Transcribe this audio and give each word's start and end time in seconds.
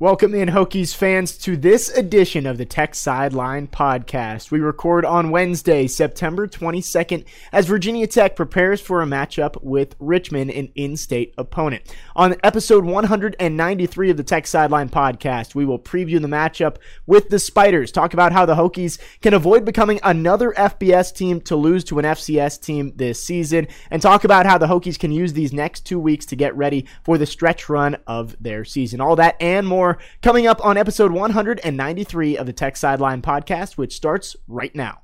Welcome 0.00 0.32
in, 0.32 0.50
Hokies 0.50 0.94
fans, 0.94 1.36
to 1.38 1.56
this 1.56 1.88
edition 1.88 2.46
of 2.46 2.56
the 2.56 2.64
Tech 2.64 2.94
Sideline 2.94 3.66
Podcast. 3.66 4.52
We 4.52 4.60
record 4.60 5.04
on 5.04 5.32
Wednesday, 5.32 5.88
September 5.88 6.46
22nd, 6.46 7.24
as 7.50 7.66
Virginia 7.66 8.06
Tech 8.06 8.36
prepares 8.36 8.80
for 8.80 9.02
a 9.02 9.06
matchup 9.06 9.60
with 9.60 9.96
Richmond, 9.98 10.52
an 10.52 10.70
in 10.76 10.96
state 10.96 11.34
opponent. 11.36 11.82
On 12.14 12.36
episode 12.44 12.84
193 12.84 14.10
of 14.10 14.16
the 14.16 14.22
Tech 14.22 14.46
Sideline 14.46 14.88
Podcast, 14.88 15.56
we 15.56 15.64
will 15.64 15.80
preview 15.80 16.22
the 16.22 16.28
matchup 16.28 16.76
with 17.08 17.28
the 17.28 17.40
Spiders, 17.40 17.90
talk 17.90 18.14
about 18.14 18.30
how 18.30 18.46
the 18.46 18.54
Hokies 18.54 19.00
can 19.20 19.34
avoid 19.34 19.64
becoming 19.64 19.98
another 20.04 20.52
FBS 20.52 21.12
team 21.12 21.40
to 21.40 21.56
lose 21.56 21.82
to 21.82 21.98
an 21.98 22.04
FCS 22.04 22.62
team 22.62 22.92
this 22.94 23.20
season, 23.20 23.66
and 23.90 24.00
talk 24.00 24.22
about 24.22 24.46
how 24.46 24.58
the 24.58 24.68
Hokies 24.68 24.96
can 24.96 25.10
use 25.10 25.32
these 25.32 25.52
next 25.52 25.80
two 25.80 25.98
weeks 25.98 26.24
to 26.26 26.36
get 26.36 26.56
ready 26.56 26.86
for 27.02 27.18
the 27.18 27.26
stretch 27.26 27.68
run 27.68 27.96
of 28.06 28.36
their 28.40 28.64
season. 28.64 29.00
All 29.00 29.16
that 29.16 29.34
and 29.40 29.66
more 29.66 29.87
more 29.88 29.98
coming 30.22 30.46
up 30.46 30.64
on 30.64 30.76
episode 30.76 31.12
193 31.12 32.36
of 32.36 32.46
the 32.46 32.52
Tech 32.52 32.76
Sideline 32.76 33.22
podcast, 33.22 33.78
which 33.78 33.94
starts 33.94 34.36
right 34.46 34.74
now. 34.74 35.00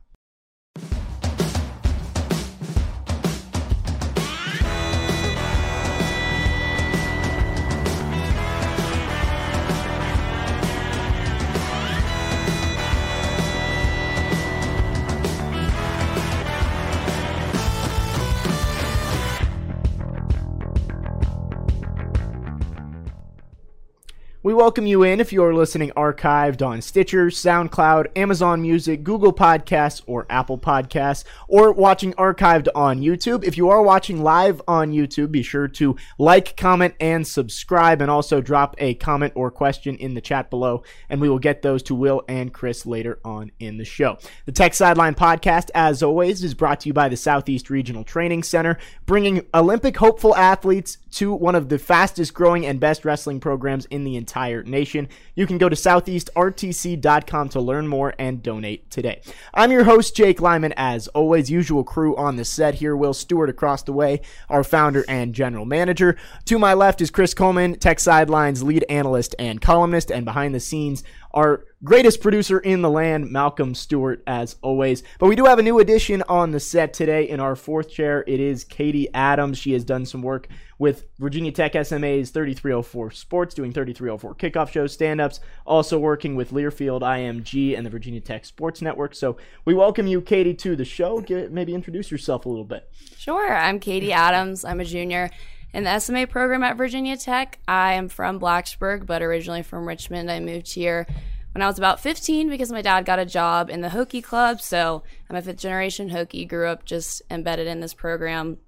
We 24.45 24.53
welcome 24.53 24.87
you 24.87 25.05
in 25.05 25.21
if 25.21 25.33
you 25.33 25.43
are 25.43 25.55
listening 25.55 25.91
archived 25.97 26.61
on 26.61 26.83
Stitcher, 26.83 27.29
SoundCloud, 27.29 28.09
Amazon 28.15 28.61
Music, 28.61 29.03
Google 29.03 29.33
Podcasts, 29.33 30.03
or 30.05 30.27
Apple 30.29 30.59
Podcasts, 30.59 31.25
or 31.49 31.73
watching 31.73 32.13
archived 32.13 32.69
on 32.75 33.01
YouTube. 33.01 33.43
If 33.43 33.57
you 33.57 33.71
are 33.71 33.81
watching 33.81 34.23
live 34.23 34.61
on 34.69 34.93
YouTube, 34.93 35.31
be 35.31 35.43
sure 35.43 35.67
to 35.69 35.97
like, 36.19 36.59
comment, 36.59 36.93
and 37.01 37.27
subscribe, 37.27 38.03
and 38.03 38.11
also 38.11 38.43
drop 38.43 38.75
a 38.77 38.93
comment 38.93 39.33
or 39.35 39.51
question 39.51 39.97
in 39.97 40.13
the 40.13 40.21
chat 40.21 40.51
below, 40.51 40.83
and 41.09 41.23
we 41.23 41.31
will 41.31 41.39
get 41.39 41.63
those 41.63 41.83
to 41.85 41.95
Will 41.95 42.23
and 42.29 42.53
Chris 42.53 42.85
later 42.85 43.21
on 43.25 43.51
in 43.61 43.79
the 43.79 43.85
show. 43.87 44.19
The 44.45 44.53
Tech 44.53 44.75
Sideline 44.75 45.15
Podcast, 45.15 45.71
as 45.75 46.03
always, 46.03 46.45
is 46.45 46.53
brought 46.53 46.81
to 46.81 46.91
you 46.91 46.93
by 46.93 47.09
the 47.09 47.17
Southeast 47.17 47.71
Regional 47.71 48.05
Training 48.05 48.43
Center, 48.43 48.77
bringing 49.07 49.47
Olympic 49.55 49.97
hopeful 49.97 50.37
athletes 50.37 50.99
to 51.15 51.33
one 51.33 51.55
of 51.55 51.69
the 51.69 51.79
fastest 51.79 52.35
growing 52.35 52.67
and 52.67 52.81
best 52.81 53.05
wrestling 53.05 53.41
programs 53.41 53.87
in 53.87 54.05
the 54.05 54.17
entire 54.17 54.63
nation. 54.63 55.09
You 55.35 55.47
can 55.47 55.59
go 55.59 55.69
to 55.69 55.77
southeastrtc.com 55.77 57.49
to 57.51 57.61
learn 57.61 57.87
more 57.87 58.15
and 58.19 58.43
donate 58.43 58.91
today. 58.91 59.21
I'm 59.53 59.71
your 59.71 59.85
host, 59.85 60.17
Jake 60.17 60.41
Lyman, 60.41 60.75
as 60.77 61.09
always, 61.09 61.51
usual 61.51 61.85
crew 61.85 62.17
on 62.17 62.37
the 62.37 62.45
set 62.45 62.75
here. 62.75 62.97
Will 62.97 63.15
Stewart 63.15 63.49
across 63.49 63.83
the 63.83 63.93
way, 63.93 64.21
our 64.49 64.65
founder 64.65 65.05
and 65.09 65.35
general 65.35 65.65
manager. 65.65 66.17
To 66.47 66.59
my 66.59 66.75
left 66.75 67.01
is 67.01 67.11
Chris 67.11 67.33
Coleman, 67.33 67.79
Tech 67.79 68.01
Sidelines 68.01 68.63
lead 68.63 68.85
analyst 68.89 69.35
and 69.39 69.61
columnist, 69.61 70.11
and 70.11 70.25
behind 70.25 70.55
the 70.55 70.61
scenes, 70.61 71.05
our 71.35 71.65
greatest 71.83 72.21
producer 72.21 72.61
in 72.61 72.81
the 72.81 72.89
land, 72.89 73.31
Malcolm 73.31 73.75
Stewart, 73.75 74.23
as 74.27 74.57
always. 74.63 75.03
But 75.19 75.27
we 75.27 75.35
do 75.35 75.45
have 75.45 75.59
a 75.59 75.63
new 75.63 75.81
addition 75.81 76.23
on 76.29 76.53
the 76.53 76.61
set 76.61 76.95
today 76.95 77.29
in 77.29 77.41
our 77.41 77.57
fourth 77.57 77.91
chair. 77.91 78.23
It 78.27 78.39
is 78.39 78.63
Katie 78.63 79.13
Adams. 79.13 79.59
She 79.59 79.73
has 79.73 79.85
done 79.85 80.07
some 80.07 80.23
work 80.23 80.49
with 80.79 81.07
Virginia 81.19 81.51
Tech 81.51 81.73
SMA's 81.73 82.31
3304 82.31 83.11
Sports, 83.11 83.55
doing 83.55 83.73
3304 83.73 84.35
kickoff 84.37 84.71
shows, 84.71 84.93
stand 84.93 85.21
ups, 85.21 85.41
also 85.67 85.99
working 85.99 86.37
with 86.37 86.53
Learfield 86.53 87.03
IMG 87.03 87.77
and 87.77 87.85
the 87.85 87.91
Virginia 87.91 88.21
Tech 88.21 88.45
Sports 88.45 88.81
Network. 88.81 89.15
So 89.15 89.37
we 89.65 89.75
welcome 89.75 90.07
you, 90.07 90.21
Katie, 90.21 90.55
to 90.55 90.77
the 90.77 90.85
show. 90.85 91.25
Maybe 91.51 91.75
introduce 91.75 92.11
yourself 92.11 92.47
a 92.47 92.49
little 92.49 92.65
bit. 92.65 92.89
Sure. 93.17 93.55
I'm 93.57 93.81
Katie 93.81 94.13
Adams. 94.13 94.65
I'm 94.65 94.81
a 94.81 94.85
junior 94.85 95.31
in 95.75 95.83
the 95.85 95.99
SMA 95.99 96.27
program 96.27 96.63
at 96.63 96.77
Virginia 96.77 97.17
Tech. 97.17 97.59
I 97.67 97.95
am 97.95 98.09
from 98.09 98.39
Blacksburg, 98.39 99.07
but 99.07 99.23
originally 99.23 99.63
from 99.63 99.87
Richmond. 99.87 100.31
I 100.31 100.39
moved 100.39 100.73
here 100.73 101.05
when 101.53 101.63
I 101.63 101.67
was 101.67 101.79
about 101.79 101.99
15 101.99 102.49
because 102.49 102.71
my 102.71 102.81
dad 102.81 103.05
got 103.05 103.19
a 103.19 103.27
job 103.27 103.69
in 103.69 103.81
the 103.81 103.89
Hokie 103.89 104.23
Club. 104.23 104.61
So 104.61 105.03
I'm 105.29 105.37
a 105.37 105.43
fifth 105.43 105.59
generation 105.59 106.11
Hokie, 106.11 106.49
grew 106.49 106.69
up 106.69 106.85
just 106.85 107.23
embedded 107.29 107.67
in 107.67 107.81
this 107.81 107.93
program. 107.93 108.59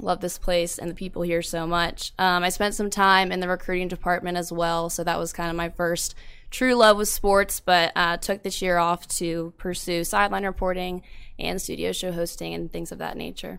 Love 0.00 0.20
this 0.20 0.38
place 0.38 0.78
and 0.78 0.90
the 0.90 0.94
people 0.94 1.22
here 1.22 1.42
so 1.42 1.66
much. 1.66 2.12
Um, 2.18 2.44
I 2.44 2.48
spent 2.48 2.74
some 2.74 2.90
time 2.90 3.32
in 3.32 3.40
the 3.40 3.48
recruiting 3.48 3.88
department 3.88 4.36
as 4.38 4.52
well. 4.52 4.90
So 4.90 5.02
that 5.02 5.18
was 5.18 5.32
kind 5.32 5.50
of 5.50 5.56
my 5.56 5.70
first 5.70 6.14
true 6.50 6.74
love 6.74 6.96
with 6.96 7.08
sports, 7.08 7.58
but 7.58 7.92
uh, 7.96 8.16
took 8.16 8.44
this 8.44 8.62
year 8.62 8.78
off 8.78 9.08
to 9.08 9.52
pursue 9.58 10.04
sideline 10.04 10.44
reporting 10.44 11.02
and 11.36 11.60
studio 11.60 11.90
show 11.90 12.12
hosting 12.12 12.54
and 12.54 12.72
things 12.72 12.92
of 12.92 12.98
that 12.98 13.16
nature. 13.16 13.58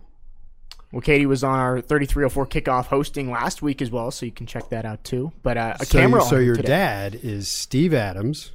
Well, 0.92 1.00
Katie 1.02 1.26
was 1.26 1.42
on 1.44 1.58
our 1.58 1.80
3304 1.80 2.46
kickoff 2.46 2.86
hosting 2.86 3.30
last 3.30 3.60
week 3.60 3.82
as 3.82 3.90
well, 3.90 4.10
so 4.10 4.24
you 4.24 4.32
can 4.32 4.46
check 4.46 4.68
that 4.70 4.84
out 4.86 5.02
too. 5.04 5.32
But 5.42 5.56
uh, 5.56 5.76
a 5.80 5.84
so, 5.84 5.98
camera. 5.98 6.22
So 6.22 6.38
your 6.38 6.56
today. 6.56 6.68
dad 6.68 7.14
is 7.22 7.48
Steve 7.48 7.92
Adams. 7.92 8.52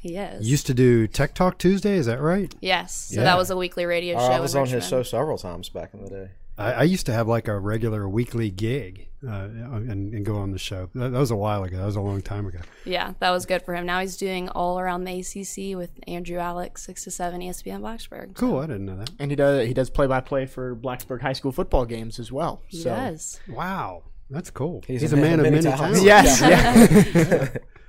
He 0.00 0.16
is. 0.16 0.48
Used 0.48 0.66
to 0.66 0.74
do 0.74 1.06
Tech 1.06 1.34
Talk 1.34 1.58
Tuesday, 1.58 1.96
is 1.96 2.06
that 2.06 2.20
right? 2.20 2.54
Yes. 2.60 2.94
So 2.94 3.16
Yeah. 3.20 3.24
that 3.24 3.36
was 3.38 3.50
a 3.50 3.56
weekly 3.56 3.84
radio 3.86 4.16
Oh, 4.16 4.20
show. 4.28 4.32
I 4.32 4.40
was 4.40 4.54
in 4.54 4.62
on 4.62 4.66
his 4.68 4.86
show 4.88 5.02
several 5.02 5.36
times 5.36 5.68
back 5.68 5.92
in 5.94 6.02
the 6.04 6.08
day. 6.10 6.28
I, 6.58 6.72
I 6.72 6.82
used 6.82 7.06
to 7.06 7.12
have 7.12 7.28
like 7.28 7.48
a 7.48 7.58
regular 7.58 8.08
weekly 8.08 8.50
gig 8.50 9.08
uh, 9.26 9.30
and, 9.30 10.14
and 10.14 10.24
go 10.24 10.36
on 10.36 10.50
the 10.50 10.58
show. 10.58 10.90
That, 10.94 11.12
that 11.12 11.18
was 11.18 11.30
a 11.30 11.36
while 11.36 11.64
ago. 11.64 11.78
That 11.78 11.86
was 11.86 11.96
a 11.96 12.00
long 12.00 12.20
time 12.20 12.46
ago. 12.46 12.60
Yeah, 12.84 13.14
that 13.20 13.30
was 13.30 13.46
good 13.46 13.62
for 13.62 13.74
him. 13.74 13.86
Now 13.86 14.00
he's 14.00 14.16
doing 14.16 14.48
all 14.50 14.78
around 14.78 15.04
the 15.04 15.20
ACC 15.20 15.76
with 15.76 15.90
Andrew 16.06 16.38
Alex, 16.38 16.82
six 16.82 17.04
to 17.04 17.10
seven, 17.10 17.40
ESPN 17.40 17.80
Blacksburg. 17.80 18.34
Cool. 18.34 18.58
I 18.58 18.66
didn't 18.66 18.86
know 18.86 18.96
that. 18.96 19.10
And 19.18 19.30
he 19.30 19.36
does 19.36 19.66
he 19.66 19.74
does 19.74 19.90
play 19.90 20.06
by 20.06 20.20
play 20.20 20.46
for 20.46 20.76
Blacksburg 20.76 21.22
High 21.22 21.34
School 21.34 21.52
football 21.52 21.86
games 21.86 22.18
as 22.18 22.30
well. 22.30 22.62
He 22.66 22.78
so. 22.78 22.90
does. 22.90 23.40
Wow. 23.48 24.04
That's 24.28 24.50
cool. 24.50 24.82
He's 24.86 25.00
He's, 25.00 25.12
a 25.12 25.16
a 25.16 25.20
man, 25.20 25.40
man 25.40 25.40
of 25.40 25.46
of 25.46 25.52
many 25.52 25.64
many 25.64 25.76
talents. 25.76 26.02
talents. 26.04 26.40
Yes. 26.40 27.16
yeah. 27.16 27.48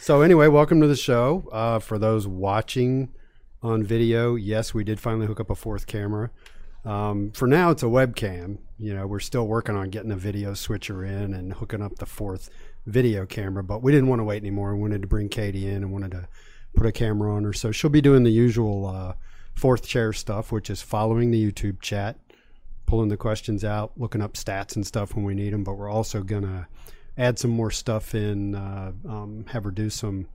So 0.00 0.22
anyway, 0.22 0.48
welcome 0.48 0.80
to 0.80 0.86
the 0.86 0.96
show. 0.96 1.48
Uh, 1.52 1.78
for 1.78 1.98
those 1.98 2.26
watching 2.26 3.10
on 3.62 3.82
video, 3.82 4.34
yes, 4.34 4.74
we 4.74 4.82
did 4.84 4.98
finally 4.98 5.26
hook 5.26 5.38
up 5.40 5.50
a 5.50 5.54
fourth 5.54 5.86
camera. 5.86 6.30
Um, 6.88 7.32
for 7.32 7.46
now, 7.46 7.70
it's 7.70 7.82
a 7.82 7.86
webcam. 7.86 8.56
You 8.78 8.94
know, 8.94 9.06
we're 9.06 9.20
still 9.20 9.46
working 9.46 9.76
on 9.76 9.90
getting 9.90 10.10
a 10.10 10.16
video 10.16 10.54
switcher 10.54 11.04
in 11.04 11.34
and 11.34 11.52
hooking 11.52 11.82
up 11.82 11.96
the 11.96 12.06
fourth 12.06 12.48
video 12.86 13.26
camera, 13.26 13.62
but 13.62 13.82
we 13.82 13.92
didn't 13.92 14.08
want 14.08 14.20
to 14.20 14.24
wait 14.24 14.42
anymore. 14.42 14.74
We 14.74 14.80
wanted 14.80 15.02
to 15.02 15.08
bring 15.08 15.28
Katie 15.28 15.68
in 15.68 15.76
and 15.76 15.92
wanted 15.92 16.12
to 16.12 16.28
put 16.74 16.86
a 16.86 16.92
camera 16.92 17.34
on 17.34 17.44
her. 17.44 17.52
So 17.52 17.72
she'll 17.72 17.90
be 17.90 18.00
doing 18.00 18.22
the 18.22 18.30
usual 18.30 18.86
uh, 18.86 19.12
fourth 19.54 19.86
chair 19.86 20.14
stuff, 20.14 20.50
which 20.50 20.70
is 20.70 20.80
following 20.80 21.30
the 21.30 21.52
YouTube 21.52 21.82
chat, 21.82 22.16
pulling 22.86 23.10
the 23.10 23.18
questions 23.18 23.64
out, 23.64 23.92
looking 23.98 24.22
up 24.22 24.32
stats 24.32 24.74
and 24.74 24.86
stuff 24.86 25.14
when 25.14 25.26
we 25.26 25.34
need 25.34 25.52
them. 25.52 25.64
But 25.64 25.74
we're 25.74 25.90
also 25.90 26.22
gonna 26.22 26.68
add 27.18 27.38
some 27.38 27.50
more 27.50 27.70
stuff 27.70 28.14
in, 28.14 28.54
uh, 28.54 28.92
um, 29.06 29.44
have 29.48 29.64
her 29.64 29.70
do 29.70 29.90
some. 29.90 30.26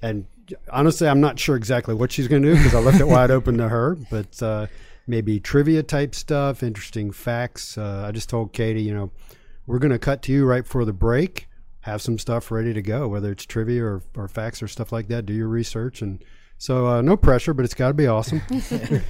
And 0.00 0.26
honestly, 0.70 1.06
I'm 1.06 1.20
not 1.20 1.38
sure 1.38 1.54
exactly 1.54 1.94
what 1.94 2.10
she's 2.10 2.28
going 2.28 2.42
to 2.42 2.54
do 2.54 2.56
because 2.56 2.74
I 2.74 2.80
left 2.80 2.98
it 2.98 3.06
wide 3.06 3.30
open 3.30 3.58
to 3.58 3.68
her. 3.68 3.96
But 4.10 4.42
uh, 4.42 4.66
maybe 5.06 5.40
trivia 5.40 5.82
type 5.82 6.14
stuff, 6.14 6.62
interesting 6.62 7.10
facts. 7.10 7.76
Uh, 7.76 8.04
I 8.06 8.12
just 8.12 8.28
told 8.28 8.52
Katie, 8.52 8.82
you 8.82 8.94
know, 8.94 9.10
we're 9.66 9.78
going 9.78 9.92
to 9.92 9.98
cut 9.98 10.22
to 10.22 10.32
you 10.32 10.44
right 10.44 10.64
before 10.64 10.84
the 10.84 10.92
break. 10.92 11.48
Have 11.80 12.00
some 12.00 12.18
stuff 12.18 12.50
ready 12.50 12.72
to 12.72 12.82
go, 12.82 13.08
whether 13.08 13.32
it's 13.32 13.44
trivia 13.44 13.84
or, 13.84 14.02
or 14.16 14.28
facts 14.28 14.62
or 14.62 14.68
stuff 14.68 14.92
like 14.92 15.08
that. 15.08 15.26
Do 15.26 15.32
your 15.32 15.48
research 15.48 16.02
and 16.02 16.24
so 16.58 16.86
uh, 16.86 17.02
no 17.02 17.16
pressure, 17.16 17.54
but 17.54 17.64
it's 17.64 17.74
got 17.74 17.88
to 17.88 17.94
be 17.94 18.06
awesome. 18.06 18.40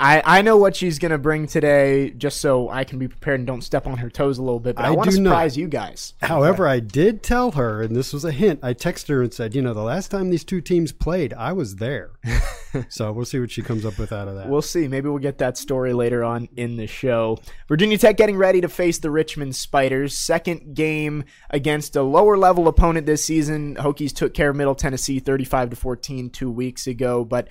I, 0.00 0.22
I 0.24 0.42
know 0.42 0.56
what 0.56 0.74
she's 0.74 0.98
going 0.98 1.12
to 1.12 1.18
bring 1.18 1.46
today, 1.46 2.10
just 2.10 2.40
so 2.40 2.70
I 2.70 2.84
can 2.84 2.98
be 2.98 3.06
prepared 3.06 3.40
and 3.40 3.46
don't 3.46 3.60
step 3.60 3.86
on 3.86 3.98
her 3.98 4.08
toes 4.08 4.38
a 4.38 4.42
little 4.42 4.58
bit. 4.58 4.76
But 4.76 4.86
I, 4.86 4.88
I 4.88 4.90
want 4.92 5.10
to 5.10 5.16
surprise 5.16 5.58
you 5.58 5.68
guys. 5.68 6.14
However, 6.22 6.66
I 6.66 6.80
did 6.80 7.22
tell 7.22 7.50
her, 7.50 7.82
and 7.82 7.94
this 7.94 8.14
was 8.14 8.24
a 8.24 8.32
hint. 8.32 8.60
I 8.62 8.72
texted 8.72 9.08
her 9.08 9.22
and 9.22 9.32
said, 9.32 9.54
you 9.54 9.60
know, 9.60 9.74
the 9.74 9.82
last 9.82 10.10
time 10.10 10.30
these 10.30 10.42
two 10.42 10.62
teams 10.62 10.90
played, 10.90 11.34
I 11.34 11.52
was 11.52 11.76
there. 11.76 12.12
so 12.88 13.12
we'll 13.12 13.26
see 13.26 13.38
what 13.40 13.50
she 13.50 13.60
comes 13.60 13.84
up 13.84 13.98
with 13.98 14.10
out 14.10 14.26
of 14.26 14.36
that. 14.36 14.48
We'll 14.48 14.62
see. 14.62 14.88
Maybe 14.88 15.10
we'll 15.10 15.18
get 15.18 15.36
that 15.38 15.58
story 15.58 15.92
later 15.92 16.24
on 16.24 16.48
in 16.56 16.78
the 16.78 16.86
show. 16.86 17.38
Virginia 17.68 17.98
Tech 17.98 18.16
getting 18.16 18.38
ready 18.38 18.62
to 18.62 18.70
face 18.70 18.98
the 18.98 19.10
Richmond 19.10 19.54
Spiders. 19.54 20.16
Second 20.16 20.74
game 20.74 21.24
against 21.50 21.94
a 21.94 22.02
lower 22.02 22.38
level 22.38 22.68
opponent 22.68 23.04
this 23.04 23.22
season. 23.22 23.76
Hokies 23.76 24.14
took 24.14 24.32
care 24.32 24.48
of 24.48 24.56
Middle 24.56 24.74
Tennessee 24.74 25.18
35 25.18 25.70
to 25.70 25.76
14 25.76 26.30
two 26.30 26.50
weeks 26.50 26.86
ago, 26.86 27.22
but 27.22 27.48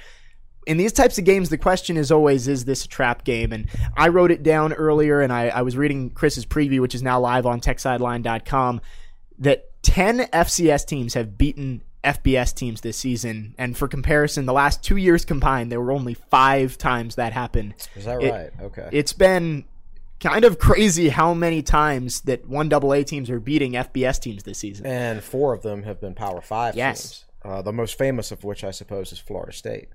in 0.67 0.77
these 0.77 0.91
types 0.93 1.17
of 1.17 1.25
games, 1.25 1.49
the 1.49 1.57
question 1.57 1.97
is 1.97 2.11
always, 2.11 2.47
is 2.47 2.65
this 2.65 2.85
a 2.85 2.87
trap 2.87 3.23
game? 3.23 3.51
And 3.51 3.67
I 3.97 4.09
wrote 4.09 4.31
it 4.31 4.43
down 4.43 4.73
earlier, 4.73 5.21
and 5.21 5.31
I, 5.33 5.47
I 5.49 5.61
was 5.63 5.75
reading 5.77 6.09
Chris's 6.11 6.45
preview, 6.45 6.79
which 6.81 6.93
is 6.93 7.01
now 7.01 7.19
live 7.19 7.45
on 7.45 7.59
techsideline.com, 7.61 8.81
that 9.39 9.65
10 9.83 10.19
FCS 10.27 10.85
teams 10.85 11.13
have 11.13 11.37
beaten 11.37 11.81
FBS 12.03 12.53
teams 12.53 12.81
this 12.81 12.97
season. 12.97 13.55
And 13.57 13.75
for 13.77 13.87
comparison, 13.87 14.45
the 14.45 14.53
last 14.53 14.83
two 14.83 14.97
years 14.97 15.25
combined, 15.25 15.71
there 15.71 15.81
were 15.81 15.91
only 15.91 16.13
five 16.13 16.77
times 16.77 17.15
that 17.15 17.33
happened. 17.33 17.73
Is 17.95 18.05
that 18.05 18.21
It- 18.21 18.31
right? 18.31 18.49
Okay. 18.61 18.89
It's 18.91 19.13
been 19.13 19.65
kind 20.19 20.43
of 20.45 20.59
crazy 20.59 21.09
how 21.09 21.33
many 21.33 21.61
times 21.61 22.21
that 22.21 22.47
one 22.47 22.71
AA 22.71 23.03
teams 23.03 23.29
are 23.29 23.39
beating 23.39 23.73
FBS 23.75 24.19
teams 24.19 24.43
this 24.43 24.57
season. 24.59 24.85
and 24.85 25.23
four 25.23 25.53
of 25.53 25.61
them 25.61 25.83
have 25.83 25.99
been 26.01 26.13
Power 26.13 26.41
Five 26.41 26.75
Yes. 26.75 27.01
teams. 27.01 27.25
Uh, 27.45 27.61
the 27.61 27.71
most 27.71 27.97
famous 27.97 28.31
of 28.31 28.43
which, 28.43 28.65
I 28.65 28.71
suppose, 28.71 29.13
is 29.13 29.19
Florida 29.19 29.53
State. 29.53 29.87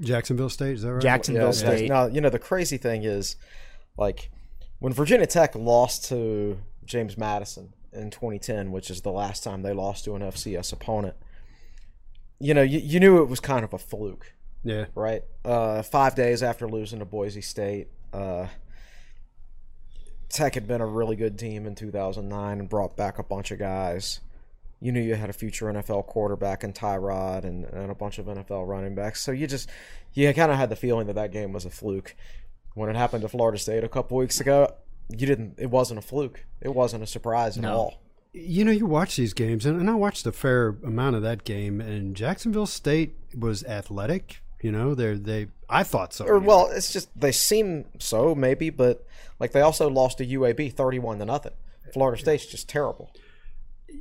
Jacksonville 0.00 0.48
State, 0.48 0.74
is 0.74 0.82
that 0.82 0.92
right? 0.94 1.02
Jacksonville 1.02 1.46
Yeah, 1.46 1.50
State. 1.52 1.88
Now, 1.88 2.06
you 2.06 2.20
know, 2.20 2.30
the 2.30 2.38
crazy 2.38 2.76
thing 2.78 3.04
is, 3.04 3.36
like, 3.96 4.30
when 4.78 4.92
Virginia 4.92 5.26
Tech 5.26 5.54
lost 5.54 6.06
to 6.08 6.58
James 6.84 7.18
Madison 7.18 7.72
in 7.92 8.10
2010, 8.10 8.72
which 8.72 8.90
is 8.90 9.02
the 9.02 9.10
last 9.12 9.44
time 9.44 9.62
they 9.62 9.72
lost 9.72 10.04
to 10.06 10.14
an 10.14 10.22
FCS 10.22 10.72
opponent, 10.72 11.14
you 12.38 12.54
know, 12.54 12.62
you, 12.62 12.78
you 12.78 12.98
knew 13.00 13.22
it 13.22 13.28
was 13.28 13.40
kind 13.40 13.64
of 13.64 13.74
a 13.74 13.78
fluke, 13.78 14.32
Yeah. 14.64 14.86
right? 14.94 15.22
Uh, 15.44 15.82
five 15.82 16.14
days 16.14 16.42
after 16.42 16.66
losing 16.66 17.00
to 17.00 17.04
Boise 17.04 17.42
State, 17.42 17.88
uh, 18.14 18.46
Tech 20.28 20.54
had 20.54 20.66
been 20.68 20.80
a 20.80 20.86
really 20.86 21.16
good 21.16 21.38
team 21.38 21.66
in 21.66 21.74
2009 21.74 22.60
and 22.60 22.68
brought 22.68 22.96
back 22.96 23.18
a 23.18 23.22
bunch 23.22 23.50
of 23.50 23.58
guys. 23.58 24.20
You 24.80 24.92
knew 24.92 25.00
you 25.00 25.14
had 25.14 25.28
a 25.30 25.34
future 25.34 25.66
NFL 25.66 26.06
quarterback 26.06 26.64
in 26.64 26.72
Tyrod 26.72 27.44
and, 27.44 27.64
and 27.66 27.90
a 27.90 27.94
bunch 27.94 28.18
of 28.18 28.26
NFL 28.26 28.66
running 28.66 28.94
backs. 28.94 29.20
So 29.20 29.30
you 29.30 29.46
just, 29.46 29.68
you 30.14 30.32
kind 30.32 30.50
of 30.50 30.56
had 30.56 30.70
the 30.70 30.76
feeling 30.76 31.06
that 31.08 31.14
that 31.16 31.32
game 31.32 31.52
was 31.52 31.64
a 31.66 31.70
fluke. 31.70 32.14
When 32.74 32.88
it 32.88 32.96
happened 32.96 33.22
to 33.22 33.28
Florida 33.28 33.58
State 33.58 33.84
a 33.84 33.88
couple 33.88 34.16
weeks 34.16 34.40
ago, 34.40 34.72
you 35.10 35.26
didn't, 35.26 35.56
it 35.58 35.70
wasn't 35.70 35.98
a 35.98 36.02
fluke. 36.02 36.44
It 36.60 36.74
wasn't 36.74 37.02
a 37.02 37.06
surprise 37.06 37.56
at 37.58 37.62
No. 37.62 37.74
all. 37.74 38.02
You 38.32 38.64
know, 38.64 38.70
you 38.70 38.86
watch 38.86 39.16
these 39.16 39.34
games, 39.34 39.66
and, 39.66 39.80
and 39.80 39.90
I 39.90 39.94
watched 39.96 40.24
a 40.24 40.30
fair 40.30 40.76
amount 40.84 41.16
of 41.16 41.22
that 41.22 41.42
game, 41.42 41.80
and 41.80 42.14
Jacksonville 42.14 42.64
State 42.66 43.16
was 43.36 43.64
athletic. 43.64 44.40
You 44.62 44.70
know, 44.70 44.94
they're, 44.94 45.18
they, 45.18 45.48
I 45.68 45.82
thought 45.82 46.14
so. 46.14 46.26
Or, 46.26 46.38
well, 46.38 46.68
it's 46.72 46.92
just, 46.92 47.08
they 47.18 47.32
seem 47.32 47.86
so, 47.98 48.34
maybe, 48.36 48.70
but 48.70 49.04
like 49.40 49.50
they 49.50 49.62
also 49.62 49.90
lost 49.90 50.18
to 50.18 50.26
UAB 50.26 50.72
31 50.72 51.18
to 51.18 51.24
nothing. 51.24 51.52
Florida 51.92 52.20
State's 52.20 52.46
just 52.46 52.68
terrible. 52.68 53.10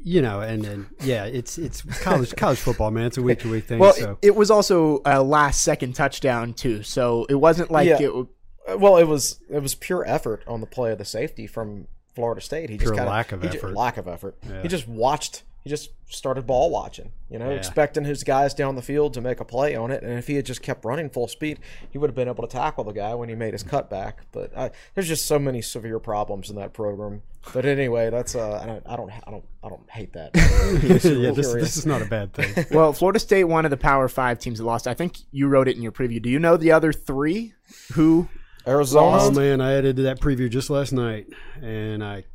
You 0.04 0.22
know, 0.22 0.40
and 0.42 0.64
then, 0.64 0.88
yeah, 1.04 1.26
it's, 1.26 1.58
it's 1.58 1.82
college, 2.02 2.36
college 2.36 2.60
football, 2.60 2.92
man. 2.92 3.06
It's 3.06 3.18
a 3.18 3.22
week 3.22 3.40
to 3.40 3.52
week 3.52 3.66
thing. 3.66 3.80
Well, 3.80 3.94
so. 3.94 4.18
it, 4.22 4.28
it 4.28 4.36
was 4.36 4.50
also 4.52 5.02
a 5.06 5.22
last 5.22 5.62
second 5.64 5.94
touchdown, 5.94 6.54
too. 6.54 6.84
So 6.84 7.26
it 7.30 7.36
wasn't 7.36 7.72
like 7.72 7.88
Yeah. 7.88 7.96
it. 7.98 8.08
w- 8.08 8.28
Uh, 8.68 8.78
Well, 8.78 8.98
it 8.98 9.06
was 9.08 9.40
it 9.50 9.62
was 9.62 9.74
pure 9.76 10.04
effort 10.08 10.44
on 10.48 10.62
the 10.62 10.68
play 10.68 10.92
of 10.92 10.98
the 10.98 11.06
safety 11.06 11.48
from 11.48 11.88
Florida 12.16 12.42
State. 12.42 12.70
He 12.70 12.78
just 12.78 12.86
Pure 12.86 12.96
kinda, 12.96 13.10
lack 13.10 13.32
of 13.32 13.42
he 13.42 13.50
ju- 13.50 13.58
effort. 13.58 13.74
lack 13.74 13.98
of 13.98 14.08
effort. 14.08 14.38
Yeah. 14.48 14.62
He 14.62 14.68
just 14.68 14.88
watched. 14.88 15.44
He 15.64 15.70
just 15.70 15.92
started 16.08 16.48
ball 16.48 16.70
watching. 16.70 17.12
You 17.30 17.38
know, 17.38 17.50
Yeah. 17.50 17.58
expecting 17.58 18.06
his 18.06 18.24
guys 18.24 18.54
down 18.54 18.76
the 18.76 18.82
field 18.82 19.14
to 19.14 19.22
make 19.22 19.40
a 19.40 19.46
play 19.46 19.76
on 19.76 19.92
it. 19.92 20.02
And 20.04 20.18
if 20.18 20.28
he 20.28 20.36
had 20.36 20.46
just 20.46 20.62
kept 20.62 20.86
running 20.86 21.10
full 21.10 21.28
speed, 21.28 21.60
he 21.90 21.98
would 21.98 22.10
have 22.10 22.16
been 22.16 22.28
able 22.28 22.46
to 22.46 22.52
tackle 22.52 22.84
the 22.84 22.92
guy 22.94 23.14
when 23.16 23.30
he 23.30 23.36
made 23.36 23.54
his 23.54 23.64
cutback. 23.64 24.14
But 24.32 24.58
I, 24.58 24.72
there's 24.96 25.08
just 25.08 25.26
so 25.26 25.38
many 25.38 25.62
severe 25.62 26.00
problems 26.00 26.50
in 26.50 26.56
that 26.56 26.74
program. 26.74 27.22
But 27.54 27.66
anyway, 27.66 28.10
that's 28.10 28.36
uh, 28.36 28.60
I 28.62 28.66
don't, 28.66 28.84
I 28.88 28.96
don't, 28.96 29.12
I 29.12 29.32
don't, 29.32 29.46
I 29.64 29.70
don't 29.70 29.90
hate 29.90 30.14
that. 30.14 30.32
yeah, 30.36 31.32
this, 31.32 31.54
this 31.54 31.78
is 31.78 31.86
not 31.86 32.02
a 32.02 32.06
bad 32.06 32.34
thing. 32.34 32.66
Well, 32.72 32.94
Florida 32.94 33.20
State, 33.20 33.46
one 33.46 33.66
of 33.66 33.72
the 33.72 33.78
Power 33.78 34.08
Five 34.08 34.40
teams 34.40 34.60
that 34.60 34.66
lost. 34.66 34.88
I 34.88 34.94
think 34.94 35.18
you 35.32 35.48
wrote 35.48 35.68
it 35.68 35.76
in 35.76 35.82
your 35.84 35.92
preview. 35.92 36.22
Do 36.22 36.30
you 36.30 36.40
know 36.40 36.58
the 36.58 36.72
other 36.72 36.92
three 36.94 37.54
who 37.94 38.28
Arizona. 38.68 39.18
Oh 39.22 39.32
man, 39.32 39.62
I 39.62 39.74
edited 39.74 40.06
that 40.06 40.20
preview 40.20 40.50
just 40.50 40.70
last 40.70 40.92
night, 40.92 41.28
and 41.62 42.04
I 42.04 42.26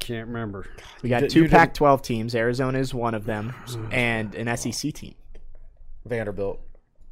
can't 0.00 0.26
remember. 0.28 0.66
We 1.02 1.08
got 1.08 1.20
did- 1.20 1.30
two 1.30 1.40
you 1.40 1.44
didn't- 1.44 1.58
Pac-12 1.58 2.02
teams. 2.02 2.34
Arizona 2.34 2.78
is 2.78 2.92
one 2.92 3.14
of 3.14 3.24
them, 3.26 3.54
and 3.92 4.34
an 4.34 4.48
SEC 4.56 4.92
team. 4.92 5.14
Vanderbilt. 6.04 6.60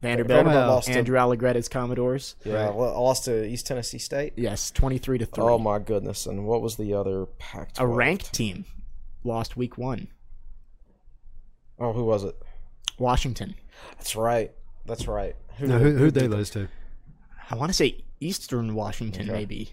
Vanderbilt, 0.01 0.45
Vanderbilt 0.45 0.67
lost 0.69 0.87
to- 0.89 0.95
Andrew 0.95 1.17
Allegretta's 1.19 1.69
Commodores. 1.69 2.37
Yeah, 2.45 2.71
well, 2.71 3.03
lost 3.03 3.25
to 3.27 3.45
East 3.47 3.67
Tennessee 3.67 3.99
State. 3.99 4.33
Yes, 4.37 4.71
twenty-three 4.71 5.19
to 5.19 5.27
three. 5.27 5.45
Oh 5.45 5.59
my 5.59 5.79
goodness! 5.79 6.27
And 6.27 6.47
what 6.47 6.63
was 6.63 6.77
the 6.77 6.95
other 6.95 7.27
Pac-12? 7.39 7.81
a 7.81 7.87
ranked 7.87 8.33
team 8.33 8.65
lost 9.25 9.57
week 9.57 9.77
one. 9.77 10.09
Oh, 11.81 11.93
who 11.93 12.05
was 12.05 12.25
it? 12.25 12.37
Washington. 12.99 13.55
That's 13.97 14.17
right. 14.17 14.53
That's 14.87 15.07
right. 15.07 15.37
Who, 15.59 15.67
Now, 15.69 15.79
who, 15.79 15.93
who'd 15.97 16.15
they 16.15 16.27
lose 16.29 16.51
to? 16.51 16.69
I 17.51 17.55
want 17.57 17.71
to 17.71 17.75
say 17.75 18.05
Eastern 18.21 18.75
Washington, 18.75 19.27
maybe. 19.27 19.71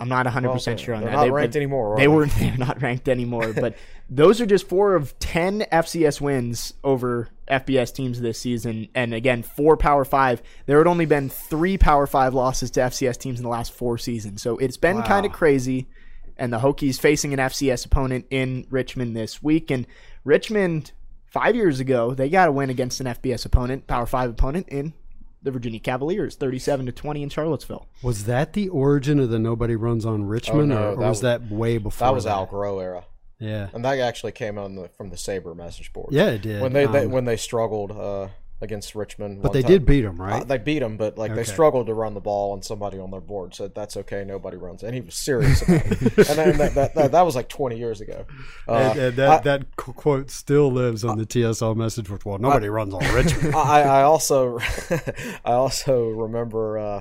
I'm 0.00 0.08
not 0.08 0.24
100 0.26 0.48
Well, 0.48 0.56
percent 0.56 0.80
sure 0.80 0.94
on 0.94 1.02
that. 1.02 1.06
they're 1.06 1.10
that. 1.12 1.16
not 1.18 1.24
They- 1.24 1.30
ranked 1.30 1.56
anymore, 1.56 1.96
They 1.96 2.02
they? 2.04 2.08
were. 2.08 2.26
They're 2.38 2.56
not 2.56 2.80
ranked 2.82 3.08
anymore. 3.08 3.52
but 3.52 3.76
those 4.10 4.40
are 4.40 4.46
just 4.46 4.66
four 4.68 4.94
of 4.96 5.16
10 5.20 5.66
FCS 5.70 6.20
wins 6.20 6.72
over 6.82 7.28
FBS 7.48 7.94
teams 7.94 8.20
this 8.20 8.38
season, 8.40 8.88
and 8.94 9.12
again, 9.12 9.42
four 9.42 9.76
Power 9.76 10.04
Five. 10.04 10.42
There 10.66 10.78
had 10.78 10.86
only 10.86 11.04
been 11.06 11.28
three 11.28 11.76
Power 11.78 12.06
Five 12.06 12.32
losses 12.34 12.70
to 12.72 12.80
FCS 12.80 13.18
teams 13.18 13.38
in 13.38 13.42
the 13.42 13.48
last 13.50 13.72
four 13.72 13.98
seasons, 13.98 14.40
so 14.42 14.56
it's 14.58 14.76
been 14.76 15.02
kind 15.02 15.26
of 15.26 15.32
crazy. 15.32 15.88
And 16.36 16.50
the 16.52 16.58
Hokies 16.60 16.98
facing 16.98 17.34
an 17.34 17.38
FCS 17.38 17.84
opponent 17.84 18.24
in 18.30 18.66
Richmond 18.70 19.14
this 19.14 19.42
week, 19.42 19.70
and 19.70 19.86
Richmond 20.24 20.92
five 21.26 21.54
years 21.54 21.78
ago 21.80 22.12
they 22.14 22.28
got 22.28 22.48
a 22.48 22.52
win 22.52 22.70
against 22.70 23.00
an 23.00 23.06
FBS 23.06 23.44
opponent, 23.44 23.86
Power 23.86 24.06
Five 24.06 24.30
opponent 24.30 24.68
in 24.68 24.94
the 25.42 25.50
Virginia 25.50 25.80
Cavaliers, 25.80 26.36
37 26.36 26.86
to 26.86 26.92
20 26.92 27.22
in 27.22 27.28
Charlottesville. 27.28 27.86
Was 28.02 28.24
that 28.24 28.52
the 28.52 28.68
origin 28.68 29.18
of 29.18 29.30
the 29.30 29.38
nobody 29.38 29.74
runs 29.76 30.04
on 30.04 30.24
Richmond, 30.24 30.72
Oh, 30.72 30.76
no, 30.76 30.82
or, 30.82 30.86
or 30.92 30.96
that 30.96 30.98
was 31.00 31.08
was- 31.08 31.20
that 31.22 31.50
way 31.50 31.78
before? 31.78 32.06
That 32.08 32.14
was 32.14 32.26
Al 32.26 32.46
Groh 32.46 32.82
era, 32.82 33.04
Yeah, 33.38 33.68
and 33.72 33.84
that 33.84 33.98
actually 33.98 34.32
came 34.32 34.58
on 34.58 34.74
the, 34.74 34.88
from 34.88 35.10
the 35.10 35.16
Sabre 35.16 35.54
message 35.54 35.92
board. 35.92 36.12
yeah, 36.12 36.26
it 36.30 36.42
did. 36.42 36.60
when 36.60 36.72
they, 36.74 36.84
they 36.86 37.04
Um, 37.06 37.10
when 37.12 37.24
they 37.24 37.36
struggled 37.36 37.90
uh, 37.92 38.28
against 38.62 38.94
Richmond. 38.94 39.40
but 39.40 39.52
they 39.52 39.62
did 39.62 39.86
beat 39.86 40.02
them, 40.02 40.20
right? 40.20 40.42
Uh, 40.42 40.44
they 40.44 40.58
beat 40.58 40.82
him, 40.82 40.96
but 40.96 41.16
like 41.16 41.34
they 41.34 41.44
struggled 41.44 41.86
to 41.86 41.94
run 41.94 42.14
the 42.14 42.20
ball, 42.20 42.52
and 42.54 42.64
somebody 42.64 42.98
on 42.98 43.10
their 43.10 43.20
board 43.20 43.54
said 43.54 43.74
that's 43.74 43.96
okay, 43.96 44.22
nobody 44.24 44.56
runs, 44.56 44.82
and 44.82 44.94
he 44.94 45.00
was 45.00 45.14
serious 45.14 45.62
about 45.62 45.86
it. 45.86 46.00
and 46.18 46.38
then 46.38 46.56
that, 46.58 46.74
that, 46.74 46.94
that, 46.94 47.12
that 47.12 47.22
was 47.22 47.34
like 47.34 47.48
twenty 47.48 47.78
years 47.78 48.00
ago. 48.00 48.26
Uh, 48.68 48.72
and, 48.74 48.98
and 48.98 49.16
that, 49.16 49.44
that 49.44 49.76
quote 49.76 50.30
still 50.30 50.70
lives 50.70 51.04
on 51.04 51.16
the 51.16 51.24
TSL 51.26 51.74
message 51.76 52.08
board. 52.08 52.24
Well, 52.24 52.38
nobody 52.38 52.68
runs 52.68 52.92
on 52.92 53.00
Richmond. 53.14 53.54
I, 53.54 53.80
I 53.82 54.02
also 54.02 54.58
I 55.44 55.52
also 55.52 56.08
remember 56.08 56.78
uh, 56.78 57.00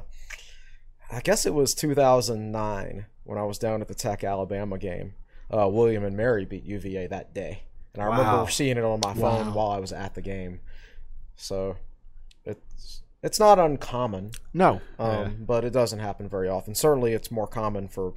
I 1.12 1.20
guess 1.22 1.46
it 1.46 1.54
was 1.54 1.74
2009 1.74 3.06
when 3.24 3.38
I 3.38 3.44
was 3.44 3.58
down 3.58 3.82
at 3.82 3.88
the 3.88 3.96
Tech 3.96 4.24
Alabama 4.24 4.78
game. 4.78 5.13
Uh, 5.51 5.68
William 5.68 6.04
and 6.04 6.16
Mary 6.16 6.46
beat 6.46 6.63
UVA 6.63 7.08
that 7.08 7.34
day, 7.34 7.63
and 7.94 8.04
I 8.04 8.08
Wow. 8.10 8.18
remember 8.20 8.51
seeing 8.51 8.78
it 8.78 8.84
on 8.84 9.00
my 9.04 9.16
phone 9.16 9.54
while 9.56 9.72
I 9.72 9.80
was 9.80 9.92
at 9.92 10.13
the 10.13 10.22
game. 10.22 10.62
So 11.41 11.77
it's 12.46 13.01
it's 13.24 13.39
not 13.39 13.60
uncommon, 13.60 14.31
No, 14.53 14.81
um, 14.98 15.38
but 15.39 15.63
it 15.65 15.72
doesn't 15.72 16.00
happen 16.00 16.29
very 16.29 16.48
often. 16.48 16.75
Certainly, 16.75 17.13
it's 17.13 17.31
more 17.31 17.48
common 17.48 17.88
for 17.88 18.13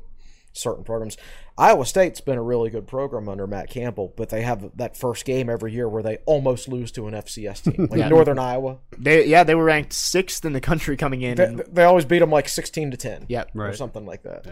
certain 0.52 0.84
programs. 0.84 1.16
Iowa 1.56 1.86
State's 1.86 2.20
been 2.20 2.36
a 2.38 2.42
really 2.42 2.68
good 2.70 2.86
program 2.86 3.28
under 3.28 3.46
Matt 3.46 3.70
Campbell, 3.70 4.12
but 4.16 4.28
they 4.28 4.42
have 4.42 4.76
that 4.76 4.96
first 4.96 5.24
game 5.24 5.48
every 5.48 5.72
year 5.72 5.88
where 5.88 6.02
they 6.02 6.18
almost 6.26 6.68
lose 6.68 6.92
to 6.92 7.06
an 7.08 7.14
FCS 7.14 7.62
team, 7.64 7.88
like 7.90 8.10
Northern 8.10 8.38
Iowa. 8.38 8.78
they 8.98 9.26
yeah 9.26 9.44
they 9.44 9.54
were 9.54 9.64
ranked 9.64 9.92
sixth 9.92 10.44
in 10.44 10.52
the 10.52 10.60
country 10.60 10.96
coming 10.96 11.22
in. 11.22 11.36
They, 11.36 11.44
and- 11.44 11.64
they 11.72 11.84
always 11.84 12.04
beat 12.04 12.18
them 12.20 12.30
like 12.30 12.48
sixteen 12.48 12.90
to 12.90 12.96
ten, 12.96 13.26
Yep. 13.28 13.50
Right, 13.54 13.70
or 13.70 13.76
something 13.76 14.04
like 14.06 14.22
that. 14.24 14.46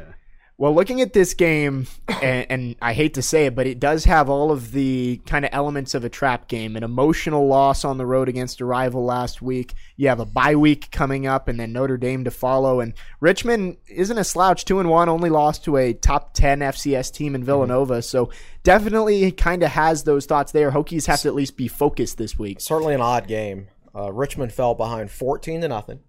Well, 0.61 0.75
looking 0.75 1.00
at 1.00 1.14
this 1.14 1.33
game, 1.33 1.87
and, 2.23 2.47
and 2.50 2.76
I 2.83 2.93
hate 2.93 3.14
to 3.14 3.23
say 3.23 3.47
it, 3.47 3.55
but 3.55 3.67
it 3.67 3.81
does 3.81 4.05
have 4.05 4.29
all 4.29 4.52
of 4.52 4.73
the 4.73 5.19
kind 5.25 5.47
of 5.47 5.50
elements 5.55 5.95
of 5.95 6.05
a 6.05 6.11
trap 6.11 6.49
game. 6.49 6.76
An 6.76 6.83
emotional 6.83 7.47
loss 7.47 7.83
on 7.83 7.97
the 7.97 8.05
road 8.05 8.29
against 8.29 8.61
a 8.61 8.67
rival 8.67 9.02
last 9.02 9.40
week. 9.40 9.73
You 9.97 10.09
have 10.09 10.21
a 10.21 10.26
bye 10.26 10.57
week 10.57 10.90
coming 10.90 11.26
up, 11.26 11.49
and 11.49 11.59
then 11.59 11.73
Notre 11.73 11.97
Dame 11.97 12.25
to 12.25 12.31
follow. 12.31 12.81
And 12.81 12.93
Richmond 13.21 13.79
isn't 13.88 14.19
a 14.19 14.23
slouch, 14.23 14.67
two 14.67 14.81
and 14.81 14.90
one, 14.90 15.09
only 15.09 15.31
lost 15.31 15.64
to 15.64 15.79
a 15.79 15.95
top 15.95 16.35
ten 16.35 16.59
FCS 16.59 17.11
team 17.11 17.35
in 17.35 17.43
Villanova. 17.43 18.02
So 18.02 18.31
definitely 18.62 19.33
kind 19.33 19.62
of 19.62 19.71
has 19.71 20.05
those 20.05 20.26
thoughts 20.26 20.52
there. 20.52 20.73
Hokies 20.73 21.07
have 21.07 21.23
to 21.23 21.29
at 21.29 21.35
least 21.35 21.57
be 21.57 21.69
focused 21.69 22.19
this 22.19 22.38
week. 22.38 22.61
Certainly 22.61 22.93
an 22.97 23.00
odd 23.00 23.26
game. 23.26 23.69
Uh, 23.95 24.12
Richmond 24.12 24.52
fell 24.52 24.75
behind 24.75 25.11
fourteen 25.11 25.62
to 25.62 25.69
nothing. 25.69 26.00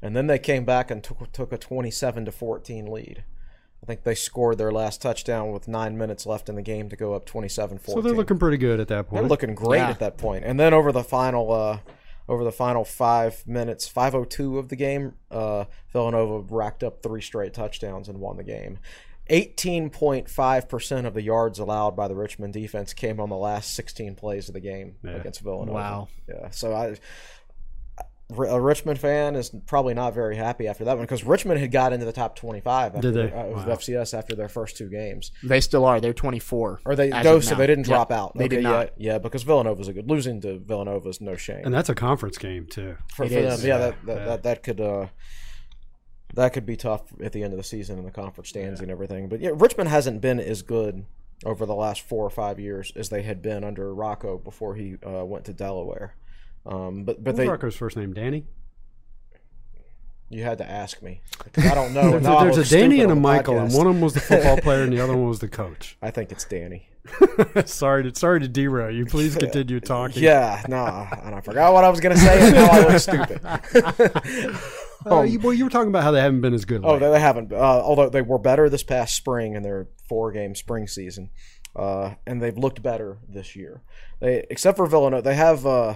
and 0.00 0.14
then 0.14 0.28
they 0.28 0.38
came 0.38 0.64
back 0.64 0.92
and 0.92 1.02
took, 1.02 1.32
took 1.32 1.52
a 1.52 1.58
27 1.58 2.26
to 2.26 2.30
14 2.30 2.86
lead. 2.86 3.24
I 3.82 3.86
think 3.86 4.04
they 4.04 4.14
scored 4.14 4.58
their 4.58 4.70
last 4.70 5.00
touchdown 5.00 5.52
with 5.52 5.66
nine 5.66 5.96
minutes 5.96 6.26
left 6.26 6.48
in 6.48 6.54
the 6.54 6.62
game 6.62 6.88
to 6.90 6.96
go 6.96 7.14
up 7.14 7.26
27-14. 7.26 7.86
So 7.86 8.00
they're 8.02 8.12
looking 8.14 8.38
pretty 8.38 8.58
good 8.58 8.78
at 8.78 8.88
that 8.88 9.08
point. 9.08 9.22
They're 9.22 9.28
looking 9.28 9.54
great 9.54 9.78
Yeah. 9.78 9.90
at 9.90 9.98
that 10.00 10.18
point. 10.18 10.44
And 10.44 10.60
then 10.60 10.74
over 10.74 10.92
the 10.92 11.02
final 11.02 11.50
uh, 11.52 11.78
over 12.28 12.44
the 12.44 12.52
final 12.52 12.84
five 12.84 13.42
minutes, 13.46 13.88
502 13.88 14.58
of 14.58 14.68
the 14.68 14.76
game, 14.76 15.14
uh, 15.30 15.64
Villanova 15.92 16.40
racked 16.54 16.84
up 16.84 17.02
three 17.02 17.20
straight 17.22 17.54
touchdowns 17.54 18.08
and 18.08 18.20
won 18.20 18.36
the 18.36 18.44
game. 18.44 18.78
18.5% 19.30 21.06
of 21.06 21.14
the 21.14 21.22
yards 21.22 21.58
allowed 21.58 21.96
by 21.96 22.08
the 22.08 22.14
Richmond 22.14 22.52
defense 22.52 22.92
came 22.92 23.20
on 23.20 23.28
the 23.28 23.36
last 23.36 23.74
16 23.74 24.14
plays 24.16 24.48
of 24.48 24.54
the 24.54 24.60
game 24.60 24.96
against 25.04 25.40
Villanova. 25.40 25.72
Wow. 25.72 26.08
Yeah. 26.28 26.50
So 26.50 26.74
I 26.74 26.96
a 28.30 28.60
Richmond 28.60 28.98
fan 28.98 29.34
is 29.36 29.50
probably 29.66 29.94
not 29.94 30.14
very 30.14 30.36
happy 30.36 30.66
after 30.68 30.84
that 30.84 30.96
one 30.96 31.04
because 31.04 31.24
Richmond 31.24 31.60
had 31.60 31.70
got 31.72 31.92
into 31.92 32.06
the 32.06 32.12
top 32.12 32.36
25 32.36 32.94
after 32.96 33.00
Did 33.10 33.14
they? 33.14 33.26
their- 33.30 33.36
uh, 33.56 33.62
of 33.62 33.78
FCS 33.80 34.16
after 34.16 34.34
their 34.36 34.48
first 34.48 34.76
two 34.76 34.88
games. 34.88 35.32
They 35.42 35.60
still 35.60 35.84
are. 35.84 36.00
They're 36.00 36.12
24. 36.14 36.80
Or 36.84 36.96
they 36.96 37.10
as 37.12 37.24
no, 37.24 37.36
of 37.36 37.44
so 37.44 37.54
they 37.54 37.66
didn't 37.66 37.86
Yep. 37.88 37.94
drop 37.96 38.10
out. 38.12 38.36
They 38.36 38.48
did 38.48 38.62
not. 38.62 38.92
Yeah, 38.96 39.12
yeah, 39.12 39.18
because 39.18 39.42
Villanova's 39.42 39.88
a 39.88 39.92
good 39.92 40.08
losing 40.08 40.40
to 40.42 40.58
Villanova's 40.58 41.20
no 41.20 41.36
shame 41.36 41.62
and 41.64 41.74
that's 41.74 41.88
a 41.88 41.94
conference 41.94 42.38
game 42.38 42.66
too. 42.66 42.96
for, 43.14 43.26
for 43.26 43.28
them. 43.28 43.58
Yeah, 43.62 43.78
that 43.78 43.94
that, 44.06 44.16
Yeah. 44.18 44.24
that 44.26 44.42
that 44.44 44.62
could 44.62 44.80
uh, 44.80 45.06
that 46.34 46.52
could 46.52 46.64
be 46.66 46.76
tough 46.76 47.02
at 47.22 47.32
the 47.32 47.42
end 47.42 47.52
of 47.52 47.56
the 47.56 47.64
season 47.64 47.98
in 47.98 48.04
the 48.04 48.10
conference 48.10 48.48
stands 48.50 48.80
and 48.80 48.90
everything. 48.90 49.28
But 49.28 49.40
yeah, 49.40 49.50
Richmond 49.54 49.88
hasn't 49.88 50.20
been 50.20 50.38
as 50.38 50.62
good 50.62 51.04
over 51.44 51.66
the 51.66 51.74
last 51.74 52.02
four 52.02 52.24
or 52.24 52.30
five 52.30 52.60
years 52.60 52.92
as 52.94 53.08
they 53.08 53.22
had 53.22 53.42
been 53.42 53.64
under 53.64 53.92
Rocco 53.94 54.38
before 54.38 54.74
he 54.76 54.96
uh, 55.04 55.24
went 55.24 55.44
to 55.46 55.52
Delaware. 55.52 56.14
Um, 56.66 57.04
but 57.04 57.22
but 57.22 57.32
What's 57.32 57.38
they 57.38 57.48
Rocco's 57.48 57.76
first 57.76 57.96
name? 57.96 58.12
Danny. 58.12 58.46
you 60.28 60.42
had 60.42 60.58
to 60.58 60.70
ask 60.70 61.02
me 61.02 61.20
I 61.56 61.74
don't 61.74 61.92
know. 61.94 62.10
There's, 62.10 62.22
Now 62.22 62.38
I 62.38 62.44
there's 62.44 62.58
a 62.58 62.76
Danny 62.78 63.00
and 63.00 63.10
a 63.10 63.16
Michael, 63.16 63.58
and 63.58 63.72
one 63.72 63.86
of 63.86 63.94
them 63.94 64.00
was 64.02 64.14
the 64.14 64.20
football 64.20 64.56
player, 64.62 64.82
and 64.82 64.92
the 64.92 65.00
other 65.00 65.16
one 65.16 65.28
was 65.28 65.40
the 65.40 65.48
coach. 65.48 65.96
I 66.02 66.10
think 66.10 66.30
it's 66.32 66.44
Danny. 66.44 66.88
sorry 67.64 68.04
to 68.04 68.14
sorry 68.14 68.40
to 68.40 68.48
derail 68.48 68.90
you. 68.90 69.06
Please 69.06 69.34
continue 69.34 69.80
talking. 69.80 70.22
Yeah, 70.22 70.62
nah, 70.68 71.08
and 71.24 71.34
I 71.34 71.40
forgot 71.40 71.72
what 71.72 71.82
I 71.82 71.88
was 71.88 71.98
gonna 71.98 72.16
say, 72.16 72.46
and 72.46 72.54
now 72.54 72.68
I 72.70 72.80
look 72.86 72.98
stupid. 73.00 73.40
Uh, 75.06 75.22
you, 75.22 75.40
well, 75.40 75.54
you 75.54 75.64
were 75.64 75.70
talking 75.70 75.88
about 75.88 76.02
how 76.02 76.10
they 76.10 76.20
haven't 76.20 76.42
been 76.42 76.52
as 76.52 76.66
good. 76.66 76.82
Oh, 76.84 76.92
lately. 76.92 77.06
they, 77.06 77.12
they 77.14 77.20
haven't. 77.20 77.52
Uh, 77.52 77.56
although 77.56 78.10
they 78.10 78.20
were 78.20 78.38
better 78.38 78.68
this 78.68 78.82
past 78.82 79.16
spring 79.16 79.54
in 79.54 79.62
their 79.62 79.88
four-game 80.08 80.54
spring 80.54 80.86
season, 80.86 81.30
uh, 81.74 82.14
and 82.26 82.42
they've 82.42 82.56
looked 82.56 82.82
better 82.82 83.18
this 83.26 83.56
year. 83.56 83.80
They, 84.20 84.44
except 84.50 84.76
for 84.76 84.86
Villanova, 84.86 85.22
they 85.22 85.36
have 85.36 85.64
uh, 85.64 85.94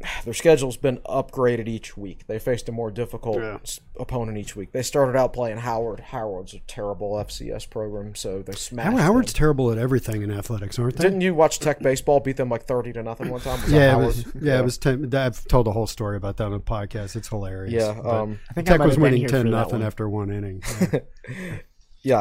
their 0.24 0.34
schedule's 0.34 0.76
been 0.76 0.98
upgraded 0.98 1.68
each 1.68 1.96
week. 1.96 2.26
They 2.26 2.38
faced 2.38 2.68
a 2.68 2.72
more 2.72 2.90
difficult 2.90 3.38
Yeah. 3.38 3.58
opponent 3.98 4.38
each 4.38 4.56
week. 4.56 4.72
They 4.72 4.82
started 4.82 5.16
out 5.18 5.32
playing 5.32 5.58
Howard. 5.58 6.00
Howard's 6.00 6.54
a 6.54 6.60
terrible 6.60 7.12
FCS 7.16 7.68
program, 7.68 8.14
so 8.14 8.42
they 8.42 8.52
smashed. 8.52 8.88
Howard, 8.90 9.02
Howard's 9.02 9.32
them. 9.32 9.38
terrible 9.38 9.70
at 9.72 9.78
everything 9.78 10.22
in 10.22 10.30
athletics, 10.30 10.78
aren't 10.78 10.96
they? 10.96 11.04
Didn't 11.04 11.20
you 11.20 11.34
watch 11.34 11.58
Tech 11.58 11.80
baseball 11.80 12.20
beat 12.20 12.36
them 12.36 12.48
like 12.48 12.64
thirty 12.64 12.92
to 12.92 13.02
nothing 13.02 13.28
one 13.30 13.40
time? 13.40 13.60
Was 13.62 13.70
that 13.70 13.76
yeah, 13.76 13.98
it 14.00 14.04
was, 14.06 14.24
yeah, 14.40 14.58
it 14.58 14.64
was. 14.64 14.78
Ten, 14.78 15.14
I've 15.14 15.44
told 15.46 15.66
the 15.66 15.72
whole 15.72 15.86
story 15.86 16.16
about 16.16 16.36
that 16.38 16.44
on 16.44 16.54
a 16.54 16.60
podcast. 16.60 17.16
It's 17.16 17.28
hilarious. 17.28 17.72
Yeah, 17.74 18.00
um, 18.10 18.38
I 18.50 18.54
think 18.54 18.66
Tech 18.66 18.78
might 18.78 18.86
was 18.86 18.98
winning 18.98 19.26
ten 19.28 19.42
for 19.42 19.48
nothing 19.50 19.78
one. 19.80 19.82
after 19.82 20.08
one 20.08 20.30
inning. 20.30 20.62
Yeah, 20.80 21.00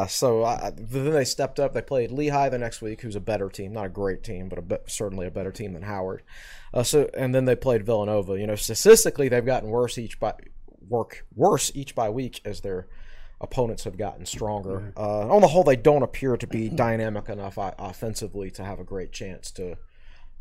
so 0.08 0.44
I, 0.44 0.72
then 0.76 1.12
they 1.12 1.24
stepped 1.24 1.60
up. 1.60 1.74
They 1.74 1.82
played 1.82 2.12
Lehigh 2.12 2.50
the 2.50 2.58
next 2.58 2.82
week, 2.82 3.02
who's 3.02 3.16
a 3.16 3.22
better 3.22 3.50
team, 3.50 3.74
not 3.74 3.86
a 3.86 3.90
great 3.90 4.24
team, 4.24 4.50
but 4.50 4.60
a 4.60 4.80
certainly 4.88 5.26
a 5.26 5.32
better 5.32 5.52
team 5.52 5.74
than 5.74 5.84
Howard. 5.84 6.22
Uh, 6.74 6.84
so 6.84 7.10
and 7.18 7.34
then 7.34 7.46
they 7.46 7.56
played 7.56 7.86
Villanova. 7.86 8.38
You 8.38 8.48
know, 8.48 8.56
statistically, 8.56 9.30
they've 9.30 9.46
gotten 9.46 9.70
worse 9.70 9.98
each 9.98 10.20
by 10.20 10.34
work 10.88 11.26
worse 11.34 11.72
each 11.74 11.96
by 11.96 12.10
week 12.10 12.42
as 12.44 12.62
their 12.62 12.88
opponents 13.42 13.86
have 13.86 13.98
gotten 13.98 14.26
stronger. 14.26 14.94
Uh, 14.98 15.30
on 15.30 15.42
the 15.42 15.48
whole, 15.48 15.64
they 15.64 15.78
don't 15.78 16.04
appear 16.04 16.36
to 16.36 16.48
be 16.48 16.70
dynamic 16.70 17.30
enough 17.30 17.58
offensively 17.58 18.52
to 18.52 18.64
have 18.66 18.80
a 18.80 18.84
great 18.84 19.14
chance 19.14 19.50
to 19.52 19.78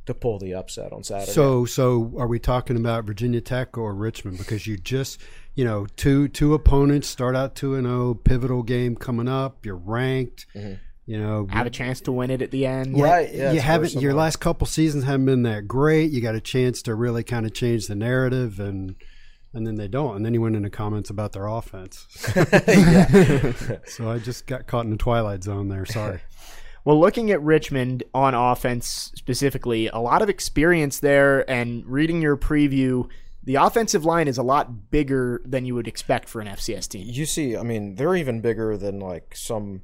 to 0.09 0.15
pull 0.15 0.39
the 0.39 0.55
upset 0.55 0.91
on 0.93 1.05
Saturday. 1.05 1.33
So, 1.33 1.67
so 1.67 2.15
are 2.19 2.27
we 2.27 2.39
talking 2.39 2.77
about 2.77 3.05
Virginia 3.05 3.43
Tech 3.43 3.77
or 3.77 3.95
Richmond? 3.95 4.39
Because 4.39 4.67
you 4.67 4.79
just, 4.79 5.21
you 5.59 5.65
know, 5.65 5.89
two 5.97 6.29
two 6.29 6.55
opponents 6.55 7.09
start 7.09 7.35
out 7.35 7.57
two 7.57 7.75
and 7.75 7.85
zero, 7.85 8.15
pivotal 8.15 8.63
game 8.63 8.95
coming 8.95 9.27
up. 9.27 9.67
You're 9.67 9.75
ranked. 9.75 10.47
You 10.55 11.19
know, 11.21 11.49
Have 11.51 11.67
a 11.67 11.71
chance 11.71 12.01
to 12.03 12.13
win 12.13 12.31
it 12.31 12.43
at 12.43 12.53
the 12.53 12.65
end. 12.65 12.93
Mm-hmm. 12.93 13.03
Right, 13.03 13.35
yeah, 13.35 13.51
you 13.51 13.59
haven't. 13.59 13.95
Your 13.95 14.15
last 14.15 14.37
couple 14.37 14.69
seasons 14.69 15.03
haven't 15.03 15.27
been 15.27 15.43
that 15.43 15.67
great. 15.67 16.13
You 16.13 16.21
got 16.21 16.37
a 16.37 16.41
chance 16.41 16.81
to 16.83 16.95
really 16.95 17.25
kind 17.25 17.45
of 17.45 17.55
change 17.55 17.89
the 17.89 17.97
narrative, 17.97 18.61
and 18.61 18.95
and 19.53 19.67
then 19.67 19.75
they 19.75 19.89
don't. 19.89 20.15
And 20.15 20.25
then 20.25 20.33
you 20.33 20.41
went 20.41 20.55
into 20.55 20.71
comments 20.71 21.11
about 21.11 21.33
their 21.33 21.49
offense. 21.49 22.07
so 23.87 24.13
I 24.13 24.21
just 24.23 24.47
got 24.47 24.69
caught 24.69 24.85
in 24.85 24.93
the 24.93 24.97
twilight 24.97 25.43
zone 25.43 25.69
there. 25.69 25.87
Sorry. 25.87 26.21
Well, 26.85 27.01
looking 27.01 27.31
at 27.33 27.43
Richmond 27.43 28.05
on 28.15 28.35
offense 28.35 29.13
specifically, 29.15 29.89
a 29.89 29.99
lot 29.99 30.23
of 30.23 30.31
experience 30.31 31.01
there, 31.01 31.45
and 31.51 31.85
reading 31.85 32.23
your 32.23 32.35
preview, 32.35 33.11
the 33.43 33.55
offensive 33.55 34.05
line 34.05 34.29
is 34.29 34.37
a 34.39 34.43
lot 34.43 34.91
bigger 34.91 35.41
than 35.45 35.65
you 35.65 35.75
would 35.75 35.89
expect 35.89 36.29
for 36.29 36.41
an 36.41 36.47
FCS 36.49 36.89
team. 36.89 37.07
you 37.09 37.25
see, 37.27 37.57
I 37.57 37.63
mean, 37.63 37.95
they're 37.95 38.15
even 38.17 38.41
bigger 38.41 38.77
than 38.77 39.01
like 39.01 39.35
some 39.37 39.83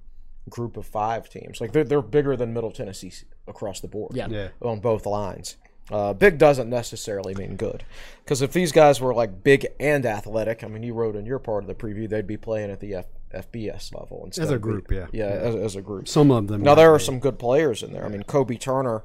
group 0.50 0.76
of 0.76 0.84
five 0.86 1.28
teams. 1.30 1.60
Like 1.60 1.72
they're 1.72 1.84
they're 1.84 2.02
bigger 2.02 2.36
than 2.36 2.52
Middle 2.52 2.70
Tennessee 2.72 3.12
across 3.48 3.80
the 3.80 3.88
board. 3.88 4.14
Yeah. 4.16 4.28
Yeah. 4.28 4.48
on 4.60 4.80
both 4.80 5.06
lines. 5.06 5.56
Uh, 5.90 6.14
big 6.14 6.38
doesn't 6.38 6.70
necessarily 6.70 7.34
mean 7.34 7.56
good, 7.56 7.84
because 8.24 8.40
if 8.40 8.54
these 8.54 8.72
guys 8.72 9.02
were 9.02 9.12
like 9.14 9.44
big 9.44 9.66
and 9.78 10.06
athletic, 10.06 10.64
I 10.64 10.66
mean, 10.66 10.82
you 10.82 10.94
wrote 10.94 11.14
in 11.14 11.26
your 11.26 11.38
part 11.38 11.62
of 11.62 11.68
the 11.68 11.74
preview 11.74 12.08
they'd 12.08 12.26
be 12.26 12.38
playing 12.38 12.70
at 12.70 12.80
the 12.80 12.94
F- 12.94 13.06
FBS 13.52 13.94
level 13.94 14.22
instead 14.24 14.44
As 14.44 14.50
a 14.50 14.54
of 14.54 14.62
the- 14.62 14.66
group, 14.66 14.90
yeah. 14.90 15.08
yeah, 15.12 15.24
As, 15.26 15.54
as 15.56 15.76
a 15.76 15.82
group. 15.82 16.08
Some 16.08 16.30
of 16.30 16.46
them. 16.48 16.62
Now 16.62 16.74
there 16.74 16.90
are 16.94 16.96
be. 16.98 17.04
some 17.04 17.18
good 17.18 17.38
players 17.38 17.82
in 17.82 17.92
there. 17.92 18.06
I 18.06 18.08
mean, 18.08 18.22
Kobe 18.22 18.56
Turner 18.56 19.02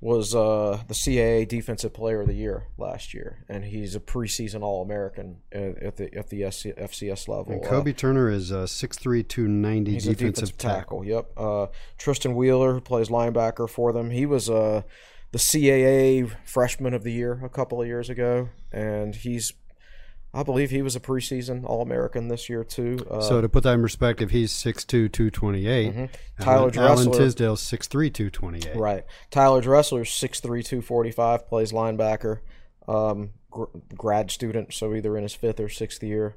was 0.00 0.34
uh, 0.34 0.80
the 0.86 0.94
CAA 0.94 1.48
Defensive 1.48 1.92
Player 1.92 2.20
of 2.20 2.28
the 2.28 2.34
Year 2.34 2.68
last 2.76 3.12
year, 3.12 3.44
and 3.48 3.64
he's 3.64 3.96
a 3.96 4.00
preseason 4.00 4.62
All 4.62 4.82
American 4.82 5.38
at, 5.50 5.82
at 5.82 5.96
the 5.96 6.14
at 6.14 6.28
the 6.28 6.42
FCS 6.42 7.26
level. 7.26 7.52
And 7.52 7.64
Kobe 7.64 7.92
Turner 7.92 8.30
is 8.30 8.52
uh, 8.52 8.64
6'3", 8.64 9.26
290 9.26 9.90
He's 9.90 10.04
defensive, 10.04 10.18
defensive 10.18 10.58
tackle. 10.58 11.02
tackle. 11.02 11.04
Yep. 11.04 11.30
Uh, 11.36 11.66
Tristan 11.96 12.36
Wheeler, 12.36 12.74
who 12.74 12.80
plays 12.80 13.08
linebacker 13.08 13.68
for 13.68 13.92
them, 13.92 14.10
he 14.10 14.24
was 14.24 14.48
uh, 14.48 14.82
the 15.32 15.38
CAA 15.38 16.30
Freshman 16.44 16.94
of 16.94 17.02
the 17.02 17.12
Year 17.12 17.40
a 17.42 17.48
couple 17.48 17.80
of 17.80 17.88
years 17.88 18.08
ago, 18.08 18.50
and 18.72 19.16
he's, 19.16 19.52
I 20.38 20.42
believe, 20.44 20.70
he 20.70 20.82
was 20.82 20.94
a 20.96 21.00
preseason 21.00 21.64
All 21.64 21.82
American 21.82 22.28
this 22.28 22.48
year 22.48 22.62
too. 22.64 22.98
Uh, 23.10 23.20
So 23.20 23.40
to 23.40 23.48
put 23.48 23.62
that 23.64 23.74
in 23.74 23.82
perspective, 23.82 24.30
he's 24.30 24.52
6'2", 24.52 24.86
228. 25.12 25.92
Mm-hmm. 25.94 26.42
Tyler 26.42 26.60
Alan, 26.74 26.78
Alan 26.78 27.04
Dressler- 27.06 27.18
Tisdale's 27.18 27.62
6'3", 27.62 28.12
228. 28.12 28.76
right. 28.76 29.04
Tyler 29.30 29.60
Dressler's 29.60 30.08
6'3", 30.10 30.42
245, 30.64 31.48
plays 31.48 31.72
linebacker. 31.72 32.40
Um, 32.86 33.30
gr- 33.50 33.64
grad 33.96 34.30
student, 34.30 34.72
so 34.72 34.94
either 34.94 35.16
in 35.16 35.22
his 35.22 35.34
fifth 35.34 35.60
or 35.60 35.68
sixth 35.68 36.02
year. 36.02 36.36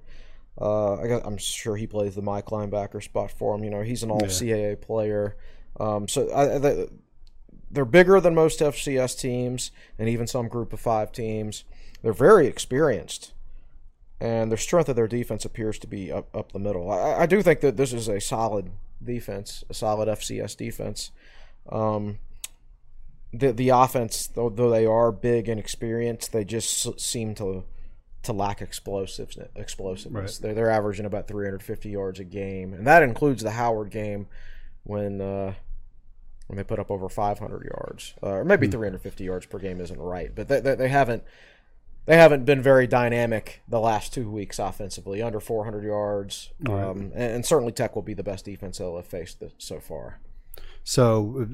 Uh, 0.60 0.96
I 0.96 1.08
got, 1.08 1.26
I'm 1.26 1.38
sure 1.38 1.76
he 1.78 1.88
plays 1.88 2.16
the 2.16 2.22
Mike 2.22 2.48
linebacker 2.48 3.02
spot 3.02 3.32
for 3.32 3.56
him. 3.56 3.64
You 3.64 3.70
know, 3.70 3.82
he's 3.84 4.04
an 4.04 4.12
all 4.12 4.20
CAA 4.22 4.76
player. 4.82 5.38
Um, 5.80 6.08
so 6.10 6.30
I, 6.32 6.58
I, 6.58 6.88
they're 7.72 7.86
bigger 7.86 8.20
than 8.20 8.36
most 8.36 8.60
FCS 8.60 9.18
teams 9.18 9.72
and 9.98 10.10
even 10.10 10.28
some 10.28 10.50
group 10.50 10.74
of 10.74 10.80
five 10.82 11.12
teams. 11.14 11.64
They're 12.02 12.12
very 12.14 12.48
experienced, 12.48 13.32
and 14.22 14.52
their 14.52 14.58
strength 14.58 14.88
of 14.88 14.96
their 14.96 15.08
defense 15.08 15.46
appears 15.46 15.80
to 15.80 15.88
be 15.88 16.12
up, 16.12 16.34
up 16.36 16.52
the 16.52 16.60
middle. 16.60 16.92
I, 16.92 17.22
I 17.22 17.26
do 17.26 17.42
think 17.42 17.60
that 17.62 17.76
this 17.76 17.92
is 17.92 18.08
a 18.08 18.22
solid 18.22 18.70
defense, 19.04 19.64
a 19.68 19.74
solid 19.74 20.08
FCS 20.08 20.56
defense. 20.56 21.12
Um, 21.68 22.20
the 23.34 23.52
the 23.52 23.70
offense, 23.70 24.28
though, 24.28 24.50
though 24.50 24.70
they 24.70 24.86
are 24.86 25.12
big 25.12 25.50
and 25.50 25.60
experienced, 25.60 26.32
they 26.32 26.46
just 26.46 27.00
seem 27.00 27.34
to 27.36 27.64
to 28.24 28.34
lack 28.34 28.62
explosives 28.62 29.40
explosiveness. 29.56 30.38
They're 30.38 30.54
they're 30.54 30.70
averaging 30.70 31.08
about 31.08 31.28
350 31.28 31.90
yards 31.90 32.20
a 32.20 32.24
game, 32.24 32.74
and 32.74 32.86
that 32.86 33.02
includes 33.02 33.42
the 33.42 33.52
Howard 33.52 33.90
game 33.90 34.28
when 34.84 35.20
uh, 35.20 35.56
when 36.46 36.58
they 36.58 36.64
put 36.64 36.78
up 36.78 36.92
over 36.92 37.10
500 37.10 37.64
yards, 37.64 38.14
uh, 38.22 38.28
or 38.28 38.46
maybe 38.46 38.68
350 38.68 39.24
yards 39.24 39.46
per 39.48 39.58
game 39.58 39.82
isn't 39.82 40.00
right, 40.00 40.36
but 40.36 40.48
they, 40.48 40.60
they, 40.60 40.76
they 40.76 40.90
haven't 40.90 41.24
they 42.06 42.18
haven't 42.18 42.46
been 42.46 42.62
very 42.62 42.88
dynamic 42.88 43.62
the 43.68 43.80
last 43.80 44.14
two 44.14 44.30
weeks 44.30 44.60
offensively, 44.60 45.22
under 45.22 45.40
400 45.40 45.84
yards, 45.84 46.52
um, 46.68 47.12
and, 47.14 47.14
and 47.14 47.46
certainly 47.46 47.72
Tech 47.72 47.96
will 47.96 48.02
be 48.02 48.14
the 48.14 48.24
best 48.24 48.46
defense 48.46 48.80
they'll 48.80 48.96
have 48.96 49.06
faced 49.06 49.40
th- 49.40 49.54
so 49.58 49.80
far. 49.80 50.20
So, 50.84 51.48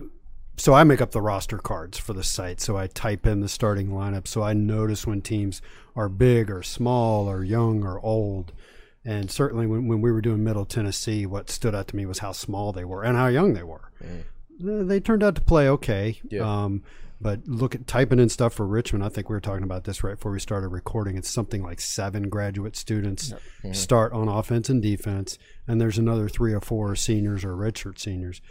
so 0.56 0.74
I 0.74 0.84
make 0.84 1.02
up 1.02 1.12
the 1.12 1.22
roster 1.22 1.58
cards 1.58 1.98
for 1.98 2.14
the 2.14 2.24
site. 2.24 2.62
So 2.62 2.78
I 2.78 2.88
type 2.88 3.28
in 3.28 3.42
the 3.42 3.50
starting 3.50 3.90
lineup. 3.90 4.28
So 4.28 4.42
I 4.42 4.54
notice 4.54 5.06
when 5.06 5.22
teams 5.22 5.62
are 5.96 6.10
big 6.10 6.50
or 6.50 6.64
small 6.64 7.28
or 7.28 7.44
young 7.44 7.84
or 7.84 8.00
old. 8.00 8.54
And 9.06 9.30
certainly 9.30 9.68
when, 9.68 9.88
when 9.88 10.02
we 10.02 10.12
were 10.12 10.22
doing 10.22 10.44
Middle 10.44 10.66
Tennessee, 10.66 11.26
what 11.26 11.50
stood 11.50 11.76
out 11.76 11.88
to 11.90 11.96
me 11.96 12.06
was 12.06 12.20
how 12.20 12.32
small 12.32 12.72
they 12.72 12.86
were 12.86 13.04
and 13.04 13.16
how 13.18 13.28
young 13.28 13.54
they 13.54 13.64
were. 13.64 13.92
uh, 14.02 14.84
they 14.84 15.00
turned 15.00 15.24
out 15.24 15.36
to 15.36 15.42
play 15.42 15.70
okay. 15.70 16.20
Yeah. 16.30 16.42
Um, 16.42 16.84
but 17.20 17.48
look 17.48 17.74
at 17.74 17.88
typing 17.88 18.20
in 18.20 18.30
stuff 18.30 18.54
for 18.54 18.66
Richmond. 18.66 19.04
I 19.04 19.10
think 19.10 19.30
we 19.30 19.36
were 19.36 19.42
talking 19.42 19.64
about 19.64 19.86
this 19.86 20.04
right 20.04 20.16
before 20.16 20.32
we 20.32 20.40
started 20.40 20.70
recording. 20.70 21.18
It's 21.18 21.30
something 21.30 21.64
like 21.64 21.82
seven 21.82 22.30
graduate 22.30 22.76
students 22.76 23.32
mm-hmm. 23.32 23.74
start 23.74 24.14
on 24.14 24.28
offense 24.28 24.70
and 24.70 24.82
defense, 24.82 25.38
and 25.68 25.82
there's 25.82 25.98
another 25.98 26.30
three 26.30 26.54
or 26.54 26.62
four 26.62 26.96
seniors 26.96 27.44
or 27.44 27.56
redshirt 27.56 28.00
seniors. 28.00 28.42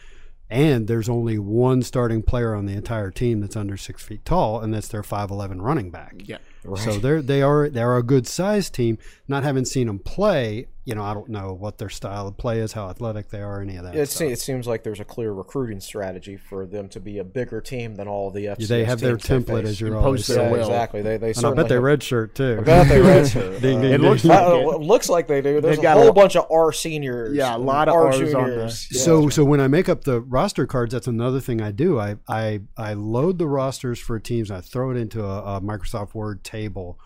And 0.49 0.87
there's 0.87 1.09
only 1.09 1.39
one 1.39 1.83
starting 1.83 2.23
player 2.23 2.55
on 2.55 2.67
the 2.67 2.75
entire 2.75 3.11
team 3.11 3.41
that's 3.41 3.57
under 3.57 3.77
six 3.77 4.05
feet 4.05 4.25
tall, 4.25 4.61
and 4.61 4.73
that's 4.73 4.89
their 4.89 5.03
five 5.03 5.31
eleven 5.31 5.61
running 5.61 5.91
back. 5.91 6.15
Yeah. 6.25 6.39
So 6.77 6.99
they're 6.99 7.23
they 7.23 7.43
are 7.43 7.69
they 7.69 7.83
are 7.83 7.97
a 7.97 8.03
good 8.03 8.29
sized 8.29 8.73
team. 8.75 8.99
Not 9.27 9.43
having 9.43 9.65
seen 9.65 9.89
them 9.89 9.99
play, 9.99 10.69
you 10.87 10.95
know, 10.95 11.03
I 11.03 11.13
don't 11.15 11.29
know 11.29 11.53
what 11.53 11.79
their 11.79 11.89
style 11.89 12.29
of 12.29 12.37
play 12.37 12.61
is, 12.61 12.73
how 12.73 12.89
athletic 12.89 13.29
they 13.29 13.43
are, 13.43 13.61
any 13.61 13.77
of 13.77 13.83
that. 13.85 13.97
It, 13.97 14.07
stuff. 14.09 14.19
se- 14.19 14.33
it 14.33 14.39
seems 14.39 14.67
like 14.69 14.85
there's 14.85 15.01
a 15.01 15.05
clear 15.05 15.33
recruiting 15.33 15.81
strategy 15.81 16.37
for 16.37 16.65
them 16.65 16.89
to 16.91 17.01
be 17.01 17.19
a 17.19 17.25
bigger 17.25 17.61
team 17.61 17.97
than 17.97 18.07
all 18.07 18.31
the 18.31 18.45
FCS 18.47 18.69
they 18.69 18.85
have 18.85 19.01
their 19.01 19.17
teams 19.17 19.45
they 19.47 19.53
template, 19.53 19.61
face. 19.63 19.71
as 19.71 19.81
you're 19.81 19.89
Impose 19.91 20.05
always 20.05 20.27
their 20.29 20.51
yeah, 20.51 20.57
exactly. 20.61 21.03
They 21.03 21.17
they 21.17 21.27
And 21.31 21.37
I 21.39 21.41
certainly 21.41 21.57
bet 21.57 21.69
they 21.69 21.75
have- 21.75 21.83
red 21.83 22.03
shirt 22.05 22.35
too. 22.37 22.57
I 22.61 22.63
bet 22.63 22.89
they 22.89 23.01
red 23.03 23.29
shirt. 23.29 23.61
Ding, 23.61 23.79
Uh, 23.79 23.83
ding, 23.83 23.93
It 23.95 24.01
looks 24.01 24.25
like 24.25 24.41
Uh, 24.41 24.55
it. 24.55 24.61
it 24.77 24.81
looks 24.81 25.09
like 25.09 25.27
they 25.27 25.43
do. 25.43 25.61
There's 25.61 25.77
They've 25.77 25.79
a 25.81 25.83
got 25.83 25.97
whole 25.97 26.09
a- 26.09 26.13
bunch 26.13 26.37
of 26.37 26.47
R 26.53 26.71
seniors. 26.73 27.37
Yeah, 27.37 27.57
a 27.57 27.59
lot 27.59 27.89
of 27.89 27.95
R 27.95 28.09
Rs 28.11 28.33
on 28.35 28.45
juniors. 28.47 28.89
the- 28.89 28.95
Yeah. 28.99 29.03
So 29.03 29.29
so 29.29 29.45
when 29.45 29.61
I 29.61 29.67
make 29.67 29.89
up 29.89 30.05
the 30.05 30.21
roster 30.21 30.67
cards, 30.67 30.93
that's 30.93 31.09
another 31.09 31.41
thing 31.41 31.61
I 31.61 31.73
do. 31.73 31.99
I 31.99 32.17
I, 32.29 32.61
I 32.77 32.95
load 32.95 33.39
the 33.39 33.49
rosters 33.49 33.99
for 33.99 34.21
teams. 34.21 34.51
And 34.51 34.59
I 34.59 34.61
throw 34.61 34.93
it 34.93 34.97
into 34.97 35.25
a, 35.25 35.57
a 35.57 35.61
Microsoft 35.61 36.15
Word 36.15 36.45
table, 36.45 37.01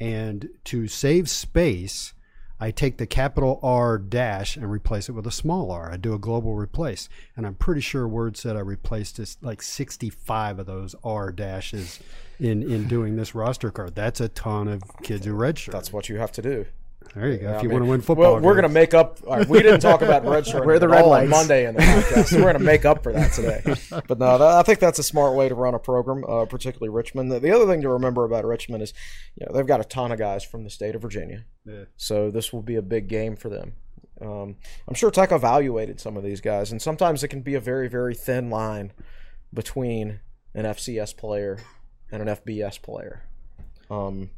and 0.00 0.48
to 0.64 0.86
save 0.86 1.28
space, 1.28 2.14
I 2.60 2.70
take 2.70 2.96
the 2.98 3.06
capital 3.06 3.60
R 3.62 3.98
dash 3.98 4.56
and 4.56 4.70
replace 4.70 5.08
it 5.08 5.12
with 5.12 5.26
a 5.26 5.32
small 5.32 5.70
r. 5.70 5.92
I 5.92 5.96
do 5.96 6.12
a 6.12 6.18
global 6.18 6.54
replace, 6.54 7.08
and 7.36 7.46
I'm 7.46 7.54
pretty 7.54 7.80
sure 7.80 8.08
Word 8.08 8.36
said 8.36 8.56
I 8.56 8.60
replaced 8.60 9.16
this 9.16 9.36
like 9.40 9.62
65 9.62 10.58
of 10.58 10.66
those 10.66 10.94
R 11.04 11.30
dashes 11.30 12.00
in 12.40 12.62
in 12.62 12.88
doing 12.88 13.16
this 13.16 13.34
roster 13.34 13.70
card. 13.70 13.94
That's 13.94 14.20
a 14.20 14.28
ton 14.28 14.68
of 14.68 14.82
kids 15.02 15.24
who 15.26 15.34
redshirt. 15.34 15.72
that's 15.72 15.92
what 15.92 16.08
you 16.08 16.18
have 16.18 16.32
to 16.32 16.42
do. 16.42 16.66
There 17.14 17.28
you 17.30 17.38
go. 17.38 17.56
If 17.56 17.62
you 17.62 17.70
want 17.70 17.84
to 17.84 17.90
win 17.90 18.00
football, 18.00 18.34
Well, 18.34 18.42
we're 18.42 18.54
going 18.54 18.62
to 18.64 18.68
make 18.68 18.92
up. 18.94 19.18
all 19.26 19.36
right, 19.38 19.48
we 19.48 19.62
didn't 19.62 19.80
talk 19.80 20.02
about 20.02 20.24
red 20.26 20.46
shirt 20.46 20.64
Where 20.66 20.76
are 20.76 20.78
the 20.78 20.88
red 20.88 21.02
all 21.02 21.12
on 21.12 21.20
lights? 21.20 21.30
Monday 21.30 21.66
in 21.66 21.74
the 21.74 21.80
podcast. 21.80 22.26
so 22.26 22.36
we're 22.36 22.42
going 22.42 22.58
to 22.58 22.60
make 22.60 22.84
up 22.84 23.02
for 23.02 23.12
that 23.12 23.32
today. 23.32 23.62
But 24.06 24.18
no, 24.18 24.38
that, 24.38 24.42
I 24.42 24.62
think 24.62 24.78
that's 24.78 24.98
a 24.98 25.02
smart 25.02 25.34
way 25.34 25.48
to 25.48 25.54
run 25.54 25.74
a 25.74 25.78
program, 25.78 26.24
uh, 26.28 26.44
particularly 26.44 26.90
Richmond. 26.90 27.30
The, 27.32 27.40
the 27.40 27.50
other 27.50 27.66
thing 27.66 27.80
to 27.82 27.88
remember 27.88 28.24
about 28.24 28.44
Richmond 28.44 28.82
is, 28.82 28.92
you 29.36 29.46
know, 29.46 29.54
they've 29.56 29.66
got 29.66 29.80
a 29.80 29.84
ton 29.84 30.12
of 30.12 30.18
guys 30.18 30.44
from 30.44 30.64
the 30.64 30.70
state 30.70 30.94
of 30.94 31.02
Virginia. 31.02 31.44
Yeah. 31.64 31.84
So 31.96 32.30
this 32.30 32.52
will 32.52 32.62
be 32.62 32.76
a 32.76 32.82
big 32.82 33.08
game 33.08 33.36
for 33.36 33.48
them. 33.48 33.74
Um, 34.20 34.56
I'm 34.88 34.94
sure 34.94 35.10
Tech 35.10 35.30
evaluated 35.32 36.00
some 36.00 36.16
of 36.16 36.24
these 36.24 36.40
guys, 36.40 36.72
and 36.72 36.82
sometimes 36.82 37.22
it 37.22 37.28
can 37.28 37.40
be 37.42 37.54
a 37.54 37.60
very, 37.60 37.88
very 37.88 38.14
thin 38.14 38.50
line 38.50 38.92
between 39.54 40.20
an 40.54 40.64
FCS 40.64 41.16
player 41.16 41.58
and 42.10 42.22
an 42.22 42.28
FBS 42.36 42.80
player. 42.82 43.22
Um, 43.90 44.30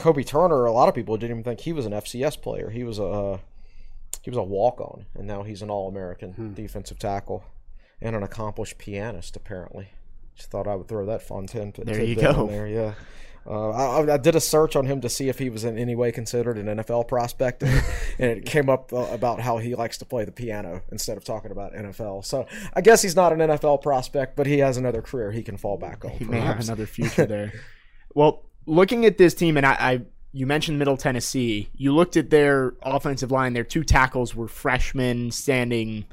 Kobe 0.00 0.22
Turner, 0.22 0.64
a 0.64 0.72
lot 0.72 0.88
of 0.88 0.94
people 0.94 1.16
didn't 1.16 1.32
even 1.38 1.44
think 1.44 1.60
he 1.60 1.72
was 1.72 1.86
an 1.86 1.92
FCS 1.92 2.40
player. 2.40 2.70
He 2.70 2.84
was 2.84 2.98
a 2.98 3.40
he 4.22 4.30
was 4.30 4.38
a 4.38 4.42
walk 4.42 4.80
on, 4.80 5.06
and 5.14 5.26
now 5.26 5.42
he's 5.42 5.62
an 5.62 5.70
All 5.70 5.88
American 5.88 6.54
defensive 6.54 6.98
tackle 6.98 7.44
and 8.00 8.16
an 8.16 8.22
accomplished 8.22 8.78
pianist. 8.78 9.36
Apparently, 9.36 9.88
just 10.34 10.50
thought 10.50 10.66
I 10.66 10.74
would 10.74 10.88
throw 10.88 11.06
that 11.06 11.22
fun 11.22 11.46
tin. 11.46 11.72
There 11.76 12.00
you 12.00 12.14
tidbit 12.14 12.30
in 12.30 12.36
go. 12.36 12.46
There, 12.46 12.66
yeah. 12.66 12.94
Uh, 13.46 13.70
I, 13.70 14.14
I 14.14 14.16
did 14.18 14.34
a 14.34 14.40
search 14.40 14.76
on 14.76 14.84
him 14.84 15.00
to 15.00 15.08
see 15.08 15.28
if 15.28 15.38
he 15.38 15.48
was 15.48 15.64
in 15.64 15.78
any 15.78 15.94
way 15.94 16.12
considered 16.12 16.58
an 16.58 16.66
NFL 16.66 17.08
prospect, 17.08 17.62
and, 17.62 17.82
and 18.18 18.30
it 18.30 18.44
came 18.44 18.68
up 18.68 18.92
uh, 18.92 19.08
about 19.10 19.40
how 19.40 19.58
he 19.58 19.74
likes 19.74 19.96
to 19.98 20.04
play 20.04 20.24
the 20.24 20.32
piano 20.32 20.82
instead 20.92 21.16
of 21.16 21.24
talking 21.24 21.50
about 21.50 21.72
NFL. 21.72 22.24
So 22.24 22.46
I 22.74 22.82
guess 22.82 23.00
he's 23.02 23.16
not 23.16 23.32
an 23.32 23.38
NFL 23.38 23.82
prospect, 23.82 24.36
but 24.36 24.46
he 24.46 24.58
has 24.58 24.76
another 24.76 25.00
career 25.00 25.32
he 25.32 25.42
can 25.42 25.56
fall 25.56 25.78
back 25.78 26.04
on. 26.04 26.10
He 26.12 26.24
may 26.24 26.40
have 26.40 26.60
another 26.60 26.86
future 26.86 27.26
there. 27.26 27.52
well, 28.14 28.42
looking 28.66 29.04
at 29.06 29.18
this 29.18 29.34
team, 29.34 29.56
and 29.56 29.66
I, 29.66 29.72
I, 29.72 30.00
you 30.32 30.46
mentioned 30.46 30.78
Middle 30.78 30.96
Tennessee. 30.96 31.68
You 31.74 31.94
looked 31.94 32.16
at 32.16 32.30
their 32.30 32.74
offensive 32.82 33.30
line. 33.30 33.52
Their 33.52 33.64
two 33.64 33.84
tackles 33.84 34.34
were 34.34 34.48
freshmen, 34.48 35.30
standing 35.30 36.04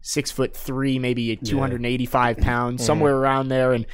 six 0.00 0.30
foot 0.30 0.54
three, 0.54 0.98
maybe 0.98 1.36
two 1.36 1.58
hundred 1.58 1.76
and 1.76 1.86
eighty-five 1.86 2.38
pounds, 2.38 2.84
somewhere 2.84 3.16
around 3.16 3.48
there. 3.48 3.72
And 3.72 3.86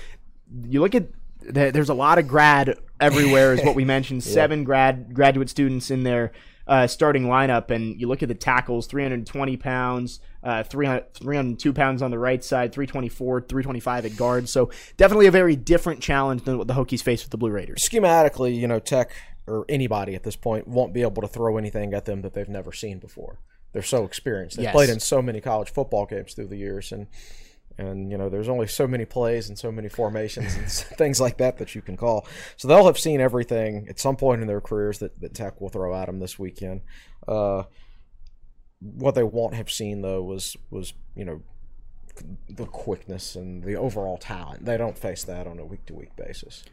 you 0.65 0.81
look 0.81 0.95
at 0.95 1.09
the, 1.41 1.71
there's 1.71 1.91
a 1.91 1.95
lot 1.95 2.19
of 2.19 2.27
grad 2.27 2.77
everywhere, 3.01 3.53
is 3.53 3.63
what 3.63 3.75
we 3.77 3.85
mentioned. 3.97 4.25
Seven 4.25 4.65
grad 4.65 5.15
graduate 5.15 5.49
students 5.51 5.91
in 5.91 6.03
their 6.03 6.33
uh, 6.67 6.87
starting 6.87 7.25
lineup, 7.25 7.71
and 7.71 8.01
you 8.01 8.09
look 8.09 8.23
at 8.23 8.29
the 8.29 8.35
tackles: 8.35 8.87
320 8.87 9.57
pounds, 9.59 10.21
uh, 10.43 10.63
300, 10.63 11.15
302 11.15 11.73
pounds 11.73 12.03
on 12.03 12.11
the 12.11 12.19
right 12.19 12.43
side, 12.45 12.73
324, 12.73 13.43
325 13.43 14.07
at 14.07 14.17
guard. 14.17 14.49
So 14.49 14.71
definitely 14.97 15.27
a 15.27 15.31
very 15.31 15.57
different 15.57 16.01
challenge 16.01 16.45
than 16.45 16.59
what 16.59 16.67
the 16.69 16.75
Hokies 16.75 17.03
face 17.03 17.23
with 17.23 17.31
the 17.31 17.39
Blue 17.39 17.51
Raiders. 17.51 17.81
schematically, 17.83 18.57
you 18.57 18.69
know, 18.69 18.79
Tech 18.79 19.11
or 19.47 19.65
anybody 19.69 20.15
at 20.15 20.23
this 20.25 20.37
point 20.37 20.69
won't 20.69 20.93
be 20.93 21.03
able 21.03 21.23
to 21.23 21.29
throw 21.29 21.57
anything 21.57 21.95
at 21.95 22.05
them 22.05 22.23
that 22.23 22.35
they've 22.35 22.49
never 22.49 22.73
seen 22.73 22.99
before. 22.99 23.39
They're 23.73 23.83
so 23.83 24.05
experienced. 24.05 24.57
They've 24.57 24.65
Yes. 24.65 24.73
played 24.75 24.91
in 24.91 25.01
so 25.01 25.21
many 25.23 25.41
college 25.41 25.71
football 25.71 26.07
games 26.07 26.35
through 26.35 26.47
the 26.49 26.57
years, 26.57 26.93
and 26.93 27.07
and 27.81 28.11
you 28.11 28.19
know, 28.19 28.29
there's 28.29 28.49
only 28.49 28.67
so 28.67 28.89
many 28.89 29.05
plays 29.05 29.49
and 29.49 29.57
so 29.59 29.71
many 29.71 29.89
formations 29.89 30.57
and 30.57 30.69
things 30.99 31.21
like 31.21 31.39
that 31.39 31.59
that 31.59 31.75
you 31.77 31.81
can 31.83 31.97
call. 31.97 32.27
So 32.57 32.67
they'll 32.67 32.87
have 32.87 32.99
seen 32.99 33.21
everything 33.21 33.87
at 33.89 34.01
some 34.01 34.17
point 34.17 34.41
in 34.41 34.49
their 34.49 34.61
careers 34.61 34.99
that, 34.99 35.21
that 35.21 35.33
Tech 35.35 35.61
will 35.61 35.69
throw 35.69 35.95
at 35.95 36.07
them 36.07 36.19
this 36.19 36.39
weekend. 36.39 36.81
Uh, 37.29 37.65
what 38.81 39.15
they 39.15 39.23
won't 39.23 39.55
have 39.55 39.71
seen 39.71 40.03
though 40.03 40.23
was 40.23 40.57
was 40.71 40.93
you 41.15 41.25
know 41.25 41.43
the 42.49 42.67
quickness 42.67 43.37
and 43.37 43.63
the 43.63 43.77
overall 43.77 44.19
talent. 44.19 44.65
They 44.65 44.77
don't 44.77 44.99
face 44.99 45.25
that 45.25 45.47
on 45.47 45.59
a 45.59 45.65
week 45.65 45.87
to 45.87 45.95
week 45.95 46.17
basis. 46.17 46.65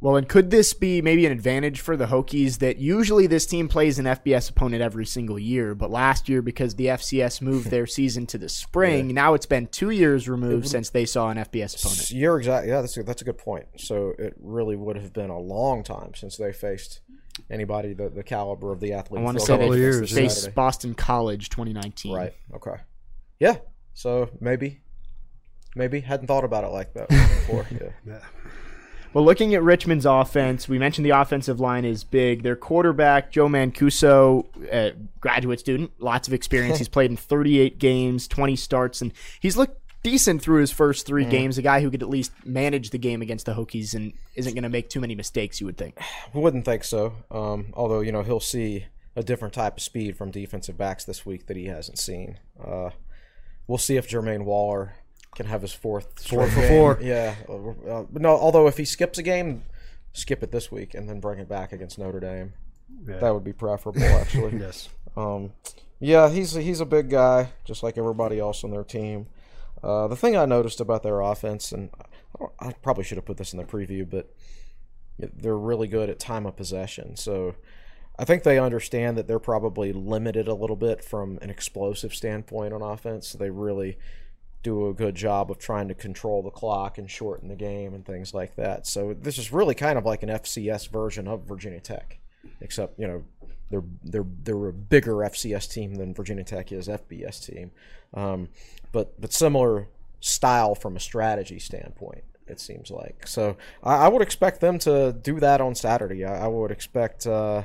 Well, 0.00 0.16
and 0.16 0.28
could 0.28 0.50
this 0.50 0.74
be 0.74 1.00
maybe 1.00 1.24
an 1.24 1.32
advantage 1.32 1.80
for 1.80 1.96
the 1.96 2.06
Hokies 2.06 2.58
that 2.58 2.76
usually 2.76 3.26
this 3.26 3.46
team 3.46 3.66
plays 3.66 3.98
an 3.98 4.04
FBS 4.04 4.50
opponent 4.50 4.82
every 4.82 5.06
single 5.06 5.38
year, 5.38 5.74
but 5.74 5.90
last 5.90 6.28
year 6.28 6.42
because 6.42 6.74
the 6.74 6.86
FCS 6.86 7.40
moved 7.40 7.70
their 7.70 7.86
season 7.86 8.26
to 8.26 8.38
the 8.38 8.48
spring, 8.48 9.08
now 9.14 9.32
it's 9.34 9.46
been 9.46 9.66
two 9.66 9.90
years 9.90 10.28
removed 10.28 10.68
since 10.68 10.90
they 10.90 11.06
saw 11.06 11.30
an 11.30 11.38
FBS 11.38 11.80
opponent. 11.80 12.10
You're 12.10 12.36
exactly 12.36 12.70
yeah. 12.70 12.82
That's 12.82 12.96
a, 12.98 13.02
that's 13.02 13.22
a 13.22 13.24
good 13.24 13.38
point. 13.38 13.66
So 13.78 14.12
it 14.18 14.34
really 14.38 14.76
would 14.76 14.96
have 14.96 15.12
been 15.12 15.30
a 15.30 15.40
long 15.40 15.82
time 15.82 16.14
since 16.14 16.36
they 16.36 16.52
faced 16.52 17.00
anybody 17.50 17.94
the, 17.94 18.08
the 18.08 18.22
caliber 18.22 18.72
of 18.72 18.80
the 18.80 18.92
athlete. 18.92 19.20
I 19.20 19.24
want 19.24 19.38
to 19.38 19.44
say 19.44 19.54
couple 19.54 19.70
they 19.70 19.78
years, 19.78 20.00
this 20.00 20.12
faced 20.12 20.36
Saturday. 20.36 20.54
Boston 20.54 20.94
College 20.94 21.48
2019. 21.50 22.14
Right. 22.14 22.34
Okay. 22.54 22.76
Yeah. 23.38 23.56
So 23.94 24.30
maybe, 24.40 24.80
maybe 25.74 26.00
hadn't 26.00 26.26
thought 26.26 26.44
about 26.44 26.64
it 26.64 26.68
like 26.68 26.94
that 26.94 27.08
before. 27.08 27.66
Yeah. 28.06 28.18
Well, 29.16 29.24
looking 29.24 29.54
at 29.54 29.62
Richmond's 29.62 30.04
offense, 30.04 30.68
we 30.68 30.78
mentioned 30.78 31.06
the 31.06 31.18
offensive 31.18 31.58
line 31.58 31.86
is 31.86 32.04
big. 32.04 32.42
Their 32.42 32.56
quarterback, 32.56 33.32
Joe 33.32 33.48
Mancuso, 33.48 34.44
uh, 34.70 34.94
graduate 35.20 35.58
student, 35.58 35.90
lots 35.98 36.28
of 36.28 36.34
experience. 36.34 36.76
he's 36.78 36.88
played 36.88 37.10
in 37.10 37.16
38 37.16 37.78
games, 37.78 38.28
20 38.28 38.56
starts, 38.56 39.00
and 39.00 39.12
he's 39.40 39.56
looked 39.56 39.80
decent 40.06 40.40
through 40.40 40.60
his 40.60 40.70
first 40.70 41.04
three 41.04 41.24
games. 41.24 41.58
A 41.58 41.62
guy 41.62 41.80
who 41.80 41.90
could 41.90 42.00
at 42.00 42.08
least 42.08 42.30
manage 42.44 42.90
the 42.90 42.98
game 42.98 43.22
against 43.22 43.44
the 43.44 43.54
Hokies 43.54 43.92
and 43.92 44.12
isn't 44.36 44.54
going 44.54 44.62
to 44.62 44.68
make 44.68 44.88
too 44.88 45.00
many 45.00 45.16
mistakes, 45.16 45.60
you 45.60 45.66
would 45.66 45.76
think. 45.76 45.98
Wouldn't 46.32 46.64
think 46.64 46.84
so. 46.84 47.14
Um, 47.28 47.72
although 47.74 47.98
you 47.98 48.12
know 48.12 48.22
he'll 48.22 48.38
see 48.38 48.86
a 49.16 49.24
different 49.24 49.52
type 49.52 49.78
of 49.78 49.82
speed 49.82 50.16
from 50.16 50.30
defensive 50.30 50.78
backs 50.78 51.04
this 51.04 51.26
week 51.26 51.48
that 51.48 51.56
he 51.56 51.64
hasn't 51.64 51.98
seen. 51.98 52.38
Uh, 52.64 52.90
we'll 53.66 53.78
see 53.78 53.96
if 53.96 54.08
Jermaine 54.08 54.44
Waller 54.44 54.94
can 55.34 55.46
have 55.46 55.62
his 55.62 55.72
fourth 55.72 56.24
Four 56.24 56.46
for 56.46 56.62
four. 56.68 56.98
Yeah. 57.02 57.34
Uh, 57.48 58.04
but 58.08 58.22
no, 58.22 58.30
although 58.30 58.68
if 58.68 58.76
he 58.76 58.84
skips 58.84 59.18
a 59.18 59.24
game, 59.24 59.64
skip 60.12 60.44
it 60.44 60.52
this 60.52 60.70
week 60.70 60.94
and 60.94 61.08
then 61.08 61.18
bring 61.18 61.40
it 61.40 61.48
back 61.48 61.72
against 61.72 61.98
Notre 61.98 62.20
Dame. 62.20 62.52
Yeah. 63.04 63.18
That 63.18 63.34
would 63.34 63.44
be 63.44 63.52
preferable, 63.52 64.04
actually. 64.04 64.56
Yes. 64.60 64.88
Um, 65.16 65.50
yeah, 65.98 66.28
he's 66.30 66.52
he's 66.52 66.80
a 66.80 66.86
big 66.86 67.10
guy, 67.10 67.48
just 67.64 67.82
like 67.82 67.98
everybody 67.98 68.38
else 68.38 68.62
on 68.62 68.70
their 68.70 68.84
team. 68.84 69.26
Uh, 69.82 70.08
the 70.08 70.16
thing 70.16 70.36
I 70.36 70.46
noticed 70.46 70.80
about 70.80 71.02
their 71.02 71.20
offense, 71.20 71.72
and 71.72 71.90
I, 72.40 72.68
I 72.68 72.72
probably 72.72 73.04
should 73.04 73.18
have 73.18 73.24
put 73.24 73.36
this 73.36 73.52
in 73.52 73.58
the 73.58 73.64
preview, 73.64 74.08
but 74.08 74.34
they're 75.18 75.56
really 75.56 75.88
good 75.88 76.10
at 76.10 76.18
time 76.18 76.46
of 76.46 76.56
possession. 76.56 77.16
So 77.16 77.54
I 78.18 78.24
think 78.24 78.42
they 78.42 78.58
understand 78.58 79.16
that 79.18 79.26
they're 79.26 79.38
probably 79.38 79.92
limited 79.92 80.48
a 80.48 80.54
little 80.54 80.76
bit 80.76 81.04
from 81.04 81.38
an 81.42 81.50
explosive 81.50 82.14
standpoint 82.14 82.72
on 82.72 82.82
offense. 82.82 83.28
So 83.28 83.38
they 83.38 83.50
really 83.50 83.98
do 84.62 84.88
a 84.88 84.94
good 84.94 85.14
job 85.14 85.50
of 85.50 85.58
trying 85.58 85.88
to 85.88 85.94
control 85.94 86.42
the 86.42 86.50
clock 86.50 86.98
and 86.98 87.10
shorten 87.10 87.48
the 87.48 87.56
game 87.56 87.94
and 87.94 88.04
things 88.04 88.34
like 88.34 88.56
that. 88.56 88.86
So 88.86 89.14
this 89.14 89.38
is 89.38 89.52
really 89.52 89.74
kind 89.74 89.98
of 89.98 90.04
like 90.04 90.22
an 90.22 90.28
FCS 90.28 90.90
version 90.90 91.28
of 91.28 91.44
Virginia 91.44 91.80
Tech, 91.80 92.18
except 92.60 92.98
you 92.98 93.06
know 93.06 93.24
they're 93.70 93.84
they're 94.04 94.26
they're 94.44 94.68
a 94.68 94.72
bigger 94.72 95.14
FCS 95.16 95.70
team 95.70 95.94
than 95.96 96.14
Virginia 96.14 96.44
Tech 96.44 96.72
is 96.72 96.88
FBS 96.88 97.44
team, 97.44 97.70
um, 98.14 98.48
but 98.92 99.20
but 99.20 99.32
similar 99.32 99.88
style 100.20 100.74
from 100.74 100.96
a 100.96 101.00
strategy 101.00 101.58
standpoint. 101.58 102.24
It 102.46 102.60
seems 102.60 102.90
like 102.90 103.26
so. 103.26 103.56
I, 103.82 104.06
I 104.06 104.08
would 104.08 104.22
expect 104.22 104.60
them 104.60 104.78
to 104.80 105.12
do 105.12 105.40
that 105.40 105.60
on 105.60 105.74
Saturday. 105.74 106.24
I, 106.24 106.44
I 106.44 106.48
would 106.48 106.70
expect. 106.70 107.26
Uh, 107.26 107.64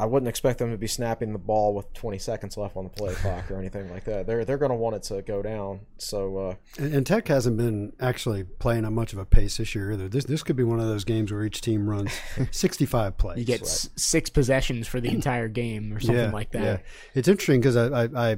I 0.00 0.06
wouldn't 0.06 0.28
expect 0.28 0.60
them 0.60 0.70
to 0.70 0.78
be 0.78 0.86
snapping 0.86 1.32
the 1.32 1.40
ball 1.40 1.74
with 1.74 1.92
20 1.92 2.18
seconds 2.18 2.56
left 2.56 2.76
on 2.76 2.84
the 2.84 2.90
play 2.90 3.14
clock 3.14 3.50
or 3.50 3.58
anything 3.58 3.90
like 3.90 4.04
that. 4.04 4.26
They're 4.28 4.44
they're 4.44 4.56
going 4.58 4.70
to 4.70 4.76
want 4.76 4.94
it 4.94 5.02
to 5.04 5.22
go 5.22 5.42
down. 5.42 5.80
So 5.98 6.36
uh, 6.38 6.54
And, 6.78 6.94
and 6.94 7.06
Tech 7.06 7.26
hasn't 7.26 7.56
been 7.56 7.92
actually 7.98 8.44
playing 8.44 8.84
at 8.84 8.92
much 8.92 9.12
of 9.12 9.18
a 9.18 9.24
pace 9.24 9.56
this 9.56 9.74
year 9.74 9.90
either. 9.92 10.08
This 10.08 10.24
this 10.24 10.42
could 10.44 10.54
be 10.56 10.62
one 10.62 10.78
of 10.78 10.86
those 10.86 11.04
games 11.04 11.32
where 11.32 11.42
each 11.44 11.60
team 11.62 11.90
runs 11.90 12.12
65 12.52 13.18
plays. 13.18 13.38
You 13.38 13.44
get 13.44 13.62
s- 13.62 13.88
six 13.96 14.30
possessions 14.30 14.86
for 14.86 15.00
the 15.00 15.08
entire 15.10 15.48
game 15.48 15.92
or 15.92 15.98
something 16.00 16.30
like 16.32 16.52
that. 16.52 16.62
Yeah. 16.62 16.78
It's 17.14 17.26
interesting 17.28 17.60
because 17.60 17.76
I, 17.76 18.04
I, 18.04 18.30
I, 18.32 18.36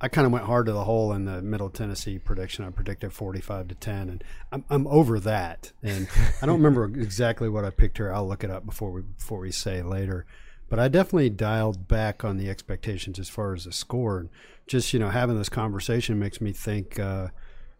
I 0.00 0.08
kind 0.08 0.26
of 0.26 0.32
went 0.32 0.44
hard 0.44 0.66
to 0.66 0.72
the 0.72 0.84
hole 0.84 1.12
in 1.12 1.24
the 1.24 1.40
Middle 1.40 1.70
Tennessee 1.70 2.18
prediction. 2.18 2.64
I 2.64 2.70
predicted 2.70 3.12
45 3.12 3.68
to 3.68 3.74
10, 3.74 4.08
and 4.10 4.24
I'm, 4.52 4.64
I'm 4.68 4.86
over 4.88 5.18
that. 5.20 5.72
And 5.82 6.08
I 6.42 6.46
don't 6.46 6.56
remember 6.62 6.84
exactly 7.00 7.48
what 7.48 7.64
I 7.64 7.70
picked 7.70 7.96
here. 7.98 8.12
I'll 8.12 8.28
look 8.28 8.44
it 8.44 8.50
up 8.50 8.66
before 8.66 8.90
we 8.90 9.02
before 9.02 9.38
we 9.40 9.50
say 9.50 9.82
later. 9.82 10.26
But 10.74 10.82
I 10.82 10.88
definitely 10.88 11.30
dialed 11.30 11.86
back 11.86 12.24
on 12.24 12.36
the 12.36 12.50
expectations 12.50 13.20
as 13.20 13.28
far 13.28 13.54
as 13.54 13.64
the 13.64 13.72
score. 13.72 14.18
And 14.18 14.28
just 14.66 14.92
you 14.92 14.98
know 14.98 15.10
having 15.10 15.38
this 15.38 15.48
conversation 15.48 16.18
makes 16.18 16.40
me 16.40 16.52
think. 16.52 16.98
Uh, 16.98 17.28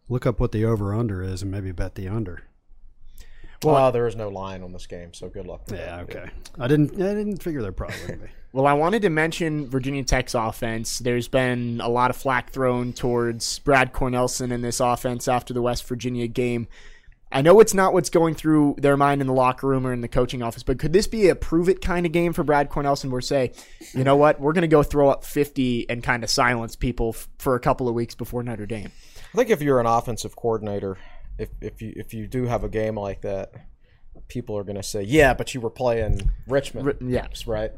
look 0.08 0.26
up 0.26 0.38
what 0.38 0.52
the 0.52 0.64
over 0.64 0.94
under 0.94 1.20
is 1.20 1.42
and 1.42 1.50
maybe 1.50 1.72
bet 1.72 1.96
the 1.96 2.06
under. 2.06 2.42
well, 3.64 3.74
uh, 3.76 3.90
there 3.90 4.06
is 4.06 4.14
no 4.14 4.28
line 4.28 4.62
on 4.62 4.72
this 4.72 4.86
game, 4.86 5.12
so 5.12 5.28
good 5.28 5.44
luck. 5.44 5.62
With 5.66 5.80
Yeah, 5.80 5.96
that. 5.96 6.02
okay. 6.02 6.30
I 6.56 6.68
didn't. 6.68 6.92
I 6.94 7.14
didn't 7.14 7.42
figure 7.42 7.62
there 7.62 7.72
probably 7.72 7.96
would 8.08 8.22
be. 8.22 8.28
Well, 8.52 8.68
I 8.68 8.74
wanted 8.74 9.02
to 9.02 9.10
mention 9.10 9.68
Virginia 9.68 10.04
Tech's 10.04 10.32
offense. 10.36 11.00
There's 11.00 11.26
been 11.26 11.80
a 11.82 11.88
lot 11.88 12.10
of 12.10 12.16
flack 12.16 12.50
thrown 12.50 12.92
towards 12.92 13.58
Brad 13.58 13.92
Cornelsen 13.92 14.52
in 14.52 14.62
this 14.62 14.78
offense 14.78 15.26
after 15.26 15.52
the 15.52 15.60
West 15.60 15.88
Virginia 15.88 16.28
game. 16.28 16.68
I 17.34 17.42
know 17.42 17.58
it's 17.58 17.74
not 17.74 17.92
what's 17.92 18.10
going 18.10 18.36
through 18.36 18.76
their 18.78 18.96
mind 18.96 19.20
in 19.20 19.26
the 19.26 19.32
locker 19.32 19.66
room 19.66 19.84
or 19.84 19.92
in 19.92 20.02
the 20.02 20.08
coaching 20.08 20.40
office, 20.40 20.62
but 20.62 20.78
could 20.78 20.92
this 20.92 21.08
be 21.08 21.28
a 21.28 21.34
prove 21.34 21.68
it 21.68 21.80
kind 21.80 22.06
of 22.06 22.12
game 22.12 22.32
for 22.32 22.44
Brad 22.44 22.70
Cornelsen 22.70 23.10
where 23.10 23.20
say, 23.20 23.50
you 23.92 24.04
know 24.04 24.14
what, 24.14 24.40
we're 24.40 24.52
going 24.52 24.62
to 24.62 24.68
go 24.68 24.84
throw 24.84 25.08
up 25.08 25.24
50 25.24 25.90
and 25.90 26.00
kind 26.00 26.22
of 26.22 26.30
silence 26.30 26.76
people 26.76 27.08
f- 27.08 27.28
for 27.38 27.56
a 27.56 27.60
couple 27.60 27.88
of 27.88 27.94
weeks 27.94 28.14
before 28.14 28.44
Notre 28.44 28.66
Dame? 28.66 28.92
I 29.34 29.36
think 29.36 29.50
if 29.50 29.60
you're 29.60 29.80
an 29.80 29.86
offensive 29.86 30.36
coordinator, 30.36 30.96
if 31.36 31.48
if 31.60 31.82
you 31.82 31.92
if 31.96 32.14
you 32.14 32.28
do 32.28 32.44
have 32.46 32.62
a 32.62 32.68
game 32.68 32.96
like 32.96 33.22
that, 33.22 33.52
people 34.28 34.56
are 34.56 34.62
going 34.62 34.76
to 34.76 34.82
say, 34.84 35.02
"Yeah, 35.02 35.34
but 35.34 35.52
you 35.54 35.60
were 35.60 35.70
playing 35.70 36.30
Richmond." 36.46 36.86
Ri- 36.86 37.14
yeah. 37.14 37.26
right. 37.48 37.72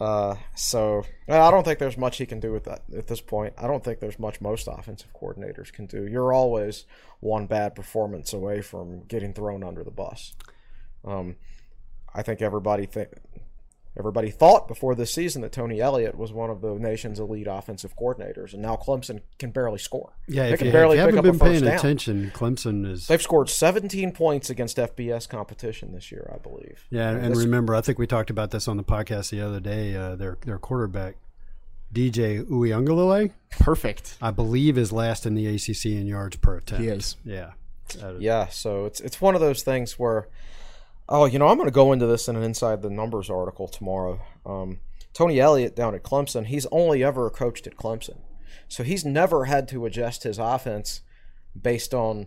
Uh, 0.00 0.34
so 0.56 1.04
I 1.28 1.50
don't 1.50 1.64
think 1.64 1.78
there's 1.78 1.96
much 1.96 2.16
he 2.16 2.26
can 2.26 2.40
do 2.40 2.52
with 2.52 2.64
that 2.64 2.82
at 2.96 3.06
this 3.06 3.20
point. 3.20 3.54
I 3.56 3.66
don't 3.66 3.84
think 3.84 4.00
there's 4.00 4.18
much 4.18 4.40
most 4.40 4.68
offensive 4.70 5.12
coordinators 5.14 5.72
can 5.72 5.86
do. 5.86 6.06
You're 6.06 6.32
always 6.32 6.84
one 7.20 7.46
bad 7.46 7.74
performance 7.74 8.32
away 8.32 8.60
from 8.60 9.04
getting 9.04 9.32
thrown 9.32 9.62
under 9.62 9.84
the 9.84 9.90
bus. 9.92 10.34
Um, 11.04 11.36
I 12.12 12.22
think 12.22 12.42
everybody 12.42 12.86
think 12.86 13.10
everybody 13.96 14.30
thought 14.30 14.66
before 14.68 14.94
this 14.94 15.12
season 15.14 15.42
that 15.42 15.52
Tony 15.52 15.80
Elliott 15.80 16.16
was 16.16 16.32
one 16.32 16.50
of 16.50 16.60
the 16.60 16.74
nation's 16.74 17.18
elite 17.20 17.46
offensive 17.48 17.96
coordinators, 17.96 18.52
and 18.52 18.60
now 18.62 18.76
Clemson 18.76 19.20
can 19.38 19.50
barely 19.50 19.78
score. 19.78 20.12
Yeah, 20.28 20.44
they 20.48 20.52
if 20.54 20.58
can 20.58 20.66
you, 20.66 20.72
barely 20.72 20.98
if 20.98 21.02
you 21.02 21.06
pick 21.06 21.14
haven't 21.16 21.18
up 21.18 21.38
been 21.38 21.48
a 21.48 21.52
first 21.52 21.62
paying 21.62 21.64
down. 21.64 21.78
attention, 21.78 22.32
Clemson 22.34 22.90
is. 22.90 23.06
They've 23.06 23.22
scored 23.22 23.48
17 23.50 24.12
points 24.12 24.50
against 24.50 24.76
FBS 24.78 25.28
competition 25.28 25.92
this 25.92 26.10
year, 26.10 26.30
I 26.34 26.38
believe. 26.38 26.86
Yeah, 26.90 27.10
and 27.10 27.32
This- 27.32 27.38
remember, 27.38 27.74
I 27.74 27.80
think 27.80 27.98
we 27.98 28.06
talked 28.06 28.30
about 28.30 28.50
this 28.50 28.66
on 28.68 28.76
the 28.76 28.84
podcast 28.84 29.30
the 29.30 29.40
other 29.40 29.60
day. 29.60 29.94
Uh, 29.94 30.16
their 30.16 30.38
their 30.44 30.58
quarterback, 30.58 31.16
DJ 31.92 32.44
Uiagalelei, 32.44 33.30
Perfect. 33.60 34.16
I 34.20 34.30
believe 34.32 34.76
is 34.76 34.90
last 34.92 35.26
in 35.26 35.34
the 35.34 35.46
ACC 35.46 35.86
in 35.96 36.06
yards 36.06 36.36
per 36.36 36.56
attempt. 36.56 36.82
He 36.82 36.88
is. 36.88 37.16
Yeah. 37.24 37.52
Yeah, 38.18 38.48
so 38.48 38.86
it's 38.86 38.98
it's 39.00 39.20
one 39.20 39.34
of 39.34 39.40
those 39.42 39.62
things 39.62 39.98
where, 39.98 40.26
oh, 41.08 41.26
you 41.26 41.38
know, 41.38 41.48
I'm 41.48 41.56
going 41.56 41.68
to 41.68 41.74
go 41.74 41.92
into 41.92 42.06
this 42.06 42.28
in 42.28 42.36
an 42.36 42.42
inside 42.42 42.82
the 42.82 42.90
numbers 42.90 43.30
article 43.30 43.68
tomorrow. 43.68 44.20
Um, 44.44 44.80
Tony 45.12 45.38
Elliott 45.38 45.76
down 45.76 45.94
at 45.94 46.02
Clemson, 46.02 46.46
he's 46.46 46.66
only 46.72 47.04
ever 47.04 47.30
coached 47.30 47.66
at 47.66 47.76
Clemson, 47.76 48.18
so 48.68 48.82
he's 48.82 49.04
never 49.04 49.44
had 49.44 49.68
to 49.68 49.86
adjust 49.86 50.24
his 50.24 50.38
offense 50.38 51.02
based 51.60 51.94
on 51.94 52.26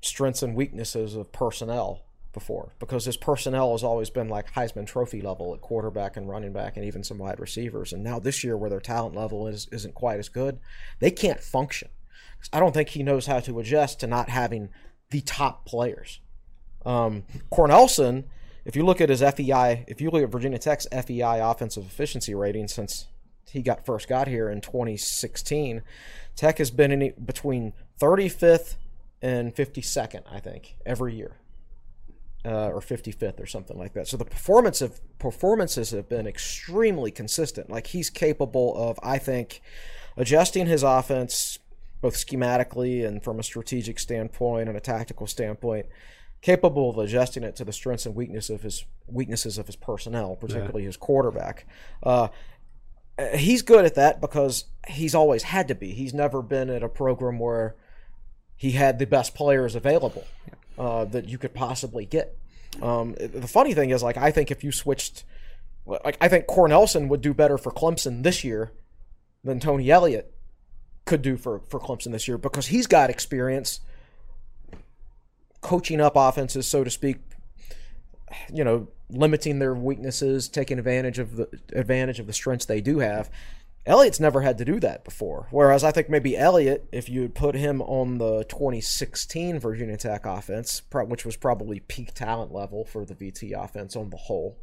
strengths 0.00 0.42
and 0.42 0.54
weaknesses 0.54 1.14
of 1.14 1.32
personnel 1.32 2.02
before 2.32 2.74
because 2.78 3.04
his 3.04 3.16
personnel 3.16 3.72
has 3.72 3.82
always 3.82 4.10
been 4.10 4.28
like 4.28 4.52
Heisman 4.52 4.86
Trophy 4.86 5.20
level 5.20 5.54
at 5.54 5.60
quarterback 5.60 6.16
and 6.16 6.28
running 6.28 6.52
back 6.52 6.76
and 6.76 6.84
even 6.84 7.02
some 7.02 7.18
wide 7.18 7.40
receivers. 7.40 7.92
And 7.92 8.04
now 8.04 8.18
this 8.18 8.44
year, 8.44 8.56
where 8.56 8.70
their 8.70 8.80
talent 8.80 9.16
level 9.16 9.46
is, 9.46 9.66
isn't 9.72 9.94
quite 9.94 10.18
as 10.18 10.28
good, 10.28 10.58
they 11.00 11.10
can't 11.10 11.40
function. 11.40 11.88
I 12.52 12.60
don't 12.60 12.72
think 12.72 12.90
he 12.90 13.02
knows 13.02 13.26
how 13.26 13.40
to 13.40 13.58
adjust 13.58 14.00
to 14.00 14.06
not 14.06 14.28
having 14.28 14.68
the 15.10 15.20
top 15.20 15.64
players. 15.64 16.20
Um, 16.88 17.24
Cornelsen, 17.52 18.24
if 18.64 18.74
you 18.74 18.84
look 18.84 19.02
at 19.02 19.10
his 19.10 19.20
FEI, 19.20 19.84
if 19.86 20.00
you 20.00 20.10
look 20.10 20.22
at 20.22 20.30
Virginia 20.30 20.58
Tech's 20.58 20.86
FEI 20.90 21.38
offensive 21.40 21.84
efficiency 21.84 22.34
rating 22.34 22.66
since 22.66 23.06
he 23.50 23.60
got 23.60 23.84
first 23.84 24.08
got 24.08 24.26
here 24.26 24.48
in 24.48 24.62
2016, 24.62 25.82
Tech 26.34 26.56
has 26.58 26.70
been 26.70 26.90
in 26.90 27.12
between 27.22 27.74
35th 28.00 28.76
and 29.20 29.54
52nd, 29.54 30.22
I 30.30 30.40
think, 30.40 30.76
every 30.86 31.14
year. 31.14 31.36
Uh, 32.44 32.68
or 32.68 32.80
55th 32.80 33.40
or 33.40 33.46
something 33.46 33.76
like 33.76 33.92
that. 33.92 34.06
So 34.06 34.16
the 34.16 34.24
performance 34.24 34.80
of 34.80 35.00
performances 35.18 35.90
have 35.90 36.08
been 36.08 36.26
extremely 36.26 37.10
consistent. 37.10 37.68
Like 37.68 37.88
he's 37.88 38.08
capable 38.08 38.74
of, 38.76 38.98
I 39.02 39.18
think, 39.18 39.60
adjusting 40.16 40.66
his 40.66 40.84
offense 40.84 41.58
both 42.00 42.14
schematically 42.14 43.04
and 43.04 43.22
from 43.22 43.40
a 43.40 43.42
strategic 43.42 43.98
standpoint 43.98 44.68
and 44.68 44.78
a 44.78 44.80
tactical 44.80 45.26
standpoint, 45.26 45.86
capable 46.40 46.90
of 46.90 46.98
adjusting 46.98 47.42
it 47.42 47.56
to 47.56 47.64
the 47.64 47.72
strengths 47.72 48.06
and 48.06 48.14
weakness 48.14 48.48
of 48.50 48.62
his 48.62 48.84
weaknesses 49.06 49.58
of 49.58 49.66
his 49.66 49.76
personnel, 49.76 50.36
particularly 50.36 50.84
his 50.84 50.96
quarterback. 50.96 51.66
Uh, 52.02 52.28
he's 53.34 53.62
good 53.62 53.84
at 53.84 53.96
that 53.96 54.20
because 54.20 54.64
he's 54.86 55.14
always 55.14 55.42
had 55.42 55.68
to 55.68 55.74
be. 55.74 55.92
He's 55.92 56.14
never 56.14 56.42
been 56.42 56.70
at 56.70 56.82
a 56.82 56.88
program 56.88 57.38
where 57.38 57.74
he 58.56 58.72
had 58.72 58.98
the 58.98 59.06
best 59.06 59.34
players 59.34 59.74
available 59.74 60.24
uh, 60.78 61.04
that 61.06 61.28
you 61.28 61.38
could 61.38 61.54
possibly 61.54 62.06
get. 62.06 62.36
Um, 62.80 63.14
the 63.18 63.48
funny 63.48 63.74
thing 63.74 63.90
is, 63.90 64.02
like, 64.02 64.16
I 64.16 64.30
think 64.30 64.50
if 64.50 64.62
you 64.62 64.70
switched, 64.70 65.24
like, 65.86 66.16
I 66.20 66.28
think 66.28 66.46
Cornelsen 66.46 67.08
would 67.08 67.20
do 67.20 67.34
better 67.34 67.58
for 67.58 67.72
Clemson 67.72 68.22
this 68.22 68.44
year 68.44 68.72
than 69.42 69.58
Tony 69.58 69.90
Elliott 69.90 70.32
could 71.04 71.22
do 71.22 71.36
for, 71.36 71.60
for 71.68 71.80
Clemson 71.80 72.12
this 72.12 72.28
year 72.28 72.38
because 72.38 72.66
he's 72.66 72.86
got 72.86 73.10
experience 73.10 73.80
coaching 75.60 76.00
up 76.00 76.14
offenses, 76.16 76.66
so 76.66 76.84
to 76.84 76.90
speak, 76.90 77.18
you 78.52 78.64
know, 78.64 78.88
limiting 79.10 79.58
their 79.58 79.74
weaknesses, 79.74 80.48
taking 80.48 80.78
advantage 80.78 81.18
of 81.18 81.36
the 81.36 81.48
advantage 81.72 82.20
of 82.20 82.26
the 82.26 82.32
strengths 82.32 82.66
they 82.66 82.80
do 82.80 82.98
have. 82.98 83.30
Elliott's 83.86 84.20
never 84.20 84.42
had 84.42 84.58
to 84.58 84.66
do 84.66 84.78
that 84.80 85.02
before. 85.02 85.48
Whereas 85.50 85.82
I 85.82 85.92
think 85.92 86.10
maybe 86.10 86.36
Elliott, 86.36 86.86
if 86.92 87.08
you 87.08 87.22
had 87.22 87.34
put 87.34 87.54
him 87.54 87.80
on 87.80 88.18
the 88.18 88.44
2016 88.44 89.58
Virginia 89.58 89.96
Tech 89.96 90.26
offense, 90.26 90.82
which 90.92 91.24
was 91.24 91.36
probably 91.36 91.80
peak 91.80 92.12
talent 92.12 92.52
level 92.52 92.84
for 92.84 93.06
the 93.06 93.14
VT 93.14 93.52
offense 93.52 93.96
on 93.96 94.10
the 94.10 94.18
whole, 94.18 94.58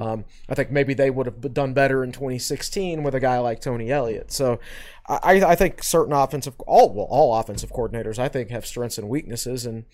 um, 0.00 0.24
I 0.48 0.54
think 0.54 0.70
maybe 0.70 0.94
they 0.94 1.10
would 1.10 1.26
have 1.26 1.52
done 1.52 1.74
better 1.74 2.02
in 2.02 2.12
2016 2.12 3.02
with 3.02 3.14
a 3.14 3.20
guy 3.20 3.38
like 3.38 3.60
Tony 3.60 3.90
Elliott. 3.90 4.32
So 4.32 4.58
I, 5.06 5.42
I 5.44 5.54
think 5.54 5.82
certain 5.82 6.12
offensive, 6.12 6.54
all 6.66 6.92
well, 6.92 7.06
all 7.10 7.38
offensive 7.38 7.70
coordinators, 7.70 8.18
I 8.18 8.28
think 8.28 8.50
have 8.50 8.66
strengths 8.66 8.98
and 8.98 9.08
weaknesses, 9.08 9.66
and 9.66 9.84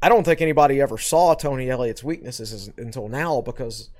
I 0.00 0.08
don't 0.08 0.24
think 0.24 0.40
anybody 0.40 0.80
ever 0.80 0.98
saw 0.98 1.34
Tony 1.34 1.70
Elliott's 1.70 2.04
weaknesses 2.04 2.70
until 2.76 3.08
now 3.08 3.40
because 3.40 3.90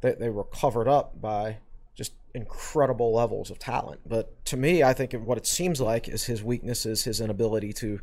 they, 0.00 0.12
they 0.12 0.28
were 0.28 0.44
covered 0.44 0.88
up 0.88 1.20
by 1.20 1.58
just 1.94 2.12
incredible 2.34 3.14
levels 3.14 3.50
of 3.50 3.58
talent. 3.58 4.00
But 4.06 4.44
to 4.46 4.56
me, 4.56 4.82
I 4.82 4.92
think 4.92 5.14
what 5.14 5.38
it 5.38 5.46
seems 5.46 5.80
like 5.80 6.08
is 6.08 6.24
his 6.24 6.42
weakness 6.42 6.84
is 6.84 7.04
his 7.04 7.20
inability 7.20 7.72
to 7.74 8.00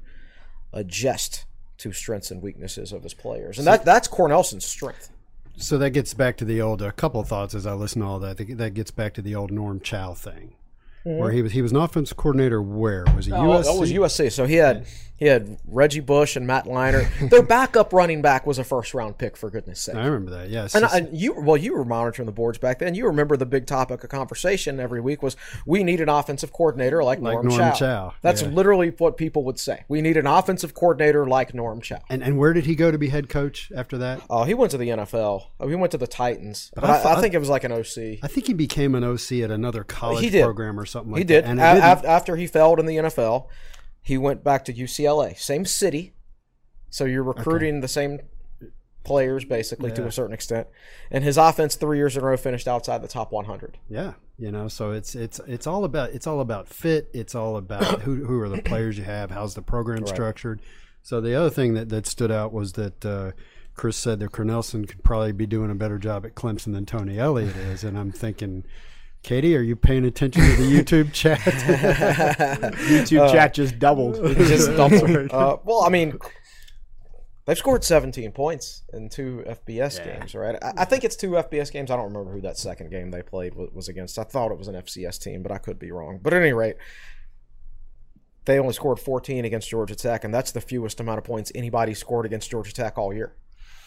adjust 0.71 1.45
to 1.77 1.91
strengths 1.91 2.31
and 2.31 2.41
weaknesses 2.41 2.91
of 2.91 3.03
his 3.03 3.13
players, 3.13 3.57
and 3.57 3.67
that 3.67 3.85
that's 3.85 4.07
Cornelsen's 4.07 4.65
strength. 4.65 5.11
So 5.57 5.77
that 5.77 5.91
gets 5.91 6.13
back 6.13 6.37
to 6.37 6.45
the 6.45 6.61
old. 6.61 6.81
A 6.81 6.91
couple 6.91 7.21
of 7.21 7.27
thoughts 7.27 7.53
as 7.53 7.67
I 7.67 7.73
listen 7.73 8.01
to 8.01 8.07
all 8.07 8.19
that. 8.19 8.37
That 8.57 8.73
gets 8.73 8.89
back 8.91 9.13
to 9.15 9.21
the 9.21 9.35
old 9.35 9.51
Norm 9.51 9.79
Chow 9.79 10.13
thing, 10.13 10.55
where 11.03 11.31
he 11.31 11.41
was 11.41 11.51
he 11.51 11.61
was 11.61 11.71
an 11.71 11.77
offensive 11.77 12.17
coordinator. 12.17 12.61
Where 12.61 13.05
was 13.15 13.25
he? 13.25 13.31
Oh, 13.31 13.37
oh 13.37 13.59
USC. 13.59 13.63
that 13.63 13.79
was 13.79 13.91
USC. 13.91 14.31
So 14.31 14.45
he 14.45 14.55
had 14.55 14.85
he 15.23 15.29
had 15.29 15.57
Reggie 15.65 16.01
Bush 16.01 16.35
and 16.35 16.45
Matt 16.45 16.65
Leinart. 16.65 17.29
Their 17.29 17.43
backup 17.43 17.93
running 17.93 18.21
back 18.21 18.45
was 18.45 18.57
a 18.59 18.63
first 18.63 18.93
round 18.93 19.17
pick, 19.17 19.37
for 19.37 19.49
goodness 19.49 19.79
sake. 19.79 19.95
I 19.95 20.05
remember 20.05 20.31
that. 20.31 20.49
Yes. 20.49 20.75
And, 20.75 20.85
and 20.85 21.17
you, 21.17 21.33
well, 21.33 21.55
you 21.55 21.73
were 21.73 21.85
monitoring 21.85 22.25
the 22.25 22.33
boards 22.33 22.57
back 22.57 22.79
then. 22.79 22.93
You 22.93 23.05
remember 23.05 23.37
the 23.37 23.45
big 23.45 23.65
topic 23.65 24.03
of 24.03 24.09
conversation 24.09 24.81
every 24.81 24.99
week 24.99 25.23
was 25.23 25.37
we 25.65 25.83
need 25.83 26.01
an 26.01 26.09
offensive 26.09 26.51
coordinator 26.51 27.03
like, 27.03 27.19
Like 27.19 27.35
Norm, 27.35 27.47
Norm 27.47 27.59
Chow. 27.59 27.73
Chow, 27.73 28.13
That's 28.21 28.41
yeah. 28.41 28.49
literally 28.49 28.89
what 28.89 29.15
people 29.15 29.45
would 29.45 29.59
say. 29.59 29.85
We 29.87 30.01
need 30.01 30.17
an 30.17 30.27
offensive 30.27 30.73
coordinator 30.73 31.25
like 31.25 31.53
Norm 31.53 31.79
Chow. 31.79 32.01
and 32.09 32.23
and 32.23 32.37
where 32.37 32.51
did 32.53 32.65
he 32.65 32.75
go 32.75 32.91
to 32.91 32.97
be 32.97 33.09
head 33.09 33.29
coach 33.29 33.71
after 33.75 33.97
that? 33.99 34.21
Oh, 34.29 34.43
he 34.43 34.53
went 34.53 34.71
to 34.71 34.77
the 34.77 34.89
NFL. 34.89 35.45
Oh, 35.59 35.67
he 35.67 35.75
went 35.75 35.91
to 35.91 35.97
the 35.97 36.07
Titans. 36.07 36.71
But, 36.75 36.83
I 36.83 37.01
I, 37.01 37.17
I 37.17 37.21
think 37.21 37.33
it 37.33 37.39
was 37.39 37.49
like 37.49 37.63
an 37.63 37.71
OC. 37.71 38.19
I 38.23 38.27
think 38.27 38.47
he 38.47 38.53
became 38.53 38.95
an 38.95 39.03
OC 39.03 39.33
at 39.43 39.51
another 39.51 39.83
college 39.83 40.31
program 40.31 40.79
or 40.79 40.85
something 40.93 41.11
like 41.11 41.19
he 41.19 41.23
did. 41.25 41.43
that. 41.43 41.49
And 41.49 41.59
A- 41.59 41.73
didn't- 41.95 42.05
after 42.09 42.35
he 42.37 42.47
failed 42.47 42.79
in 42.79 42.85
the 42.85 42.95
NFL, 42.97 43.47
he 44.01 44.17
went 44.17 44.43
back 44.43 44.63
to 44.65 44.73
UCLA, 44.73 45.37
same 45.37 45.65
city. 45.65 46.13
So 46.89 47.05
you're 47.05 47.23
recruiting 47.23 47.81
the 47.81 47.87
same 47.87 48.19
players 49.03 49.43
basically 49.43 49.91
to 49.91 50.05
a 50.05 50.11
certain 50.11 50.33
extent, 50.33 50.67
and 51.11 51.23
his 51.23 51.37
offense 51.37 51.75
three 51.75 51.97
years 51.97 52.15
in 52.15 52.23
a 52.23 52.25
row 52.25 52.37
finished 52.37 52.67
outside 52.69 53.01
the 53.01 53.07
top 53.07 53.31
100. 53.33 53.77
Yeah, 53.89 54.13
you 54.37 54.51
know, 54.51 54.67
so 54.69 54.91
it's 54.91 55.13
it's 55.15 55.39
it's 55.47 55.67
all 55.67 55.83
about 55.83 56.11
it's 56.11 56.27
all 56.27 56.39
about 56.39 56.69
fit. 56.69 57.09
It's 57.13 57.35
all 57.35 57.57
about 57.57 58.01
who 58.03 58.23
who 58.25 58.39
are 58.39 58.47
the 58.49 58.61
players 58.71 58.97
you 58.97 59.03
have. 59.03 59.31
How's 59.31 59.55
the 59.55 59.61
program 59.61 60.05
structured? 60.07 60.61
So 61.01 61.19
the 61.19 61.35
other 61.35 61.49
thing 61.49 61.73
that 61.73 61.89
that 61.89 62.05
stood 62.05 62.31
out 62.31 62.53
was 62.53 62.73
that 62.73 63.05
uh, 63.05 63.31
Chris 63.75 63.97
said 63.97 64.19
that 64.19 64.31
Cornelsen 64.31 64.87
could 64.87 65.03
probably 65.03 65.33
be 65.33 65.47
doing 65.47 65.69
a 65.71 65.75
better 65.75 65.97
job 65.97 66.25
at 66.25 66.35
Clemson 66.35 66.73
than 66.73 66.85
Tony 66.85 67.17
Elliott 67.19 67.55
is, 67.57 67.83
and 67.83 67.97
I'm 67.97 68.11
thinking. 68.11 68.63
Katie, 69.23 69.55
are 69.55 69.61
you 69.61 69.77
paying 69.77 70.03
attention 70.03 70.41
to 70.41 70.55
the 70.57 70.63
YouTube 70.83 71.13
chat? 71.13 71.39
YouTube 71.39 73.31
chat 73.31 73.53
just 73.53 73.79
doubled. 73.79 74.17
It 74.17 74.37
just 74.37 74.69
doubled. 74.77 75.31
Uh, 75.31 75.57
well, 75.63 75.83
I 75.83 75.89
mean, 75.89 76.19
they've 77.45 77.57
scored 77.57 77.85
17 77.85 78.33
points 78.33 78.83
in 78.91 79.07
two 79.07 79.45
FBS 79.47 80.03
games, 80.03 80.35
right? 80.35 80.61
I, 80.61 80.73
I 80.79 80.85
think 80.85 81.05
it's 81.05 81.15
two 81.15 81.31
FBS 81.31 81.71
games. 81.71 81.89
I 81.89 81.95
don't 81.95 82.13
remember 82.13 82.33
who 82.33 82.41
that 82.41 82.57
second 82.57 82.91
game 82.91 83.11
they 83.11 83.21
played 83.21 83.55
was, 83.55 83.69
was 83.71 83.87
against. 83.87 84.19
I 84.19 84.23
thought 84.23 84.51
it 84.51 84.57
was 84.57 84.67
an 84.67 84.75
FCS 84.75 85.21
team, 85.21 85.41
but 85.41 85.53
I 85.53 85.57
could 85.57 85.79
be 85.79 85.91
wrong. 85.91 86.19
But 86.21 86.33
at 86.33 86.41
any 86.41 86.51
rate, 86.51 86.75
they 88.43 88.59
only 88.59 88.73
scored 88.73 88.99
14 88.99 89.45
against 89.45 89.69
Georgia 89.69 89.95
Tech, 89.95 90.25
and 90.25 90.33
that's 90.33 90.51
the 90.51 90.59
fewest 90.59 90.99
amount 90.99 91.19
of 91.19 91.23
points 91.23 91.49
anybody 91.55 91.93
scored 91.93 92.25
against 92.25 92.51
Georgia 92.51 92.73
Tech 92.73 92.97
all 92.97 93.13
year. 93.13 93.35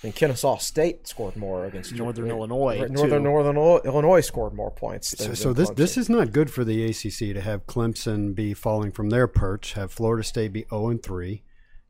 And 0.02 0.14
Kennesaw 0.14 0.58
State 0.58 1.08
scored 1.08 1.36
more 1.36 1.64
against 1.66 1.92
Northern 1.94 2.28
Illinois, 2.28 2.80
Right, 2.80 2.90
Northern 2.90 3.22
too. 3.22 3.28
Northern 3.30 3.56
Illinois- 3.56 3.80
Illinois 3.84 4.20
scored 4.20 4.52
more 4.54 4.70
points. 4.70 5.16
so, 5.18 5.24
Than, 5.24 5.36
so 5.36 5.52
this 5.52 5.70
this 5.70 5.96
is 5.96 6.08
not 6.08 6.32
good 6.32 6.50
for 6.50 6.64
the 6.64 6.84
ACC 6.84 7.32
to 7.34 7.40
have 7.40 7.66
Clemson 7.66 8.34
be 8.34 8.54
falling 8.54 8.92
from 8.92 9.10
their 9.10 9.26
perch, 9.26 9.72
have 9.72 9.90
Florida 9.90 10.22
State 10.22 10.52
be 10.52 10.66
zero 10.70 10.88
and 10.88 11.02
three. 11.02 11.42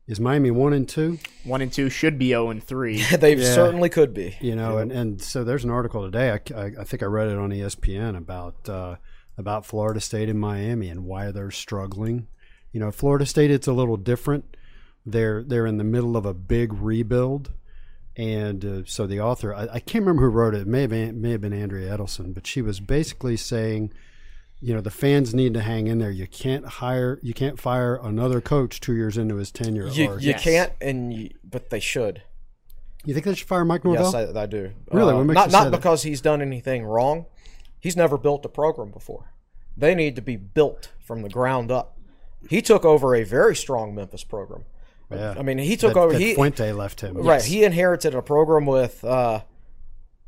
Is 0.07 0.21
Miami 0.21 0.51
one 0.51 0.71
and 0.71 0.87
two? 0.87 1.19
One 1.43 1.61
and 1.61 1.71
two 1.71 1.89
should 1.89 2.17
be 2.17 2.29
zero 2.29 2.49
and 2.49 2.63
three. 2.63 3.01
they 3.19 3.35
Yeah. 3.35 3.53
certainly 3.53 3.89
could 3.89 4.13
be. 4.13 4.37
you 4.39 4.55
know 4.55 4.77
and, 4.77 4.91
and 4.91 5.21
so 5.21 5.43
there's 5.43 5.65
an 5.65 5.69
article 5.69 6.03
today 6.03 6.31
I, 6.31 6.39
I, 6.59 6.71
I 6.79 6.83
think 6.85 7.03
i 7.03 7.05
read 7.05 7.27
it 7.27 7.37
on 7.37 7.49
espn 7.51 8.17
about 8.17 8.69
uh, 8.69 8.95
about 9.37 9.65
florida 9.65 9.99
state 9.99 10.29
and 10.29 10.39
miami 10.39 10.87
and 10.89 11.03
why 11.03 11.31
they're 11.31 11.51
struggling 11.51 12.27
you 12.71 12.79
know 12.79 12.89
florida 12.89 13.25
state 13.25 13.51
it's 13.51 13.67
a 13.67 13.73
little 13.73 13.97
different 13.97 14.55
they're 15.05 15.43
they're 15.43 15.65
in 15.67 15.77
the 15.77 15.83
middle 15.83 16.15
of 16.15 16.25
a 16.25 16.33
big 16.33 16.71
rebuild 16.73 17.51
and 18.17 18.65
uh, 18.65 18.81
so 18.85 19.05
the 19.07 19.19
author 19.21 19.53
I, 19.53 19.67
I 19.73 19.79
can't 19.79 20.03
remember 20.03 20.23
who 20.23 20.29
wrote 20.29 20.55
it, 20.55 20.61
it 20.61 20.67
may 20.67 20.81
have 20.81 20.89
been, 20.89 21.21
may 21.21 21.31
have 21.31 21.41
been 21.41 21.53
andrea 21.53 21.95
adelson 21.95 22.33
but 22.33 22.45
she 22.47 22.61
was 22.61 22.79
basically 22.79 23.37
saying 23.37 23.93
you 24.59 24.73
know 24.73 24.81
the 24.81 24.89
fans 24.91 25.35
need 25.35 25.53
to 25.53 25.61
hang 25.61 25.85
in 25.87 25.99
there 25.99 26.09
you 26.11 26.25
can't 26.27 26.65
hire 26.65 27.19
you 27.21 27.33
can't 27.33 27.59
fire 27.59 27.99
another 28.03 28.41
coach 28.41 28.79
two 28.79 28.95
years 28.95 29.17
into 29.17 29.35
his 29.35 29.51
tenure 29.51 29.87
You, 29.87 30.09
or, 30.09 30.19
you 30.19 30.29
Yes. 30.31 30.43
can't, 30.43 30.73
and 30.81 31.13
you, 31.13 31.29
but 31.43 31.69
they 31.69 31.79
should. 31.79 32.23
you 33.05 33.13
think 33.13 33.25
they 33.27 33.35
should 33.35 33.47
fire 33.47 33.63
mike 33.63 33.85
norvell 33.85 34.11
Yes, 34.11 34.35
I, 34.35 34.41
I 34.41 34.45
do. 34.47 34.71
Really? 34.91 35.13
Uh, 35.13 35.17
What 35.17 35.25
makes 35.27 35.35
not 35.35 35.45
you 35.45 35.51
say 35.51 35.57
not 35.59 35.63
that? 35.71 35.77
because 35.77 36.01
he's 36.03 36.21
done 36.21 36.41
anything 36.41 36.83
wrong. 36.85 37.27
He's 37.79 37.95
never 37.95 38.17
built 38.17 38.43
a 38.45 38.49
program 38.49 38.89
before. 38.89 39.31
They 39.77 39.93
need 39.93 40.15
to 40.15 40.21
be 40.23 40.35
built 40.35 40.91
from 41.05 41.21
the 41.21 41.29
ground 41.29 41.69
up. 41.71 41.95
He 42.49 42.63
took 42.63 42.83
over 42.83 43.13
a 43.15 43.23
very 43.23 43.55
strong 43.55 43.93
Memphis 43.93 44.23
program. 44.23 44.63
Yeah. 45.11 45.35
I 45.37 45.41
mean, 45.41 45.57
he 45.57 45.77
took 45.77 45.93
that, 45.93 45.99
over. 45.99 46.13
that 46.13 46.21
he 46.21 46.33
fuente 46.35 46.71
left 46.73 47.01
him 47.01 47.15
right. 47.17 47.35
Yes. 47.35 47.45
He 47.45 47.63
inherited 47.63 48.13
a 48.15 48.21
program 48.21 48.65
with 48.65 49.03
uh, 49.03 49.41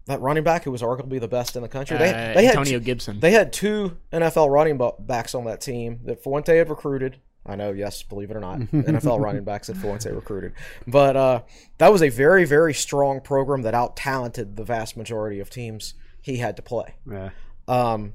that 0.05 0.21
running 0.21 0.43
back 0.43 0.63
who 0.63 0.71
was 0.71 0.81
arguably 0.81 1.19
the 1.19 1.27
best 1.27 1.55
in 1.55 1.61
the 1.61 1.67
country. 1.69 1.97
They, 1.97 2.09
Uh, 2.09 2.33
they 2.33 2.45
had 2.45 2.55
Antonio 2.57 2.79
two- 2.79 2.85
Gibson. 2.85 3.19
They 3.19 3.31
had 3.31 3.51
two 3.53 3.97
NFL 4.11 4.49
running 4.49 4.79
backs 4.99 5.35
on 5.35 5.45
that 5.45 5.61
team 5.61 5.99
that 6.05 6.23
Fuente 6.23 6.57
had 6.57 6.69
recruited. 6.69 7.17
I 7.45 7.55
know, 7.55 7.71
yes, 7.71 8.03
believe 8.03 8.29
it 8.31 8.37
or 8.37 8.41
not, 8.41 8.59
NFL 8.73 9.19
running 9.19 9.43
backs 9.43 9.67
that 9.67 9.77
Fuente 9.77 10.11
recruited. 10.11 10.53
But 10.85 11.15
uh, 11.15 11.41
that 11.77 11.91
was 11.91 12.03
a 12.03 12.09
very, 12.09 12.45
very 12.45 12.73
strong 12.73 13.21
program 13.21 13.61
that 13.63 13.73
out 13.73 13.95
talented 13.95 14.55
the 14.55 14.63
vast 14.63 14.95
majority 14.97 15.39
of 15.39 15.49
teams 15.49 15.93
he 16.21 16.37
had 16.37 16.55
to 16.57 16.61
play. 16.61 16.95
Yeah. 17.09 17.29
Um, 17.67 18.13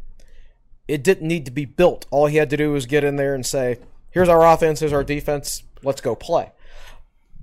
it 0.86 1.02
didn't 1.02 1.26
need 1.26 1.46
to 1.46 1.50
be 1.50 1.64
built. 1.64 2.06
All 2.10 2.26
he 2.26 2.36
had 2.36 2.50
to 2.50 2.56
do 2.56 2.70
was 2.72 2.86
get 2.86 3.02
in 3.04 3.16
there 3.16 3.34
and 3.34 3.44
say, 3.46 3.78
"Here's 4.10 4.28
our 4.28 4.46
offense. 4.46 4.80
Here's 4.80 4.92
our 4.92 5.02
defense. 5.04 5.62
Let's 5.82 6.00
go 6.02 6.14
play." 6.14 6.52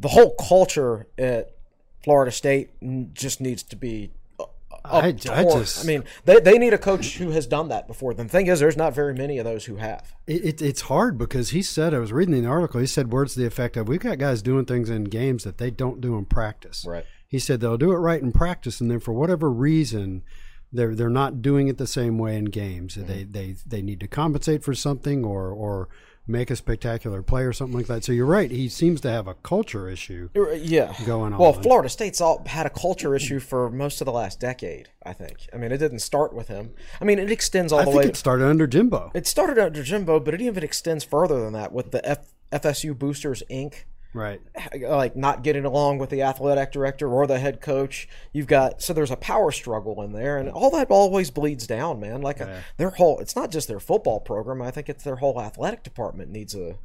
The 0.02 0.10
whole 0.10 0.32
culture 0.36 1.08
at 1.18 1.56
Florida 2.04 2.32
State 2.32 2.70
just 3.14 3.40
needs 3.40 3.64
to 3.64 3.76
be 3.76 4.12
uh, 4.40 4.46
I- 4.84 5.08
I 5.10 5.12
just- 5.12 5.84
I 5.86 5.88
mean, 5.88 6.04
they, 6.26 6.40
they 6.40 6.58
need 6.58 6.74
a 6.74 6.78
coach 6.80 7.18
who 7.18 7.30
has 7.30 7.46
done 7.46 7.70
that 7.70 7.86
before. 7.88 8.16
The 8.16 8.26
thing 8.26 8.48
is, 8.48 8.60
there's 8.60 8.76
not 8.76 8.96
very 8.96 9.14
many 9.14 9.38
of 9.38 9.46
those 9.46 9.66
who 9.66 9.76
have. 9.76 10.14
It, 10.26 10.44
it, 10.44 10.62
it's 10.62 10.82
hard 10.82 11.20
because 11.20 11.52
he 11.52 11.62
said, 11.62 11.94
I 11.94 12.00
was 12.00 12.12
reading 12.12 12.42
the 12.42 12.50
article, 12.50 12.80
he 12.82 12.88
said 12.88 13.12
words 13.12 13.36
to 13.36 13.42
the 13.42 13.46
effect 13.46 13.78
of, 13.78 13.88
we've 13.88 14.00
got 14.00 14.18
guys 14.18 14.42
doing 14.42 14.66
things 14.66 14.90
in 14.90 15.04
games 15.04 15.44
that 15.44 15.60
they 15.60 15.70
don't 15.70 16.02
do 16.02 16.18
in 16.18 16.26
practice. 16.26 16.84
Right. 16.88 17.06
He 17.28 17.38
said 17.38 17.60
they'll 17.62 17.78
do 17.78 17.92
it 17.92 17.98
right 17.98 18.22
in 18.22 18.32
practice, 18.32 18.82
and 18.82 18.90
then 18.90 19.00
for 19.00 19.14
whatever 19.14 19.50
reason, 19.52 20.24
they're 20.74 20.96
they're 20.96 21.10
not 21.10 21.42
doing 21.42 21.68
it 21.68 21.78
the 21.78 21.86
same 21.88 22.18
way 22.18 22.36
in 22.36 22.46
games. 22.46 22.96
Mm-hmm. 22.98 23.08
They 23.08 23.24
they 23.24 23.56
they 23.66 23.82
need 23.82 24.00
to 24.02 24.08
compensate 24.08 24.64
for 24.64 24.74
something 24.74 25.24
or 25.24 25.50
or 25.50 25.88
make 26.28 26.50
a 26.52 26.56
spectacular 26.56 27.22
play 27.22 27.44
or 27.44 27.52
something 27.54 27.78
like 27.78 27.88
that. 27.88 28.04
So 28.04 28.12
you're 28.12 28.26
right. 28.26 28.50
He 28.52 28.70
seems 28.70 29.02
to 29.02 29.10
have 29.12 29.28
a 29.28 29.34
culture 29.34 29.90
issue. 29.90 30.30
Yeah, 30.34 30.94
Going 31.06 31.34
on. 31.34 31.40
Well. 31.40 31.54
Florida 31.54 31.90
State's 31.90 32.22
all 32.22 32.44
had 32.46 32.66
a 32.66 32.70
culture 32.70 33.16
issue 33.16 33.40
for 33.40 33.70
most 33.70 34.02
of 34.02 34.06
the 34.06 34.12
last 34.12 34.40
decade. 34.40 34.90
I 35.04 35.14
think. 35.14 35.48
I 35.54 35.58
mean, 35.58 35.72
it 35.72 35.78
didn't 35.78 36.00
start 36.00 36.34
with 36.34 36.48
him. 36.48 36.72
I 37.00 37.06
mean, 37.06 37.20
it 37.20 37.32
extends 37.32 37.74
all 37.74 37.80
I 37.80 37.86
the 37.86 37.92
think 37.92 38.04
way. 38.04 38.10
it 38.10 38.16
started 38.16 38.46
under 38.46 38.68
Jimbo. 38.68 39.12
It 39.14 39.26
started 39.28 39.58
under 39.58 39.84
Jimbo, 39.84 40.20
but 40.20 40.34
it 40.34 40.42
even 40.42 40.64
extends 40.64 41.04
further 41.04 41.42
than 41.42 41.54
that 41.54 41.72
with 41.72 41.92
the 41.92 42.08
F- 42.08 42.34
FSU 42.52 42.98
Boosters 42.98 43.42
Inc. 43.50 43.84
Right. 44.14 44.42
Like 44.82 45.16
not 45.16 45.44
getting 45.44 45.66
along 45.66 45.98
with 46.00 46.10
the 46.10 46.22
athletic 46.22 46.72
director 46.72 47.08
or 47.12 47.28
the 47.28 47.40
head 47.40 47.62
coach. 47.62 48.08
You've 48.34 48.48
got 48.48 48.82
so 48.82 48.94
there's 48.94 49.12
a 49.12 49.16
power 49.16 49.52
struggle 49.52 50.02
in 50.02 50.12
there, 50.14 50.38
and 50.38 50.50
all 50.50 50.70
that 50.72 50.90
always 50.90 51.30
bleeds 51.32 51.66
down, 51.68 52.00
man. 52.00 52.22
Like 52.22 52.42
uh, 52.42 52.46
a, 52.46 52.64
their 52.78 52.90
whole, 52.92 53.20
it's 53.20 53.36
not 53.36 53.52
just 53.52 53.68
their 53.68 53.80
football 53.80 54.20
program. 54.20 54.62
I 54.62 54.72
think 54.72 54.90
it's 54.90 55.04
their 55.04 55.18
whole 55.18 55.40
athletic 55.42 55.84
department 55.84 56.30
needs 56.32 56.56
a. 56.56 56.76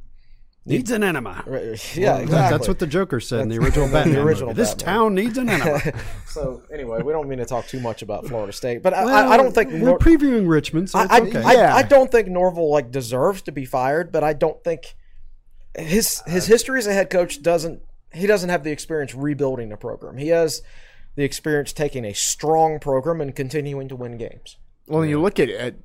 Needs 0.65 0.91
an 0.91 1.01
enema. 1.01 1.45
Yeah, 1.47 2.17
exactly. 2.17 2.25
That's 2.27 2.67
what 2.67 2.79
the 2.79 2.87
Joker 2.87 3.21
said 3.21 3.39
in 3.39 3.47
the 3.47 3.57
original 3.57 3.87
Batman. 3.91 4.15
the 4.15 4.21
original 4.21 4.49
movie. 4.49 4.61
This 4.61 4.73
Batman. 4.73 4.95
town 4.95 5.15
needs 5.15 5.37
an 5.37 5.49
enema. 5.49 5.79
So 6.27 6.61
anyway, 6.73 7.01
we 7.03 7.13
don't 7.13 7.29
mean 7.29 7.39
to 7.39 7.45
talk 7.45 7.67
too 7.67 7.79
much 7.79 8.01
about 8.01 8.27
Florida 8.27 8.51
State, 8.51 8.83
but 8.83 8.93
I, 8.93 9.05
Well, 9.05 9.15
I, 9.31 9.33
I 9.35 9.37
don't 9.37 9.53
think 9.53 9.71
we're 9.71 9.77
Nor- 9.79 9.99
previewing 9.99 10.45
Richmond, 10.47 10.89
so 10.89 10.99
I, 10.99 11.21
okay. 11.21 11.41
I, 11.41 11.53
Yeah. 11.53 11.73
I 11.73 11.83
don't 11.83 12.11
think 12.11 12.27
Norvell 12.27 12.69
like 12.69 12.91
deserves 12.91 13.41
to 13.43 13.53
be 13.53 13.63
fired, 13.63 14.11
but 14.11 14.25
I 14.25 14.33
don't 14.33 14.61
think 14.61 14.96
his 15.77 16.21
his 16.25 16.47
history 16.47 16.79
as 16.79 16.87
a 16.87 16.93
head 16.93 17.09
coach 17.09 17.41
doesn't 17.41 17.81
he 18.13 18.27
doesn't 18.27 18.49
have 18.49 18.63
the 18.63 18.71
experience 18.71 19.13
rebuilding 19.13 19.71
a 19.71 19.77
program. 19.77 20.17
He 20.17 20.29
has 20.29 20.61
the 21.15 21.23
experience 21.23 21.73
taking 21.73 22.05
a 22.05 22.13
strong 22.13 22.79
program 22.79 23.21
and 23.21 23.35
continuing 23.35 23.87
to 23.89 23.95
win 23.95 24.17
games. 24.17 24.57
Well, 24.87 25.05
you 25.05 25.19
look 25.21 25.39
at, 25.39 25.49
at 25.49 25.75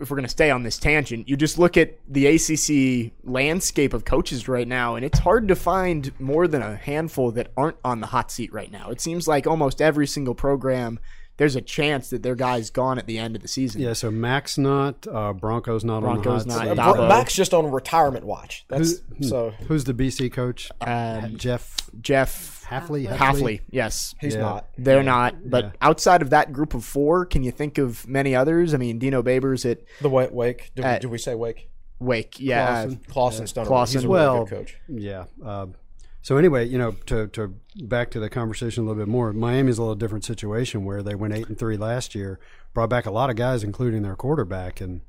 if 0.00 0.10
we're 0.10 0.16
going 0.16 0.24
to 0.24 0.30
stay 0.30 0.50
on 0.50 0.62
this 0.62 0.78
tangent, 0.78 1.28
you 1.28 1.36
just 1.36 1.58
look 1.58 1.76
at 1.76 1.98
the 2.08 2.26
ACC 2.26 3.12
landscape 3.22 3.92
of 3.92 4.04
coaches 4.04 4.48
right 4.48 4.66
now, 4.66 4.94
and 4.94 5.04
it's 5.04 5.18
hard 5.18 5.48
to 5.48 5.56
find 5.56 6.18
more 6.18 6.48
than 6.48 6.62
a 6.62 6.76
handful 6.76 7.30
that 7.32 7.52
aren't 7.56 7.76
on 7.84 8.00
the 8.00 8.06
hot 8.06 8.30
seat 8.30 8.52
right 8.52 8.70
now. 8.70 8.90
It 8.90 9.00
seems 9.00 9.28
like 9.28 9.46
almost 9.46 9.82
every 9.82 10.06
single 10.06 10.34
program, 10.34 10.98
there's 11.40 11.56
a 11.56 11.60
chance 11.62 12.10
that 12.10 12.22
their 12.22 12.34
guy's 12.34 12.68
gone 12.68 12.98
at 12.98 13.06
the 13.06 13.16
end 13.18 13.34
of 13.34 13.40
the 13.40 13.48
season. 13.48 13.80
Yeah, 13.80 13.94
so 13.94 14.10
Max 14.10 14.58
not, 14.58 15.06
uh, 15.10 15.32
Broncos 15.32 15.84
not 15.84 16.02
Broncos 16.02 16.42
on 16.42 16.48
the 16.48 16.54
not, 16.54 16.78
hot 16.78 16.96
seat. 16.96 17.00
Dabo. 17.02 17.08
Max 17.08 17.34
just 17.34 17.54
on 17.54 17.70
retirement 17.70 18.26
watch. 18.26 18.66
That's 18.68 19.00
Who- 19.18 19.24
so 19.24 19.50
Who's 19.66 19.84
the 19.84 19.94
BC 19.94 20.28
coach? 20.30 20.70
Um, 20.82 21.38
Jeff 21.38 21.76
Jeff 22.02 22.66
Hafley. 22.68 23.08
Hafley, 23.08 23.62
yes. 23.70 24.14
he's 24.20 24.34
Yeah. 24.34 24.42
not. 24.42 24.66
They're 24.76 25.02
not, 25.02 25.48
but 25.48 25.64
Yeah. 25.64 25.70
outside 25.80 26.20
of 26.20 26.28
that 26.30 26.52
group 26.52 26.74
of 26.74 26.84
four, 26.84 27.24
can 27.24 27.42
you 27.42 27.50
think 27.50 27.78
of 27.78 28.06
many 28.06 28.36
others? 28.36 28.74
I 28.74 28.76
mean, 28.76 28.98
Dino 28.98 29.22
Babers 29.22 29.68
at 29.68 29.78
The 30.02 30.10
Wake. 30.10 30.30
Wake. 30.32 30.70
Did, 30.76 30.84
Uh, 30.84 30.98
did 30.98 31.10
we 31.10 31.16
say 31.18 31.34
Wake? 31.34 31.70
Wake, 31.98 32.38
yeah, 32.38 32.82
Clawson. 32.82 33.00
Clawson's 33.08 33.52
done. 33.54 33.64
a- 33.64 33.68
Clawson. 33.68 33.94
He's 33.98 34.04
a 34.04 34.08
really 34.08 34.20
Well, 34.20 34.44
good 34.44 34.56
coach. 34.58 34.76
Yeah. 34.88 35.24
Um, 35.44 35.74
so 36.22 36.36
anyway, 36.36 36.66
you 36.66 36.78
know, 36.78 36.92
to 37.06 37.28
to 37.28 37.54
back 37.82 38.10
to 38.10 38.20
the 38.20 38.28
conversation 38.28 38.84
a 38.84 38.86
little 38.86 39.00
bit 39.00 39.08
more. 39.08 39.32
Miami's 39.32 39.78
a 39.78 39.82
little 39.82 39.94
different 39.94 40.24
situation 40.24 40.84
where 40.84 41.02
they 41.02 41.14
went 41.14 41.34
eight 41.34 41.48
and 41.48 41.58
three 41.58 41.76
last 41.76 42.14
year, 42.14 42.38
brought 42.74 42.90
back 42.90 43.06
a 43.06 43.10
lot 43.10 43.30
of 43.30 43.36
guys, 43.36 43.64
including 43.64 44.02
their 44.02 44.16
quarterback, 44.16 44.80
and 44.80 45.00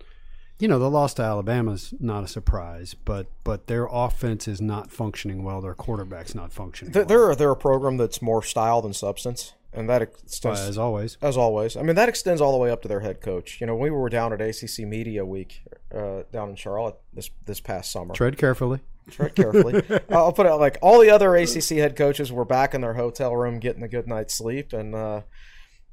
you 0.59 0.67
know 0.67 0.79
the 0.79 0.89
loss 0.89 1.13
to 1.15 1.23
Alabama's 1.23 1.93
not 1.99 2.23
a 2.23 2.27
surprise, 2.27 2.93
but 2.93 3.27
but 3.43 3.67
their 3.67 3.87
offense 3.91 4.47
is 4.47 4.61
not 4.61 4.91
functioning 4.91 5.43
well. 5.43 5.59
Their 5.59 5.73
quarterback's 5.73 6.33
not 6.35 6.53
functioning. 6.53 6.93
They're, 6.93 7.03
well, 7.03 7.27
they're 7.27 7.35
they're 7.35 7.51
a 7.51 7.55
program 7.57 7.97
that's 7.97 8.21
more 8.21 8.41
style 8.41 8.81
than 8.81 8.93
substance, 8.93 9.53
and 9.73 9.89
that 9.89 10.01
extends 10.01 10.61
as 10.61 10.77
always. 10.77 11.17
as 11.21 11.35
always. 11.35 11.75
I 11.75 11.81
mean, 11.81 11.95
that 11.95 12.07
extends 12.07 12.39
all 12.39 12.53
the 12.53 12.57
way 12.57 12.71
up 12.71 12.81
to 12.83 12.87
their 12.87 13.01
head 13.01 13.19
coach. 13.19 13.59
You 13.59 13.67
know, 13.67 13.75
we 13.75 13.89
were 13.89 14.07
down 14.07 14.31
at 14.31 14.39
ACC 14.39 14.87
Media 14.87 15.25
Week 15.25 15.63
uh, 15.93 16.23
down 16.31 16.49
in 16.49 16.55
Charlotte 16.55 16.95
this 17.13 17.29
this 17.45 17.59
past 17.59 17.91
summer. 17.91 18.13
Tread 18.13 18.37
carefully. 18.37 18.79
Tread 19.09 19.35
carefully. 19.35 19.83
I'll 20.09 20.31
put 20.33 20.45
it 20.45 20.53
like 20.55 20.77
all 20.81 20.99
the 21.01 21.09
other 21.09 21.35
ACC 21.35 21.69
head 21.77 21.95
coaches 21.95 22.31
were 22.31 22.45
back 22.45 22.73
in 22.73 22.81
their 22.81 22.93
hotel 22.93 23.35
room 23.35 23.59
getting 23.59 23.83
a 23.83 23.87
good 23.87 24.07
night's 24.07 24.33
sleep, 24.33 24.73
and 24.73 24.93
uh, 24.95 25.21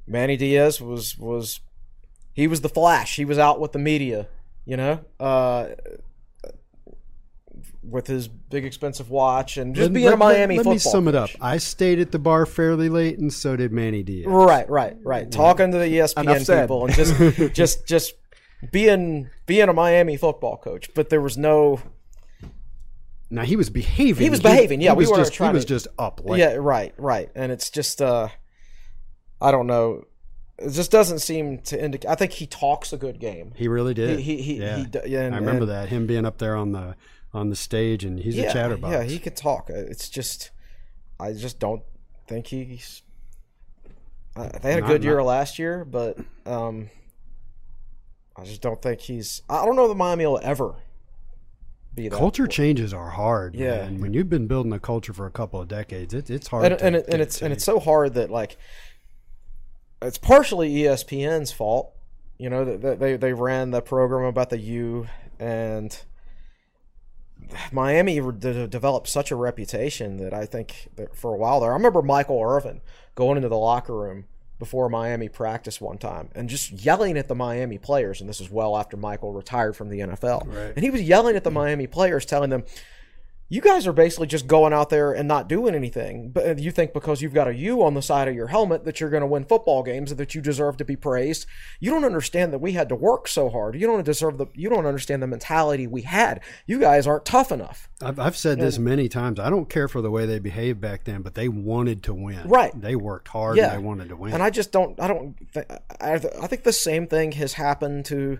Manny 0.07 0.37
Diaz 0.37 0.81
was 0.81 1.16
was 1.18 1.61
he 2.35 2.47
was 2.47 2.61
the 2.61 2.68
flash. 2.68 3.16
He 3.16 3.25
was 3.25 3.38
out 3.38 3.61
with 3.61 3.73
the 3.73 3.79
media. 3.79 4.29
You 4.64 4.77
know, 4.77 5.01
uh, 5.18 5.68
with 7.83 8.07
his 8.07 8.29
big 8.29 8.64
expensive 8.64 9.11
watch 9.11 9.57
and 9.57 9.75
just 9.75 9.87
Let- 9.87 9.94
being 9.94 10.12
a 10.12 10.16
Miami 10.16 10.57
let, 10.57 10.64
football. 10.64 10.73
me 10.75 10.79
sum 10.79 11.09
it 11.09 11.14
up. 11.14 11.31
I 11.40 11.59
stayed 11.59 12.01
at 12.01 12.12
the 12.12 12.18
bar 12.18 12.47
fairly 12.47 12.88
late, 12.88 13.18
and 13.18 13.33
so 13.33 13.57
did 13.57 13.73
Manny 13.73 14.03
Diaz. 14.03 14.27
Right, 14.29 14.68
right, 14.68 14.97
right. 15.03 15.31
Talking 15.31 15.73
to 15.73 15.79
the 15.79 15.87
ESPN 15.87 16.62
people 16.62 16.87
and 16.87 16.94
just 16.94 17.53
just 17.55 17.87
just 17.87 18.14
being 18.71 19.31
being 19.47 19.68
a 19.68 19.73
Miami 19.73 20.16
football 20.16 20.57
coach, 20.57 20.92
but 20.94 21.09
there 21.09 21.21
was 21.21 21.38
no 21.38 21.81
Now 23.30 23.42
he 23.42 23.56
was 23.56 23.68
behaving. 23.70 24.22
He 24.24 24.30
was 24.30 24.40
behaving, 24.40 24.80
yeah, 24.80 24.92
he 24.92 24.96
we 24.96 25.02
was 25.04 25.10
weren't 25.10 25.20
just, 25.24 25.34
trying 25.34 25.50
He 25.50 25.56
was 25.56 25.64
to- 25.66 25.74
just 25.74 25.88
up 25.98 26.20
late. 26.24 26.38
Yeah, 26.40 26.54
right, 26.54 26.94
right. 26.96 27.30
And 27.34 27.52
it's 27.52 27.70
just 27.70 28.00
uh 28.00 28.28
I 29.40 29.50
don't 29.50 29.66
know. 29.66 30.04
It 30.58 30.70
just 30.70 30.90
doesn't 30.90 31.20
seem 31.20 31.58
to 31.62 31.82
indicate 31.82 32.08
I 32.10 32.14
think 32.14 32.32
he 32.32 32.46
talks 32.46 32.92
a 32.92 32.96
good 32.96 33.20
game. 33.20 33.52
He 33.54 33.68
really 33.68 33.94
did. 33.94 34.18
He- 34.20 34.42
he- 34.42 34.60
yeah. 34.60 34.76
he 34.78 34.86
yeah, 35.10 35.22
and- 35.22 35.34
I 35.34 35.38
remember 35.38 35.62
and- 35.64 35.70
that 35.72 35.88
him 35.90 36.06
being 36.06 36.24
up 36.24 36.38
there 36.38 36.56
on 36.56 36.72
the 36.72 36.96
on 37.34 37.50
the 37.50 37.56
stage, 37.56 38.04
and 38.04 38.18
he's 38.18 38.38
a 38.38 38.50
chatterbox. 38.50 38.90
Yeah, 38.90 39.02
he 39.02 39.18
can 39.18 39.34
talk. 39.34 39.68
It's 39.68 40.08
just 40.08 40.50
I 41.20 41.32
just 41.34 41.58
don't 41.58 41.82
think 42.26 42.46
he's 42.46 43.02
uh, 44.36 44.48
they 44.62 44.70
had 44.70 44.78
a 44.78 44.80
Not- 44.82 44.88
good 44.88 45.04
year 45.04 45.18
not- 45.18 45.26
last 45.26 45.58
year, 45.58 45.84
but 45.84 46.16
um 46.46 46.88
I 48.36 48.44
just 48.44 48.62
don't 48.62 48.80
think 48.80 49.00
he's 49.00 49.42
I 49.50 49.64
don't 49.66 49.76
know 49.76 49.88
that 49.88 49.96
Miami 49.96 50.24
will 50.24 50.40
ever 50.42 50.76
be 51.94 52.09
that 52.09 52.16
Culture 52.16 52.46
changes 52.46 52.94
are 52.94 53.11
hard. 53.11 53.55
Yeah. 53.55 53.88
When 53.88 54.14
you've 54.14 54.29
been 54.29 54.46
building 54.46 54.72
a 54.72 54.79
culture 54.79 55.12
for 55.12 55.27
a 55.27 55.31
couple 55.31 55.61
of 55.61 55.68
decades, 55.68 56.14
it, 56.14 56.31
it's 56.31 56.48
hard. 56.48 56.66
and, 56.66 56.79
to, 56.79 56.85
and, 56.85 56.96
it, 56.96 57.09
and 57.09 57.22
it's 57.22 57.42
and 57.42 57.53
it's 57.53 57.64
so 57.64 57.79
hard 57.81 58.14
that 58.14 58.31
like 58.31 58.57
it's 60.03 60.18
partially 60.18 60.72
ESPN's 60.74 61.53
fault. 61.53 61.92
You 62.38 62.51
know 62.51 62.64
that 62.64 63.01
they 63.01 63.16
they 63.16 63.33
ran 63.33 63.70
the 63.70 63.81
program 63.81 64.24
about 64.27 64.51
the 64.51 64.59
U 64.59 65.09
and 65.40 65.98
Miami 67.72 68.20
developed 68.20 69.09
such 69.09 69.31
a 69.31 69.37
reputation 69.37 70.18
that 70.18 70.35
I 70.35 70.46
think 70.46 70.88
that 70.96 71.16
for 71.16 71.35
a 71.35 71.37
while 71.37 71.61
there. 71.61 71.70
I 71.70 71.74
remember 71.74 72.03
Michael 72.03 72.42
Irvin 72.42 72.81
going 73.14 73.37
into 73.37 73.48
the 73.48 73.57
locker 73.57 73.96
room 73.96 74.27
before 74.59 74.88
Miami 74.88 75.29
practice 75.29 75.81
one 75.81 75.99
time 75.99 76.29
and 76.35 76.49
just 76.49 76.73
yelling 76.73 77.16
at 77.16 77.29
the 77.29 77.35
Miami 77.35 77.79
players. 77.79 78.21
And 78.21 78.29
this 78.29 78.40
is 78.40 78.51
well 78.51 78.77
after 78.77 78.97
Michael 78.97 79.33
retired 79.33 79.77
from 79.77 79.88
the 79.88 80.01
NFL. 80.01 80.47
Right. 80.47 80.73
And 80.75 80.85
he 80.85 80.90
was 80.90 81.03
yelling 81.03 81.37
at 81.37 81.44
the 81.44 81.51
Miami 81.51 81.87
players, 81.87 82.25
telling 82.25 82.51
them, 82.51 82.64
you 83.50 83.61
guys 83.62 83.87
are 83.87 83.92
basically 83.92 84.26
just 84.26 84.46
going 84.46 84.72
out 84.72 84.90
there 84.90 85.12
and 85.12 85.26
not 85.26 85.48
doing 85.48 85.74
anything. 85.74 86.30
But 86.30 86.46
uh, 86.46 86.54
you 86.58 86.70
think 86.70 86.92
because 86.92 87.22
you've 87.22 87.32
got 87.32 87.48
a 87.48 87.54
U 87.54 87.82
on 87.82 87.94
the 87.94 88.02
side 88.02 88.28
of 88.28 88.34
your 88.34 88.48
helmet 88.48 88.84
that 88.84 89.00
you're 89.00 89.08
going 89.11 89.22
to 89.22 89.26
win 89.26 89.44
football 89.44 89.82
games 89.82 90.11
and 90.11 90.20
that 90.20 90.34
you 90.34 90.40
deserve 90.42 90.76
to 90.76 90.84
be 90.84 90.96
praised. 90.96 91.46
You 91.80 91.90
don't 91.90 92.04
understand 92.04 92.52
that 92.52 92.58
we 92.58 92.72
had 92.72 92.88
to 92.90 92.94
work 92.94 93.26
so 93.26 93.48
hard. 93.48 93.74
You 93.74 93.87
don't 93.87 94.04
deserve 94.04 94.37
the. 94.38 94.46
You 94.54 94.68
don't 94.68 94.87
understand 94.87 95.22
the 95.22 95.26
mentality 95.26 95.87
we 95.87 96.02
had. 96.02 96.40
You 96.66 96.78
guys 96.78 97.06
aren't 97.06 97.24
tough 97.24 97.50
enough. 97.50 97.88
I've, 98.02 98.18
I've 98.18 98.37
said 98.37 98.61
this 98.61 98.78
many 98.78 99.08
times. 99.08 99.40
I 99.40 99.50
don't 99.50 99.68
care 99.68 99.88
for 99.88 100.00
the 100.02 100.11
way 100.11 100.26
they 100.26 100.38
behaved 100.38 100.80
back 100.80 101.04
then, 101.04 101.22
but 101.22 101.34
they 101.34 101.48
wanted 101.48 102.02
to 102.04 102.14
win. 102.14 102.46
Right. 102.48 102.78
They 102.78 102.94
worked 102.96 103.28
hard 103.28 103.56
Yeah. 103.56 103.72
and 103.72 103.82
they 103.82 103.87
wanted 103.87 104.08
to 104.11 104.16
win. 104.16 104.34
And 104.34 104.42
I 104.42 104.50
just 104.50 104.72
don't. 104.72 105.00
I 105.00 105.08
don't. 105.08 105.34
I, 106.00 106.12
I 106.14 106.46
think 106.46 106.64
the 106.64 106.72
same 106.72 107.06
thing 107.06 107.32
has 107.32 107.54
happened 107.54 108.04
to, 108.06 108.38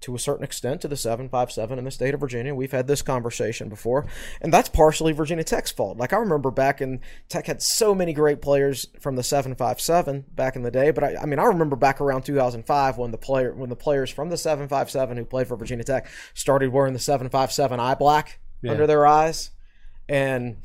to 0.00 0.14
a 0.14 0.18
certain 0.18 0.44
extent, 0.44 0.80
to 0.82 0.88
the 0.88 0.96
seven 0.96 1.28
five 1.28 1.50
seven 1.50 1.78
in 1.78 1.84
the 1.84 1.90
state 1.90 2.14
of 2.14 2.20
Virginia. 2.20 2.54
We've 2.54 2.70
had 2.72 2.86
this 2.86 3.02
conversation 3.02 3.68
before, 3.68 4.06
and 4.40 4.52
that's 4.52 4.68
partially 4.68 5.12
Virginia 5.12 5.42
Tech's 5.44 5.70
fault. 5.72 5.96
Like 5.96 6.12
I 6.12 6.18
remember 6.18 6.50
back 6.50 6.80
in 6.80 7.00
Tech 7.28 7.46
had 7.46 7.62
so 7.62 7.94
many 7.94 8.12
great 8.12 8.42
players 8.42 8.86
from 9.00 9.16
the 9.16 9.22
seven 9.22 9.54
five 9.54 9.80
seven 9.80 10.24
back 10.34 10.54
in 10.54 10.62
the 10.62 10.70
day. 10.70 10.90
But 10.90 11.04
I, 11.04 11.16
I 11.22 11.26
mean, 11.26 11.38
I 11.38 11.44
remember 11.44 11.76
back 11.76 12.00
around 12.00 12.22
two 12.22 12.34
thousand 12.36 12.66
five 12.66 12.98
when 12.98 13.10
the 13.10 13.18
player 13.18 13.54
when 13.54 13.70
the 13.70 13.76
players 13.76 14.10
from 14.10 14.28
the 14.28 14.36
seven 14.36 14.68
five 14.68 14.90
seven 14.90 15.16
who 15.16 15.24
played 15.24 15.48
for 15.48 15.56
Virginia 15.56 15.84
Tech 15.84 16.08
started 16.34 16.70
wearing 16.70 16.92
the 16.92 16.98
seven 16.98 17.28
five 17.28 17.50
seven 17.50 17.80
eye 17.80 17.94
black 17.94 18.38
under 18.72 18.86
their 18.86 19.06
eyes, 19.06 19.50
and 20.08 20.58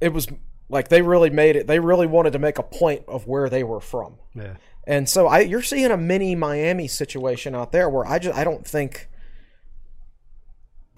it 0.00 0.12
was 0.12 0.28
like 0.68 0.88
they 0.88 1.00
really 1.02 1.30
made 1.30 1.56
it. 1.56 1.66
They 1.66 1.78
really 1.78 2.06
wanted 2.06 2.32
to 2.32 2.38
make 2.38 2.58
a 2.58 2.62
point 2.62 3.04
of 3.06 3.26
where 3.26 3.48
they 3.48 3.62
were 3.62 3.80
from. 3.80 4.16
yeah. 4.34 4.54
And 4.86 5.08
so 5.08 5.26
I, 5.26 5.40
you're 5.40 5.62
seeing 5.62 5.90
a 5.90 5.96
mini 5.96 6.34
Miami 6.34 6.86
situation 6.86 7.54
out 7.54 7.72
there 7.72 7.88
where 7.88 8.06
I 8.06 8.18
just 8.18 8.38
I 8.38 8.44
don't 8.44 8.66
think 8.66 9.08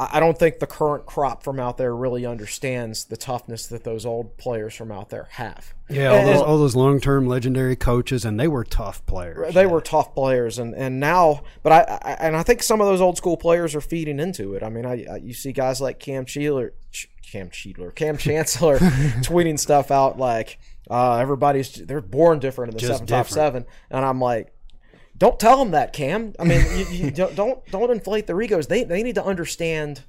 I 0.00 0.20
don't 0.20 0.38
think 0.38 0.60
the 0.60 0.66
current 0.66 1.06
crop 1.06 1.42
from 1.42 1.58
out 1.58 1.76
there 1.76 1.94
really 1.94 2.24
understands 2.24 3.06
the 3.06 3.16
toughness 3.16 3.66
that 3.66 3.82
those 3.82 4.06
old 4.06 4.36
players 4.36 4.74
from 4.74 4.92
out 4.92 5.08
there 5.08 5.26
have. 5.32 5.74
Yeah, 5.90 6.10
all 6.10 6.24
those, 6.24 6.40
all 6.40 6.58
those 6.58 6.76
long 6.76 7.00
term 7.00 7.26
legendary 7.26 7.74
coaches, 7.74 8.24
and 8.24 8.38
they 8.38 8.46
were 8.46 8.62
tough 8.62 9.04
players. 9.06 9.54
They 9.54 9.66
were 9.66 9.80
tough 9.80 10.14
players, 10.14 10.58
and, 10.58 10.72
and 10.74 11.00
now, 11.00 11.42
but 11.64 11.72
I, 11.72 11.98
I 12.02 12.12
and 12.26 12.36
I 12.36 12.44
think 12.44 12.62
some 12.62 12.80
of 12.80 12.86
those 12.86 13.00
old 13.00 13.16
school 13.16 13.36
players 13.36 13.74
are 13.74 13.80
feeding 13.80 14.20
into 14.20 14.54
it. 14.54 14.62
I 14.62 14.68
mean, 14.68 14.86
I, 14.86 15.04
I 15.10 15.16
you 15.16 15.34
see 15.34 15.50
guys 15.50 15.80
like 15.80 15.98
Cam 15.98 16.26
Cheeler, 16.26 16.74
Ch- 16.92 17.08
Cam 17.22 17.50
Cheeler, 17.50 17.90
Cam 17.90 18.16
Chancellor 18.18 18.78
tweeting 18.78 19.58
stuff 19.58 19.90
out 19.90 20.16
like 20.16 20.60
uh, 20.88 21.16
everybody's 21.16 21.72
they're 21.72 22.00
born 22.00 22.38
different 22.38 22.72
in 22.72 22.76
the 22.76 22.80
Just 22.80 23.30
seven, 23.30 23.66
and 23.90 24.04
I'm 24.04 24.20
like, 24.20 24.52
don't 25.18 25.38
tell 25.38 25.58
them 25.58 25.72
that, 25.72 25.92
Cam. 25.92 26.32
I 26.38 26.44
mean, 26.44 26.60
you, 26.76 26.84
you 26.86 27.10
don't 27.20 27.34
don't 27.34 27.64
don't 27.70 27.90
inflate 27.90 28.26
their 28.26 28.40
egos. 28.40 28.66
They 28.68 28.84
they 28.84 29.02
need 29.02 29.16
to 29.16 29.24
understand 29.24 30.02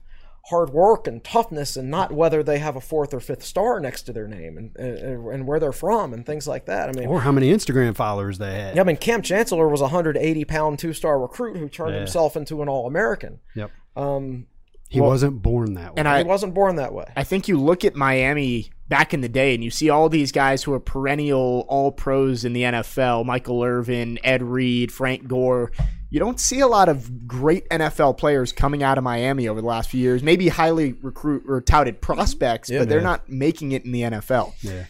hard 0.49 0.69
work 0.71 1.05
and 1.05 1.23
toughness 1.23 1.75
and 1.75 1.91
not 1.91 2.11
whether 2.11 2.41
they 2.41 2.57
have 2.57 2.75
a 2.75 2.81
fourth 2.81 3.13
or 3.13 3.19
fifth 3.19 3.43
star 3.43 3.79
next 3.79 4.03
to 4.03 4.13
their 4.13 4.27
name 4.27 4.57
and 4.57 4.75
and, 4.77 5.27
and 5.27 5.47
where 5.47 5.59
they're 5.59 5.71
from 5.71 6.13
and 6.13 6.25
things 6.25 6.47
like 6.47 6.65
that. 6.65 6.89
I 6.89 6.91
mean, 6.93 7.07
Or 7.07 7.21
how 7.21 7.31
many 7.31 7.51
Instagram 7.53 7.95
followers 7.95 8.37
they 8.39 8.53
had. 8.53 8.75
yeah, 8.75 8.81
I 8.81 8.85
mean, 8.85 8.97
Cam 8.97 9.21
Chancellor 9.21 9.67
was 9.67 9.81
a 9.81 9.85
180 9.85 10.45
pound 10.45 10.79
two 10.79 10.93
star 10.93 11.19
recruit 11.19 11.57
who 11.57 11.69
turned 11.69 11.91
Yeah. 11.93 11.99
himself 11.99 12.35
into 12.35 12.61
an 12.61 12.69
All 12.69 12.87
American. 12.87 13.39
Yep. 13.55 13.71
Um, 13.95 14.47
He 14.89 14.99
wasn't 14.99 15.41
born 15.41 15.75
that 15.75 15.93
way. 15.93 15.93
And 15.97 16.07
he 16.07 16.13
I, 16.13 16.23
wasn't 16.23 16.55
born 16.55 16.75
that 16.77 16.93
way. 16.93 17.05
I 17.15 17.23
think 17.23 17.47
you 17.47 17.59
look 17.59 17.85
at 17.85 17.95
Miami 17.95 18.71
back 18.87 19.13
in 19.13 19.21
the 19.21 19.29
day 19.29 19.53
and 19.53 19.63
you 19.63 19.69
see 19.69 19.89
all 19.91 20.09
these 20.09 20.31
guys 20.31 20.63
who 20.63 20.73
are 20.73 20.79
perennial 20.79 21.63
all 21.67 21.91
pros 21.91 22.43
in 22.43 22.53
the 22.53 22.63
NFL 22.63 23.23
Michael 23.25 23.63
Irvin, 23.63 24.19
Ed 24.23 24.41
Reed, 24.41 24.91
Frank 24.91 25.27
Gore. 25.27 25.71
You 26.09 26.19
don't 26.19 26.39
see 26.39 26.59
a 26.59 26.67
lot 26.67 26.89
of 26.89 27.27
great 27.27 27.69
NFL 27.69 28.17
players 28.17 28.51
coming 28.51 28.81
out 28.81 28.97
of 28.97 29.03
Miami 29.03 29.47
over 29.47 29.61
the 29.61 29.67
last 29.67 29.91
few 29.91 30.01
years. 30.01 30.23
Maybe 30.23 30.47
highly 30.47 30.93
recruit 30.93 31.43
or 31.47 31.61
touted 31.61 32.01
prospects, 32.01 32.71
but 32.71 32.89
they're 32.89 32.99
not 32.99 33.29
making 33.29 33.73
it 33.73 33.85
in 33.85 33.91
the 33.91 34.01
NFL. 34.01 34.53
yeah. 34.61 34.85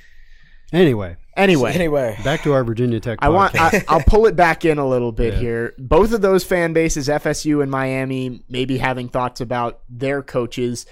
Anyway, 0.72 1.18
Anyway, 1.40 1.72
Anyway, 1.72 2.18
back 2.24 2.44
to 2.44 2.52
our 2.52 2.66
Virginia 2.66 3.00
Tech. 3.00 3.20
I 3.22 3.30
want. 3.30 3.56
I, 3.60 3.82
I'll 3.88 4.04
pull 4.04 4.26
it 4.26 4.36
back 4.36 4.66
in 4.66 4.78
a 4.78 4.86
little 4.86 5.14
bit 5.14 5.36
here. 5.36 5.74
Both 5.78 6.12
of 6.12 6.22
those 6.22 6.44
fan 6.44 6.74
bases, 6.74 7.08
FSU 7.08 7.64
and 7.64 7.72
Miami, 7.72 8.44
maybe 8.50 8.78
having 8.78 9.08
thoughts 9.08 9.40
about 9.40 9.80
their 9.88 10.22
coaches. 10.22 10.86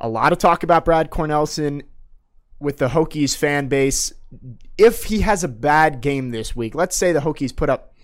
A 0.00 0.08
lot 0.08 0.32
of 0.32 0.38
talk 0.38 0.64
about 0.64 0.84
Brad 0.84 1.10
Cornelsen 1.10 1.82
with 2.58 2.78
the 2.78 2.88
Hokies 2.88 3.36
fan 3.36 3.68
base. 3.68 4.12
If 4.76 5.04
he 5.04 5.20
has 5.20 5.44
a 5.44 5.48
bad 5.48 6.00
game 6.00 6.30
this 6.30 6.56
week, 6.56 6.74
let's 6.74 6.96
say 6.96 7.12
the 7.12 7.20
Hokies 7.20 7.54
put 7.54 7.70
up 7.70 7.94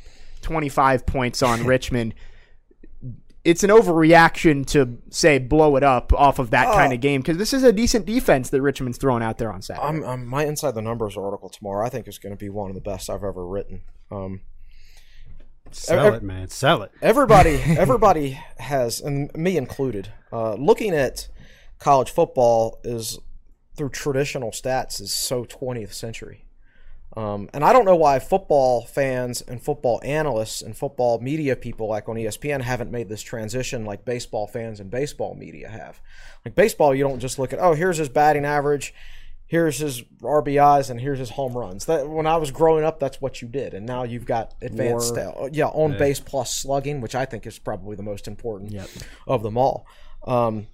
25 0.43 1.05
points 1.05 1.43
on 1.43 1.65
Richmond. 1.67 2.15
It's 3.49 3.65
an 3.65 3.71
overreaction 3.71 4.67
to 4.67 4.99
say 5.09 5.39
blow 5.39 5.77
it 5.77 5.83
up 5.83 6.13
off 6.13 6.39
of 6.39 6.51
that 6.51 6.67
kind 6.75 6.93
of 6.93 7.01
game 7.01 7.23
because 7.23 7.39
this 7.39 7.55
is 7.55 7.63
a 7.63 7.73
decent 7.73 8.05
defense 8.05 8.51
that 8.51 8.61
Richmond's 8.61 8.99
throwing 8.99 9.23
out 9.23 9.39
there 9.39 9.51
on 9.51 9.63
Saturday. 9.63 9.87
I'm, 9.87 10.05
I'm, 10.05 10.27
my 10.27 10.45
Inside 10.45 10.73
the 10.73 10.83
Numbers 10.83 11.17
article 11.17 11.49
tomorrow, 11.49 11.87
I 11.87 11.89
think, 11.89 12.09
is 12.09 12.19
going 12.19 12.35
to 12.35 12.39
be 12.39 12.51
one 12.51 12.69
of 12.71 12.75
the 12.75 12.83
best 12.83 13.09
I've 13.09 13.25
ever 13.25 13.47
written. 13.47 13.81
Um, 14.11 14.43
Sell 15.71 16.09
ev- 16.09 16.15
it, 16.15 16.23
man. 16.23 16.49
Sell 16.49 16.83
it. 16.83 16.93
everybody, 17.01 17.55
everybody 17.67 18.39
has, 18.59 19.01
and 19.01 19.35
me 19.35 19.57
included, 19.57 20.13
uh, 20.33 20.55
looking 20.55 20.95
at 20.95 21.29
college 21.79 22.11
football 22.11 22.81
is 22.85 23.19
through 23.77 23.91
traditional 23.91 24.51
stats 24.51 25.01
is 25.01 25.15
so 25.15 25.45
20th 25.45 25.95
century. 25.95 26.45
Um, 27.19 27.51
and 27.53 27.65
I 27.65 27.73
don't 27.73 27.85
know 27.85 27.97
why 27.97 28.21
football 28.21 28.83
fans 28.83 29.41
and 29.41 29.61
football 29.61 30.01
analysts 30.05 30.63
and 30.63 30.77
football 30.77 31.19
media 31.19 31.57
people 31.57 31.89
like 31.89 32.09
on 32.09 32.15
ESPN 32.15 32.61
haven't 32.61 32.93
made 32.93 33.09
this 33.09 33.23
transition 33.23 33.85
like 33.85 34.05
baseball 34.05 34.47
fans 34.47 34.79
and 34.79 34.89
baseball 34.89 35.35
media 35.35 35.69
have. 35.69 36.01
Like 36.45 36.55
baseball, 36.55 36.95
you 36.95 37.03
don't 37.03 37.19
just 37.19 37.37
look 37.37 37.53
at, 37.53 37.59
oh, 37.59 37.75
here's 37.75 37.97
his 37.97 38.09
batting 38.09 38.45
average, 38.45 38.95
here's 39.47 39.79
his 39.79 40.03
RBIs, 40.23 40.91
and 40.91 41.01
here's 41.01 41.19
his 41.19 41.31
home 41.31 41.55
runs. 41.55 41.87
That 41.87 42.09
when 42.09 42.29
I 42.29 42.37
was 42.37 42.53
growing 42.53 42.85
up, 42.85 43.01
that's 43.01 43.21
what 43.21 43.43
you 43.43 43.49
did. 43.49 43.75
And 43.75 43.85
now 43.85 44.05
you've 44.05 44.25
got 44.25 44.55
advanced, 44.63 45.17
uh, 45.19 45.49
yeah, 45.51 45.67
on 45.67 45.99
base 45.99 46.21
plus 46.21 46.55
slugging, 46.55 47.01
which 47.01 47.17
I 47.17 47.25
think 47.25 47.49
is 47.49 47.59
probably 47.59 47.97
the 47.97 48.05
most 48.05 48.29
important 48.29 48.71
of 49.27 49.43
them 49.43 49.59
all. 49.59 49.89
Um, 50.25 50.69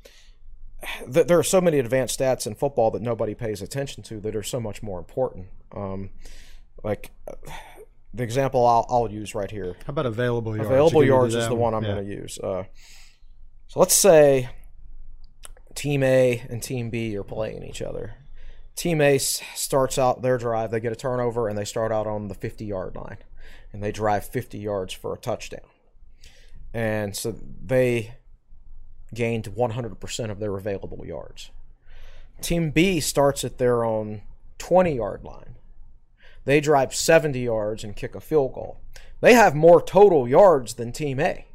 th- 1.12 1.27
there 1.27 1.38
are 1.38 1.42
so 1.44 1.61
many 1.61 1.79
advanced 1.79 2.18
stats 2.18 2.47
in 2.47 2.55
football 2.55 2.90
that 2.92 3.03
nobody 3.03 3.35
pays 3.35 3.62
attention 3.62 4.03
to 4.05 4.20
that 4.20 4.35
are 4.37 4.42
so 4.42 4.61
much 4.61 4.83
more 4.83 4.99
important. 4.99 5.47
Um, 5.75 6.11
like 6.83 7.11
the 8.12 8.23
example 8.23 8.66
I'll, 8.66 8.87
I'll 8.88 9.11
use 9.11 9.35
right 9.35 9.51
here. 9.51 9.77
How 9.87 9.90
about 9.90 10.07
available 10.07 10.55
yards? 10.57 10.68
Available 10.70 11.05
You 11.05 11.11
gonna 11.11 11.29
do 11.29 11.33
yards 11.33 11.35
is 11.44 11.49
the 11.49 11.55
one 11.55 11.75
I'm 11.75 11.83
Yeah. 11.85 11.92
going 11.94 12.05
to 12.07 12.11
use. 12.11 12.38
Uh, 12.38 12.64
so 13.68 13.81
let's 13.81 13.94
say 13.94 14.49
Team 15.75 16.03
A 16.03 16.42
and 16.49 16.62
Team 16.62 16.90
B 16.90 17.16
are 17.16 17.25
playing 17.25 17.62
each 17.64 17.83
other. 17.83 18.14
Team 18.77 19.01
A 19.01 19.18
starts 19.18 19.99
out 19.99 20.23
their 20.23 20.37
drive, 20.38 20.70
they 20.70 20.81
get 20.81 20.92
a 20.92 20.97
turnover, 20.97 21.49
and 21.49 21.57
they 21.57 21.64
start 21.64 21.92
out 21.92 22.07
on 22.07 22.29
the 22.29 22.35
50 22.35 22.64
yard 22.64 22.97
line. 22.97 23.18
And 23.73 23.83
they 23.83 23.90
drive 23.92 24.25
50 24.29 24.59
yards 24.59 24.92
for 24.92 25.12
a 25.14 25.18
touchdown. 25.18 25.66
And 26.72 27.16
so 27.16 27.35
they 27.64 28.14
gained 29.14 29.44
100% 29.44 30.30
of 30.30 30.38
their 30.38 30.56
available 30.56 31.04
yards. 31.06 31.50
Team 32.40 32.70
B 32.70 33.00
starts 33.00 33.44
at 33.44 33.58
their 33.58 33.84
own 33.84 34.22
20 34.58 34.94
yard 34.94 35.24
line. 35.24 35.56
They 36.44 36.60
drive 36.60 36.94
70 36.94 37.40
yards 37.40 37.84
and 37.84 37.96
kick 37.96 38.14
a 38.14 38.20
field 38.20 38.52
goal. 38.52 38.80
They 39.20 39.34
have 39.34 39.54
more 39.54 39.80
total 39.80 40.28
yards 40.28 40.74
than 40.74 40.92
Team 40.92 41.18
A. 41.20 41.46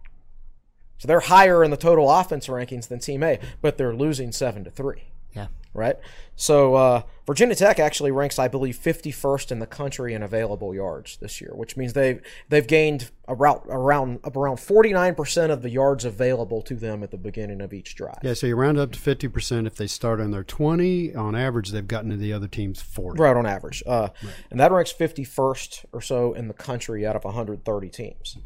So 0.97 1.07
they're 1.07 1.19
higher 1.19 1.63
in 1.63 1.71
the 1.71 1.77
total 1.77 2.09
offense 2.09 2.47
rankings 2.47 2.87
than 2.87 2.99
Team 2.99 3.23
A, 3.23 3.39
but 3.61 3.77
they're 3.77 3.95
losing 3.95 4.31
7 4.31 4.63
to 4.63 4.71
3 4.71 5.03
Yeah. 5.33 5.47
Right? 5.73 5.95
So 6.35 6.75
uh, 6.75 7.01
Virginia 7.27 7.55
Tech 7.55 7.79
actually 7.79 8.11
ranks, 8.11 8.39
I 8.39 8.47
believe, 8.47 8.77
51st 8.77 9.51
in 9.51 9.59
the 9.59 9.67
country 9.67 10.13
in 10.13 10.23
available 10.23 10.73
yards 10.73 11.17
this 11.17 11.41
year, 11.41 11.51
which 11.53 11.77
means 11.77 11.93
they've 11.93 12.21
they've 12.49 12.65
gained 12.65 13.11
around 13.27 13.61
around 13.69 14.19
around 14.23 14.57
49% 14.57 15.51
of 15.51 15.61
the 15.61 15.69
yards 15.69 16.05
available 16.05 16.61
to 16.63 16.75
them 16.75 17.03
at 17.03 17.11
the 17.11 17.17
beginning 17.17 17.61
of 17.61 17.73
each 17.73 17.95
drive. 17.95 18.19
Yeah, 18.23 18.33
so 18.33 18.47
you 18.47 18.55
round 18.55 18.77
up 18.77 18.91
to 18.93 18.99
50% 18.99 19.67
if 19.67 19.75
they 19.75 19.87
start 19.87 20.19
on 20.19 20.31
their 20.31 20.43
20. 20.43 21.13
On 21.15 21.35
average, 21.35 21.69
they've 21.69 21.87
gotten 21.87 22.09
to 22.11 22.17
the 22.17 22.33
other 22.33 22.47
team's 22.47 22.81
40. 22.81 23.21
Right 23.21 23.35
on 23.35 23.45
average, 23.45 23.83
uh, 23.85 24.09
and 24.49 24.59
that 24.59 24.71
ranks 24.71 24.93
51st 24.93 25.85
or 25.91 26.01
so 26.01 26.33
in 26.33 26.47
the 26.47 26.53
country 26.53 27.05
out 27.05 27.15
of 27.15 27.23
130 27.23 27.89
teams. 27.89 28.37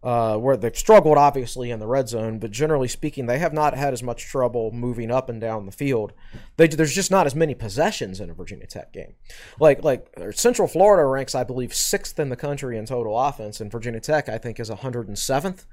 Uh, 0.00 0.36
where 0.36 0.56
they've 0.56 0.78
struggled, 0.78 1.18
obviously, 1.18 1.72
in 1.72 1.80
the 1.80 1.86
red 1.86 2.08
zone, 2.08 2.38
but 2.38 2.52
generally 2.52 2.86
speaking, 2.86 3.26
they 3.26 3.40
have 3.40 3.52
not 3.52 3.74
had 3.74 3.92
as 3.92 4.00
much 4.00 4.26
trouble 4.26 4.70
moving 4.70 5.10
up 5.10 5.28
and 5.28 5.40
down 5.40 5.66
the 5.66 5.72
field. 5.72 6.12
They, 6.56 6.68
there's 6.68 6.94
just 6.94 7.10
not 7.10 7.26
as 7.26 7.34
many 7.34 7.52
possessions 7.52 8.20
in 8.20 8.30
a 8.30 8.32
Virginia 8.32 8.68
Tech 8.68 8.92
game. 8.92 9.14
Like 9.58 9.82
like 9.82 10.06
uh, 10.16 10.30
Central 10.30 10.68
Florida 10.68 11.04
ranks, 11.04 11.34
I 11.34 11.42
believe, 11.42 11.74
sixth 11.74 12.20
in 12.20 12.28
the 12.28 12.36
country 12.36 12.78
in 12.78 12.86
total 12.86 13.18
offense, 13.18 13.60
and 13.60 13.72
Virginia 13.72 13.98
Tech, 13.98 14.28
I 14.28 14.38
think, 14.38 14.60
is 14.60 14.70
107th. 14.70 15.66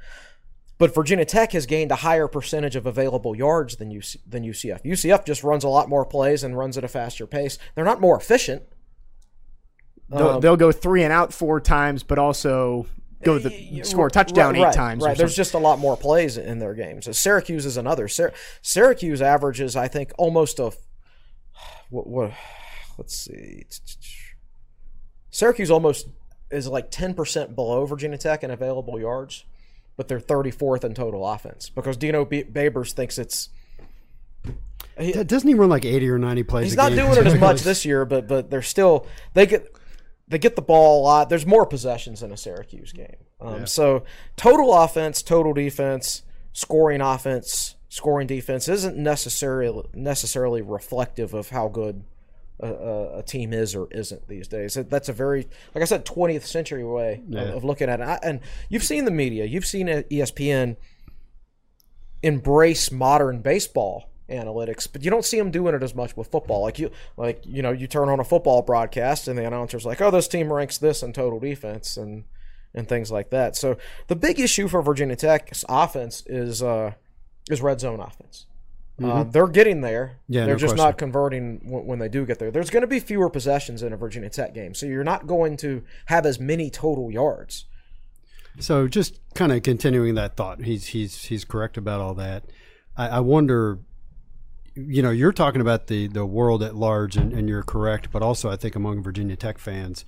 But 0.79 0.95
Virginia 0.95 1.25
Tech 1.25 1.51
has 1.51 1.67
gained 1.67 1.91
a 1.91 1.97
higher 1.97 2.27
percentage 2.27 2.75
of 2.75 2.87
available 2.87 3.35
yards 3.35 3.75
than 3.75 3.91
UC, 3.91 4.17
than 4.27 4.43
UCF. 4.43 4.83
UCF 4.83 5.23
just 5.23 5.43
runs 5.43 5.63
a 5.63 5.69
lot 5.69 5.87
more 5.87 6.03
plays 6.03 6.43
and 6.43 6.57
runs 6.57 6.79
at 6.79 6.83
a 6.83 6.87
faster 6.87 7.27
pace. 7.27 7.59
They're 7.75 7.85
not 7.85 8.01
more 8.01 8.17
efficient. 8.17 8.63
They'll, 10.09 10.29
Um, 10.29 10.41
they'll 10.41 10.57
go 10.57 10.71
three 10.71 11.03
and 11.03 11.13
out 11.13 11.31
four 11.31 11.61
times, 11.61 12.03
but 12.03 12.17
also 12.17 12.87
go 13.23 13.35
eh, 13.35 13.39
the 13.39 13.83
score 13.83 14.07
a 14.07 14.11
touchdown 14.11 14.53
right, 14.53 14.59
eight 14.59 14.65
right, 14.65 14.75
times. 14.75 15.03
Right. 15.03 15.17
There's 15.17 15.35
just 15.35 15.53
a 15.53 15.59
lot 15.59 15.79
more 15.79 15.97
plays 15.97 16.37
in 16.37 16.59
their 16.59 16.73
games. 16.73 17.07
Syracuse 17.17 17.65
is 17.65 17.77
another. 17.77 18.07
Sy- 18.07 18.31
Syracuse 18.61 19.21
averages, 19.21 19.75
I 19.75 19.87
think, 19.87 20.11
almost 20.17 20.59
a 20.59 20.71
what, 21.89 22.07
what? 22.07 22.31
Let's 22.97 23.17
see. 23.17 23.65
Syracuse 25.29 25.69
almost 25.69 26.07
is 26.51 26.67
like 26.67 26.91
10% 26.91 27.55
below 27.55 27.85
Virginia 27.85 28.17
Tech 28.17 28.43
in 28.43 28.51
available 28.51 28.99
yards, 28.99 29.45
but 29.97 30.07
they're 30.07 30.19
34th 30.19 30.83
in 30.83 30.93
total 30.93 31.27
offense 31.27 31.69
because 31.69 31.97
Dino 31.97 32.25
B- 32.25 32.43
Babers 32.43 32.93
thinks 32.93 33.17
it's. 33.17 33.49
He, 34.97 35.11
Doesn't 35.11 35.47
he 35.47 35.55
run 35.55 35.69
like 35.69 35.83
80 35.83 36.09
or 36.09 36.17
90 36.17 36.43
plays 36.43 36.65
he's 36.67 36.77
not 36.77 36.93
game? 36.93 37.05
doing 37.05 37.17
it 37.17 37.27
as 37.27 37.39
much 37.39 37.61
this 37.61 37.83
year, 37.83 38.05
but 38.05 38.29
but 38.29 38.49
they're 38.49 38.61
still 38.61 39.07
they 39.33 39.45
get 39.45 39.75
they 40.27 40.37
get 40.37 40.55
the 40.55 40.61
ball 40.61 41.01
a 41.01 41.03
lot. 41.03 41.29
There's 41.29 41.45
more 41.45 41.65
possessions 41.65 42.23
in 42.23 42.31
a 42.31 42.37
Syracuse 42.37 42.91
game. 42.91 43.17
Um, 43.39 43.67
So 43.67 44.03
total 44.35 44.73
offense, 44.73 45.21
total 45.21 45.53
defense, 45.53 46.23
scoring 46.53 47.01
offense, 47.01 47.75
scoring 47.89 48.27
defense 48.27 48.67
isn't 48.67 48.97
necessarily 48.97 49.83
necessarily 49.93 50.61
reflective 50.61 51.33
of 51.33 51.49
how 51.49 51.67
good 51.67 52.03
a, 52.59 53.17
a, 53.17 53.23
team 53.23 53.53
is 53.53 53.75
or 53.75 53.87
isn't 53.91 54.27
these 54.27 54.47
days. 54.47 54.75
That's 54.75 55.09
a 55.09 55.13
very, 55.13 55.47
like 55.73 55.81
I 55.81 55.85
said, 55.85 56.05
20th 56.05 56.45
century 56.45 56.83
way 56.83 57.21
of, 57.33 57.57
of 57.57 57.63
looking 57.63 57.89
at 57.89 57.99
it. 57.99 58.03
I, 58.03 58.19
and 58.23 58.39
you've 58.69 58.83
seen 58.83 59.05
the 59.05 59.11
media, 59.11 59.45
you've 59.45 59.65
seen 59.65 59.87
ESPN 59.87 60.77
embrace 62.23 62.91
modern 62.91 63.39
baseball 63.39 64.09
analytics, 64.29 64.87
but 64.91 65.03
you 65.03 65.11
don't 65.11 65.25
see 65.25 65.37
them 65.37 65.51
doing 65.51 65.75
it 65.75 65.83
as 65.83 65.93
much 65.95 66.15
with 66.17 66.29
football. 66.29 66.61
Like 66.61 66.79
you, 66.79 66.91
like 67.17 67.43
you 67.45 67.61
know, 67.61 67.71
you 67.71 67.87
turn 67.87 68.09
on 68.09 68.19
a 68.19 68.23
football 68.23 68.61
broadcast 68.61 69.27
and 69.27 69.37
the 69.37 69.45
announcer's 69.45 69.85
like, 69.85 70.01
"Oh, 70.01 70.11
this 70.11 70.27
team 70.27 70.51
ranks 70.51 70.77
this 70.77 71.03
in 71.03 71.13
total 71.13 71.39
defense 71.39 71.97
and 71.97 72.23
and 72.73 72.87
things 72.87 73.11
like 73.11 73.29
that." 73.29 73.55
So 73.55 73.77
the 74.07 74.15
big 74.15 74.39
issue 74.39 74.67
for 74.67 74.81
Virginia 74.81 75.15
Tech's 75.15 75.63
offense 75.69 76.23
is 76.25 76.63
uh, 76.63 76.93
is 77.49 77.61
red 77.61 77.79
zone 77.79 77.99
offense. 77.99 78.45
Uh, 79.03 79.23
they're 79.23 79.47
getting 79.47 79.81
there. 79.81 80.05
Mm-hmm. 80.05 80.33
Yeah, 80.33 80.45
they're 80.45 80.53
no 80.55 80.59
just 80.59 80.75
question. 80.75 80.85
not 80.85 80.97
converting 80.97 81.59
w- 81.59 81.83
when 81.83 81.99
they 81.99 82.07
do 82.07 82.25
get 82.25 82.39
there. 82.39 82.49
There's 82.49 82.69
going 82.69 82.81
to 82.81 82.87
be 82.87 83.01
fewer 83.01 83.29
possessions 83.29 83.83
in 83.83 83.91
a 83.91 83.97
Virginia 83.97 84.29
Tech 84.29 84.53
game, 84.53 84.73
so 84.73 84.85
you're 84.85 85.03
not 85.03 85.27
going 85.27 85.57
to 85.57 85.83
have 86.05 86.25
as 86.25 86.39
many 86.39 86.69
total 86.69 87.11
yards. 87.11 87.65
So 88.59 88.87
just 88.87 89.19
kind 89.33 89.51
of 89.51 89.63
continuing 89.63 90.15
that 90.15 90.37
thought, 90.37 90.61
he's 90.61 90.87
he's 90.87 91.25
he's 91.25 91.43
correct 91.43 91.75
about 91.77 91.99
all 91.99 92.13
that. 92.13 92.45
I, 92.95 93.07
I 93.09 93.19
wonder, 93.19 93.79
you 94.75 95.01
know, 95.01 95.11
you're 95.11 95.31
talking 95.33 95.61
about 95.61 95.87
the 95.87 96.07
the 96.07 96.25
world 96.25 96.61
at 96.63 96.75
large, 96.75 97.15
and, 97.15 97.31
and 97.33 97.47
you're 97.49 97.63
correct, 97.63 98.11
but 98.11 98.21
also 98.21 98.49
I 98.49 98.55
think 98.55 98.75
among 98.75 99.01
Virginia 99.03 99.35
Tech 99.35 99.57
fans, 99.57 100.05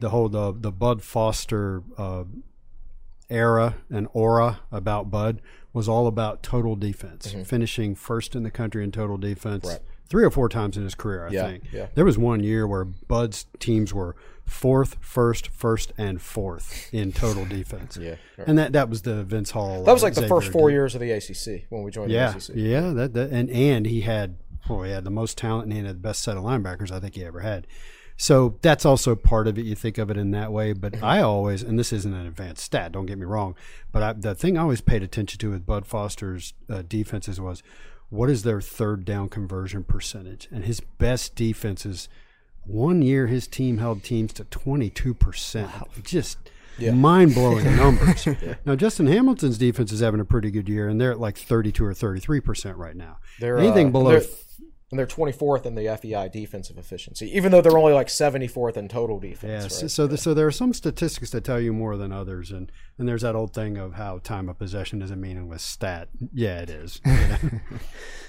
the 0.00 0.10
whole 0.10 0.28
the 0.28 0.52
the 0.52 0.72
Bud 0.72 1.02
Foster 1.02 1.82
uh, 1.96 2.24
era 3.30 3.76
and 3.90 4.08
aura 4.12 4.60
about 4.72 5.10
Bud 5.10 5.40
was 5.72 5.88
all 5.88 6.06
about 6.06 6.42
total 6.42 6.74
defense, 6.76 7.34
finishing 7.44 7.94
first 7.94 8.34
in 8.34 8.42
the 8.42 8.50
country 8.50 8.82
in 8.82 8.90
total 8.90 9.16
defense. 9.16 9.64
Mm-hmm. 9.64 9.72
Right. 9.74 9.82
Three 10.08 10.24
or 10.24 10.30
four 10.30 10.48
times 10.48 10.78
in 10.78 10.84
his 10.84 10.94
career, 10.94 11.26
I 11.26 11.30
Yeah, 11.30 11.46
think. 11.46 11.64
yeah. 11.70 11.86
There 11.94 12.04
was 12.06 12.16
one 12.16 12.42
year 12.42 12.66
where 12.66 12.86
Bud's 12.86 13.44
teams 13.58 13.92
were 13.92 14.16
fourth, 14.48 14.96
first, 15.00 15.48
first, 15.48 15.92
and 15.98 16.20
fourth 16.20 16.88
in 16.92 17.12
total 17.12 17.44
defense. 17.58 17.96
Yeah, 17.96 18.16
right. 18.36 18.48
and 18.48 18.58
that 18.58 18.72
that 18.72 18.88
was 18.88 19.02
the 19.02 19.24
Vince 19.24 19.50
Hall. 19.50 19.84
That 19.84 19.92
was 19.92 20.02
like 20.02 20.14
the 20.14 20.26
first 20.28 20.50
four 20.50 20.70
years 20.70 20.94
of 20.94 21.00
the 21.00 21.10
ACC 21.12 21.66
when 21.70 21.82
we 21.82 21.90
joined 21.90 22.10
Yeah, 22.10 22.32
the 22.32 22.38
ACC. 22.38 22.50
yeah. 22.54 22.90
That, 22.92 23.14
that 23.14 23.30
and 23.30 23.50
and 23.50 23.86
he 23.86 24.00
had 24.02 24.36
oh, 24.68 24.82
he 24.82 24.90
had 24.90 25.04
the 25.04 25.10
most 25.10 25.38
talent 25.38 25.64
and 25.64 25.72
he 25.72 25.78
had 25.78 25.88
the 25.88 25.94
best 26.00 26.22
set 26.22 26.36
of 26.36 26.44
linebackers 26.44 26.90
I 26.90 27.00
think 27.00 27.14
he 27.14 27.24
ever 27.24 27.40
had. 27.40 27.66
So 28.20 28.58
that's 28.62 28.84
also 28.84 29.14
part 29.14 29.46
of 29.46 29.58
it. 29.58 29.64
You 29.64 29.76
think 29.76 29.96
of 29.96 30.10
it 30.10 30.16
in 30.16 30.32
that 30.32 30.50
way, 30.52 30.72
but 30.72 31.00
I 31.04 31.20
always, 31.20 31.62
and 31.62 31.78
this 31.78 31.92
isn't 31.92 32.12
an 32.12 32.26
advanced 32.26 32.64
stat. 32.64 32.90
Don't 32.90 33.06
get 33.06 33.16
me 33.16 33.24
wrong, 33.24 33.54
but 33.92 34.02
I, 34.02 34.12
the 34.12 34.34
thing 34.34 34.58
I 34.58 34.62
always 34.62 34.80
paid 34.80 35.04
attention 35.04 35.38
to 35.38 35.50
with 35.50 35.64
Bud 35.64 35.86
Foster's 35.86 36.52
uh, 36.68 36.82
defenses 36.86 37.40
was 37.40 37.62
what 38.10 38.28
is 38.28 38.42
their 38.42 38.60
third 38.60 39.04
down 39.04 39.28
conversion 39.28 39.84
percentage, 39.84 40.48
and 40.50 40.64
his 40.64 40.80
best 40.80 41.36
defenses. 41.36 42.08
One 42.68 43.02
year, 43.02 43.26
his 43.26 43.46
team 43.48 43.78
held 43.78 44.02
teams 44.04 44.32
to 44.34 44.44
twenty 44.44 44.90
two 44.90 45.14
percent. 45.14 45.70
Just 46.02 46.38
mind 46.78 47.34
blowing 47.34 47.64
numbers. 47.76 48.26
Now 48.64 48.76
Justin 48.76 49.06
Hamilton's 49.06 49.58
defense 49.58 49.90
is 49.90 50.00
having 50.00 50.20
a 50.20 50.24
pretty 50.24 50.50
good 50.50 50.68
year, 50.68 50.88
and 50.88 51.00
they're 51.00 51.12
at 51.12 51.18
like 51.20 51.38
thirty 51.38 51.72
two 51.72 51.84
or 51.84 51.94
thirty 51.94 52.20
three 52.20 52.40
percent 52.40 52.76
right 52.76 52.94
now. 52.94 53.18
They're, 53.40 53.58
Anything 53.58 53.88
uh, 53.88 53.90
below 53.90 54.10
they're- 54.10 54.28
and 54.90 54.98
they're 54.98 55.06
24th 55.06 55.66
in 55.66 55.74
the 55.74 55.98
FEI 56.00 56.30
defensive 56.32 56.78
efficiency, 56.78 57.30
even 57.36 57.52
though 57.52 57.60
they're 57.60 57.76
only 57.76 57.92
like 57.92 58.06
74th 58.06 58.78
in 58.78 58.88
total 58.88 59.20
defense. 59.20 59.74
so 59.74 59.82
right? 59.82 59.90
so, 59.90 60.06
the, 60.06 60.16
so 60.16 60.32
there 60.32 60.46
are 60.46 60.50
some 60.50 60.72
statistics 60.72 61.30
that 61.32 61.44
tell 61.44 61.60
you 61.60 61.74
more 61.74 61.98
than 61.98 62.10
others, 62.10 62.50
and 62.50 62.72
and 62.96 63.06
there's 63.06 63.20
that 63.20 63.34
old 63.36 63.52
thing 63.52 63.76
of 63.76 63.94
how 63.94 64.18
time 64.18 64.48
of 64.48 64.58
possession 64.58 65.02
is 65.02 65.10
a 65.10 65.16
meaningless 65.16 65.62
stat. 65.62 66.08
Yeah, 66.32 66.60
it 66.60 66.70
is. 66.70 67.02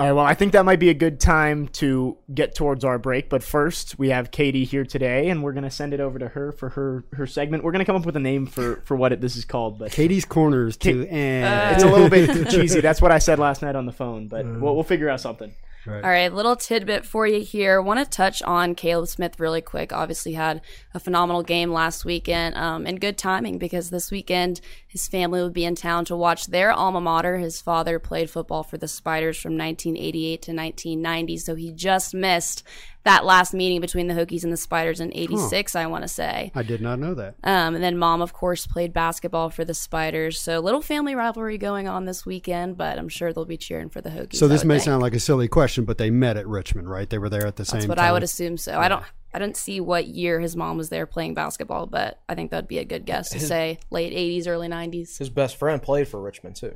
All 0.00 0.06
right, 0.06 0.12
well, 0.12 0.24
I 0.24 0.32
think 0.32 0.52
that 0.52 0.64
might 0.64 0.78
be 0.78 0.88
a 0.88 0.94
good 0.94 1.20
time 1.20 1.68
to 1.68 2.16
get 2.32 2.54
towards 2.54 2.86
our 2.86 2.98
break. 2.98 3.28
But 3.28 3.42
first, 3.42 3.98
we 3.98 4.08
have 4.08 4.30
Katie 4.30 4.64
here 4.64 4.82
today, 4.82 5.28
and 5.28 5.42
we're 5.42 5.52
going 5.52 5.64
to 5.64 5.70
send 5.70 5.92
it 5.92 6.00
over 6.00 6.18
to 6.18 6.28
her 6.28 6.52
for 6.52 6.70
her, 6.70 7.04
her 7.12 7.26
segment. 7.26 7.64
We're 7.64 7.72
going 7.72 7.80
to 7.80 7.84
come 7.84 7.96
up 7.96 8.06
with 8.06 8.16
a 8.16 8.20
name 8.20 8.46
for, 8.46 8.76
for 8.86 8.96
what 8.96 9.12
it, 9.12 9.20
this 9.20 9.36
is 9.36 9.44
called, 9.44 9.78
but 9.78 9.92
Katie's 9.92 10.24
corners 10.24 10.78
too. 10.78 11.06
Eh. 11.06 11.74
it's 11.74 11.82
a 11.82 11.86
little 11.86 12.08
bit 12.08 12.48
cheesy. 12.50 12.80
That's 12.80 13.02
what 13.02 13.12
I 13.12 13.18
said 13.18 13.38
last 13.38 13.60
night 13.60 13.76
on 13.76 13.84
the 13.84 13.92
phone, 13.92 14.26
but 14.26 14.46
we'll, 14.46 14.74
we'll 14.74 14.84
figure 14.84 15.10
out 15.10 15.20
something. 15.20 15.52
All 15.86 16.10
right, 16.10 16.32
little 16.32 16.56
tidbit 16.56 17.06
for 17.06 17.26
you 17.26 17.40
here. 17.40 17.80
Want 17.80 18.00
to 18.00 18.04
touch 18.04 18.42
on 18.42 18.74
Caleb 18.74 19.08
Smith 19.08 19.40
really 19.40 19.62
quick. 19.62 19.92
Obviously, 19.92 20.34
had 20.34 20.60
a 20.92 21.00
phenomenal 21.00 21.42
game 21.42 21.72
last 21.72 22.04
weekend, 22.04 22.54
um, 22.56 22.86
and 22.86 23.00
good 23.00 23.16
timing 23.16 23.56
because 23.56 23.88
this 23.88 24.10
weekend 24.10 24.60
his 24.86 25.08
family 25.08 25.42
would 25.42 25.54
be 25.54 25.64
in 25.64 25.74
town 25.74 26.04
to 26.06 26.16
watch 26.16 26.46
their 26.46 26.70
alma 26.70 27.00
mater. 27.00 27.38
His 27.38 27.62
father 27.62 27.98
played 27.98 28.28
football 28.28 28.62
for 28.62 28.76
the 28.76 28.88
Spiders 28.88 29.40
from 29.40 29.56
1988 29.56 30.42
to 30.42 30.52
1990, 30.52 31.36
so 31.38 31.54
he 31.54 31.72
just 31.72 32.12
missed 32.12 32.62
that 33.04 33.24
last 33.24 33.54
meeting 33.54 33.80
between 33.80 34.08
the 34.08 34.14
Hokies 34.14 34.44
and 34.44 34.52
the 34.52 34.56
Spiders 34.56 35.00
in 35.00 35.10
'86. 35.14 35.74
I 35.74 35.86
want 35.86 36.02
to 36.02 36.08
say. 36.08 36.52
I 36.54 36.62
did 36.62 36.80
not 36.82 36.98
know 36.98 37.14
that. 37.14 37.36
Um, 37.44 37.74
and 37.74 37.82
then 37.82 37.96
mom, 37.96 38.20
of 38.20 38.32
course, 38.32 38.66
played 38.66 38.92
basketball 38.92 39.50
for 39.50 39.64
the 39.64 39.74
Spiders. 39.74 40.40
So 40.40 40.60
little 40.60 40.82
family 40.82 41.14
rivalry 41.14 41.56
going 41.58 41.88
on 41.88 42.04
this 42.04 42.26
weekend, 42.26 42.76
but 42.76 42.98
I'm 42.98 43.08
sure 43.08 43.32
they'll 43.32 43.44
be 43.44 43.56
cheering 43.56 43.88
for 43.88 44.00
the 44.00 44.10
Hokies. 44.10 44.36
So 44.36 44.48
this 44.48 44.64
may 44.64 44.74
think. 44.74 44.84
sound 44.84 45.02
like 45.02 45.14
a 45.14 45.20
silly 45.20 45.48
question, 45.48 45.84
but 45.84 45.98
they 45.98 46.10
met 46.10 46.36
at 46.36 46.46
Richmond, 46.46 46.90
right? 46.90 47.08
They 47.08 47.18
were 47.18 47.28
there 47.30 47.46
at 47.46 47.56
the 47.56 47.62
That's 47.64 47.70
same 47.70 47.88
what 47.88 47.96
time. 47.96 48.06
I 48.06 48.12
would 48.12 48.22
assume. 48.22 48.56
So 48.56 48.78
I 48.78 48.88
don't. 48.88 49.04
I 49.32 49.38
didn't 49.38 49.56
see 49.56 49.80
what 49.80 50.08
year 50.08 50.40
his 50.40 50.56
mom 50.56 50.76
was 50.76 50.88
there 50.88 51.06
playing 51.06 51.34
basketball, 51.34 51.86
but 51.86 52.20
I 52.28 52.34
think 52.34 52.50
that'd 52.50 52.66
be 52.66 52.78
a 52.78 52.84
good 52.84 53.06
guess 53.06 53.30
to 53.30 53.38
say 53.40 53.78
late 53.90 54.12
'80s, 54.12 54.48
early 54.48 54.66
'90s. 54.68 55.18
his 55.18 55.30
best 55.30 55.56
friend 55.56 55.80
played 55.80 56.08
for 56.08 56.20
Richmond 56.20 56.56
too. 56.56 56.74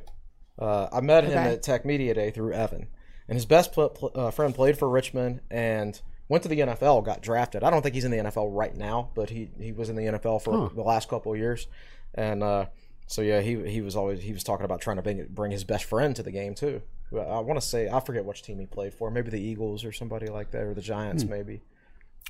Uh, 0.57 0.87
I 0.91 1.01
met 1.01 1.25
him 1.25 1.31
Okay. 1.31 1.51
at 1.53 1.63
Tech 1.63 1.85
Media 1.85 2.13
Day 2.13 2.31
through 2.31 2.53
Evan, 2.53 2.87
and 3.27 3.35
his 3.35 3.45
best 3.45 3.73
pl- 3.73 3.89
pl- 3.89 4.11
uh, 4.15 4.31
friend 4.31 4.55
played 4.55 4.77
for 4.77 4.89
Richmond 4.89 5.41
and 5.51 5.99
went 6.29 6.43
to 6.43 6.49
the 6.49 6.59
NFL. 6.59 7.03
Got 7.05 7.21
drafted. 7.21 7.63
I 7.63 7.69
don't 7.69 7.81
think 7.81 7.95
he's 7.95 8.05
in 8.05 8.11
the 8.11 8.17
NFL 8.17 8.49
right 8.51 8.75
now, 8.75 9.09
but 9.15 9.29
he 9.29 9.49
he 9.59 9.71
was 9.71 9.89
in 9.89 9.95
the 9.95 10.03
NFL 10.03 10.41
for 10.41 10.69
the 10.73 10.83
last 10.83 11.09
couple 11.09 11.33
of 11.33 11.37
years, 11.37 11.67
and 12.13 12.43
uh, 12.43 12.65
So 13.07 13.21
yeah, 13.21 13.41
he 13.41 13.69
he 13.69 13.81
was 13.81 13.95
always 13.95 14.21
he 14.21 14.33
was 14.33 14.43
talking 14.43 14.65
about 14.65 14.81
trying 14.81 14.97
to 14.97 15.01
bring 15.01 15.25
bring 15.29 15.51
his 15.51 15.63
best 15.63 15.85
friend 15.85 16.15
to 16.15 16.23
the 16.23 16.31
game 16.31 16.55
too. 16.55 16.81
I 17.13 17.39
want 17.39 17.59
to 17.59 17.65
say 17.65 17.87
I 17.87 17.99
forget 17.99 18.25
which 18.25 18.41
team 18.41 18.59
he 18.59 18.65
played 18.65 18.93
for. 18.93 19.11
Maybe 19.11 19.29
the 19.29 19.39
Eagles 19.39 19.85
or 19.85 19.91
somebody 19.91 20.27
like 20.27 20.51
that, 20.51 20.63
or 20.63 20.73
the 20.73 20.81
Giants. 20.81 21.23
Hmm. 21.23 21.29
Maybe 21.29 21.61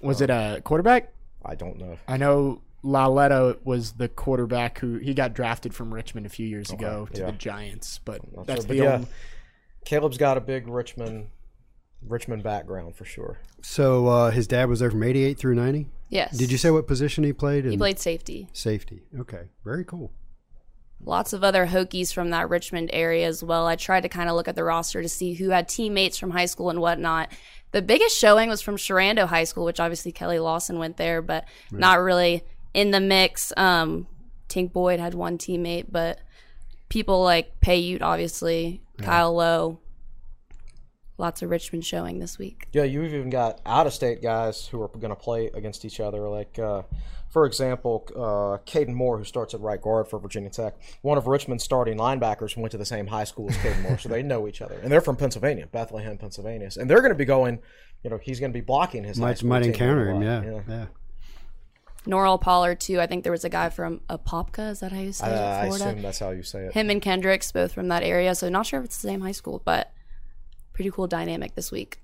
Was 0.01 0.21
it 0.21 0.29
a 0.29 0.61
quarterback? 0.63 1.13
I 1.43 1.55
don't 1.55 1.77
know. 1.77 1.97
I 2.07 2.17
know 2.17 2.61
Lauletta 2.83 3.57
was 3.63 3.93
the 3.93 4.09
quarterback 4.09 4.79
who 4.79 4.97
he 4.97 5.13
got 5.13 5.33
drafted 5.33 5.73
from 5.73 5.93
Richmond 5.93 6.25
a 6.25 6.29
few 6.29 6.47
years 6.47 6.71
ago 6.71 7.07
to 7.13 7.21
yeah. 7.21 7.25
the 7.27 7.31
Giants, 7.33 7.99
but 8.03 8.21
that's 8.45 8.65
sure, 8.65 8.67
the 8.67 8.67
but 8.67 8.77
yeah. 8.77 9.05
Caleb's 9.85 10.17
got 10.17 10.37
a 10.37 10.41
big 10.41 10.67
Richmond 10.67 11.29
Richmond 12.07 12.43
background 12.43 12.95
for 12.95 13.05
sure. 13.05 13.39
So 13.61 14.07
uh, 14.07 14.31
his 14.31 14.47
dad 14.47 14.69
was 14.69 14.79
there 14.79 14.91
from 14.91 15.03
88 15.03 15.37
through 15.37 15.55
90? 15.55 15.87
Yes. 16.09 16.37
Did 16.37 16.51
you 16.51 16.57
say 16.57 16.71
what 16.71 16.87
position 16.87 17.23
he 17.23 17.33
played? 17.33 17.65
He 17.65 17.77
played 17.77 17.99
safety. 17.99 18.47
Safety. 18.53 19.03
Okay. 19.19 19.43
Very 19.63 19.83
cool. 19.83 20.11
Lots 21.03 21.33
of 21.33 21.43
other 21.43 21.67
Hokies 21.67 22.13
from 22.13 22.29
that 22.29 22.49
Richmond 22.49 22.89
area 22.93 23.27
as 23.27 23.43
well. 23.43 23.67
I 23.67 23.75
tried 23.75 24.01
to 24.01 24.09
kind 24.09 24.29
of 24.29 24.35
look 24.35 24.47
at 24.47 24.55
the 24.55 24.63
roster 24.63 25.01
to 25.01 25.09
see 25.09 25.33
who 25.33 25.49
had 25.49 25.67
teammates 25.67 26.17
from 26.17 26.31
high 26.31 26.45
school 26.45 26.69
and 26.69 26.79
whatnot. 26.79 27.31
The 27.71 27.81
biggest 27.81 28.17
showing 28.17 28.49
was 28.49 28.61
from 28.61 28.77
Sharando 28.77 29.27
High 29.27 29.43
School, 29.43 29.65
which 29.65 29.79
obviously 29.79 30.13
Keli 30.13 30.41
Lawson 30.41 30.79
went 30.79 30.97
there, 30.97 31.21
but 31.21 31.45
not 31.71 31.99
really 31.99 32.43
in 32.73 32.91
the 32.91 33.01
mix. 33.01 33.51
Um, 33.57 34.07
Tink 34.47 34.71
Boyd 34.71 34.99
had 34.99 35.13
one 35.13 35.37
teammate, 35.37 35.87
but 35.89 36.19
people 36.87 37.21
like 37.23 37.59
Payoute, 37.59 38.01
obviously, 38.01 38.81
Kyle 39.01 39.35
Lowe. 39.35 39.79
Lots 41.17 41.41
of 41.41 41.49
Richmond 41.49 41.85
showing 41.85 42.19
this 42.19 42.37
week. 42.37 42.67
Yeah, 42.73 42.83
you've 42.83 43.13
even 43.13 43.29
got 43.29 43.61
out 43.65 43.87
of 43.87 43.93
state 43.93 44.21
guys 44.21 44.67
who 44.67 44.81
are 44.81 44.89
going 44.89 45.09
to 45.09 45.15
play 45.15 45.47
against 45.53 45.85
each 45.85 46.01
other. 46.01 46.27
Like, 46.27 46.59
uh, 46.59 46.81
for 47.29 47.45
example, 47.45 48.05
uh, 48.15 48.59
Kaden 48.69 48.93
Moore, 48.93 49.17
who 49.17 49.23
starts 49.23 49.53
at 49.53 49.61
right 49.61 49.81
guard 49.81 50.09
for 50.09 50.19
Virginia 50.19 50.49
Tech, 50.49 50.75
one 51.03 51.17
of 51.17 51.25
Richmond's 51.27 51.63
starting 51.63 51.97
linebackers 51.97 52.57
went 52.57 52.71
to 52.71 52.77
the 52.77 52.85
same 52.85 53.07
high 53.07 53.23
school 53.23 53.49
as 53.49 53.55
Kaden 53.57 53.81
Moore, 53.83 53.97
so 53.97 54.09
they 54.09 54.23
know 54.23 54.45
each 54.47 54.61
other. 54.61 54.75
And 54.83 54.91
they're 54.91 54.99
from 55.01 55.15
Pennsylvania, 55.15 55.67
Bethlehem, 55.67 56.17
Pennsylvania. 56.17 56.69
And 56.77 56.89
they're 56.89 56.99
going 57.01 57.11
to 57.13 57.17
be 57.17 57.23
going, 57.25 57.59
you 58.03 58.09
know, 58.09 58.17
he's 58.21 58.41
going 58.41 58.51
to 58.51 58.57
be 58.57 58.61
blocking 58.61 59.05
his 59.05 59.17
Might, 59.17 59.37
school 59.37 59.49
might 59.49 59.63
encounter 59.65 60.09
him. 60.09 60.15
lot. 60.21 60.43
Yeah. 60.45 60.59
Yeah. 60.67 60.85
Norell 62.05 62.39
Pollard, 62.39 62.79
too. 62.81 62.99
I 63.01 63.07
think 63.07 63.23
there 63.23 63.31
was 63.31 63.43
a 63.45 63.49
guy 63.49 63.69
from 63.69 64.01
Apopka. 64.09 64.69
Is 64.71 64.81
that 64.81 64.91
how 64.91 64.99
you 64.99 65.11
say 65.13 65.25
Uh, 65.27 65.29
it? 65.29 65.33
I 65.39 65.65
Florida. 65.67 65.85
assume 65.87 66.01
that's 66.03 66.19
how 66.19 66.29
you 66.31 66.43
say 66.43 66.65
it. 66.65 66.73
him 66.73 66.89
and 66.89 67.01
Kendricks 67.01 67.51
both 67.51 67.71
from 67.73 67.87
that 67.87 68.03
area. 68.03 68.35
So 68.35 68.47
not 68.49 68.65
sure 68.67 68.79
if 68.79 68.85
it's 68.85 69.01
the 69.01 69.07
same 69.07 69.21
high 69.21 69.31
school, 69.31 69.61
but 69.65 69.91
pretty 70.75 70.91
cool 70.91 71.07
dynamic 71.07 71.55
this 71.55 71.71
week. 71.71 71.99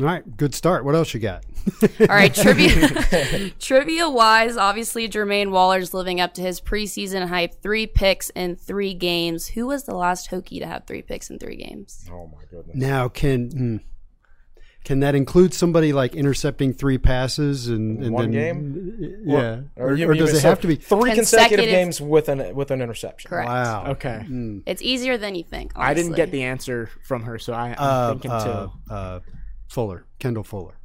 All 0.00 0.06
right. 0.06 0.36
Good 0.38 0.54
start. 0.54 0.86
What 0.86 0.94
else 0.94 1.12
you 1.12 1.20
got? 1.20 1.44
All 2.00 2.06
right, 2.06 2.34
trivia 2.34 3.50
trivia 3.60 4.08
wise, 4.08 4.56
obviously 4.56 5.06
Jermaine 5.06 5.50
Waller's 5.50 5.92
living 5.92 6.18
up 6.18 6.32
to 6.34 6.40
his 6.40 6.62
preseason 6.62 7.28
hype. 7.28 7.60
Three 7.60 7.86
picks 7.86 8.30
in 8.30 8.56
three 8.56 8.94
games. 8.94 9.48
Who 9.48 9.66
was 9.66 9.84
the 9.84 9.94
last 9.94 10.30
Hokie 10.30 10.60
to 10.60 10.66
have 10.66 10.86
three 10.86 11.02
picks 11.02 11.28
in 11.28 11.38
three 11.38 11.56
games? 11.56 12.08
Oh, 12.10 12.26
my 12.26 12.44
goodness. 12.50 12.74
Now, 12.74 13.08
can 13.08 13.50
hmm, 13.50 13.76
can 14.84 15.00
that 15.00 15.14
include 15.14 15.54
somebody 15.54 15.92
like 15.92 16.14
intercepting 16.16 16.72
three 16.72 16.98
passes 16.98 17.68
and, 17.68 18.02
and 18.02 18.12
One 18.12 18.30
then, 18.32 18.52
game? 19.00 19.22
Yeah. 19.24 19.60
Or, 19.76 19.94
you- 19.94 20.08
or 20.08 20.12
you 20.14 20.20
does 20.20 20.34
it 20.34 20.42
have 20.42 20.60
to 20.62 20.66
be? 20.66 20.74
three 20.76 21.12
consecutive, 21.14 21.24
Consecutive- 21.58 21.66
games 21.66 22.00
with 22.00 22.28
an 22.28 22.54
with 22.54 22.70
an 22.72 22.82
interception? 22.82 23.28
Correct. 23.28 23.48
Wow. 23.48 23.84
Okay, 23.92 24.26
It's 24.66 24.82
easier 24.82 25.16
than 25.16 25.34
you 25.36 25.44
think. 25.44 25.72
I 25.76 25.94
didn't 25.94 26.14
get 26.14 26.30
the 26.32 26.42
answer 26.42 26.90
from 27.04 27.22
her, 27.22 27.38
so 27.38 27.52
I, 27.52 27.68
I'm 27.68 27.76
Uh, 27.78 28.10
thinking 28.12 28.30
uh, 28.30 28.66
too. 28.66 28.72
uh, 28.90 29.20
Fuller, 29.68 30.04
Kendall 30.18 30.44
Fuller. 30.44 30.78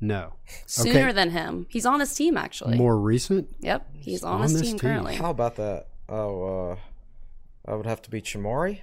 No. 0.00 0.34
sooner 0.66 1.00
okay. 1.00 1.12
than 1.12 1.30
him. 1.30 1.66
He's 1.70 1.86
on 1.86 2.00
his 2.00 2.14
team 2.14 2.36
actually. 2.36 2.76
More 2.76 2.98
recent. 2.98 3.48
Yep, 3.60 3.86
he's 3.94 4.22
on, 4.22 4.36
on 4.36 4.42
his 4.42 4.54
team, 4.60 4.70
team. 4.72 4.78
currently. 4.78 5.14
How 5.16 5.30
about 5.30 5.56
that? 5.56 5.86
Oh, 6.08 6.70
uh, 6.72 6.76
I 7.66 7.74
would 7.74 7.86
have 7.86 8.02
to 8.02 8.10
be 8.10 8.20
Chamarri. 8.20 8.80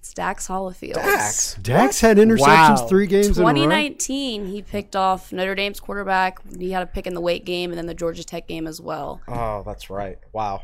It's 0.00 0.14
Dax 0.14 0.48
Hollifield. 0.48 0.94
Dax. 0.94 1.54
Dax 1.56 2.00
had 2.00 2.16
interceptions 2.16 2.78
Wow. 2.80 2.86
three 2.88 3.06
games 3.06 3.36
in 3.36 3.44
a 3.44 3.46
row. 3.46 3.52
2019, 3.52 4.46
he 4.46 4.62
picked 4.62 4.96
off 4.96 5.30
Notre 5.30 5.54
Dame's 5.54 5.78
quarterback. 5.78 6.38
He 6.58 6.70
had 6.70 6.82
a 6.82 6.86
pick 6.86 7.06
in 7.06 7.12
the 7.12 7.20
Wake 7.20 7.44
game 7.44 7.70
and 7.70 7.76
then 7.76 7.84
the 7.84 7.92
Georgia 7.92 8.24
Tech 8.24 8.48
game 8.48 8.66
as 8.66 8.80
well. 8.80 9.20
Oh, 9.28 9.62
that's 9.64 9.90
right. 9.90 10.18
Wow, 10.32 10.62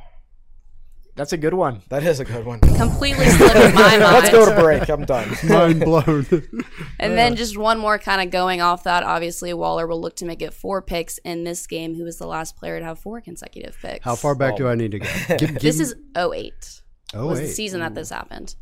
That's 1.17 1.35
a 1.35 1.37
good 1.37 1.53
one. 1.53 1.83
that 1.91 2.03
is 2.03 2.19
a 2.19 2.25
good 2.25 2.47
one. 2.47 2.61
Completely 2.61 3.27
slipped 3.31 3.55
my 3.55 3.71
mind. 3.73 4.01
Let's 4.03 4.31
go 4.31 4.47
to 4.49 4.59
break. 4.59 4.89
I'm 4.89 5.05
done. 5.05 5.29
Mind 5.45 5.81
blown. 5.81 6.27
And 6.99 7.13
then 7.19 7.37
just 7.37 7.59
one 7.59 7.79
more 7.79 7.99
kind 7.99 8.23
of 8.23 8.31
going 8.31 8.63
off 8.63 8.85
that. 8.85 9.03
Obviously, 9.03 9.53
Waller 9.53 9.87
will 9.87 10.01
look 10.01 10.17
to 10.17 10.25
make 10.25 10.41
it 10.41 10.55
four 10.55 10.81
picks 10.81 11.19
in 11.19 11.45
this 11.45 11.67
game. 11.67 11.95
Who 11.95 12.05
was 12.05 12.17
the 12.17 12.27
last 12.27 12.57
player 12.57 12.79
to 12.79 12.85
have 12.87 12.99
four 12.99 13.21
consecutive 13.21 13.77
picks? 13.83 14.03
How 14.03 14.15
far 14.15 14.35
back 14.35 14.55
oh. 14.55 14.57
do 14.57 14.69
I 14.69 14.75
need 14.77 14.93
to 14.93 14.99
go? 15.01 15.09
Give, 15.37 15.39
give 15.39 15.61
This 15.61 15.77
me- 15.79 15.83
is 15.83 15.95
08. 16.17 16.81
oh 17.15 17.27
was 17.27 17.39
the 17.39 17.45
oh 17.45 17.47
wait. 17.49 17.53
season 17.55 17.81
that 17.81 17.95
this 17.95 18.09
happened. 18.09 18.55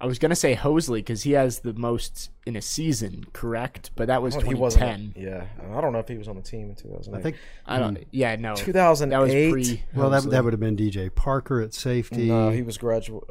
I 0.00 0.06
was 0.06 0.18
gonna 0.20 0.36
say 0.36 0.54
Hosley 0.54 0.98
because 0.98 1.24
he 1.24 1.32
has 1.32 1.60
the 1.60 1.74
most 1.74 2.30
in 2.46 2.54
a 2.54 2.62
season, 2.62 3.24
correct? 3.32 3.90
But 3.96 4.06
that 4.06 4.22
was 4.22 4.34
Well, 4.36 4.44
he 4.44 4.50
2010. 4.52 5.12
wasn't. 5.14 5.16
Yeah, 5.16 5.46
I 5.76 5.80
don't 5.80 5.92
know 5.92 5.98
if 5.98 6.06
he 6.08 6.16
was 6.16 6.28
on 6.28 6.36
the 6.36 6.42
team 6.42 6.70
in 6.70 6.76
2008. 6.76 7.18
I 7.18 7.22
think. 7.22 7.36
I 7.66 7.78
don't. 7.80 8.04
Yeah, 8.12 8.36
no. 8.36 8.54
2008. 8.54 9.10
That 9.10 9.20
was 9.20 9.52
pre. 9.68 9.82
Well, 9.96 10.10
that, 10.10 10.22
that 10.30 10.44
would 10.44 10.52
have 10.52 10.60
been 10.60 10.76
DJ 10.76 11.12
Parker 11.12 11.60
at 11.60 11.74
safety. 11.74 12.28
No, 12.28 12.50
he 12.50 12.62
was 12.62 12.78
gradu- 12.78 13.22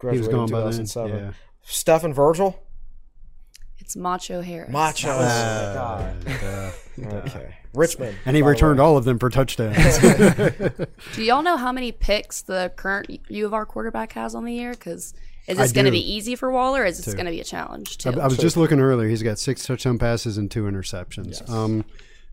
He 0.00 0.18
was 0.18 0.26
gone 0.28 0.44
in 0.44 0.50
by 0.50 0.58
2007. 0.62 1.16
Yeah. 1.16 1.32
Stephan 1.62 2.12
Virgil. 2.12 2.60
It's 3.78 3.94
Macho 3.94 4.40
Harris. 4.40 4.70
Macho. 4.70 5.10
Uh, 5.10 5.74
God. 5.74 6.26
uh, 6.28 6.70
Okay. 6.98 7.54
Richmond. 7.72 8.16
and 8.24 8.34
he 8.34 8.42
returned 8.42 8.80
all 8.80 8.96
of 8.96 9.04
them 9.04 9.18
for 9.18 9.28
touchdowns. 9.30 9.98
Do 11.14 11.22
y'all 11.22 11.42
know 11.42 11.56
how 11.56 11.70
many 11.70 11.92
picks 11.92 12.40
the 12.42 12.72
current 12.74 13.20
U 13.28 13.46
of 13.46 13.54
R 13.54 13.66
quarterback 13.66 14.12
has 14.12 14.34
on 14.34 14.44
the 14.44 14.54
year? 14.54 14.70
Because 14.72 15.12
is 15.46 15.58
this 15.58 15.72
going 15.72 15.84
to 15.84 15.90
be 15.90 16.12
easy 16.12 16.36
for 16.36 16.50
Waller? 16.50 16.82
Or 16.82 16.86
is 16.86 17.04
this 17.04 17.14
going 17.14 17.26
to 17.26 17.32
be 17.32 17.40
a 17.40 17.44
challenge 17.44 17.96
I, 18.06 18.12
too? 18.12 18.20
I 18.20 18.26
was 18.26 18.38
just 18.38 18.56
looking 18.56 18.80
earlier. 18.80 19.08
He's 19.08 19.22
got 19.22 19.38
six 19.38 19.64
touchdown 19.66 19.98
passes 19.98 20.38
and 20.38 20.50
two 20.50 20.64
interceptions. 20.64 21.48
Um, 21.48 21.84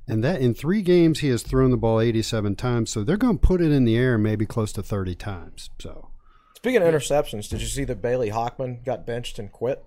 and 0.08 0.24
that 0.24 0.42
in 0.42 0.54
three 0.54 0.82
games 0.82 1.20
he 1.20 1.30
has 1.30 1.44
thrown 1.44 1.72
the 1.72 1.78
ball 1.78 2.02
87 2.02 2.56
times. 2.56 2.92
So 2.92 3.04
they're 3.04 3.18
going 3.18 3.38
to 3.40 3.46
put 3.46 3.62
it 3.62 3.72
in 3.72 3.86
the 3.86 3.96
air 3.96 4.18
maybe 4.18 4.46
close 4.46 4.72
to 4.74 4.84
30 4.84 5.16
times. 5.16 5.70
So 5.80 6.10
Speaking 6.64 6.82
of 6.82 6.88
interceptions, 6.88 7.50
did 7.50 7.60
you 7.60 7.68
see 7.68 7.84
that 7.84 8.02
Bailey 8.02 8.32
Hockman 8.32 8.86
got 8.86 9.06
benched 9.06 9.38
and 9.38 9.52
quit? 9.52 9.84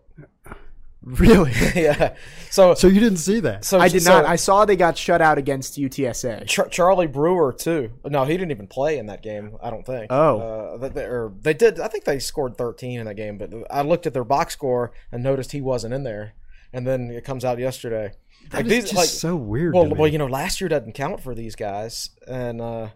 really. 1.20 1.52
yeah. 1.76 2.16
So, 2.50 2.74
so 2.74 2.88
you 2.88 2.98
didn't 2.98 3.18
see 3.18 3.38
that. 3.40 3.64
so 3.64 3.78
I 3.78 3.88
did 3.88 4.02
so 4.02 4.10
not. 4.10 4.24
I 4.24 4.34
saw 4.34 4.64
they 4.64 4.74
got 4.74 4.98
shut 4.98 5.22
out 5.22 5.38
against 5.38 5.78
UTSA. 5.78 6.46
Char- 6.46 6.68
Charlie 6.68 7.06
Brewer 7.06 7.52
too. 7.52 7.92
No, 8.04 8.24
he 8.24 8.32
didn't 8.32 8.50
even 8.50 8.66
play 8.66 8.98
in 8.98 9.06
that 9.06 9.22
game. 9.22 9.56
I 9.62 9.70
don't 9.70 9.86
think. 9.86 10.08
Oh. 10.10 10.40
uh, 10.40 10.76
they, 10.78 10.88
they, 10.88 11.04
or 11.04 11.32
they 11.40 11.54
did. 11.54 11.78
I 11.78 11.86
think 11.86 12.04
they 12.04 12.18
scored 12.18 12.58
13 12.58 12.98
in 12.98 13.06
that 13.06 13.14
game. 13.14 13.38
But 13.38 13.52
I 13.70 13.82
looked 13.82 14.08
at 14.08 14.14
their 14.14 14.24
box 14.24 14.54
score 14.54 14.92
and 15.12 15.22
noticed 15.22 15.52
he 15.52 15.60
wasn't 15.60 15.94
in 15.94 16.02
there. 16.02 16.34
And 16.72 16.84
then 16.84 17.10
it 17.12 17.24
comes 17.24 17.44
out 17.44 17.58
yesterday. 17.58 18.12
That 18.50 18.66
is 18.66 18.90
just 18.90 19.20
so 19.20 19.36
weird. 19.36 19.74
Well, 19.74 19.84
to 19.84 19.90
me. 19.90 19.96
well, 19.96 20.08
you 20.10 20.18
know, 20.18 20.26
last 20.26 20.60
year 20.60 20.68
doesn't 20.68 20.92
count 20.92 21.20
for 21.20 21.34
these 21.34 21.54
guys, 21.56 22.10
and 22.26 22.60
uh, 22.60 22.88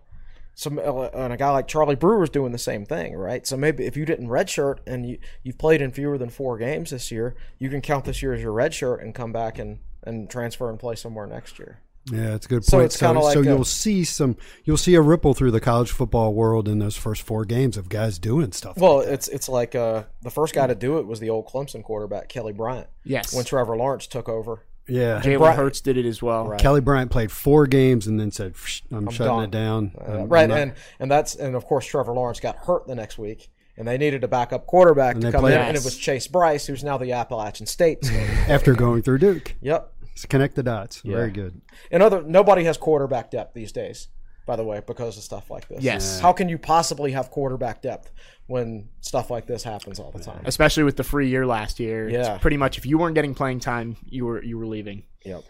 some 0.61 0.79
and 0.79 1.33
a 1.33 1.37
guy 1.37 1.51
like 1.51 1.67
Charlie 1.69 1.95
Brewer's 1.97 2.29
doing 2.31 2.53
the 2.53 2.59
same 2.59 2.85
thing, 2.85 3.15
right? 3.15 3.47
So 3.47 3.57
maybe 3.57 3.87
if 3.87 3.97
you 3.97 4.05
didn't 4.05 4.29
redshirt 4.29 4.79
and 4.87 5.09
you 5.09 5.19
you've 5.43 5.57
played 5.59 5.81
in 5.81 5.91
fewer 5.91 6.19
than 6.19 6.29
four 6.29 6.59
games 6.59 6.91
this 6.91 7.11
year, 7.11 7.35
you 7.59 7.71
can 7.71 7.81
count 7.81 8.05
this 8.05 8.21
year 8.23 8.35
as 8.35 8.43
your 8.43 8.53
redshirt 8.53 9.03
and 9.03 9.15
come 9.15 9.33
back 9.33 9.59
and 9.59 9.79
and 10.05 10.29
transfer 10.29 10.69
and 10.69 10.79
play 10.79 10.97
somewhere 10.97 11.27
next 11.27 11.59
year. 11.59 11.81
Yeah, 12.11 12.35
it's 12.35 12.47
a 12.47 12.49
good 12.49 12.57
point. 12.63 12.65
So 12.65 12.77
point. 12.79 12.85
it's 12.87 12.99
So, 12.99 13.07
kinda 13.07 13.21
like 13.21 13.35
so 13.35 13.41
a- 13.41 13.45
you'll 13.45 13.65
see 13.65 14.05
some, 14.05 14.37
you'll 14.65 14.79
see 14.79 14.95
a 14.95 15.03
ripple 15.03 15.35
through 15.35 15.51
the 15.51 15.61
college 15.61 15.91
football 15.93 16.33
world 16.35 16.67
in 16.67 16.79
those 16.79 16.97
first 16.97 17.21
four 17.23 17.45
games 17.45 17.77
of 17.77 17.89
guys 17.91 18.19
doing 18.19 18.53
stuff. 18.53 18.77
Well, 18.79 19.01
it's 19.01 19.29
it's 19.29 19.49
like 19.49 19.75
uh, 19.75 20.05
the 20.23 20.31
first 20.31 20.55
guy 20.55 20.67
to 20.67 20.75
do 20.75 20.99
it 20.99 21.07
was 21.07 21.21
the 21.21 21.29
old 21.31 21.47
Clemson 21.47 21.83
quarterback 21.85 22.29
Kelly 22.29 22.53
Bryant 22.55 22.89
Yes. 23.05 23.35
when 23.35 23.45
Trevor 23.45 23.77
Lawrence 23.77 24.07
took 24.07 24.29
over. 24.29 24.65
Yeah, 24.89 25.21
Jalen 25.21 25.39
Bri- 25.39 25.53
Hurts 25.55 25.81
did 25.81 25.97
it 25.97 26.07
as 26.07 26.21
well. 26.23 26.55
Kelly 26.59 26.81
Bryant 26.81 27.11
played 27.11 27.31
four 27.31 27.67
games 27.67 28.07
and 28.07 28.19
then 28.19 28.31
said, 28.33 28.55
"Psh, 28.55 28.83
"I'm, 28.91 29.09
shutting 29.11 29.33
done." 29.35 29.45
it 29.45 29.51
down." 29.51 29.93
Uh, 30.01 30.13
I'm- 30.13 30.29
right, 30.29 30.51
I'm 30.51 30.57
and 30.57 30.73
and 30.99 31.11
that's 31.11 31.35
and 31.37 31.55
of 31.55 31.65
course 31.65 31.87
Trevor 31.87 32.13
Lawrence 32.13 32.41
got 32.41 32.57
hurt 32.57 32.87
the 32.89 32.95
next 32.97 33.17
week, 33.19 33.51
and 33.77 33.87
they 33.87 33.97
needed 33.99 34.25
a 34.25 34.29
backup 34.29 34.67
quarterback 34.67 35.15
And 35.15 35.23
to 35.23 35.31
come 35.33 35.43
played- 35.43 35.55
in, 35.55 35.61
and 35.61 35.77
it 35.77 35.85
was 35.85 35.97
Chase 35.97 36.27
Brice, 36.27 36.67
who's 36.67 36.83
now 36.83 36.99
the 36.99 37.13
Appalachian 37.13 37.67
State. 37.67 38.11
after 38.49 38.75
going 38.75 39.03
through 39.03 39.19
Duke, 39.19 39.55
yep. 39.61 39.93
Let's 40.03 40.27
connect 40.27 40.57
the 40.57 40.63
dots. 40.65 41.03
Very 41.03 41.31
good. 41.31 41.61
And 41.91 42.03
other 42.03 42.21
nobody 42.23 42.65
has 42.65 42.77
quarterback 42.77 43.31
depth 43.31 43.55
these 43.55 43.71
days, 43.73 44.09
by 44.51 44.57
the 44.57 44.65
way, 44.65 44.83
because 44.85 45.17
of 45.17 45.23
stuff 45.23 45.49
like 45.49 45.69
this. 45.69 45.81
Yes. 45.81 46.19
How 46.19 46.33
can 46.33 46.49
you 46.49 46.59
possibly 46.59 47.13
have 47.13 47.31
quarterback 47.31 47.83
depth 47.83 48.11
when 48.49 48.89
stuff 49.01 49.31
like 49.31 49.47
this 49.47 49.63
happens 49.63 50.01
all 50.01 50.11
the 50.11 50.19
time? 50.19 50.43
Especially 50.45 50.83
with 50.83 50.97
the 50.97 51.05
free 51.05 51.29
year 51.29 51.47
last 51.47 51.79
year. 51.79 52.09
It's 52.09 52.27
Yeah. 52.27 52.39
pretty 52.39 52.57
much 52.57 52.77
if 52.77 52.85
you 52.85 52.99
weren't 52.99 53.15
getting 53.15 53.33
playing 53.33 53.61
time, 53.61 53.97
you 54.05 54.27
were 54.27 54.43
you 54.43 54.59
were 54.59 54.67
leaving. 54.67 55.05
Yep. 55.25 55.45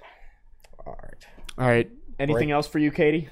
All 0.87 0.99
right. 1.03 1.27
All 1.57 1.67
right. 1.67 1.91
Anything 2.19 2.51
else 2.51 2.67
for 2.67 2.79
you, 2.79 2.91
Katie? 2.91 3.31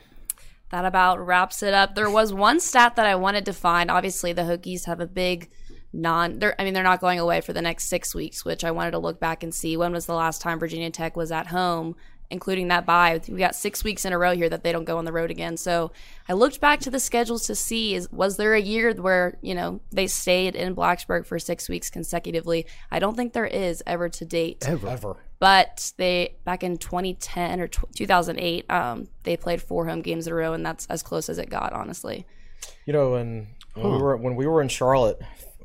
that 0.71 0.87
about 0.87 1.19
wraps 1.27 1.63
it 1.63 1.75
up. 1.75 1.95
There 1.95 2.11
was 2.11 2.33
one 2.33 2.61
stat 2.61 2.97
that 2.97 3.05
I 3.07 3.15
wanted 3.15 3.45
to 3.45 3.53
find. 3.53 3.91
Obviously, 3.91 4.33
the 4.33 4.43
Hokies 4.43 4.87
have 4.87 5.01
a 5.01 5.07
big 5.07 5.51
non. 5.93 6.39
They're, 6.39 6.59
I 6.59 6.65
mean, 6.65 6.73
they're 6.73 6.83
not 6.83 7.01
going 7.03 7.19
away 7.19 7.43
for 7.43 7.53
the 7.53 7.61
next 7.63 7.89
six 7.91 8.15
weeks, 8.15 8.43
which 8.43 8.65
I 8.65 8.71
wanted 8.71 8.93
to 8.93 8.99
look 8.99 9.21
back 9.21 9.43
and 9.43 9.55
see 9.55 9.77
when 9.77 9.93
was 9.93 10.07
the 10.07 10.15
last 10.15 10.41
time 10.41 10.59
Virginia 10.59 10.91
Tech 10.91 11.15
was 11.15 11.31
at 11.31 11.49
home 11.49 11.95
including 12.31 12.69
that 12.69 12.87
bye. 12.87 13.21
We 13.29 13.39
got 13.39 13.55
six 13.55 13.83
weeks 13.83 14.05
in 14.05 14.13
a 14.13 14.19
row 14.19 14.35
here 14.35 14.49
that 14.49 14.63
they 14.63 14.73
don't 14.73 14.85
go 14.85 14.99
on 14.99 15.05
the 15.05 15.13
road 15.13 15.31
again. 15.31 15.57
So 15.57 15.93
I 16.29 16.35
looked 16.35 16.61
back 16.61 16.81
to 16.81 16.91
the 16.91 17.01
schedules 17.01 17.47
to 17.47 17.55
see 17.55 17.95
is 17.95 18.11
was 18.13 18.37
there 18.37 18.55
a 18.55 18.61
year 18.61 18.93
where 18.95 19.39
you 19.41 19.55
know 19.55 19.81
they 19.91 20.07
stayed 20.07 20.55
in 20.55 20.75
Blacksburg 20.75 21.27
for 21.27 21.39
six 21.39 21.69
weeks 21.69 21.91
consecutively? 21.91 22.67
I 22.91 22.99
don't 22.99 23.17
think 23.17 23.33
there 23.33 23.47
is 23.47 23.83
ever 23.87 24.09
to 24.09 24.25
date. 24.25 24.69
Ever. 24.69 24.89
Ever. 24.89 25.17
But 25.39 25.93
they 25.97 26.37
back 26.45 26.65
in 26.65 26.79
2010 26.79 27.61
or 27.61 27.69
tw 27.69 27.85
2008, 27.95 28.71
um, 28.71 29.09
they 29.23 29.37
played 29.37 29.63
four 29.63 29.87
home 29.87 30.03
games 30.03 30.27
in 30.27 30.33
a 30.33 30.37
row, 30.37 30.53
and 30.53 30.67
that's 30.67 30.87
as 30.87 31.03
close 31.03 31.29
as 31.29 31.39
it 31.39 31.49
got, 31.49 31.73
honestly. 31.73 32.27
You 32.87 32.93
know, 32.93 33.13
when, 33.13 33.47
when 33.75 33.93
we 33.93 33.99
were 33.99 34.17
when 34.17 34.35
we 34.35 34.47
were 34.47 34.61
in 34.61 34.69
Charlotte, 34.69 35.21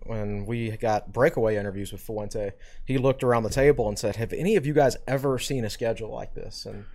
when 0.06 0.46
we 0.46 0.72
got 0.78 1.12
breakaway 1.12 1.56
interviews 1.58 1.92
with 1.92 2.02
Fuente, 2.02 2.52
he 2.86 2.98
looked 2.98 3.24
around 3.24 3.44
the 3.44 3.50
table 3.50 3.88
and 3.88 3.98
said, 3.98 4.16
"Have 4.18 4.34
any 4.34 4.56
of 4.56 4.66
you 4.66 4.74
guys 4.74 4.98
ever 5.08 5.40
seen 5.40 5.64
a 5.66 5.70
schedule 5.70 6.12
like 6.12 6.34
this?" 6.34 6.66
And 6.66 6.86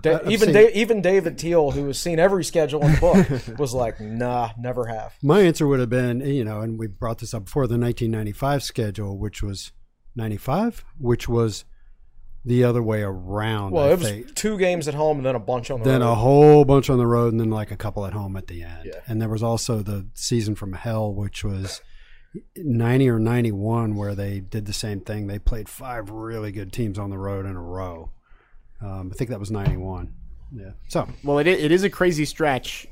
da- 0.00 0.20
even 0.28 0.52
da- 0.52 0.70
even 0.74 1.00
David 1.02 1.38
Teel, 1.38 1.70
who 1.72 1.86
has 1.86 1.98
seen 1.98 2.18
every 2.18 2.44
schedule 2.44 2.82
in 2.84 2.92
the 2.94 3.00
book, 3.00 3.58
was 3.58 3.74
like, 3.74 4.00
"Nah, 4.00 4.50
never 4.58 4.86
have." 4.86 5.14
My 5.22 5.40
answer 5.40 5.66
would 5.66 5.80
have 5.80 5.90
been, 5.90 6.20
you 6.20 6.44
know, 6.44 6.60
and 6.60 6.78
we 6.78 6.86
brought 6.86 7.18
this 7.18 7.34
up 7.34 7.44
before 7.46 7.66
the 7.66 7.78
1995 7.78 8.62
schedule, 8.62 9.18
which 9.18 9.42
was 9.42 9.72
95, 10.16 10.84
which 10.98 11.28
was 11.28 11.64
the 12.44 12.64
other 12.64 12.82
way 12.82 13.02
around. 13.02 13.72
Well, 13.72 13.84
I 13.84 13.90
it 13.90 13.98
was 13.98 14.08
think. 14.08 14.34
two 14.34 14.56
games 14.58 14.88
at 14.88 14.94
home 14.94 15.18
and 15.18 15.26
then 15.26 15.34
a 15.34 15.40
bunch 15.40 15.70
on 15.70 15.80
the 15.80 15.84
Then 15.84 16.00
road. 16.00 16.06
Then 16.06 16.08
a 16.08 16.14
whole 16.14 16.64
bunch 16.64 16.88
on 16.88 16.98
the 16.98 17.06
road, 17.06 17.32
and 17.32 17.40
then 17.40 17.50
like 17.50 17.70
a 17.70 17.76
couple 17.76 18.06
at 18.06 18.12
home 18.12 18.36
at 18.36 18.46
the 18.46 18.62
end. 18.62 18.84
Yeah. 18.86 19.00
And 19.06 19.20
there 19.20 19.28
was 19.28 19.42
also 19.42 19.82
the 19.82 20.08
season 20.14 20.54
from 20.54 20.72
hell, 20.72 21.12
which 21.12 21.44
was 21.44 21.82
90 22.56 23.08
or 23.08 23.18
91, 23.18 23.96
where 23.96 24.14
they 24.14 24.40
did 24.40 24.66
the 24.66 24.72
same 24.72 25.00
thing. 25.00 25.26
They 25.26 25.38
played 25.38 25.68
five 25.68 26.10
really 26.10 26.52
good 26.52 26.72
teams 26.72 26.98
on 26.98 27.10
the 27.10 27.18
road 27.18 27.46
in 27.46 27.56
a 27.56 27.62
row. 27.62 28.10
Um, 28.80 29.10
I 29.12 29.16
think 29.16 29.30
that 29.30 29.40
was 29.40 29.50
91. 29.50 30.12
Yeah. 30.52 30.70
So 30.88 31.08
Well, 31.22 31.38
it, 31.38 31.46
it 31.46 31.70
is 31.70 31.84
a 31.84 31.90
crazy 31.90 32.24
stretch. 32.24 32.86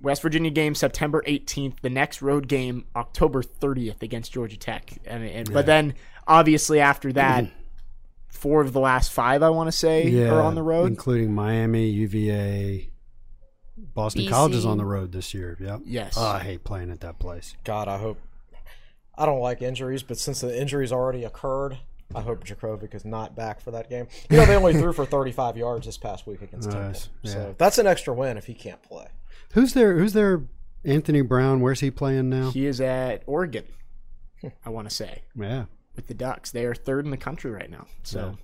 West 0.00 0.22
Virginia 0.22 0.50
game 0.50 0.74
September 0.74 1.22
18th. 1.26 1.80
The 1.82 1.90
next 1.90 2.22
road 2.22 2.48
game 2.48 2.86
October 2.96 3.42
30th 3.42 4.02
against 4.02 4.32
Georgia 4.32 4.56
Tech. 4.56 4.92
And, 5.04 5.24
and 5.24 5.52
but 5.52 5.66
then 5.66 5.94
obviously 6.26 6.80
after 6.80 7.12
that, 7.14 7.46
four 8.28 8.60
of 8.60 8.72
the 8.72 8.80
last 8.80 9.12
five 9.12 9.42
I 9.42 9.50
want 9.50 9.68
to 9.68 9.72
say 9.72 10.08
yeah, 10.08 10.30
are 10.30 10.40
on 10.40 10.54
the 10.54 10.62
road. 10.62 10.86
including 10.86 11.34
Miami, 11.34 11.88
UVA, 11.88 12.90
Boston 13.76 14.22
BC. 14.22 14.28
College 14.30 14.54
is 14.54 14.66
on 14.66 14.78
the 14.78 14.84
road 14.84 15.12
this 15.12 15.34
year. 15.34 15.56
Yep. 15.60 15.80
Yes. 15.84 16.14
Oh, 16.16 16.26
I 16.26 16.40
hate 16.40 16.64
playing 16.64 16.90
at 16.90 17.00
that 17.00 17.18
place. 17.18 17.54
God, 17.64 17.88
I 17.88 17.98
hope. 17.98 18.18
I 19.20 19.26
don't 19.26 19.40
like 19.40 19.60
injuries, 19.62 20.02
but 20.02 20.18
since 20.18 20.40
the 20.40 20.58
injuries 20.60 20.92
already 20.92 21.24
occurred, 21.24 21.78
I 22.14 22.22
hope 22.22 22.42
Jurkovec 22.44 22.94
is 22.94 23.04
not 23.04 23.36
back 23.36 23.60
for 23.60 23.70
that 23.72 23.88
game. 23.90 24.08
You 24.30 24.38
know, 24.38 24.46
they 24.46 24.56
only 24.56 24.72
threw 24.72 24.92
for 24.92 25.04
35 25.04 25.56
yards 25.56 25.86
this 25.86 25.98
past 25.98 26.26
week 26.26 26.42
against 26.42 26.70
Temple, 26.70 26.88
Nice, 26.88 27.08
yeah. 27.22 27.32
so 27.32 27.54
that's 27.58 27.78
an 27.78 27.86
extra 27.86 28.14
win 28.14 28.36
if 28.38 28.46
he 28.46 28.54
can't 28.54 28.82
play. 28.82 29.06
Who's 29.52 29.74
there? 29.74 29.96
Who's 29.98 30.12
there? 30.14 30.42
Anthony 30.84 31.20
Brown. 31.20 31.60
Where's 31.60 31.80
he 31.80 31.90
playing 31.90 32.30
now? 32.30 32.50
He 32.50 32.64
is 32.66 32.80
at 32.80 33.22
Oregon. 33.26 33.64
Hmm. 34.40 34.48
I 34.64 34.70
want 34.70 34.88
to 34.88 34.94
say 34.94 35.22
Yeah. 35.36 35.66
with 35.94 36.06
the 36.06 36.14
Ducks. 36.14 36.50
They 36.50 36.64
are 36.64 36.74
third 36.74 37.04
in 37.04 37.10
the 37.10 37.16
country 37.18 37.50
right 37.50 37.70
now. 37.70 37.86
So, 38.02 38.38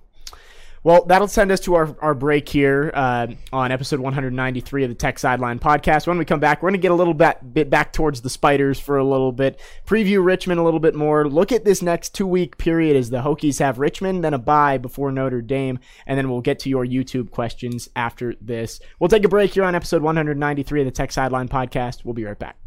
well, 0.86 1.04
that'll 1.04 1.26
send 1.26 1.50
us 1.50 1.58
to 1.58 1.74
our, 1.74 1.96
our 2.00 2.14
break 2.14 2.48
here 2.48 2.92
uh, 2.94 3.26
on 3.52 3.72
episode 3.72 3.98
193 3.98 4.84
of 4.84 4.88
the 4.88 4.94
Tech 4.94 5.18
Sideline 5.18 5.58
podcast. 5.58 6.06
When 6.06 6.16
we 6.16 6.24
come 6.24 6.38
back, 6.38 6.62
we're 6.62 6.68
going 6.68 6.78
to 6.78 6.82
get 6.82 6.92
a 6.92 6.94
little 6.94 7.12
bit, 7.12 7.38
bit 7.52 7.68
back 7.68 7.92
towards 7.92 8.20
the 8.20 8.30
Spiders 8.30 8.78
for 8.78 8.96
a 8.96 9.02
little 9.02 9.32
bit, 9.32 9.58
preview 9.84 10.24
Richmond 10.24 10.60
a 10.60 10.62
little 10.62 10.78
bit 10.78 10.94
more, 10.94 11.28
look 11.28 11.50
at 11.50 11.64
this 11.64 11.82
next 11.82 12.14
two 12.14 12.28
week 12.28 12.56
period 12.56 12.94
as 12.94 13.10
the 13.10 13.22
Hokies 13.22 13.58
have 13.58 13.80
Richmond, 13.80 14.22
then 14.22 14.32
a 14.32 14.38
bye 14.38 14.78
before 14.78 15.10
Notre 15.10 15.42
Dame, 15.42 15.80
and 16.06 16.16
then 16.16 16.30
we'll 16.30 16.40
get 16.40 16.60
to 16.60 16.68
your 16.70 16.86
YouTube 16.86 17.32
questions 17.32 17.88
after 17.96 18.36
this. 18.40 18.78
We'll 19.00 19.08
take 19.08 19.24
a 19.24 19.28
break 19.28 19.54
here 19.54 19.64
on 19.64 19.74
episode 19.74 20.02
193 20.02 20.82
of 20.82 20.84
the 20.84 20.92
Tech 20.92 21.10
Sideline 21.10 21.48
podcast. 21.48 22.04
We'll 22.04 22.14
be 22.14 22.26
right 22.26 22.38
back. 22.38 22.65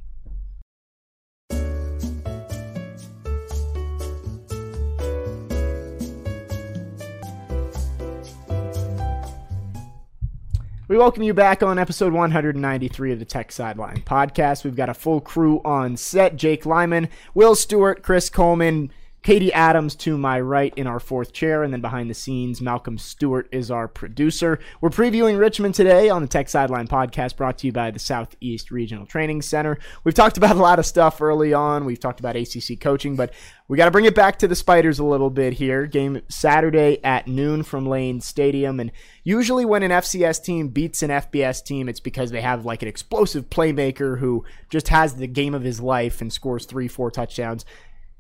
We 10.90 10.98
welcome 10.98 11.22
you 11.22 11.36
back 11.36 11.62
on 11.62 11.78
episode 11.78 12.14
193 12.14 13.12
of 13.12 13.20
the 13.20 13.26
Tech 13.26 13.52
Sideline 13.52 14.02
podcast. 14.08 14.64
We've 14.64 14.76
got 14.76 14.90
a 14.90 14.96
full 14.96 15.22
crew 15.22 15.62
on 15.64 15.98
set 15.98 16.36
Jake 16.36 16.66
Lyman, 16.66 17.10
Will 17.36 17.54
Stewart, 17.54 18.02
Chris 18.02 18.28
Coleman, 18.28 18.92
Katie 19.22 19.52
Adams 19.52 19.96
to 19.98 20.18
my 20.18 20.40
right 20.40 20.74
in 20.78 20.88
our 20.88 21.00
fourth 21.00 21.34
chair, 21.34 21.64
and 21.64 21.74
then 21.74 21.82
behind 21.82 22.10
the 22.10 22.14
scenes, 22.14 22.62
Malcolm 22.62 22.98
Stewart 22.98 23.50
is 23.52 23.70
our 23.70 23.88
producer. 23.88 24.60
We're 24.80 24.90
previewing 24.90 25.38
Richmond 25.38 25.76
today 25.76 26.10
on 26.10 26.22
the 26.22 26.28
Tech 26.28 26.48
Sideline 26.48 26.88
podcast 26.88 27.36
brought 27.36 27.58
to 27.60 27.68
you 27.68 27.74
by 27.74 27.92
the 27.92 28.00
Southeast 28.00 28.72
Regional 28.72 29.06
Training 29.06 29.42
Center. 29.42 29.78
We've 30.06 30.14
talked 30.14 30.38
about 30.38 30.56
a 30.56 30.62
lot 30.62 30.80
of 30.80 30.86
stuff 30.86 31.22
early 31.22 31.54
on. 31.54 31.84
We've 31.84 32.00
talked 32.00 32.22
about 32.22 32.38
ACC 32.38 32.80
coaching, 32.80 33.18
but 33.18 33.34
we 33.68 33.78
got 33.78 33.86
to 33.86 33.92
bring 33.92 34.06
it 34.06 34.16
back 34.16 34.40
to 34.40 34.48
the 34.48 34.56
Spiders 34.56 35.00
a 35.00 35.04
little 35.04 35.30
bit 35.30 35.54
here. 35.54 35.86
Game 35.86 36.22
Saturday 36.30 37.04
at 37.04 37.28
noon 37.28 37.64
from 37.64 37.86
Lane 37.86 38.22
Stadium. 38.22 38.80
And 38.80 38.92
usually, 39.24 39.66
when 39.66 39.84
an 39.84 39.92
FCS 39.92 40.44
team 40.44 40.70
beats 40.70 41.04
an 41.04 41.10
FBS 41.10 41.64
team, 41.64 41.90
it's 41.90 42.00
because 42.00 42.32
they 42.32 42.42
have 42.42 42.66
like 42.66 42.82
an 42.82 42.88
explosive 42.88 43.50
playmaker 43.50 44.18
who 44.20 44.46
just 44.70 44.88
has 44.88 45.16
the 45.16 45.28
game 45.28 45.54
of 45.54 45.64
his 45.64 45.82
life 45.82 46.22
and 46.22 46.32
scores 46.32 46.66
three, 46.66 46.88
four 46.88 47.12
touchdowns. 47.12 47.66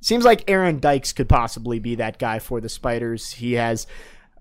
Seems 0.01 0.23
like 0.23 0.49
Aaron 0.49 0.79
Dykes 0.79 1.13
could 1.13 1.27
possibly 1.27 1.79
be 1.79 1.95
that 1.95 2.19
guy 2.19 2.39
for 2.39 2.61
the 2.61 2.69
Spiders. 2.69 3.31
He 3.31 3.53
has 3.53 3.85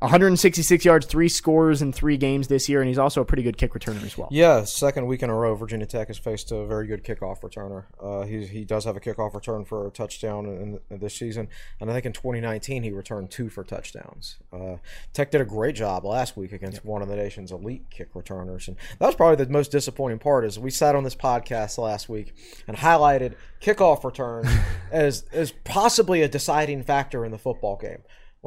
166 0.00 0.84
yards, 0.84 1.06
three 1.06 1.28
scores 1.28 1.82
in 1.82 1.92
three 1.92 2.16
games 2.16 2.46
this 2.46 2.68
year, 2.68 2.80
and 2.80 2.88
he's 2.88 2.98
also 2.98 3.20
a 3.20 3.24
pretty 3.24 3.42
good 3.42 3.56
kick 3.56 3.72
returner 3.72 4.02
as 4.04 4.16
well. 4.16 4.28
Yeah, 4.30 4.62
second 4.64 5.06
week 5.06 5.22
in 5.22 5.30
a 5.30 5.34
row, 5.34 5.54
Virginia 5.56 5.86
Tech 5.86 6.06
has 6.06 6.18
faced 6.18 6.52
a 6.52 6.64
very 6.64 6.86
good 6.86 7.02
kickoff 7.02 7.40
returner. 7.40 7.84
Uh, 8.00 8.24
he 8.24 8.46
he 8.46 8.64
does 8.64 8.84
have 8.84 8.96
a 8.96 9.00
kickoff 9.00 9.34
return 9.34 9.64
for 9.64 9.86
a 9.86 9.90
touchdown 9.90 10.46
in, 10.46 10.80
in 10.90 10.98
this 11.00 11.14
season, 11.14 11.48
and 11.80 11.90
I 11.90 11.94
think 11.94 12.06
in 12.06 12.12
2019 12.12 12.84
he 12.84 12.92
returned 12.92 13.30
two 13.30 13.48
for 13.48 13.64
touchdowns. 13.64 14.38
Uh, 14.52 14.76
Tech 15.12 15.30
did 15.32 15.40
a 15.40 15.44
great 15.44 15.74
job 15.74 16.04
last 16.04 16.36
week 16.36 16.52
against 16.52 16.84
one 16.84 17.02
of 17.02 17.08
the 17.08 17.16
nation's 17.16 17.50
elite 17.50 17.90
kick 17.90 18.10
returners, 18.14 18.68
and 18.68 18.76
that 19.00 19.06
was 19.06 19.16
probably 19.16 19.44
the 19.44 19.50
most 19.50 19.72
disappointing 19.72 20.20
part. 20.20 20.44
Is 20.44 20.58
we 20.58 20.70
sat 20.70 20.94
on 20.94 21.02
this 21.02 21.16
podcast 21.16 21.76
last 21.76 22.08
week 22.08 22.34
and 22.68 22.76
highlighted 22.76 23.34
kickoff 23.60 24.04
returns 24.04 24.48
as 24.92 25.24
as 25.32 25.50
possibly 25.64 26.22
a 26.22 26.28
deciding 26.28 26.84
factor 26.84 27.24
in 27.24 27.32
the 27.32 27.38
football 27.38 27.76
game 27.76 27.98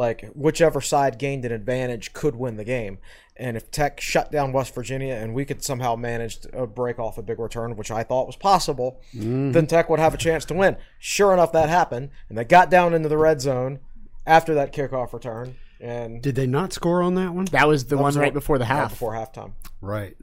like 0.01 0.27
whichever 0.33 0.81
side 0.81 1.17
gained 1.19 1.45
an 1.45 1.51
advantage 1.51 2.11
could 2.13 2.35
win 2.35 2.57
the 2.57 2.63
game. 2.65 2.97
And 3.37 3.55
if 3.55 3.71
Tech 3.71 4.01
shut 4.01 4.31
down 4.31 4.51
West 4.51 4.73
Virginia 4.75 5.13
and 5.13 5.33
we 5.33 5.45
could 5.45 5.63
somehow 5.63 5.95
manage 5.95 6.39
to 6.41 6.63
uh, 6.63 6.65
break 6.65 6.99
off 6.99 7.17
a 7.17 7.21
big 7.21 7.39
return, 7.39 7.75
which 7.77 7.89
I 7.91 8.03
thought 8.03 8.27
was 8.27 8.35
possible, 8.35 8.99
then 9.13 9.67
Tech 9.67 9.89
would 9.89 9.99
have 9.99 10.13
a 10.13 10.17
chance 10.17 10.43
to 10.45 10.53
win. 10.53 10.75
Sure 10.99 11.33
enough, 11.33 11.51
that 11.53 11.69
happened, 11.69 12.09
and 12.29 12.37
they 12.37 12.43
got 12.43 12.69
down 12.69 12.93
into 12.93 13.09
the 13.09 13.17
red 13.17 13.39
zone 13.41 13.79
after 14.27 14.53
that 14.55 14.73
kickoff 14.73 15.13
return. 15.13 15.55
And 15.79 16.21
Did 16.21 16.35
they 16.35 16.45
not 16.47 16.73
score 16.73 17.01
on 17.01 17.15
that 17.15 17.33
one? 17.33 17.45
That 17.45 17.67
was 17.67 17.85
the 17.85 17.95
one 17.95 18.05
was 18.05 18.17
right 18.17 18.23
right- 18.25 18.33
before 18.33 18.57
the 18.59 18.63
right 18.65 18.67
half. 18.75 18.89
before 18.91 19.13
halftime, 19.13 19.53
Right. 19.81 20.15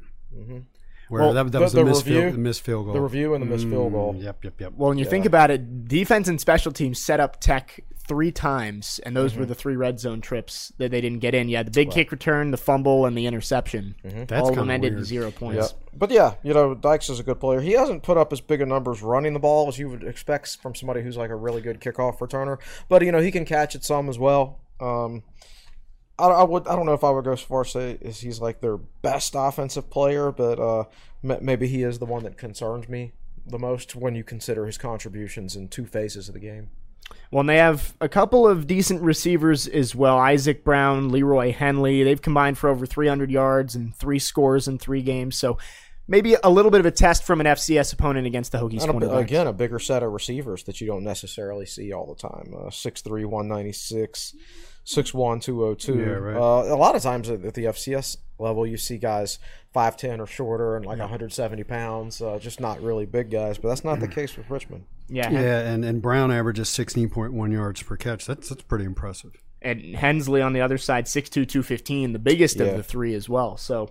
Where 1.08 1.22
Well, 1.22 1.32
that, 1.34 1.44
that 1.44 1.52
the- 1.52 1.60
was 1.60 1.72
the 1.72 1.78
the, 1.80 1.84
missed 1.86 2.04
review- 2.06 2.20
field, 2.22 2.34
the 2.34 2.38
missed 2.38 2.60
field 2.62 2.84
goal. 2.86 2.94
the 2.94 3.00
review 3.00 3.34
and 3.34 3.42
the 3.42 3.46
missed 3.46 3.66
field 3.68 3.92
goal. 3.92 4.14
Mm, 4.14 4.22
Yep, 4.24 4.44
yep, 4.44 4.60
yep. 4.60 4.72
Well, 4.76 4.88
when 4.90 4.98
you 4.98 5.04
think 5.06 5.24
about 5.26 5.50
it, 5.50 5.88
defense 5.88 6.28
and 6.28 6.40
special 6.40 6.70
teams 6.72 7.00
set 7.00 7.18
up 7.20 7.40
Tech 7.40 7.80
three 8.06 8.32
times, 8.32 9.00
and 9.04 9.14
those 9.16 9.34
were 9.34 9.42
Mm-hmm. 9.42 9.48
the 9.50 9.54
three 9.54 9.76
red 9.76 10.00
zone 10.00 10.20
trips 10.22 10.72
that 10.78 10.90
they 10.90 11.00
didn't 11.02 11.18
get 11.18 11.34
in. 11.34 11.48
Yeah, 11.50 11.62
the 11.62 11.70
big 11.70 11.90
kick 11.90 12.10
return, 12.10 12.50
the 12.52 12.56
fumble, 12.56 13.04
and 13.04 13.16
the 13.16 13.26
interception. 13.26 13.94
That's 14.02 14.32
all 14.32 14.48
of 14.48 14.54
them 14.54 14.64
kinda 14.68 14.74
ended 14.74 14.88
in 14.92 14.96
weird. 14.96 15.06
zero 15.06 15.26
Yeah, 15.26 15.38
points. 15.38 15.74
but 15.94 16.10
yeah, 16.10 16.34
you 16.42 16.54
know, 16.54 16.74
Dykes 16.74 17.10
is 17.10 17.20
a 17.20 17.22
good 17.22 17.38
player. 17.38 17.60
He 17.60 17.72
hasn't 17.72 18.02
put 18.02 18.16
up 18.16 18.32
as 18.32 18.40
big 18.40 18.60
a 18.62 18.66
numbers 18.66 19.02
running 19.02 19.34
the 19.34 19.40
ball 19.40 19.68
as 19.68 19.78
you 19.78 19.90
would 19.90 20.04
expect 20.04 20.56
from 20.62 20.74
somebody 20.74 21.02
who's 21.02 21.16
like 21.18 21.28
a 21.30 21.36
really 21.36 21.60
good 21.60 21.80
kickoff 21.80 22.18
returner. 22.18 22.58
But 22.88 23.02
you 23.02 23.12
know, 23.12 23.20
he 23.20 23.30
can 23.30 23.44
catch 23.44 23.74
it 23.74 23.84
some 23.84 24.08
as 24.08 24.18
well. 24.18 24.58
Um, 24.80 25.22
I, 26.18 26.26
I 26.28 26.42
would, 26.42 26.66
I 26.66 26.74
don't 26.74 26.86
know 26.86 26.94
if 26.94 27.04
I 27.04 27.10
would 27.10 27.24
go 27.24 27.34
so 27.34 27.46
far 27.46 27.64
say 27.64 27.98
is 28.00 28.20
he's 28.20 28.40
like 28.40 28.60
their 28.60 28.76
best 28.76 29.34
offensive 29.36 29.90
player, 29.90 30.32
but 30.32 30.58
uh, 30.58 30.84
m- 31.22 31.38
maybe 31.40 31.68
he 31.68 31.82
is 31.82 31.98
the 31.98 32.06
one 32.06 32.24
that 32.24 32.36
concerns 32.36 32.88
me 32.88 33.12
the 33.46 33.58
most 33.58 33.96
when 33.96 34.14
you 34.14 34.24
consider 34.24 34.66
his 34.66 34.78
contributions 34.78 35.56
in 35.56 35.68
two 35.68 35.86
phases 35.86 36.28
of 36.28 36.34
the 36.34 36.40
game. 36.40 36.70
Well, 37.30 37.40
and 37.40 37.48
they 37.48 37.56
have 37.56 37.94
a 38.00 38.08
couple 38.08 38.46
of 38.46 38.66
decent 38.66 39.02
receivers 39.02 39.66
as 39.66 39.94
well. 39.94 40.18
Isaac 40.18 40.64
Brown, 40.64 41.08
Leroy 41.10 41.52
Henley. 41.52 42.02
They've 42.02 42.20
combined 42.20 42.58
for 42.58 42.68
over 42.68 42.84
300 42.84 43.30
yards 43.30 43.74
and 43.74 43.94
three 43.94 44.18
scores 44.18 44.68
in 44.68 44.78
three 44.78 45.02
games. 45.02 45.36
So 45.36 45.56
maybe 46.08 46.34
a 46.42 46.50
little 46.50 46.70
bit 46.70 46.80
of 46.80 46.86
a 46.86 46.90
test 46.90 47.22
from 47.24 47.40
an 47.40 47.46
FCS 47.46 47.92
opponent 47.92 48.26
against 48.26 48.50
the 48.50 48.58
Hokies. 48.58 48.82
And 48.82 49.02
a, 49.02 49.16
again, 49.18 49.46
a 49.46 49.52
bigger 49.52 49.78
set 49.78 50.02
of 50.02 50.10
receivers 50.12 50.64
that 50.64 50.80
you 50.80 50.86
don't 50.86 51.04
necessarily 51.04 51.66
see 51.66 51.92
all 51.92 52.06
the 52.12 52.20
time. 52.20 52.52
Uh, 52.54 52.70
6'3", 52.70 53.26
196, 53.26 54.34
6'1", 54.86 55.42
202. 55.42 55.98
Yeah, 55.98 56.04
right. 56.06 56.36
uh, 56.36 56.74
a 56.74 56.76
lot 56.76 56.96
of 56.96 57.02
times 57.02 57.28
at 57.28 57.44
at 57.44 57.54
the 57.54 57.64
FCS 57.64 58.16
level, 58.38 58.66
you 58.66 58.76
see 58.76 58.96
guys 58.98 59.38
5'10 59.74 60.20
or 60.20 60.26
shorter 60.26 60.76
and 60.76 60.86
like 60.86 60.98
170 60.98 61.62
pounds, 61.64 62.22
uh, 62.22 62.38
just 62.40 62.60
not 62.60 62.80
really 62.82 63.04
big 63.06 63.30
guys. 63.30 63.58
But 63.58 63.68
that's 63.68 63.84
not 63.84 64.00
the 64.00 64.08
case 64.08 64.36
with 64.36 64.48
Richmond. 64.50 64.84
yeah. 65.08 65.30
Yeah, 65.30 65.60
and, 65.60 65.84
and 65.84 66.00
Brown 66.00 66.30
averages 66.32 66.68
16.1 66.68 67.52
yards 67.52 67.82
per 67.82 67.96
catch. 67.96 68.24
That's 68.26 68.48
that's 68.48 68.62
pretty 68.62 68.84
impressive. 68.84 69.32
and 69.60 69.96
Hensley 69.96 70.40
on 70.40 70.52
the 70.52 70.60
other 70.60 70.78
side, 70.78 71.04
6'2", 71.06 71.30
215, 71.48 72.12
the 72.12 72.18
biggest 72.18 72.56
Yeah. 72.56 72.66
of 72.66 72.76
the 72.76 72.82
three 72.82 73.14
as 73.14 73.28
well. 73.28 73.56
So 73.56 73.90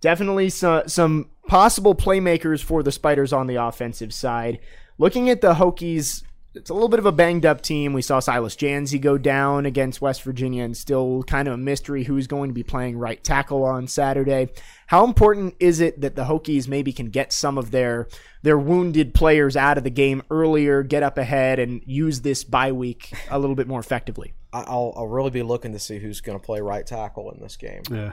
definitely 0.00 0.50
some, 0.50 0.88
some 0.88 1.30
possible 1.46 1.94
playmakers 1.94 2.62
for 2.62 2.82
the 2.82 2.92
Spiders 2.92 3.32
on 3.32 3.46
the 3.46 3.56
offensive 3.56 4.12
side. 4.12 4.58
Looking 4.98 5.30
at 5.30 5.40
the 5.40 5.54
Hokies, 5.54 6.22
it's 6.54 6.70
a 6.70 6.74
little 6.74 6.88
bit 6.88 6.98
of 6.98 7.06
a 7.06 7.12
banged 7.12 7.46
up 7.46 7.60
team. 7.60 7.92
We 7.92 8.02
saw 8.02 8.18
Silas 8.18 8.56
Dzansi 8.56 9.00
go 9.00 9.16
down 9.16 9.64
against 9.64 10.00
West 10.00 10.22
Virginia 10.22 10.64
and 10.64 10.76
still 10.76 11.22
kind 11.24 11.46
of 11.46 11.54
a 11.54 11.58
mystery 11.58 12.02
who's 12.04 12.26
going 12.26 12.50
to 12.50 12.54
be 12.54 12.64
playing 12.64 12.98
right 12.98 13.22
tackle 13.22 13.64
on 13.64 13.86
Saturday. 13.86 14.48
How 14.88 15.04
important 15.04 15.54
is 15.60 15.80
it 15.80 16.00
that 16.00 16.16
the 16.16 16.24
Hokies 16.24 16.66
maybe 16.66 16.92
can 16.92 17.10
get 17.10 17.32
some 17.32 17.58
of 17.58 17.70
their 17.70 18.08
their 18.42 18.58
wounded 18.58 19.14
players 19.14 19.56
out 19.56 19.78
of 19.78 19.84
the 19.84 19.90
game 19.90 20.22
earlier, 20.30 20.82
get 20.82 21.02
up 21.02 21.18
ahead, 21.18 21.58
and 21.58 21.82
use 21.86 22.22
this 22.22 22.44
bye 22.44 22.72
week 22.72 23.12
a 23.30 23.38
little 23.38 23.56
bit 23.56 23.68
more 23.68 23.80
effectively? 23.80 24.32
I- 24.52 24.62
I'll, 24.62 24.92
I'll 24.96 25.06
really 25.06 25.30
be 25.30 25.42
looking 25.42 25.72
to 25.72 25.78
see 25.78 25.98
who's 25.98 26.20
going 26.20 26.38
to 26.38 26.44
play 26.44 26.60
right 26.60 26.84
tackle 26.86 27.30
in 27.30 27.40
this 27.40 27.56
game. 27.56 27.82
Yeah. 27.90 28.12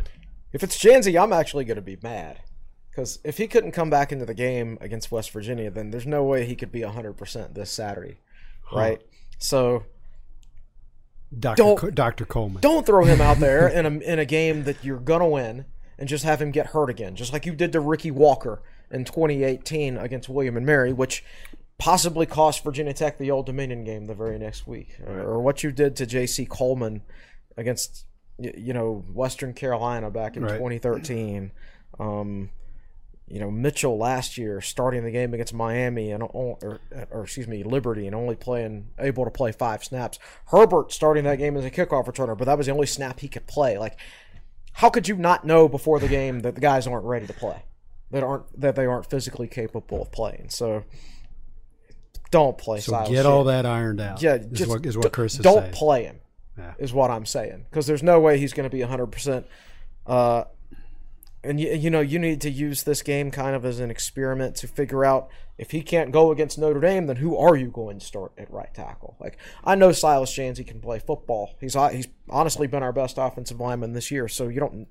If 0.56 0.64
it's 0.64 0.78
Dzansi, 0.82 1.22
I'm 1.22 1.34
actually 1.34 1.66
going 1.66 1.76
to 1.76 1.82
be 1.82 1.98
mad. 2.02 2.40
Because 2.90 3.20
if 3.26 3.38
he 3.38 3.46
couldn't 3.48 3.74
come 3.74 3.90
back 3.90 4.14
into 4.14 4.26
the 4.26 4.34
game 4.34 4.78
against 4.80 5.12
West 5.12 5.32
Virginia, 5.32 5.70
then 5.70 5.92
there's 5.92 6.08
no 6.08 6.24
way 6.24 6.46
he 6.46 6.56
could 6.56 6.72
be 6.72 6.80
100% 6.80 7.54
this 7.54 7.70
Saturday. 7.70 8.20
Right? 8.74 9.02
So 9.38 9.84
Dr. 11.38 11.58
Don't- 11.58 11.78
Co- 11.78 11.90
Dr. 11.90 12.26
Coleman. 12.26 12.62
don't 12.62 12.86
throw 12.86 13.04
him 13.04 13.20
out 13.20 13.40
there 13.40 13.68
in 13.80 13.86
a, 13.86 13.90
in 14.00 14.18
a 14.20 14.26
game 14.26 14.64
that 14.64 14.82
you're 14.82 14.98
going 15.00 15.20
to 15.20 15.26
win 15.26 15.66
and 16.00 16.08
just 16.08 16.24
have 16.24 16.42
him 16.42 16.52
get 16.52 16.68
hurt 16.68 16.90
again, 16.90 17.16
just 17.18 17.34
like 17.34 17.46
you 17.46 17.54
did 17.54 17.74
to 17.74 17.82
Ricky 17.82 18.12
Walker 18.12 18.62
in 18.90 19.04
2018 19.04 19.98
against 19.98 20.30
William 20.30 20.56
and 20.56 20.66
Mary, 20.66 20.94
which 20.94 21.22
possibly 21.78 22.26
cost 22.26 22.64
Virginia 22.64 22.94
Tech 22.94 23.18
the 23.18 23.30
Old 23.30 23.46
Dominion 23.46 23.84
game 23.84 24.06
the 24.06 24.14
very 24.14 24.40
next 24.40 24.66
week, 24.66 24.96
or, 25.06 25.20
or 25.20 25.42
what 25.42 25.64
you 25.64 25.72
did 25.74 25.98
to 25.98 26.06
J.C. 26.06 26.46
Coleman 26.46 27.02
against 27.58 28.06
y- 28.14 28.15
you 28.38 28.74
know 28.74 29.04
Western 29.14 29.54
Carolina 29.54 30.12
back 30.12 30.36
in 30.38 30.44
Right. 30.44 30.54
2013. 30.58 31.52
Um, 32.00 32.50
you 33.28 33.40
know 33.40 33.50
Mitchell 33.50 33.98
last 33.98 34.38
year 34.38 34.62
starting 34.62 35.04
the 35.04 35.10
game 35.12 35.34
against 35.34 35.54
Miami 35.54 36.12
and 36.12 36.22
or, 36.22 36.80
or 37.10 37.24
excuse 37.24 37.48
me 37.48 37.64
Liberty 37.64 38.06
and 38.06 38.16
only 38.16 38.36
playing 38.36 38.90
able 39.00 39.26
to 39.26 39.32
play 39.32 39.52
five 39.52 39.84
snaps. 39.84 40.20
Herbert 40.48 40.92
starting 40.92 41.24
that 41.24 41.38
game 41.38 41.58
as 41.58 41.66
a 41.66 41.72
kickoff 41.72 42.06
returner, 42.06 42.38
but 42.38 42.46
that 42.46 42.58
was 42.58 42.68
the 42.68 42.74
only 42.74 42.86
snap 42.86 43.22
he 43.22 43.28
could 43.28 43.48
play. 43.48 43.78
Like, 43.80 43.98
how 44.74 44.90
could 44.92 45.08
you 45.08 45.16
not 45.16 45.44
know 45.46 45.68
before 45.68 46.00
the 46.00 46.08
game 46.08 46.42
that 46.42 46.54
the 46.56 46.62
guys 46.62 46.86
aren't 46.86 47.06
ready 47.06 47.26
to 47.26 47.34
play, 47.34 47.64
that 48.12 48.22
aren't 48.24 48.60
that 48.60 48.76
they 48.76 48.86
aren't 48.86 49.10
physically 49.10 49.48
capable 49.48 50.04
of 50.04 50.12
playing? 50.12 50.50
So 50.50 50.84
don't 52.30 52.58
play. 52.58 52.80
so 52.80 52.92
Silas 52.92 53.10
get 53.10 53.26
all 53.26 53.46
that 53.46 53.66
ironed 53.66 54.02
out. 54.02 54.22
Yeah, 54.22 54.36
is 54.36 54.46
just 54.60 54.70
what, 54.70 54.86
is 54.86 54.98
what 54.98 55.12
Chris 55.14 55.34
is 55.36 55.40
don't 55.40 55.62
saying. 55.62 55.74
play 55.74 56.04
him. 56.04 56.20
Yeah. 56.58 56.74
Is 56.78 56.94
what 56.94 57.12
I'm 57.12 57.26
saying 57.26 57.66
because 57.70 57.86
there's 57.86 58.04
no 58.04 58.20
way 58.20 58.38
he's 58.38 58.54
going 58.54 58.70
to 58.70 58.74
be 58.74 58.82
100. 58.82 59.08
percent 59.08 59.46
uh, 60.08 60.46
And 61.44 61.60
you, 61.60 61.74
you 61.74 61.90
know 61.90 62.00
you 62.00 62.18
need 62.18 62.40
to 62.42 62.50
use 62.50 62.84
this 62.84 63.02
game 63.02 63.30
kind 63.30 63.56
of 63.56 63.66
as 63.66 63.80
an 63.80 63.92
experiment 63.92 64.56
to 64.58 64.68
figure 64.68 65.04
out 65.04 65.30
if 65.58 65.72
he 65.72 65.82
can't 65.82 66.12
go 66.12 66.32
against 66.32 66.58
Notre 66.58 66.82
Dame, 66.82 67.08
then 67.08 67.18
who 67.18 67.38
are 67.38 67.56
you 67.56 67.68
going 67.68 68.00
to 68.00 68.06
start 68.06 68.34
at 68.38 68.52
right 68.52 68.74
tackle? 68.74 69.16
Like 69.20 69.38
I 69.64 69.76
know 69.76 69.92
Silas 69.92 70.32
Dzansi 70.32 70.66
can 70.66 70.82
play 70.82 71.00
football. 71.00 71.56
He's 71.60 71.74
he's 71.74 72.08
honestly 72.30 72.68
been 72.68 72.84
our 72.84 72.94
best 72.94 73.18
offensive 73.18 73.60
lineman 73.60 73.94
this 73.94 74.12
year. 74.12 74.28
So 74.28 74.48
you 74.48 74.60
don't 74.60 74.88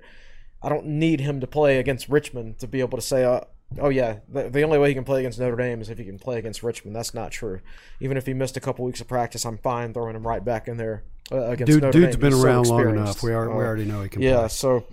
I 0.63 0.69
don't 0.69 0.87
need 0.87 1.21
him 1.21 1.41
to 1.41 1.47
play 1.47 1.79
against 1.79 2.09
Richmond 2.09 2.59
to 2.61 2.67
be 2.67 2.81
able 2.81 2.97
to 2.97 3.03
say, 3.03 3.25
uh, 3.25 3.41
oh 3.79 3.91
yeah, 3.91 4.21
the, 4.29 4.49
the 4.49 4.63
only 4.63 4.79
way 4.79 4.89
he 4.89 4.95
can 4.95 5.05
play 5.05 5.21
against 5.21 5.39
Notre 5.39 5.57
Dame 5.57 5.83
is 5.83 5.91
if 5.91 5.99
he 5.99 6.05
can 6.05 6.19
play 6.19 6.39
against 6.39 6.63
Richmond. 6.63 6.97
That's 6.97 7.13
not 7.13 7.31
true. 7.31 7.61
Even 8.01 8.17
if 8.17 8.27
he 8.27 8.33
missed 8.33 8.57
a 8.57 8.61
couple 8.61 8.85
weeks 8.85 9.01
of 9.01 9.09
practice, 9.09 9.45
I'm 9.45 9.59
fine 9.59 9.93
throwing 9.93 10.17
him 10.17 10.27
right 10.27 10.45
back 10.45 10.69
in 10.69 10.79
there 10.79 11.05
uh, 11.33 11.37
against 11.47 11.73
Dude, 11.73 11.83
Notre 11.83 12.01
dude's 12.01 12.17
Dame. 12.17 12.21
been 12.21 12.33
He's 12.33 12.41
so 12.41 12.47
around 12.47 12.67
long 12.69 12.89
enough. 12.89 13.23
We 13.23 13.33
are 13.33 13.49
we 13.49 13.55
Uh, 13.55 13.67
already 13.67 13.85
know 13.85 14.03
he 14.03 14.09
can 14.09 14.23
yeah, 14.23 14.41
play. 14.41 14.49
so 14.49 14.85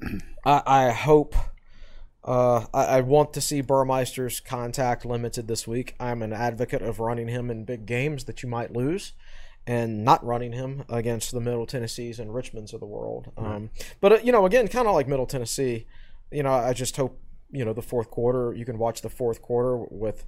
I, 0.44 0.62
I 0.66 0.90
hope. 0.90 1.34
Uh, 2.24 2.66
I, 2.74 2.84
I 2.84 3.00
want 3.00 3.32
to 3.34 3.40
see 3.40 3.62
Burmeister's 3.62 4.38
contact 4.40 5.06
limited 5.06 5.48
this 5.48 5.66
week. 5.66 5.94
I'm 5.98 6.20
an 6.22 6.32
advocate 6.34 6.82
of 6.82 7.00
running 7.00 7.28
him 7.28 7.50
in 7.50 7.64
big 7.64 7.86
games 7.86 8.24
that 8.24 8.42
you 8.42 8.50
might 8.50 8.70
lose, 8.72 9.12
and 9.66 10.04
not 10.04 10.22
running 10.24 10.52
him 10.52 10.84
against 10.90 11.32
the 11.32 11.40
Middle 11.40 11.64
Tennessees 11.64 12.18
and 12.18 12.30
Richmonds 12.30 12.74
of 12.74 12.80
the 12.80 12.86
world. 12.86 13.32
Um, 13.38 13.70
but 14.02 14.12
uh, 14.12 14.18
you 14.22 14.30
know, 14.32 14.44
again, 14.44 14.68
kind 14.68 14.86
of 14.86 14.94
like 14.94 15.08
Middle 15.08 15.24
Tennessee, 15.26 15.86
you 16.30 16.42
know, 16.42 16.52
I 16.52 16.74
just 16.74 16.96
hope 16.98 17.18
you 17.50 17.64
know 17.64 17.72
the 17.72 17.80
fourth 17.82 18.10
quarter. 18.10 18.52
You 18.52 18.66
can 18.66 18.76
watch 18.78 19.00
the 19.00 19.08
fourth 19.10 19.40
quarter 19.40 19.78
with 19.90 20.26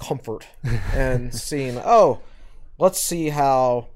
comfort 0.00 0.46
and 0.94 1.34
seeing. 1.34 1.78
Oh, 1.78 2.20
let's 2.82 3.00
see 3.00 3.28
how 3.28 3.86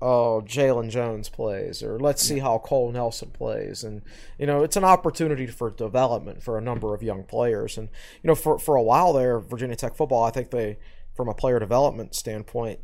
oh 0.00 0.42
Jalen 0.46 0.90
Jones 0.90 1.28
plays, 1.28 1.82
or 1.82 1.98
let's 1.98 2.22
see 2.22 2.38
how 2.38 2.58
Cole 2.58 2.92
Nelson 2.92 3.30
plays, 3.30 3.82
and 3.82 4.02
you 4.38 4.46
know 4.46 4.62
it's 4.62 4.76
an 4.76 4.84
opportunity 4.84 5.46
for 5.48 5.70
development 5.70 6.42
for 6.42 6.56
a 6.56 6.60
number 6.60 6.94
of 6.94 7.02
young 7.02 7.24
players, 7.24 7.76
and 7.76 7.88
you 8.22 8.28
know 8.28 8.34
for 8.36 8.58
for 8.58 8.76
a 8.76 8.82
while 8.82 9.12
there, 9.12 9.40
Virginia 9.40 9.76
Tech 9.76 9.96
football, 9.96 10.22
I 10.22 10.30
think 10.30 10.50
they, 10.50 10.78
from 11.14 11.28
a 11.28 11.34
player 11.34 11.58
development 11.58 12.14
standpoint, 12.14 12.78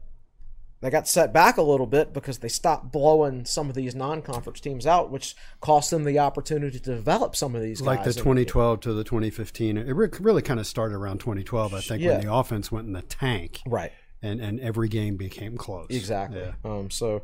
they 0.80 0.90
got 0.90 1.06
set 1.06 1.32
back 1.32 1.56
a 1.56 1.62
little 1.62 1.86
bit 1.86 2.12
because 2.12 2.38
they 2.38 2.48
stopped 2.48 2.90
blowing 2.90 3.44
some 3.44 3.68
of 3.68 3.76
these 3.76 3.94
non-conference 3.94 4.58
teams 4.58 4.86
out, 4.88 5.08
which 5.12 5.36
cost 5.60 5.90
them 5.92 6.02
the 6.02 6.18
opportunity 6.18 6.80
to 6.80 6.94
develop 6.96 7.36
some 7.36 7.54
of 7.54 7.62
these 7.62 7.80
guys. 7.80 7.86
like 7.86 8.02
the 8.04 8.12
2012 8.12 8.80
to 8.80 8.92
the 8.92 9.04
2015. 9.04 9.76
It 9.76 9.92
re- 9.94 10.08
really 10.18 10.42
kind 10.42 10.58
of 10.58 10.66
started 10.66 10.96
around 10.96 11.18
2012, 11.20 11.74
I 11.74 11.80
think, 11.80 12.02
Yeah. 12.02 12.16
when 12.16 12.26
the 12.26 12.32
offense 12.34 12.72
went 12.72 12.88
in 12.88 12.94
the 12.94 13.02
tank 13.02 13.60
right. 13.64 13.92
And, 14.22 14.40
and 14.40 14.60
every 14.60 14.88
game 14.88 15.16
became 15.16 15.56
close. 15.56 15.88
Exactly. 15.90 16.40
Yeah. 16.40 16.52
Um, 16.64 16.90
so 16.90 17.22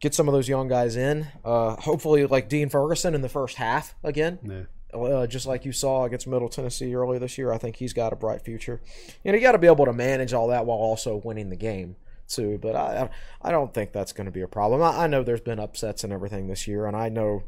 get 0.00 0.14
some 0.14 0.28
of 0.28 0.34
those 0.34 0.48
young 0.48 0.68
guys 0.68 0.96
in. 0.96 1.28
Uh, 1.44 1.76
hopefully, 1.76 2.26
like 2.26 2.48
Dean 2.48 2.68
Ferguson 2.68 3.14
in 3.14 3.22
the 3.22 3.28
first 3.28 3.56
half 3.56 3.94
again. 4.02 4.38
Yeah. 4.42 4.62
Uh, 4.98 5.26
just 5.26 5.46
like 5.46 5.64
you 5.64 5.70
saw 5.70 6.04
against 6.04 6.26
Middle 6.26 6.48
Tennessee 6.48 6.92
earlier 6.94 7.20
this 7.20 7.38
year, 7.38 7.52
I 7.52 7.58
think 7.58 7.76
he's 7.76 7.92
got 7.92 8.12
a 8.12 8.16
bright 8.16 8.42
future. 8.42 8.80
You 9.22 9.30
know, 9.30 9.36
you 9.36 9.42
got 9.42 9.52
to 9.52 9.58
be 9.58 9.68
able 9.68 9.84
to 9.84 9.92
manage 9.92 10.32
all 10.32 10.48
that 10.48 10.66
while 10.66 10.78
also 10.78 11.16
winning 11.16 11.48
the 11.48 11.56
game 11.56 11.94
too. 12.26 12.58
But 12.60 12.74
I, 12.74 13.02
I 13.02 13.48
I 13.48 13.52
don't 13.52 13.72
think 13.72 13.92
that's 13.92 14.12
going 14.12 14.24
to 14.24 14.32
be 14.32 14.40
a 14.40 14.48
problem. 14.48 14.82
I, 14.82 15.04
I 15.04 15.06
know 15.06 15.22
there's 15.22 15.40
been 15.40 15.60
upsets 15.60 16.02
and 16.02 16.12
everything 16.12 16.48
this 16.48 16.66
year, 16.66 16.86
and 16.86 16.96
I 16.96 17.08
know, 17.08 17.44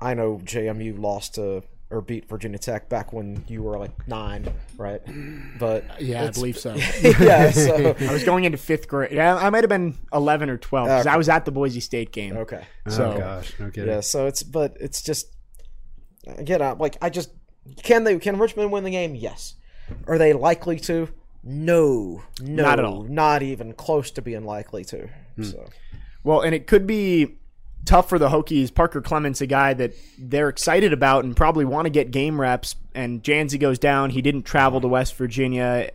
I 0.00 0.14
know 0.14 0.40
JMU 0.42 0.98
lost 0.98 1.36
to 1.36 1.62
or 1.90 2.00
beat 2.00 2.28
Virginia 2.28 2.58
Tech 2.58 2.88
back 2.88 3.12
when 3.12 3.44
you 3.46 3.62
were 3.62 3.78
like 3.78 4.08
nine, 4.08 4.52
right? 4.76 5.00
But 5.58 5.84
Yeah, 6.00 6.24
I 6.24 6.30
believe 6.30 6.58
so. 6.58 6.74
yeah. 7.02 7.50
So 7.50 7.94
I 8.00 8.12
was 8.12 8.24
going 8.24 8.44
into 8.44 8.58
fifth 8.58 8.88
grade. 8.88 9.12
Yeah, 9.12 9.36
I 9.36 9.50
might 9.50 9.62
have 9.62 9.68
been 9.68 9.96
11 10.12 10.50
or 10.50 10.58
12 10.58 10.86
because 10.86 11.06
Okay. 11.06 11.14
I 11.14 11.16
was 11.16 11.28
at 11.28 11.44
the 11.44 11.52
Boise 11.52 11.80
State 11.80 12.12
game. 12.12 12.36
okay. 12.38 12.64
Oh, 12.86 12.90
so- 12.90 13.12
oh, 13.12 13.18
gosh. 13.18 13.52
No 13.60 13.70
kidding. 13.70 13.88
Yeah, 13.88 14.00
so 14.00 14.26
it's 14.26 14.42
but 14.42 14.76
it's 14.80 15.00
just 15.02 15.28
again, 16.26 16.60
I, 16.60 16.72
like 16.72 16.96
I 17.00 17.08
just 17.10 17.30
can 17.82 18.04
they 18.04 18.18
can 18.18 18.38
Richmond 18.38 18.72
win 18.72 18.84
the 18.84 18.90
game? 18.90 19.14
Yes. 19.14 19.54
Are 20.08 20.18
they 20.18 20.32
likely 20.32 20.78
to? 20.80 21.08
No, 21.44 22.22
no, 22.40 22.62
Not 22.64 22.78
at 22.80 22.84
all. 22.84 23.04
Not 23.04 23.42
even 23.44 23.72
close 23.72 24.10
to 24.12 24.22
being 24.22 24.44
likely 24.44 24.84
to. 24.86 25.08
Hmm. 25.36 25.42
So 25.44 25.64
Well, 26.24 26.40
and 26.40 26.52
it 26.54 26.66
could 26.66 26.86
be 26.88 27.38
tough 27.86 28.08
for 28.08 28.18
the 28.18 28.28
Hokies. 28.28 28.74
Parker 28.74 29.00
Clements, 29.00 29.40
a 29.40 29.46
guy 29.46 29.72
that 29.74 29.94
they're 30.18 30.48
excited 30.48 30.92
about 30.92 31.24
and 31.24 31.36
probably 31.36 31.64
want 31.64 31.86
to 31.86 31.90
get 31.90 32.10
game 32.10 32.40
reps. 32.40 32.76
And 32.94 33.22
Dzansi 33.22 33.58
goes 33.58 33.78
down. 33.78 34.10
He 34.10 34.22
didn't 34.22 34.42
travel 34.42 34.80
to 34.80 34.88
West 34.88 35.16
Virginia. 35.16 35.90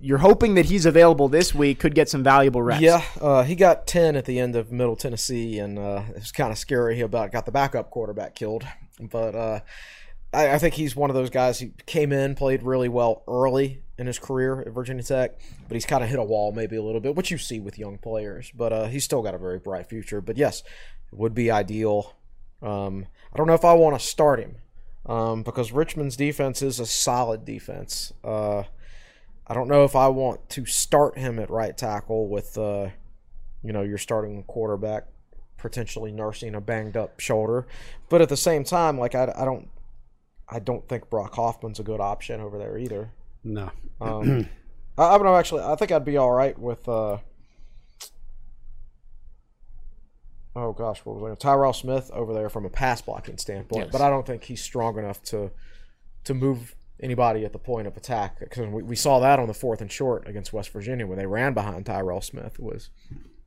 You're 0.00 0.18
hoping 0.18 0.54
that 0.54 0.66
he's 0.66 0.86
available 0.86 1.28
this 1.28 1.52
week, 1.52 1.80
could 1.80 1.94
get 1.94 2.08
some 2.08 2.22
valuable 2.22 2.62
reps. 2.62 2.80
yeah, 2.80 3.02
uh, 3.20 3.42
he 3.42 3.56
got 3.56 3.88
ten 3.88 4.14
at 4.14 4.26
the 4.26 4.38
end 4.38 4.54
of 4.54 4.70
Middle 4.70 4.94
Tennessee, 4.94 5.58
and 5.58 5.76
uh, 5.76 6.02
it 6.10 6.14
was 6.14 6.30
kind 6.30 6.52
of 6.52 6.58
scary. 6.58 6.94
He 6.94 7.00
about 7.00 7.32
got 7.32 7.46
the 7.46 7.50
backup 7.50 7.90
quarterback 7.90 8.36
killed, 8.36 8.64
but 9.00 9.34
uh, 9.34 9.60
I, 10.32 10.52
I 10.54 10.58
think 10.58 10.74
he's 10.74 10.94
one 10.94 11.10
of 11.10 11.16
those 11.16 11.30
guys 11.30 11.58
who 11.58 11.70
came 11.86 12.12
in, 12.12 12.34
played 12.34 12.62
really 12.62 12.88
well 12.88 13.24
early 13.26 13.82
in 13.96 14.06
his 14.06 14.18
career 14.18 14.60
at 14.60 14.72
Virginia 14.72 15.02
Tech, 15.02 15.38
but 15.66 15.74
he's 15.74 15.84
kind 15.86 16.04
of 16.04 16.10
hit 16.10 16.18
a 16.18 16.24
wall 16.24 16.52
maybe 16.52 16.76
a 16.76 16.82
little 16.82 17.00
bit, 17.00 17.16
which 17.16 17.30
you 17.30 17.38
see 17.38 17.58
with 17.58 17.78
young 17.78 17.98
players. 17.98 18.52
But 18.54 18.72
uh, 18.72 18.86
he's 18.86 19.04
still 19.04 19.22
got 19.22 19.34
a 19.34 19.38
very 19.38 19.58
bright 19.58 19.88
future. 19.88 20.20
But 20.20 20.36
yes, 20.36 20.62
would 21.12 21.34
be 21.34 21.50
ideal. 21.50 22.14
Um, 22.62 23.06
I 23.32 23.36
don't 23.36 23.46
know 23.46 23.54
if 23.54 23.64
I 23.64 23.74
want 23.74 23.98
to 23.98 24.06
start 24.06 24.40
him 24.40 24.56
um, 25.06 25.42
because 25.42 25.72
Richmond's 25.72 26.16
defense 26.16 26.62
is 26.62 26.80
a 26.80 26.86
solid 26.86 27.44
defense. 27.44 28.12
Uh, 28.22 28.64
I 29.46 29.54
don't 29.54 29.68
know 29.68 29.84
if 29.84 29.96
I 29.96 30.08
want 30.08 30.48
to 30.50 30.66
start 30.66 31.18
him 31.18 31.38
at 31.38 31.50
right 31.50 31.76
tackle 31.76 32.28
with, 32.28 32.58
uh, 32.58 32.88
you 33.62 33.72
know, 33.72 33.82
your 33.82 33.98
starting 33.98 34.42
quarterback 34.44 35.06
potentially 35.56 36.12
nursing 36.12 36.54
a 36.54 36.60
banged 36.60 36.96
up 36.96 37.18
shoulder, 37.18 37.66
but 38.08 38.20
at 38.20 38.28
the 38.28 38.36
same 38.36 38.62
time, 38.64 38.98
like 38.98 39.14
I, 39.14 39.32
I 39.36 39.44
don't, 39.44 39.68
I 40.48 40.60
don't 40.60 40.88
think 40.88 41.10
Brock 41.10 41.34
Hoffman's 41.34 41.80
a 41.80 41.82
good 41.82 42.00
option 42.00 42.40
over 42.40 42.58
there 42.58 42.78
either. 42.78 43.10
No. 43.42 43.70
Um, 44.00 44.48
I, 44.98 45.04
I 45.04 45.18
don't 45.18 45.24
know. 45.24 45.36
Actually, 45.36 45.62
I 45.62 45.74
think 45.74 45.92
I'd 45.92 46.04
be 46.04 46.16
all 46.16 46.32
right 46.32 46.58
with. 46.58 46.88
Uh, 46.88 47.18
oh 50.58 50.72
gosh, 50.72 51.00
what 51.04 51.16
was 51.20 51.32
I? 51.32 51.34
Tyrell 51.36 51.72
Smith 51.72 52.10
over 52.12 52.32
there 52.34 52.48
from 52.48 52.64
a 52.64 52.70
pass 52.70 53.00
blocking 53.00 53.38
standpoint, 53.38 53.86
Yes. 53.86 53.92
but 53.92 54.00
I 54.00 54.10
don't 54.10 54.26
think 54.26 54.44
he's 54.44 54.62
strong 54.62 54.98
enough 54.98 55.22
to 55.24 55.50
to 56.24 56.34
move 56.34 56.74
anybody 57.00 57.44
at 57.44 57.52
the 57.52 57.58
point 57.58 57.86
of 57.86 57.96
attack 57.96 58.40
because 58.40 58.66
we, 58.66 58.82
we 58.82 58.96
saw 58.96 59.20
that 59.20 59.38
on 59.38 59.46
the 59.46 59.54
fourth 59.54 59.80
and 59.80 59.90
short 59.90 60.26
against 60.28 60.52
West 60.52 60.70
Virginia 60.70 61.06
when 61.06 61.16
they 61.18 61.26
ran 61.26 61.54
behind 61.54 61.86
Tyrell 61.86 62.20
Smith 62.20 62.58
was, 62.58 62.90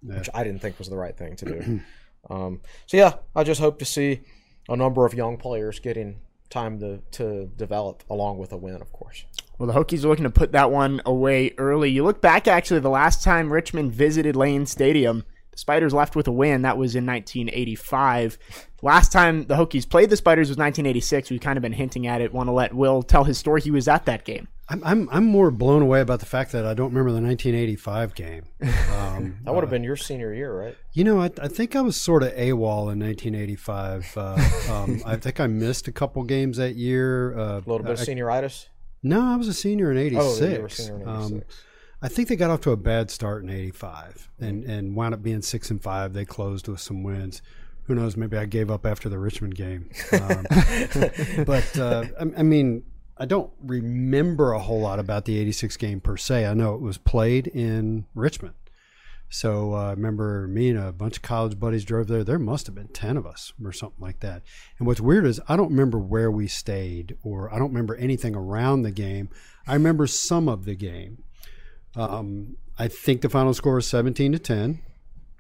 which 0.02 0.30
I 0.34 0.44
didn't 0.44 0.62
think 0.62 0.80
was 0.80 0.88
the 0.90 0.96
right 0.98 1.16
thing 1.16 1.36
to 1.36 1.46
do. 1.46 1.82
um, 2.30 2.62
so 2.88 2.98
yeah, 2.98 3.14
I 3.36 3.44
just 3.44 3.60
hope 3.60 3.78
to 3.80 3.86
see 3.86 4.22
a 4.70 4.76
number 4.76 5.06
of 5.06 5.14
young 5.14 5.38
players 5.38 5.80
getting 5.80 6.22
time 6.50 6.80
to 6.80 7.00
to 7.12 7.48
develop 7.58 8.04
along 8.10 8.38
with 8.38 8.52
a 8.54 8.58
win, 8.58 8.82
of 8.82 8.92
course. 8.92 9.26
Well, 9.58 9.68
the 9.68 9.74
Hokies 9.74 10.04
are 10.04 10.08
looking 10.08 10.24
to 10.24 10.30
put 10.32 10.54
that 10.54 10.72
one 10.72 11.02
away 11.06 11.54
early. 11.58 11.92
You 11.92 12.04
look 12.04 12.20
back, 12.20 12.48
actually, 12.48 12.80
the 12.80 12.90
last 12.90 13.24
time 13.24 13.54
Richmond 13.54 13.94
visited 13.94 14.36
Lane 14.36 14.66
Stadium, 14.66 15.24
the 15.52 15.58
Spiders 15.58 15.94
left 15.94 16.16
with 16.16 16.28
a 16.28 16.32
win. 16.32 16.62
That 16.64 16.78
was 16.78 16.96
in 16.96 17.06
1985. 17.06 18.38
Last 18.82 19.12
time 19.12 19.46
the 19.46 19.56
Hokies 19.56 19.88
played 19.88 20.10
the 20.10 20.18
Spiders 20.18 20.50
was 20.50 20.58
1986. 20.58 21.30
We've 21.30 21.42
kind 21.42 21.58
of 21.58 21.62
been 21.62 21.74
hinting 21.74 22.08
at 22.08 22.22
it. 22.22 22.34
Want 22.34 22.48
to 22.48 22.52
let 22.54 22.74
Will 22.74 23.04
tell 23.04 23.24
his 23.26 23.38
story. 23.38 23.62
He 23.62 23.72
was 23.72 23.88
at 23.88 24.06
that 24.06 24.26
game. 24.26 24.48
I'm, 24.70 24.82
I'm 24.86 25.10
I'm 25.12 25.26
more 25.26 25.52
blown 25.52 25.82
away 25.82 26.00
about 26.00 26.22
the 26.22 26.26
fact 26.26 26.54
that 26.54 26.66
I 26.66 26.74
don't 26.74 26.94
remember 26.94 27.12
the 27.12 27.22
1985 27.22 28.16
game. 28.16 28.44
Um, 29.12 29.38
That 29.44 29.54
would 29.54 29.62
have 29.64 29.70
been 29.70 29.84
your 29.84 29.98
senior 29.98 30.34
year, 30.34 30.58
right? 30.58 30.78
You 30.94 31.04
know, 31.04 31.20
I, 31.22 31.30
I 31.42 31.48
think 31.50 31.76
I 31.76 31.82
was 31.82 32.00
sort 32.00 32.24
of 32.24 32.30
AWOL 32.34 32.92
in 32.94 33.00
1985. 33.00 34.14
Uh, 34.16 34.38
um, 34.72 35.02
I 35.06 35.18
think 35.18 35.40
I 35.42 35.48
missed 35.48 35.88
a 35.88 35.92
couple 35.92 36.24
games 36.24 36.58
that 36.58 36.76
year. 36.76 37.38
Uh, 37.38 37.44
A 37.58 37.60
little 37.60 37.80
bit 37.80 37.92
of 37.92 38.00
senioritis. 38.00 38.68
no, 39.04 39.22
I 39.22 39.36
was 39.36 39.48
a 39.50 39.54
senior 39.54 39.92
in 39.92 39.98
'86. 39.98 40.24
Oh, 40.42 40.46
you 40.46 40.60
were 40.60 40.66
a 40.66 40.70
senior 40.70 40.96
in 41.02 41.08
Um, 41.10 41.24
'86. 41.24 41.58
I 42.02 42.08
think 42.08 42.28
they 42.28 42.36
got 42.36 42.50
off 42.50 42.62
to 42.62 42.72
a 42.72 42.78
bad 42.78 43.12
start 43.12 43.44
in 43.44 43.50
'85 43.50 44.30
and 44.40 44.64
and 44.64 44.96
wound 44.96 45.14
up 45.14 45.22
being 45.22 45.42
six 45.42 45.70
and 45.70 45.82
five. 45.82 46.14
They 46.14 46.26
closed 46.26 46.68
with 46.68 46.80
some 46.80 47.04
wins. 47.04 47.42
Who 47.84 47.96
knows? 47.96 48.18
Maybe 48.18 48.38
I 48.38 48.46
gave 48.46 48.72
up 48.72 48.86
after 48.86 49.10
the 49.10 49.20
Richmond 49.20 49.56
game. 49.56 49.90
Um, 50.14 50.46
but 51.46 51.78
uh, 51.78 52.06
I, 52.20 52.40
I 52.40 52.44
mean, 52.44 52.84
I 53.18 53.26
don't 53.26 53.52
remember 53.62 54.54
a 54.54 54.60
whole 54.60 54.82
lot 54.82 55.00
about 55.00 55.26
the 55.26 55.38
'86 55.38 55.78
game 55.78 56.02
per 56.02 56.18
se. 56.18 56.46
I 56.46 56.54
know 56.54 56.74
it 56.74 56.82
was 56.82 56.98
played 56.98 57.48
in 57.48 58.06
Richmond. 58.16 58.56
So 59.30 59.76
uh, 59.76 59.88
I 59.88 59.90
remember 59.92 60.46
me 60.48 60.70
and 60.70 60.80
a 60.80 60.92
bunch 60.92 61.18
of 61.18 61.24
college 61.24 61.58
buddies 61.58 61.86
drove 61.86 62.08
there. 62.08 62.24
There 62.24 62.40
must 62.40 62.66
have 62.66 62.76
been 62.76 62.90
ten 62.90 63.16
of 63.16 63.26
us 63.28 63.54
or 63.64 63.72
something 63.72 64.02
like 64.02 64.20
that. 64.22 64.42
And 64.80 64.88
what's 64.88 65.00
weird 65.00 65.26
is 65.26 65.40
I 65.48 65.56
don't 65.56 65.70
remember 65.70 66.00
where 66.00 66.32
we 66.32 66.48
stayed, 66.48 67.18
or 67.24 67.54
I 67.54 67.60
don't 67.60 67.70
remember 67.70 67.96
anything 67.96 68.36
around 68.36 68.82
the 68.82 68.92
game. 68.92 69.30
I 69.68 69.74
remember 69.74 70.08
some 70.08 70.50
of 70.50 70.66
the 70.66 70.76
game. 70.76 71.24
Um, 71.96 72.58
I 72.80 72.88
think 72.88 73.22
the 73.22 73.30
final 73.30 73.54
score 73.54 73.76
was 73.76 73.88
seventeen 73.88 74.32
to 74.32 74.40
ten. 74.40 74.80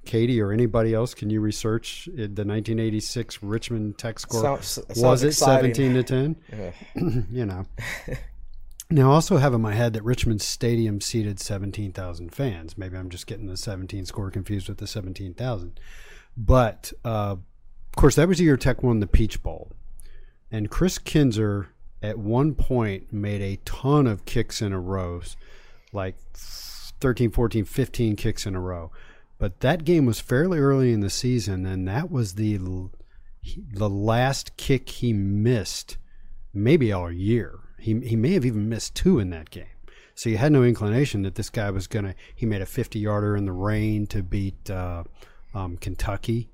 Katie 0.04 0.42
or 0.42 0.52
anybody 0.52 0.96
else, 0.96 1.14
can 1.14 1.30
you 1.30 1.40
research 1.42 2.06
the 2.12 2.24
1986 2.24 3.44
Richmond 3.44 4.00
Tech 4.00 4.20
score? 4.20 4.42
Sounds- 4.42 4.80
was 4.98 5.24
it 5.24 5.28
exciting. 5.28 5.76
17 5.76 5.94
to 5.94 6.04
10? 6.04 6.36
Yeah. 6.96 7.22
you 7.32 7.46
know. 7.46 7.66
Now, 8.90 9.12
I 9.12 9.14
also 9.14 9.38
have 9.38 9.54
in 9.54 9.62
my 9.62 9.74
head 9.76 9.94
that 9.94 10.04
Richmond 10.04 10.42
Stadium 10.42 11.02
seated 11.02 11.40
17,000 11.40 12.34
fans. 12.34 12.80
Maybe 12.80 12.98
I'm 12.98 13.10
just 13.10 13.28
getting 13.28 13.46
the 13.46 13.56
17 13.56 14.06
score 14.08 14.32
confused 14.32 14.68
with 14.68 14.80
the 14.80 14.88
17,000. 14.88 15.80
But, 16.36 16.92
uh, 17.06 17.36
of 17.38 17.96
course, 17.96 18.16
that 18.16 18.28
was 18.28 18.40
the 18.40 18.46
year 18.46 18.58
Tech 18.58 18.82
won 18.82 19.02
the 19.02 19.08
Peach 19.08 19.44
Bowl. 19.44 19.72
And 20.52 20.70
Chris 20.70 20.98
Kinzer, 20.98 21.70
at 22.02 22.18
one 22.18 22.56
point, 22.56 23.14
made 23.14 23.42
a 23.42 23.58
ton 23.66 24.08
of 24.08 24.26
kicks 24.26 24.62
in 24.64 24.74
a 24.74 24.80
row, 24.80 25.22
like 25.94 26.16
13, 26.34 27.32
14, 27.32 27.66
15 27.66 28.16
kicks 28.16 28.46
in 28.46 28.56
a 28.56 28.60
row. 28.60 28.92
But 29.38 29.62
that 29.62 29.84
game 29.86 30.06
was 30.06 30.20
fairly 30.20 30.60
early 30.60 30.94
in 30.94 31.00
the 31.00 31.10
season, 31.10 31.66
and 31.66 31.88
that 31.88 32.12
was 32.12 32.36
the 32.36 32.60
the 33.74 33.90
last 33.90 34.56
kick 34.56 34.88
he 34.88 35.14
missed 35.14 35.98
maybe 36.54 36.92
all 36.92 37.12
year. 37.12 37.58
He 37.80 38.00
he 38.02 38.16
may 38.16 38.34
have 38.34 38.46
even 38.46 38.70
missed 38.70 38.94
two 38.94 39.18
in 39.18 39.32
that 39.32 39.50
game. 39.50 39.66
So 40.14 40.30
you 40.30 40.38
had 40.38 40.52
no 40.52 40.64
inclination 40.64 41.24
that 41.24 41.34
this 41.34 41.50
guy 41.50 41.72
was 41.72 41.88
gonna. 41.88 42.14
He 42.36 42.46
made 42.46 42.62
a 42.62 42.68
50 42.68 43.00
yarder 43.00 43.36
in 43.36 43.46
the 43.46 43.52
rain 43.52 44.06
to 44.08 44.22
beat 44.22 44.70
uh, 44.70 45.06
um, 45.56 45.78
Kentucky. 45.78 46.52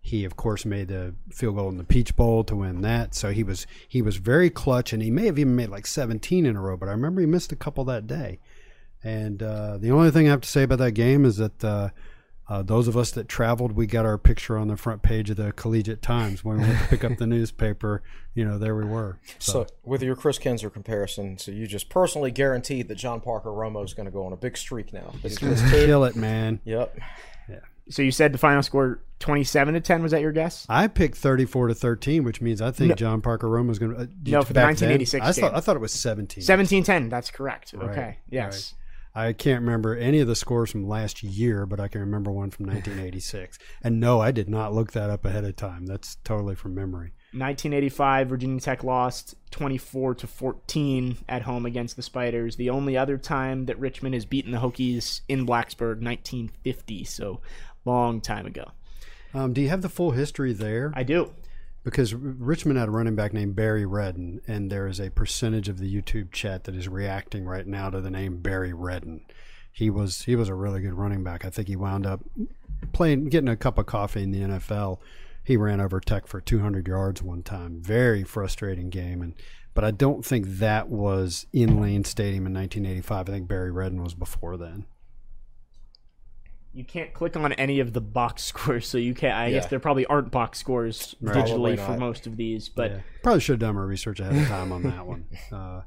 He 0.00 0.24
of 0.24 0.36
course 0.36 0.64
made 0.64 0.88
the 0.88 1.14
field 1.30 1.56
goal 1.56 1.68
in 1.68 1.76
the 1.76 1.84
Peach 1.84 2.16
Bowl 2.16 2.42
to 2.44 2.56
win 2.56 2.80
that. 2.80 3.14
So 3.14 3.32
he 3.32 3.44
was 3.44 3.66
he 3.86 4.00
was 4.00 4.16
very 4.16 4.48
clutch, 4.48 4.94
and 4.94 5.02
he 5.02 5.10
may 5.10 5.26
have 5.26 5.38
even 5.38 5.56
made 5.56 5.68
like 5.68 5.86
17 5.86 6.46
in 6.46 6.56
a 6.56 6.60
row. 6.62 6.78
But 6.78 6.88
I 6.88 6.92
remember 6.92 7.20
he 7.20 7.26
missed 7.26 7.52
a 7.52 7.56
couple 7.56 7.84
that 7.84 8.06
day. 8.06 8.38
And 9.02 9.42
uh, 9.42 9.78
the 9.78 9.90
only 9.90 10.10
thing 10.10 10.26
I 10.26 10.30
have 10.30 10.42
to 10.42 10.48
say 10.48 10.62
about 10.62 10.78
that 10.78 10.92
game 10.92 11.24
is 11.24 11.38
that 11.38 11.64
uh, 11.64 11.88
uh, 12.48 12.62
those 12.62 12.86
of 12.88 12.96
us 12.96 13.10
that 13.12 13.28
traveled, 13.28 13.72
we 13.72 13.86
got 13.86 14.04
our 14.04 14.18
picture 14.18 14.58
on 14.58 14.68
the 14.68 14.76
front 14.76 15.02
page 15.02 15.30
of 15.30 15.36
the 15.36 15.52
Collegiate 15.52 16.02
Times 16.02 16.44
when 16.44 16.58
we 16.58 16.64
went 16.64 16.78
to 16.80 16.88
pick 16.88 17.04
up 17.04 17.16
the 17.16 17.26
newspaper. 17.28 18.02
You 18.34 18.44
know, 18.44 18.58
there 18.58 18.74
we 18.76 18.84
were. 18.84 19.18
So, 19.38 19.66
with 19.84 20.02
your 20.02 20.16
Chris 20.16 20.38
Kinzer 20.38 20.68
comparison, 20.68 21.38
so 21.38 21.50
you 21.50 21.66
just 21.66 21.88
personally 21.88 22.30
guaranteed 22.30 22.88
that 22.88 22.96
John 22.96 23.20
Parker 23.20 23.50
Romo 23.50 23.84
is 23.84 23.94
going 23.94 24.06
to 24.06 24.12
go 24.12 24.26
on 24.26 24.32
a 24.32 24.36
big 24.36 24.56
streak 24.56 24.92
now. 24.92 25.12
That 25.22 25.28
he's 25.28 25.38
gonna- 25.38 25.70
Kill 25.70 26.04
it, 26.04 26.16
man. 26.16 26.60
yep. 26.64 26.98
So 27.88 28.02
you 28.02 28.12
said 28.12 28.32
the 28.32 28.38
final 28.38 28.62
score 28.62 29.00
27 29.18 29.74
to 29.74 29.80
10. 29.80 30.00
Was 30.04 30.12
that 30.12 30.20
your 30.20 30.30
guess? 30.30 30.64
I 30.68 30.86
picked 30.86 31.16
34 31.16 31.68
to 31.68 31.74
13, 31.74 32.22
which 32.22 32.40
means 32.40 32.62
I 32.62 32.70
think 32.70 32.94
John 32.94 33.20
Parker 33.20 33.48
Rome 33.48 33.66
was 33.66 33.80
going 33.80 33.92
to. 33.92 34.02
Uh, 34.02 34.06
No, 34.26 34.42
for 34.42 34.52
the 34.52 34.60
1986 34.60 35.20
I 35.26 35.32
thought, 35.32 35.48
game. 35.48 35.56
I 35.56 35.60
thought 35.60 35.74
it 35.74 35.80
was 35.80 35.90
17. 35.90 36.44
17 36.44 36.84
10. 36.84 37.08
That's 37.08 37.32
correct. 37.32 37.72
Right, 37.72 37.90
Okay. 37.90 38.18
Yes. 38.30 38.74
I 39.14 39.32
can't 39.32 39.62
remember 39.62 39.96
any 39.96 40.20
of 40.20 40.28
the 40.28 40.36
scores 40.36 40.70
from 40.70 40.86
last 40.86 41.22
year, 41.22 41.66
but 41.66 41.80
I 41.80 41.88
can 41.88 42.00
remember 42.00 42.30
one 42.30 42.50
from 42.50 42.66
1986. 42.66 43.58
and 43.82 43.98
no, 43.98 44.20
I 44.20 44.30
did 44.30 44.48
not 44.48 44.72
look 44.72 44.92
that 44.92 45.10
up 45.10 45.24
ahead 45.24 45.44
of 45.44 45.56
time. 45.56 45.86
That's 45.86 46.16
totally 46.22 46.54
from 46.54 46.74
memory. 46.74 47.12
1985, 47.32 48.28
Virginia 48.28 48.60
Tech 48.60 48.82
lost 48.82 49.36
24 49.50 50.16
to 50.16 50.26
14 50.26 51.16
at 51.28 51.42
home 51.42 51.66
against 51.66 51.96
the 51.96 52.02
Spiders. 52.02 52.56
The 52.56 52.70
only 52.70 52.96
other 52.96 53.18
time 53.18 53.66
that 53.66 53.78
Richmond 53.78 54.14
has 54.14 54.24
beaten 54.24 54.52
the 54.52 54.58
Hokies 54.58 55.20
in 55.28 55.46
Blacksburg, 55.46 56.02
1950. 56.02 57.04
So 57.04 57.40
long 57.84 58.20
time 58.20 58.46
ago. 58.46 58.72
Um, 59.32 59.52
do 59.52 59.60
you 59.60 59.68
have 59.68 59.82
the 59.82 59.88
full 59.88 60.10
history 60.10 60.52
there? 60.52 60.92
I 60.94 61.04
do. 61.04 61.32
Because 61.82 62.14
Richmond 62.14 62.78
had 62.78 62.88
a 62.88 62.92
running 62.92 63.14
back 63.14 63.32
named 63.32 63.56
Barry 63.56 63.86
Redden, 63.86 64.40
and 64.46 64.70
there 64.70 64.86
is 64.86 65.00
a 65.00 65.10
percentage 65.10 65.68
of 65.68 65.78
the 65.78 65.92
YouTube 65.92 66.32
chat 66.32 66.64
that 66.64 66.74
is 66.74 66.88
reacting 66.88 67.44
right 67.44 67.66
now 67.66 67.90
to 67.90 68.00
the 68.00 68.10
name 68.10 68.38
Barry 68.38 68.72
Redden. 68.72 69.24
He 69.72 69.88
was 69.88 70.22
he 70.22 70.36
was 70.36 70.48
a 70.48 70.54
really 70.54 70.80
good 70.80 70.94
running 70.94 71.24
back. 71.24 71.44
I 71.44 71.50
think 71.50 71.68
he 71.68 71.76
wound 71.76 72.06
up 72.06 72.20
playing, 72.92 73.28
getting 73.28 73.48
a 73.48 73.56
cup 73.56 73.78
of 73.78 73.86
coffee 73.86 74.22
in 74.22 74.30
the 74.30 74.40
NFL. 74.40 74.98
He 75.42 75.56
ran 75.56 75.80
over 75.80 76.00
Tech 76.00 76.26
for 76.26 76.40
200 76.40 76.86
yards 76.86 77.22
one 77.22 77.42
time. 77.42 77.80
Very 77.80 78.24
frustrating 78.24 78.90
game, 78.90 79.22
and 79.22 79.34
but 79.72 79.84
I 79.84 79.90
don't 79.90 80.24
think 80.24 80.46
that 80.46 80.88
was 80.88 81.46
in 81.52 81.80
Lane 81.80 82.04
Stadium 82.04 82.46
in 82.46 82.54
1985. 82.54 83.28
I 83.28 83.32
think 83.32 83.48
Barry 83.48 83.70
Redden 83.70 84.02
was 84.02 84.14
before 84.14 84.56
then. 84.56 84.84
You 86.72 86.84
can't 86.84 87.12
click 87.12 87.36
on 87.36 87.52
any 87.54 87.80
of 87.80 87.92
the 87.92 88.00
box 88.00 88.42
scores, 88.50 88.86
so 88.86 88.96
you 88.98 89.14
can't. 89.14 89.34
I 89.34 89.46
Yeah. 89.48 89.60
guess 89.60 89.66
there 89.66 89.80
probably 89.80 90.06
aren't 90.06 90.30
box 90.30 90.58
scores 90.58 91.14
Probably 91.24 91.42
digitally 91.76 91.86
for 91.86 91.96
most 91.96 92.26
of 92.26 92.36
these, 92.36 92.68
but 92.68 92.90
Yeah. 92.90 92.98
probably 93.22 93.40
should 93.40 93.54
have 93.54 93.60
done 93.60 93.74
my 93.74 93.82
research 93.82 94.20
ahead 94.20 94.36
of 94.40 94.48
time 94.48 94.72
on 94.72 94.82
that 94.84 95.06
one. 95.06 95.26
Uh, 95.52 95.82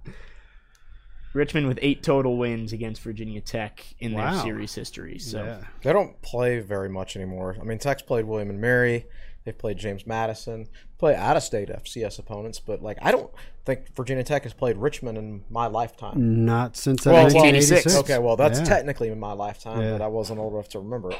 Richmond 1.34 1.68
with 1.68 1.80
eight 1.82 2.04
total 2.04 2.38
wins 2.38 2.74
against 2.74 3.02
Virginia 3.02 3.42
Tech 3.42 3.84
in 4.00 4.14
their 4.14 4.34
series 4.42 4.76
history. 4.76 5.18
So 5.18 5.44
yeah. 5.44 5.64
They 5.82 5.92
don't 5.92 6.22
play 6.22 6.60
very 6.60 6.90
much 6.90 7.16
anymore. 7.16 7.58
I 7.60 7.64
mean, 7.64 7.80
Tech's 7.80 8.04
played 8.04 8.26
William 8.26 8.52
and 8.52 8.62
Mary. 8.62 9.06
They've 9.46 9.58
played 9.58 9.78
James 9.78 10.08
Madison. 10.08 10.68
Play 10.98 11.16
out 11.16 11.36
of 11.36 11.44
state 11.44 11.70
FCS 11.70 12.18
opponents, 12.20 12.60
but 12.60 12.82
like 12.82 12.98
I 13.02 13.12
don't 13.12 13.30
think 13.66 13.94
Virginia 13.96 14.24
Tech 14.24 14.44
has 14.44 14.54
played 14.54 14.78
Richmond 14.78 15.18
in 15.18 15.44
my 15.50 15.68
lifetime. 15.68 16.46
Not 16.46 16.78
since 16.78 17.06
Well, 17.06 17.16
well, 17.16 17.24
1986. 17.26 17.96
Okay, 17.98 18.20
well 18.20 18.36
that's 18.38 18.60
Yeah. 18.60 18.66
technically 18.66 19.10
in 19.10 19.20
my 19.20 19.34
lifetime, 19.34 19.82
Yeah. 19.82 19.92
but 19.94 20.02
I 20.02 20.08
wasn't 20.08 20.40
old 20.40 20.54
enough 20.54 20.70
to 20.70 20.80
remember 20.80 21.12
it. 21.12 21.20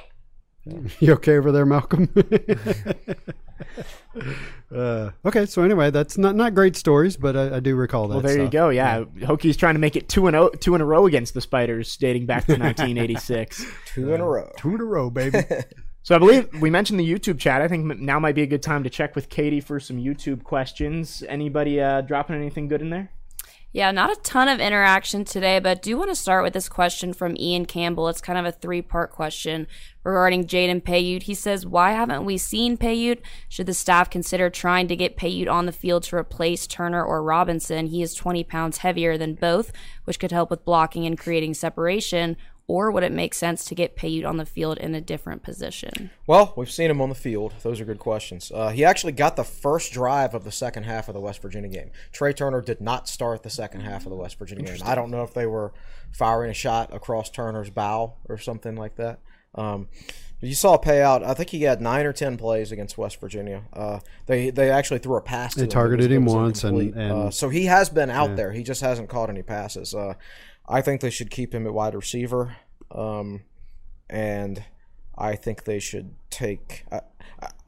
You 1.02 1.12
okay 1.16 1.36
over 1.36 1.52
there, 1.52 1.66
Malcolm? 1.66 2.08
uh, 4.76 5.12
okay, 5.26 5.46
so 5.46 5.62
anyway, 5.64 5.92
that's 5.92 6.18
not 6.18 6.36
not 6.36 6.54
great 6.56 6.76
stories, 6.76 7.18
but 7.18 7.36
I, 7.36 7.58
I 7.58 7.60
do 7.60 7.76
recall 7.76 8.08
that. 8.08 8.14
Well, 8.16 8.22
there 8.22 8.38
you 8.38 8.44
stuff. 8.44 8.52
go. 8.52 8.70
Yeah, 8.70 9.04
Hokies 9.20 9.58
trying 9.58 9.76
to 9.76 9.80
make 9.80 9.96
it 9.96 10.08
two 10.10 10.28
and 10.28 10.36
o- 10.36 10.50
two 10.50 10.76
in 10.76 10.82
a 10.82 10.86
row 10.86 11.06
against 11.06 11.34
the 11.34 11.42
Spiders, 11.42 11.96
dating 11.98 12.26
back 12.26 12.46
to 12.46 12.52
1986. 12.60 13.66
Two 13.94 14.14
in 14.14 14.22
a 14.22 14.26
row. 14.26 14.52
Two 14.58 14.76
in 14.76 14.82
a 14.82 14.86
row, 14.86 15.10
baby. 15.10 15.40
So 16.04 16.16
I 16.16 16.20
believe 16.20 16.50
we 16.60 16.70
mentioned 16.70 17.00
the 17.00 17.10
YouTube 17.10 17.40
chat. 17.40 17.62
I 17.62 17.70
think 17.70 17.86
now 18.00 18.20
might 18.20 18.36
be 18.36 18.42
a 18.42 18.48
good 18.48 18.62
time 18.62 18.84
to 18.84 18.90
check 18.90 19.16
with 19.16 19.30
Katie 19.30 19.62
for 19.62 19.80
some 19.80 19.98
YouTube 19.98 20.44
questions. 20.44 21.24
Anybody 21.30 21.80
uh, 21.80 22.02
dropping 22.02 22.36
anything 22.36 22.68
good 22.68 22.82
in 22.82 22.90
there? 22.90 23.10
Yeah, 23.72 23.90
not 23.90 24.12
a 24.12 24.22
ton 24.22 24.50
of 24.50 24.60
interaction 24.60 25.26
today, 25.26 25.60
but 25.60 25.82
do 25.82 25.98
want 25.98 26.12
to 26.12 26.16
start 26.16 26.44
with 26.44 26.54
this 26.54 26.70
question 26.70 27.12
from 27.12 27.36
Ian 27.40 27.66
Campbell. 27.66 28.08
It's 28.08 28.22
kind 28.22 28.38
of 28.38 28.46
a 28.46 28.52
three 28.52 28.84
part 28.84 29.12
question 29.12 29.66
regarding 30.04 30.46
Jaden 30.46 30.84
Payoute. 30.84 31.24
He 31.24 31.34
says, 31.34 31.66
Why 31.66 31.94
haven't 31.94 32.24
we 32.24 32.38
seen 32.38 32.78
Payoute? 32.78 33.22
Should 33.50 33.66
the 33.66 33.74
staff 33.74 34.12
consider 34.12 34.52
trying 34.52 34.88
to 34.90 34.96
get 34.96 35.18
Payoute 35.18 35.50
on 35.50 35.66
the 35.66 35.72
field 35.72 36.04
to 36.04 36.18
replace 36.18 36.68
Turner 36.68 37.04
or 37.04 37.24
Robinson? 37.24 37.88
He 37.88 38.04
is 38.04 38.14
20 38.14 38.44
pounds 38.44 38.80
heavier 38.80 39.18
than 39.18 39.34
both, 39.34 39.72
which 40.04 40.20
could 40.20 40.32
help 40.32 40.52
with 40.52 40.66
blocking 40.66 41.08
and 41.08 41.18
creating 41.18 41.56
separation. 41.56 42.38
Or 42.66 42.92
would 42.92 43.04
it 43.04 43.12
make 43.12 43.34
sense 43.34 43.66
to 43.66 43.76
get 43.76 43.98
Payoute 43.98 44.26
on 44.26 44.38
the 44.38 44.46
field 44.46 44.78
in 44.78 44.96
a 44.96 45.02
different 45.02 45.44
position? 45.44 46.12
Well, 46.26 46.54
we've 46.56 46.72
seen 46.72 46.90
him 46.90 47.02
on 47.02 47.10
the 47.10 47.16
field. 47.16 47.54
Those 47.62 47.82
are 47.82 47.86
good 47.86 48.00
questions. 48.00 48.52
Uh, 48.56 48.70
he 48.70 48.86
actually 48.86 49.12
got 49.12 49.36
the 49.36 49.44
first 49.44 49.92
drive 49.92 50.34
of 50.34 50.46
the 50.46 50.52
second 50.52 50.84
half 50.84 51.10
of 51.10 51.14
the 51.14 51.20
West 51.20 51.42
Virginia 51.42 51.70
game. 51.70 51.92
Trey 52.14 52.32
Turner 52.32 52.62
did 52.62 52.80
not 52.80 53.10
start 53.10 53.44
the 53.44 53.50
second 53.50 53.82
half 53.82 54.06
of 54.06 54.12
the 54.12 54.16
West 54.16 54.40
Virginia 54.40 54.64
game. 54.66 54.78
I 54.86 54.96
don't 54.96 55.12
know 55.12 55.24
if 55.24 55.34
they 55.34 55.46
were 55.46 55.74
firing 56.14 56.52
a 56.52 56.54
shot 56.54 56.94
across 56.94 57.30
Turner's 57.30 57.70
bow 57.70 58.14
or 58.30 58.38
something 58.38 58.76
like 58.78 58.96
that. 58.96 59.20
Um, 59.56 59.90
you 60.40 60.56
saw 60.56 60.78
Payoute. 60.78 61.24
I 61.24 61.34
think 61.34 61.50
he 61.52 61.62
had 61.64 61.80
nine 61.82 62.06
or 62.06 62.12
ten 62.14 62.38
plays 62.38 62.72
against 62.72 62.98
West 62.98 63.20
Virginia. 63.22 63.64
Uh, 63.72 64.00
they 64.26 64.50
they 64.50 64.70
actually 64.70 65.00
threw 65.00 65.16
a 65.16 65.22
pass. 65.22 65.54
To 65.54 65.60
They 65.60 65.64
him. 65.66 65.70
Targeted 65.70 66.12
him 66.12 66.26
once 66.26 66.64
and- 66.64 66.78
incomplete. 66.78 67.02
and- 67.02 67.14
uh, 67.28 67.32
so 67.32 67.48
he 67.50 67.66
has 67.66 67.90
been 67.90 68.10
out 68.10 68.36
there. 68.36 68.52
He 68.52 68.62
just 68.64 68.82
hasn't 68.82 69.08
caught 69.10 69.30
any 69.30 69.42
passes. 69.42 69.94
Uh, 69.96 70.16
I 70.68 70.82
think 70.82 71.02
they 71.02 71.10
should 71.10 71.30
keep 71.30 71.54
him 71.54 71.66
at 71.68 71.74
wide 71.74 71.96
receiver. 71.96 72.56
Um, 72.92 73.42
and 74.10 74.64
I 75.18 75.36
think 75.36 75.64
they 75.64 75.80
should 75.80 76.16
take. 76.30 76.86
I, 76.92 77.02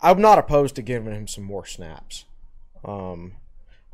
I'm 0.01 0.21
not 0.21 0.37
opposed 0.37 0.75
to 0.75 0.81
giving 0.81 1.13
him 1.13 1.27
some 1.27 1.43
more 1.43 1.65
snaps. 1.65 2.25
Um, 2.83 3.33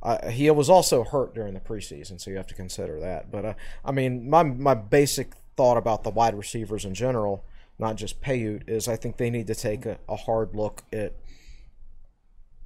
I, 0.04 0.30
he 0.32 0.50
was 0.52 0.70
also 0.70 1.04
hurt 1.04 1.34
during 1.34 1.54
the 1.54 1.60
preseason, 1.60 2.20
so 2.20 2.30
you 2.32 2.38
have 2.38 2.48
to 2.48 2.56
consider 2.56 3.00
that. 3.00 3.32
But 3.32 3.46
uh, 3.46 3.54
I 3.86 3.92
mean, 3.92 4.30
my 4.30 4.44
my 4.44 4.74
basic 4.74 5.34
thought 5.56 5.78
about 5.78 6.04
the 6.04 6.10
wide 6.10 6.36
receivers 6.36 6.86
in 6.86 6.94
general, 6.94 7.46
not 7.80 7.96
just 7.96 8.22
Payoute, 8.22 8.68
is 8.68 8.88
I 8.88 8.96
think 8.96 9.18
they 9.18 9.30
need 9.30 9.48
to 9.48 9.56
take 9.56 9.86
a, 9.86 9.98
a 10.10 10.16
hard 10.16 10.56
look 10.56 10.84
at 10.92 11.14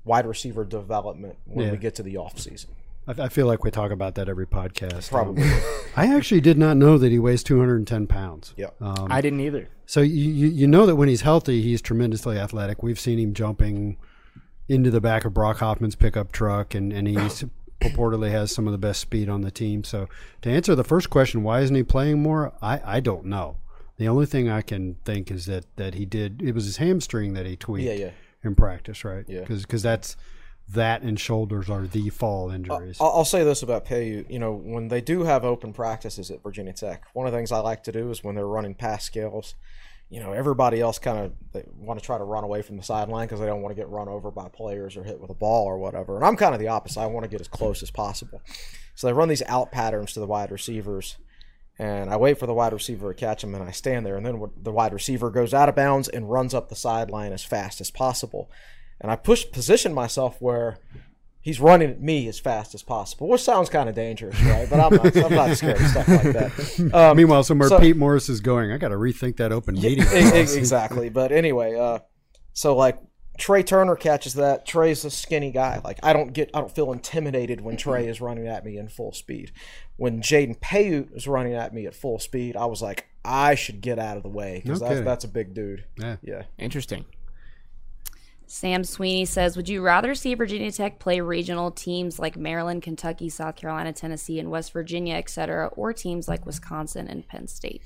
wide 0.03 0.25
receiver 0.25 0.63
development 0.63 1.37
when 1.45 1.65
Yeah. 1.67 1.71
we 1.73 1.77
get 1.77 1.95
to 1.95 2.03
the 2.03 2.15
offseason. 2.15 2.67
I, 3.07 3.23
I 3.23 3.29
feel 3.29 3.47
like 3.47 3.63
we 3.63 3.71
talk 3.71 3.91
about 3.91 4.15
that 4.15 4.27
every 4.29 4.47
podcast. 4.47 5.09
Probably. 5.09 5.43
I 5.95 6.13
actually 6.15 6.41
did 6.41 6.57
not 6.57 6.77
know 6.77 6.97
that 6.97 7.11
he 7.11 7.19
weighs 7.19 7.43
210 7.43 8.07
pounds. 8.07 8.53
Yep. 8.57 8.75
Um, 8.81 9.07
I 9.09 9.21
didn't 9.21 9.39
either. 9.41 9.69
So 9.85 10.01
you, 10.01 10.31
you 10.31 10.47
you 10.47 10.67
know 10.67 10.85
that 10.87 10.95
when 10.95 11.07
he's 11.09 11.21
healthy, 11.21 11.61
he's 11.61 11.81
tremendously 11.81 12.37
athletic. 12.39 12.81
We've 12.81 12.99
seen 12.99 13.19
him 13.19 13.33
jumping 13.33 13.97
into 14.67 14.89
the 14.89 14.99
back 15.01 15.25
of 15.25 15.33
Brock 15.33 15.57
Hoffman's 15.57 15.95
pickup 15.95 16.31
truck, 16.31 16.73
and 16.73 16.91
and 16.91 17.07
he's 17.07 17.43
purportedly 17.81 18.31
has 18.31 18.51
some 18.51 18.65
of 18.67 18.71
the 18.71 18.77
best 18.79 18.99
speed 19.01 19.29
on 19.29 19.41
the 19.41 19.51
team. 19.51 19.83
So 19.83 20.07
to 20.41 20.49
answer 20.49 20.73
the 20.73 20.83
first 20.83 21.09
question, 21.11 21.43
why 21.43 21.59
isn't 21.61 21.75
he 21.75 21.83
playing 21.83 22.21
more? 22.23 22.53
I 22.61 22.81
I 22.83 22.99
don't 22.99 23.25
know. 23.25 23.57
The 23.97 24.07
only 24.07 24.25
thing 24.25 24.49
I 24.49 24.61
can 24.61 24.95
think 25.05 25.29
is 25.29 25.45
that 25.45 25.65
that 25.75 25.93
he 25.93 26.05
did 26.05 26.41
it 26.41 26.53
was 26.55 26.65
his 26.65 26.77
hamstring 26.77 27.33
that 27.35 27.45
he 27.45 27.55
tweaked 27.55 27.85
Yeah, 27.87 27.93
yeah. 28.07 28.11
in 28.43 28.55
practice, 28.55 29.05
right? 29.05 29.25
Yeah. 29.27 29.41
because 29.45 29.83
that's 29.83 30.17
that 30.67 31.03
and 31.03 31.19
shoulders 31.19 31.69
are 31.69 31.85
the 31.85 32.09
fall 32.09 32.49
injuries. 32.49 32.97
I'll, 32.99 33.11
I'll 33.17 33.25
say 33.25 33.43
this 33.43 33.61
about 33.61 33.85
Payoute. 33.85 34.29
You 34.29 34.39
know, 34.39 34.53
when 34.53 34.87
they 34.87 35.01
do 35.01 35.23
have 35.23 35.45
open 35.45 35.73
practices 35.73 36.31
at 36.31 36.41
Virginia 36.41 36.73
Tech, 36.73 37.03
one 37.13 37.27
of 37.27 37.33
the 37.33 37.37
things 37.37 37.51
I 37.51 37.59
like 37.59 37.83
to 37.83 37.91
do 37.91 38.09
is 38.09 38.23
when 38.23 38.35
they're 38.35 38.47
running 38.47 38.73
pass 38.73 39.03
skills, 39.03 39.55
you 40.09 40.19
know, 40.19 40.33
everybody 40.33 40.81
else 40.81 40.99
kind 40.99 41.19
of 41.19 41.33
they 41.51 41.63
want 41.77 41.99
to 41.99 42.05
try 42.05 42.17
to 42.17 42.23
run 42.23 42.43
away 42.43 42.61
from 42.61 42.77
the 42.77 42.83
sideline 42.83 43.27
because 43.27 43.39
they 43.39 43.45
don't 43.45 43.61
want 43.61 43.75
to 43.75 43.79
get 43.79 43.89
run 43.89 44.07
over 44.07 44.31
by 44.31 44.47
players 44.49 44.97
or 44.97 45.03
hit 45.03 45.19
with 45.19 45.29
a 45.29 45.35
ball 45.35 45.65
or 45.65 45.77
whatever. 45.77 46.15
And 46.15 46.25
I'm 46.25 46.35
kind 46.35 46.53
of 46.53 46.59
the 46.59 46.67
opposite. 46.67 46.99
I 46.99 47.07
want 47.07 47.23
to 47.23 47.29
get 47.29 47.41
as 47.41 47.47
close 47.47 47.81
as 47.83 47.91
possible. 47.91 48.41
So 48.95 49.07
they 49.07 49.13
run 49.13 49.29
these 49.29 49.43
out 49.47 49.71
patterns 49.71 50.13
to 50.13 50.19
the 50.19 50.27
wide 50.27 50.51
receivers. 50.51 51.17
And 51.77 52.09
I 52.09 52.15
wait 52.15 52.39
for 52.39 52.47
the 52.47 52.53
wide 52.53 52.71
receiver 52.71 53.13
to 53.13 53.19
catch 53.19 53.43
him, 53.43 53.53
and 53.53 53.61
I 53.61 53.71
stand 53.71 54.05
there. 54.05 54.15
And 54.15 54.25
then 54.25 54.41
the 54.55 54.71
wide 54.71 54.93
receiver 54.93 55.29
goes 55.29 55.53
out 55.53 55.67
of 55.67 55.75
bounds 55.75 56.07
and 56.07 56.31
runs 56.31 56.53
up 56.53 56.69
the 56.69 56.75
sideline 56.75 57.33
as 57.33 57.43
fast 57.43 57.81
as 57.81 57.91
possible. 57.91 58.49
And 59.01 59.11
I 59.11 59.15
push 59.15 59.45
position 59.51 59.93
myself 59.93 60.37
where 60.41 60.77
he's 61.41 61.59
running 61.59 61.91
at 61.91 62.01
me 62.01 62.27
as 62.27 62.39
fast 62.39 62.73
as 62.73 62.81
possible, 62.81 63.27
which 63.27 63.41
sounds 63.43 63.69
kind 63.69 63.87
of 63.87 63.93
dangerous, 63.95 64.41
right? 64.43 64.67
But 64.69 64.79
I'm 64.79 64.95
not, 64.95 65.15
I'm 65.17 65.33
not 65.35 65.57
scared 65.57 65.79
of 65.79 65.87
stuff 65.87 66.07
like 66.07 66.23
that. 66.33 66.91
Um, 66.93 67.17
Meanwhile, 67.17 67.43
somewhere 67.43 67.69
so- 67.69 67.79
Pete 67.79 67.97
Morris 67.97 68.29
is 68.29 68.41
going, 68.41 68.71
I 68.71 68.77
got 68.77 68.89
to 68.89 68.95
rethink 68.95 69.37
that 69.37 69.51
open 69.51 69.75
meeting. 69.75 70.05
exactly. 70.13 71.09
But 71.09 71.31
anyway, 71.31 71.75
uh, 71.75 71.99
so 72.53 72.75
like 72.75 72.99
Tre 73.37 73.63
Turner 73.63 73.95
catches 73.95 74.35
that. 74.35 74.65
Tre's 74.65 75.03
a 75.05 75.11
skinny 75.11 75.51
guy. 75.51 75.81
Like 75.83 75.99
I 76.01 76.13
don't 76.13 76.33
get, 76.33 76.49
I 76.53 76.59
don't 76.59 76.73
feel 76.73 76.91
intimidated 76.93 77.61
when 77.61 77.77
Tre 77.77 78.07
is 78.07 78.21
running 78.21 78.47
at 78.47 78.65
me 78.65 78.77
in 78.77 78.87
full 78.87 79.11
speed. 79.11 79.51
When 79.97 80.21
Jaden 80.21 80.59
Payoute 80.59 81.15
is 81.15 81.27
running 81.27 81.53
at 81.53 81.73
me 81.73 81.85
at 81.85 81.95
full 81.95 82.17
speed, 82.17 82.55
I 82.55 82.65
was 82.65 82.81
like, 82.81 83.05
I 83.23 83.55
should 83.55 83.81
get 83.81 83.99
out 83.99 84.17
of 84.17 84.23
the 84.23 84.29
way 84.29 84.61
because 84.63 84.81
No 84.81 84.87
that's, 84.87 85.01
that's 85.05 85.23
a 85.25 85.27
big 85.27 85.53
dude. 85.53 85.83
Yeah. 85.97 86.15
Yeah. 86.23 86.43
Interesting. 86.57 87.05
Sam 88.47 88.83
Sweeney 88.83 89.25
says, 89.25 89.57
Would 89.57 89.67
you 89.69 89.81
rather 89.81 90.13
see 90.15 90.33
Virginia 90.35 90.71
Tech 90.71 90.99
play 90.99 91.19
regional 91.19 91.71
teams 91.71 92.19
like 92.19 92.37
Maryland, 92.37 92.83
Kentucky, 92.83 93.29
South 93.29 93.55
Carolina, 93.55 93.91
Tennessee, 93.93 94.39
and 94.39 94.51
West 94.51 94.71
Virginia, 94.73 95.15
etc., 95.15 95.67
or 95.75 95.93
teams 95.93 96.27
like 96.27 96.45
Wisconsin 96.45 97.07
and 97.07 97.27
Penn 97.27 97.47
State? 97.47 97.81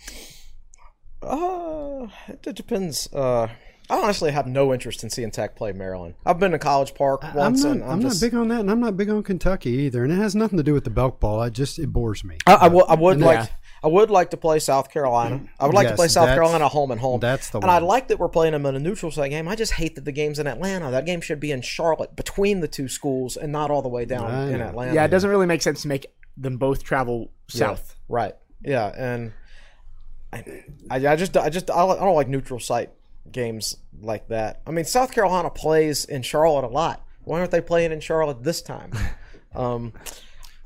Uh, 1.21 2.07
it 2.27 2.55
depends. 2.55 3.11
Uh, 3.13 3.47
I 3.89 3.97
honestly 4.03 4.31
have 4.31 4.45
no 4.47 4.73
interest 4.73 5.03
in 5.03 5.09
seeing 5.09 5.31
Tech 5.31 5.55
play 5.55 5.71
Maryland. 5.73 6.13
I've 6.25 6.39
been 6.39 6.51
to 6.51 6.59
College 6.59 6.93
Park 6.93 7.21
I'm 7.23 7.33
once, 7.33 7.63
not. 7.63 7.71
and 7.71 7.83
I'm, 7.83 7.89
I'm, 7.91 8.01
just. 8.01 8.21
not 8.21 8.27
big 8.27 8.35
on 8.35 8.47
that, 8.49 8.59
and 8.61 8.71
I'm 8.71 8.79
not 8.79 8.95
big 8.95 9.09
on 9.09 9.23
Kentucky 9.23 9.71
either. 9.71 10.03
And 10.03 10.13
it 10.13 10.17
has 10.17 10.35
nothing 10.35 10.57
to 10.57 10.63
do 10.63 10.73
with 10.73 10.83
the 10.83 10.89
Belk 10.91 11.19
Bowl. 11.19 11.39
I 11.39 11.49
just 11.49 11.79
it 11.79 11.87
bores 11.91 12.23
me. 12.23 12.37
I, 12.45 12.53
I 12.53 12.67
would- 12.67 12.85
I 12.87 12.95
would 12.95 13.19
Yeah. 13.19 13.25
like. 13.25 13.49
I 13.83 13.87
would 13.87 14.09
like 14.09 14.31
to 14.31 14.37
play 14.37 14.59
South 14.59 14.91
Carolina. 14.91 15.41
I 15.59 15.65
would 15.65 15.75
like 15.75 15.87
to 15.87 15.95
play 15.95 16.07
South 16.07 16.27
Carolina 16.27 16.67
home 16.67 16.91
and 16.91 16.99
home. 16.99 17.19
that's 17.19 17.49
the 17.49 17.59
and 17.59 17.71
I 17.71 17.79
like 17.79 18.09
that 18.09 18.19
we're 18.19 18.29
playing 18.29 18.53
them 18.53 18.65
in 18.65 18.75
a 18.75 18.79
neutral 18.79 19.11
site 19.11 19.31
game. 19.31 19.47
I 19.47 19.55
just 19.55 19.73
hate 19.73 19.95
that 19.95 20.05
the 20.05 20.11
game's 20.11 20.39
in 20.39 20.47
Atlanta. 20.47 20.91
That 20.91 21.05
game 21.05 21.21
should 21.21 21.39
be 21.39 21.51
in 21.51 21.61
Charlotte, 21.61 22.15
between 22.15 22.59
the 22.59 22.67
two 22.67 22.87
schools, 22.87 23.37
and 23.37 23.51
not 23.51 23.71
all 23.71 23.81
the 23.81 23.89
way 23.89 24.05
down 24.05 24.29
I 24.29 24.51
in. 24.51 24.61
Atlanta. 24.61 24.93
Yeah, 24.93 25.05
it 25.05 25.09
doesn't 25.09 25.29
really 25.29 25.45
make 25.45 25.61
sense 25.61 25.81
to 25.83 25.87
make 25.87 26.07
them 26.35 26.57
both 26.57 26.83
travel 26.83 27.31
south. 27.47 27.95
Right. 28.07 28.35
Yeah, 28.61 28.87
and 28.97 29.31
I, 30.33 30.63
I, 30.89 31.07
I 31.07 31.15
just, 31.15 31.35
I 31.37 31.49
just, 31.49 31.71
I 31.71 31.77
don't 31.77 31.97
I 31.97 32.05
don't 32.05 32.15
like 32.15 32.27
neutral 32.27 32.59
site 32.59 32.91
games 33.31 33.77
like 34.01 34.27
that. 34.27 34.61
I 34.67 34.71
mean, 34.71 34.85
South 34.85 35.11
Carolina 35.11 35.49
plays 35.49 36.05
in 36.05 36.21
Charlotte 36.21 36.65
a 36.65 36.69
lot. 36.69 37.05
Why 37.23 37.39
aren't 37.39 37.51
they 37.51 37.61
playing 37.61 37.91
in 37.91 37.99
Charlotte 37.99 38.43
this 38.43 38.61
time? 38.61 38.91
um, 39.55 39.93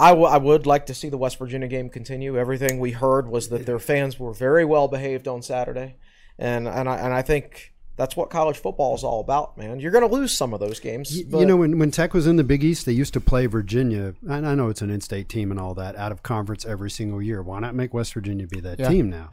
I, 0.04 0.10
w- 0.10 0.28
I 0.28 0.38
would 0.38 0.66
like 0.66 0.86
to 0.88 0.94
see 0.94 1.10
the 1.10 1.18
West 1.18 1.38
Virginia 1.40 1.68
game 1.68 1.90
continue. 1.90 2.38
Everything 2.38 2.80
we 2.80 2.92
heard 2.92 3.28
was 3.30 3.50
that 3.50 3.66
their 3.66 3.80
fans 3.80 4.20
were 4.20 4.34
very 4.34 4.66
well 4.66 4.88
behaved 4.88 5.28
on 5.28 5.42
Saturday, 5.42 5.96
and 6.38 6.68
and 6.68 6.90
I, 6.90 6.98
and 6.98 7.14
I 7.14 7.22
think 7.22 7.74
that's 7.96 8.16
what 8.18 8.30
college 8.32 8.58
football 8.58 8.96
is 8.96 9.04
all 9.04 9.20
about, 9.20 9.56
man. 9.58 9.80
You're 9.80 9.92
going 9.92 10.08
to 10.08 10.14
lose 10.14 10.36
some 10.36 10.52
of 10.54 10.60
those 10.60 10.80
games. 10.80 11.22
But- 11.24 11.40
you 11.40 11.46
know, 11.46 11.56
when, 11.58 11.78
when 11.78 11.92
Tech 11.92 12.14
was 12.16 12.26
in 12.26 12.38
the 12.38 12.44
Big 12.44 12.64
East, 12.64 12.88
they 12.88 12.92
used 12.92 13.14
to 13.14 13.22
play 13.22 13.46
Virginia. 13.46 14.16
And 14.28 14.48
I 14.48 14.56
know 14.56 14.70
it's 14.70 14.82
an 14.82 14.90
in-state 14.90 15.30
team 15.30 15.52
and 15.52 15.60
all 15.60 15.76
that, 15.76 15.96
out 15.96 16.12
of 16.12 16.24
conference 16.24 16.66
every 16.66 16.90
single 16.90 17.22
year. 17.22 17.44
Why 17.44 17.60
not 17.60 17.76
make 17.76 17.94
West 17.94 18.16
Virginia 18.16 18.48
be 18.48 18.60
that 18.62 18.80
team 18.90 19.12
now? 19.12 19.30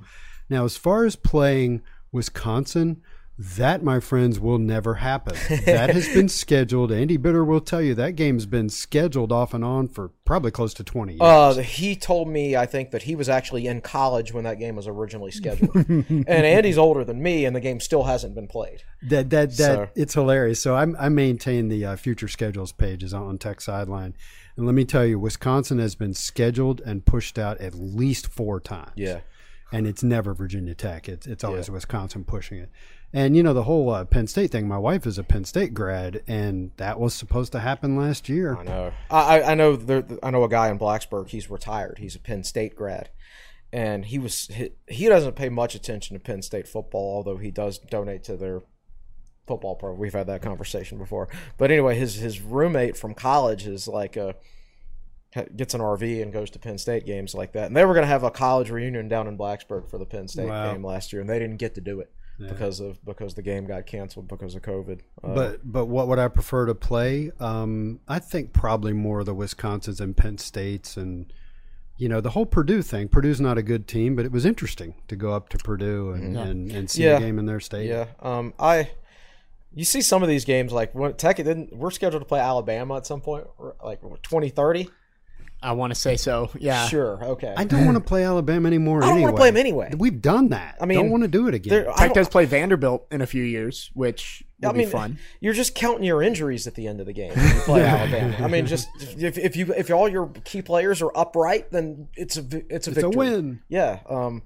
Now, 0.50 0.66
as 0.66 0.76
far 0.76 1.06
as 1.06 1.16
playing 1.16 1.80
Wisconsin, 2.12 3.00
that, 3.56 3.82
my 3.82 4.00
friends, 4.00 4.38
will 4.38 4.58
never 4.58 4.94
happen. 4.96 5.34
that 5.64 5.90
has 5.90 6.08
been 6.08 6.28
scheduled. 6.42 6.92
Andy 6.92 7.16
Bitter 7.16 7.44
will 7.44 7.60
tell 7.60 7.80
you 7.80 7.94
that 7.94 8.14
game's 8.16 8.44
been 8.44 8.68
scheduled 8.68 9.32
off 9.32 9.54
and 9.54 9.64
on 9.64 9.88
for 9.88 10.10
probably 10.24 10.50
close 10.50 10.74
to 10.74 10.84
20 10.84 11.12
years. 11.14 11.20
Uh, 11.22 11.54
he 11.62 11.96
told 11.96 12.28
me, 12.28 12.54
I 12.56 12.66
think, 12.66 12.90
that 12.90 13.02
he 13.04 13.16
was 13.16 13.28
actually 13.28 13.66
in 13.66 13.80
college 13.80 14.34
when 14.34 14.44
that 14.44 14.58
game 14.58 14.76
was 14.76 14.86
originally 14.86 15.30
scheduled. 15.30 15.74
and 15.88 16.28
Andy's 16.28 16.76
older 16.78 17.02
than 17.04 17.22
me, 17.22 17.44
and 17.46 17.56
the 17.56 17.60
game 17.60 17.80
still 17.80 18.04
hasn't 18.04 18.34
been 18.34 18.46
played. 18.48 18.82
That 19.08 19.30
that 19.30 19.50
that 19.56 19.56
So- 19.56 19.88
it's 19.94 20.14
hilarious. 20.14 20.60
So 20.60 20.74
I, 20.76 20.86
I 20.98 21.08
maintain 21.08 21.68
the 21.68 21.84
uh, 21.86 21.96
future 21.96 22.28
schedules 22.28 22.72
pages 22.72 23.14
on 23.14 23.38
Tech 23.38 23.60
Sideline, 23.60 24.14
and 24.56 24.66
let 24.66 24.74
me 24.74 24.84
tell 24.84 25.06
you, 25.06 25.18
Wisconsin 25.18 25.78
has 25.78 25.94
been 25.94 26.12
scheduled 26.12 26.80
and 26.82 27.06
pushed 27.06 27.38
out 27.38 27.58
at 27.60 27.74
least 27.74 28.26
four 28.26 28.60
times. 28.60 28.92
Yeah. 28.96 29.20
and 29.72 29.86
it's 29.86 30.02
never 30.02 30.34
Virginia 30.34 30.74
Tech. 30.74 31.08
It's 31.08 31.26
it's 31.26 31.44
always 31.44 31.70
Wisconsin 31.70 32.24
pushing 32.24 32.58
it. 32.58 32.70
And 33.12 33.36
you 33.36 33.42
know 33.42 33.52
the 33.54 33.64
whole 33.64 33.90
uh, 33.90 34.04
Penn 34.04 34.28
State 34.28 34.52
thing. 34.52 34.68
My 34.68 34.78
wife 34.78 35.04
is 35.04 35.18
a 35.18 35.24
Penn 35.24 35.44
State 35.44 35.74
grad, 35.74 36.22
and 36.28 36.70
that 36.76 37.00
was 37.00 37.12
supposed 37.12 37.50
to 37.52 37.58
happen 37.60 37.96
last 37.96 38.28
year. 38.28 38.56
I 38.56 38.62
know. 38.62 38.92
I, 39.10 39.42
I- 39.42 39.54
know. 39.54 39.74
There, 39.74 40.04
I 40.22 40.30
know 40.30 40.44
a 40.44 40.48
guy 40.48 40.68
in 40.68 40.78
Blacksburg. 40.78 41.28
He's 41.28 41.50
retired. 41.50 41.98
He's 41.98 42.14
a 42.14 42.20
Penn 42.20 42.44
State 42.44 42.76
grad, 42.76 43.10
and 43.72 44.04
he 44.04 44.18
was 44.20 44.46
he, 44.46 44.70
he 44.86 45.08
doesn't 45.08 45.34
pay 45.34 45.48
much 45.48 45.74
attention 45.74 46.14
to 46.16 46.20
Penn 46.22 46.42
State 46.42 46.68
football, 46.68 47.16
although 47.16 47.36
he 47.38 47.50
does 47.50 47.78
donate 47.78 48.22
to 48.24 48.36
their 48.36 48.62
football 49.48 49.74
program. 49.74 49.98
We've 50.00 50.12
had 50.12 50.28
that 50.28 50.42
conversation 50.42 50.96
before. 50.96 51.28
But 51.58 51.72
anyway, 51.72 51.98
his 51.98 52.14
his 52.14 52.40
roommate 52.40 52.96
from 52.96 53.14
college 53.14 53.66
is 53.66 53.88
like 53.88 54.16
a 54.16 54.36
gets 55.56 55.74
an 55.74 55.80
RV 55.80 56.22
and 56.22 56.32
goes 56.32 56.50
to 56.50 56.58
Penn 56.60 56.78
State 56.78 57.06
games 57.06 57.34
like 57.34 57.52
that. 57.52 57.66
And 57.66 57.76
they 57.76 57.84
were 57.84 57.94
going 57.94 58.02
to 58.04 58.08
have 58.08 58.24
a 58.24 58.30
college 58.30 58.70
reunion 58.70 59.08
down 59.08 59.26
in 59.28 59.38
Blacksburg 59.38 59.88
for 59.88 59.96
the 59.98 60.06
Penn 60.06 60.26
State 60.28 60.48
Wow. 60.48 60.72
game 60.72 60.84
last 60.84 61.12
year, 61.12 61.20
and 61.20 61.30
they 61.30 61.38
didn't 61.40 61.58
get 61.58 61.74
to 61.76 61.80
do 61.80 61.98
it 62.00 62.12
because 62.48 62.80
of 62.80 63.04
because 63.04 63.34
the 63.34 63.42
game 63.42 63.66
got 63.66 63.86
canceled 63.86 64.28
because 64.28 64.54
of 64.54 64.62
COVID. 64.62 65.00
Uh, 65.22 65.34
But 65.34 65.60
but 65.72 65.86
what 65.86 66.08
would 66.08 66.18
I 66.18 66.28
prefer 66.28 66.66
to 66.66 66.74
play? 66.74 67.30
Um, 67.40 68.00
I 68.08 68.18
think 68.18 68.52
probably 68.52 68.92
more 68.92 69.20
of 69.20 69.26
the 69.26 69.34
Wisconsins 69.34 70.00
and 70.00 70.16
Penn 70.16 70.38
States, 70.38 70.96
and 70.96 71.32
you 71.96 72.08
know 72.08 72.20
the 72.20 72.30
whole 72.30 72.46
Purdue 72.46 72.82
thing. 72.82 73.08
Purdue's 73.08 73.40
not 73.40 73.58
a 73.58 73.62
good 73.62 73.86
team, 73.86 74.16
but 74.16 74.24
it 74.24 74.32
was 74.32 74.44
interesting 74.46 74.94
to 75.08 75.16
go 75.16 75.32
up 75.32 75.48
to 75.50 75.58
Purdue 75.58 76.12
and, 76.12 76.36
and, 76.36 76.70
and 76.72 76.90
see 76.90 77.04
Yeah. 77.04 77.16
a 77.16 77.20
game 77.20 77.38
in 77.38 77.46
their 77.46 77.60
state. 77.60 77.88
Yeah. 77.88 78.06
Um. 78.20 78.54
I. 78.58 78.90
You 79.72 79.84
see 79.84 80.00
some 80.00 80.22
of 80.24 80.28
these 80.28 80.44
games 80.44 80.72
like 80.72 80.94
when 80.96 81.14
Tech 81.14 81.36
didn't. 81.36 81.72
We're 81.76 81.92
scheduled 81.92 82.22
to 82.22 82.26
play 82.26 82.40
Alabama 82.40 82.96
at 82.96 83.06
some 83.06 83.20
point, 83.20 83.46
like 83.84 84.00
twenty 84.22 84.48
thirty. 84.48 84.88
I 85.62 85.72
want 85.72 85.92
to 85.92 85.98
say 85.98 86.16
so. 86.16 86.50
Yeah. 86.58 86.86
Sure. 86.88 87.22
Okay. 87.22 87.52
I 87.56 87.64
don't 87.64 87.84
want 87.84 87.96
to 87.96 88.00
play 88.02 88.24
Alabama 88.24 88.66
anymore. 88.66 88.98
I 89.02 89.08
don't 89.08 89.10
anyway. 89.16 89.24
wanna 89.26 89.36
play 89.36 89.48
'em 89.48 89.56
anyway. 89.58 89.92
We've 89.96 90.20
done 90.22 90.48
that. 90.50 90.76
I 90.80 90.86
mean, 90.86 90.98
don't 90.98 91.10
want 91.10 91.22
to 91.24 91.28
do 91.28 91.48
it 91.48 91.54
again. 91.54 91.70
There- 91.70 91.90
I 91.90 91.94
Tech 91.96 92.06
don't- 92.08 92.14
does 92.14 92.28
play 92.28 92.46
Vanderbilt 92.46 93.06
in 93.10 93.20
a 93.20 93.26
few 93.26 93.42
years, 93.42 93.90
which 93.92 94.42
will 94.62 94.70
I 94.70 94.72
mean, 94.72 94.86
be 94.86 94.90
fun. 94.90 95.18
you're 95.40 95.52
just 95.52 95.74
counting 95.74 96.04
your 96.04 96.22
injuries 96.22 96.66
at 96.66 96.74
the 96.76 96.86
end 96.86 97.00
of 97.00 97.06
the 97.06 97.12
game. 97.12 97.32
When 97.34 97.44
you 97.46 97.60
play 97.64 97.82
Alabama. 97.82 98.36
I 98.40 98.48
mean, 98.48 98.66
just 98.66 98.88
if, 99.18 99.36
if 99.36 99.54
you 99.56 99.72
if 99.76 99.90
all 99.90 100.08
your 100.08 100.28
key 100.44 100.62
players 100.62 101.02
are 101.02 101.10
upright, 101.16 101.70
then 101.70 102.08
it's 102.16 102.36
a 102.38 102.44
it's 102.74 102.88
a 102.88 102.92
It's 102.92 103.02
a 103.02 103.10
win. 103.10 103.60
Yeah. 103.68 103.98
Um. 104.08 104.42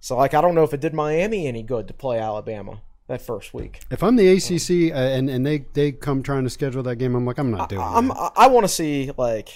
So 0.00 0.16
like, 0.16 0.34
I 0.34 0.40
don't 0.40 0.54
know 0.54 0.64
if 0.64 0.72
it 0.74 0.80
did 0.80 0.94
Miami 0.94 1.46
any 1.46 1.62
good 1.62 1.86
to 1.88 1.94
play 1.94 2.18
Alabama 2.18 2.80
that 3.08 3.22
first 3.22 3.54
week. 3.54 3.82
if 3.90 4.02
I'm 4.02 4.16
the 4.16 4.26
ACC 4.28 4.92
uh, 4.92 4.98
and 4.98 5.30
and 5.30 5.46
they 5.46 5.64
they 5.74 5.92
come 5.92 6.24
trying 6.24 6.42
to 6.42 6.50
schedule 6.50 6.82
that 6.84 6.96
game, 6.96 7.14
I'm 7.14 7.24
like, 7.24 7.38
I'm 7.38 7.52
not 7.52 7.68
doing 7.68 7.82
I'm 7.82 8.08
that. 8.08 8.16
I, 8.36 8.44
I 8.44 8.46
want 8.48 8.64
to 8.64 8.68
see 8.68 9.12
like 9.16 9.48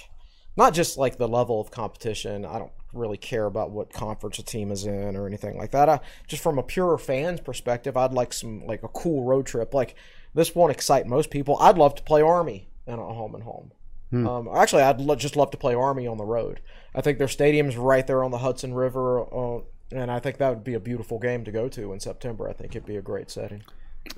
not 0.61 0.75
just 0.75 0.95
like 0.95 1.17
the 1.17 1.27
level 1.27 1.59
of 1.59 1.71
competition. 1.71 2.45
I 2.45 2.59
don't 2.59 2.71
really 2.93 3.17
care 3.17 3.45
about 3.45 3.71
what 3.71 3.91
conference 3.91 4.37
a 4.37 4.43
team 4.43 4.71
is 4.71 4.85
in 4.85 5.15
or 5.15 5.25
anything 5.25 5.57
like 5.57 5.71
that. 5.71 5.89
I, 5.89 5.99
just 6.27 6.43
from 6.43 6.59
a 6.59 6.63
pure 6.63 6.99
fans 6.99 7.41
perspective, 7.41 7.97
I'd 7.97 8.13
like 8.13 8.31
some 8.31 8.65
like 8.67 8.83
a 8.83 8.87
cool 8.87 9.23
road 9.23 9.47
trip. 9.47 9.73
Like 9.73 9.95
this 10.35 10.53
won't 10.53 10.71
excite 10.71 11.07
most 11.07 11.31
people. 11.31 11.57
I'd 11.59 11.79
love 11.79 11.95
to 11.95 12.03
play 12.03 12.21
Army 12.21 12.67
in 12.85 12.93
a 12.93 12.97
home 12.97 13.33
and 13.33 13.43
home. 13.43 13.71
Um, 14.13 14.49
actually, 14.53 14.83
I'd 14.83 14.99
lo- 14.99 15.15
just 15.15 15.35
love 15.37 15.51
to 15.51 15.57
play 15.57 15.73
Army 15.73 16.05
on 16.05 16.17
the 16.17 16.25
road. 16.25 16.59
I 16.93 16.99
think 17.01 17.17
their 17.17 17.29
stadium's 17.29 17.77
right 17.77 18.05
there 18.05 18.23
on 18.25 18.31
the 18.31 18.39
Hudson 18.39 18.73
River, 18.73 19.21
uh, 19.21 19.61
and 19.93 20.11
I 20.11 20.19
think 20.19 20.37
that 20.37 20.49
would 20.49 20.65
be 20.65 20.73
a 20.73 20.81
beautiful 20.81 21.17
game 21.17 21.45
to 21.45 21.51
go 21.51 21.69
to 21.69 21.93
in 21.93 22.01
September. 22.01 22.49
I 22.49 22.53
think 22.53 22.75
it'd 22.75 22.85
be 22.85 22.97
a 22.97 23.01
great 23.01 23.31
setting. 23.31 23.63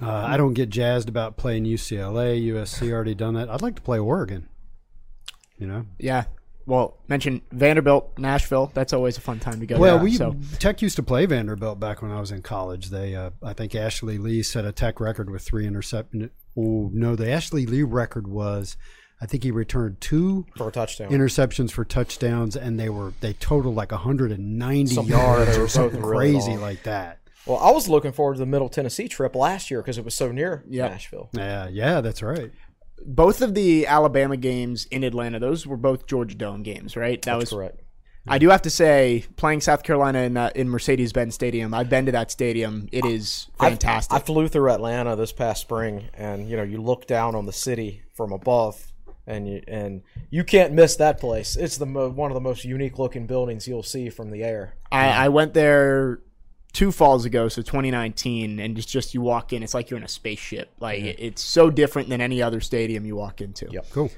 Uh, 0.01 0.09
I 0.09 0.35
don't 0.35 0.55
get 0.55 0.69
jazzed 0.69 1.09
about 1.09 1.37
playing 1.37 1.65
UCLA. 1.65 2.43
USC 2.47 2.91
already 2.91 3.13
done 3.13 3.35
that. 3.35 3.49
I'd 3.49 3.61
like 3.61 3.75
to 3.75 3.83
play 3.83 3.99
Oregon. 3.99 4.47
You 5.57 5.67
know. 5.67 5.85
Yeah. 5.99 6.25
Well, 6.65 6.97
mention 7.09 7.41
Vanderbilt, 7.51 8.17
Nashville. 8.17 8.71
That's 8.73 8.93
always 8.93 9.17
a 9.17 9.21
fun 9.21 9.39
time 9.39 9.59
to 9.59 9.65
go. 9.65 9.77
Well, 9.77 9.95
there, 9.97 10.03
we 10.03 10.13
so. 10.15 10.35
Tech 10.59 10.81
used 10.81 10.95
to 10.95 11.03
play 11.03 11.25
Vanderbilt 11.25 11.77
back 11.79 12.01
when 12.01 12.09
I 12.11 12.19
was 12.21 12.31
in 12.31 12.41
college. 12.41 12.89
They, 12.89 13.15
uh, 13.15 13.31
I 13.43 13.51
think 13.53 13.75
Ashley 13.75 14.17
Lee 14.17 14.43
set 14.43 14.63
a 14.63 14.71
Tech 14.71 14.99
record 15.01 15.29
with 15.29 15.41
three 15.41 15.65
interceptions. 15.65 16.29
Oh 16.57 16.89
no, 16.93 17.15
the 17.17 17.29
Ashley 17.29 17.65
Lee 17.65 17.83
record 17.83 18.27
was, 18.27 18.77
I 19.19 19.25
think 19.25 19.43
he 19.43 19.51
returned 19.51 19.99
two 19.99 20.45
For 20.55 20.69
a 20.69 20.71
touchdown. 20.71 21.09
interceptions 21.11 21.71
for 21.71 21.83
touchdowns, 21.83 22.55
and 22.55 22.79
they 22.79 22.87
were 22.89 23.11
they 23.19 23.33
totaled 23.33 23.75
like 23.75 23.91
190 23.91 24.85
Something- 24.93 25.11
yards 25.11 25.51
they 25.51 25.57
were 25.57 25.65
or 25.65 25.67
something 25.67 25.99
both 26.01 26.09
really 26.11 26.31
crazy 26.33 26.51
long. 26.51 26.61
like 26.61 26.83
that. 26.83 27.19
Well, 27.45 27.57
I 27.57 27.71
was 27.71 27.89
looking 27.89 28.13
forward 28.13 28.35
to 28.35 28.39
the 28.39 28.45
Middle 28.45 28.69
Tennessee 28.69 29.09
trip 29.09 29.35
last 29.35 29.69
year 29.69 29.81
because 29.81 29.97
it 29.97 30.05
was 30.05 30.15
so 30.15 30.31
near 30.31 30.63
Yep. 30.69 30.91
Nashville. 30.91 31.29
Yeah, 31.33 31.67
yeah, 31.69 31.99
that's 31.99 32.23
right. 32.23 32.51
Both 33.05 33.41
of 33.41 33.53
the 33.53 33.87
Alabama 33.87 34.37
games 34.37 34.85
in 34.85 35.03
Atlanta, 35.03 35.39
those 35.39 35.67
were 35.67 35.77
both 35.77 36.07
Georgia 36.07 36.35
Dome 36.35 36.63
games, 36.63 36.95
right? 36.95 37.21
That 37.23 37.37
was 37.37 37.49
Correct. 37.49 37.79
I 38.25 38.37
do 38.37 38.49
have 38.49 38.61
to 38.61 38.69
say, 38.69 39.25
playing 39.35 39.61
South 39.61 39.83
Carolina 39.83 40.19
in, 40.19 40.37
uh, 40.37 40.49
in 40.55 40.69
Mercedes-Benz 40.69 41.35
Stadium, 41.35 41.73
I've 41.73 41.89
been 41.89 42.05
to 42.05 42.13
that 42.13 42.31
stadium. 42.31 42.87
It 42.91 43.03
is 43.05 43.47
fantastic. 43.59 44.15
I 44.15 44.19
flew 44.19 44.47
through 44.47 44.71
Atlanta 44.71 45.17
this 45.17 45.33
past 45.33 45.61
spring, 45.61 46.09
and 46.13 46.49
you 46.49 46.55
know, 46.55 46.63
you 46.63 46.81
look 46.81 47.05
down 47.05 47.35
on 47.35 47.45
the 47.45 47.51
city 47.51 48.03
from 48.13 48.31
above, 48.31 48.93
and 49.27 49.47
you 49.47 49.61
and 49.67 50.03
you 50.29 50.45
can't 50.45 50.71
miss 50.71 50.95
that 50.97 51.19
place. 51.19 51.57
It's 51.57 51.77
the 51.77 51.85
mo- 51.85 52.09
one 52.09 52.31
of 52.31 52.35
the 52.35 52.41
most 52.41 52.63
unique 52.63 52.97
looking 52.97 53.27
buildings 53.27 53.67
you'll 53.67 53.83
see 53.83 54.09
from 54.09 54.31
the 54.31 54.43
air. 54.43 54.75
I, 54.89 55.09
I 55.09 55.29
went 55.29 55.53
there 55.53 56.21
two 56.73 56.91
falls 56.91 57.23
ago, 57.25 57.47
so 57.47 57.61
2019, 57.61 58.59
and 58.59 58.77
it's 58.77 58.87
just 58.87 59.13
you 59.13 59.21
walk 59.21 59.53
in, 59.53 59.61
it's 59.63 59.73
like 59.75 59.89
you're 59.89 59.97
in 59.99 60.03
a 60.03 60.07
spaceship. 60.09 60.71
Like 60.79 61.01
it- 61.01 61.17
it's 61.19 61.43
so 61.43 61.69
different 61.69 62.09
than 62.09 62.19
any 62.19 62.41
other 62.41 62.59
stadium 62.59 63.05
you 63.05 63.15
walk 63.15 63.39
into. 63.41 63.67
Yep. 63.71 63.85
Cool. 63.91 64.11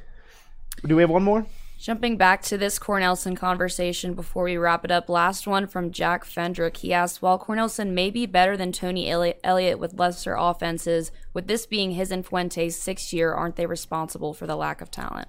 Do 0.85 0.95
we 0.95 1.01
have 1.03 1.09
one 1.09 1.23
more? 1.23 1.45
Jumping 1.77 2.15
back 2.15 2.41
to 2.43 2.57
this 2.57 2.79
Cornelsen 2.79 3.35
conversation 3.35 4.13
before 4.13 4.45
we 4.45 4.55
wrap 4.55 4.85
it 4.85 4.91
up, 4.91 5.09
last 5.09 5.45
one 5.45 5.67
from 5.67 5.91
Jack 5.91 6.23
Fendrick. 6.25 6.77
He 6.77 6.93
asked, 6.93 7.21
while 7.21 7.37
Cornelsen 7.37 7.91
may 7.93 8.09
be 8.09 8.25
better 8.25 8.55
than 8.55 8.71
Tony 8.71 9.09
Elli- 9.09 9.35
Elliott 9.43 9.77
with 9.77 9.93
lesser 9.99 10.35
offenses, 10.35 11.11
with 11.33 11.47
this 11.47 11.65
being 11.65 11.91
his 11.91 12.11
and 12.11 12.25
Fuente's 12.25 12.77
sixth 12.77 13.11
year, 13.13 13.33
aren't 13.33 13.57
they 13.57 13.65
responsible 13.65 14.33
for 14.33 14.47
the 14.47 14.55
lack 14.55 14.79
of 14.81 14.89
talent? 14.89 15.27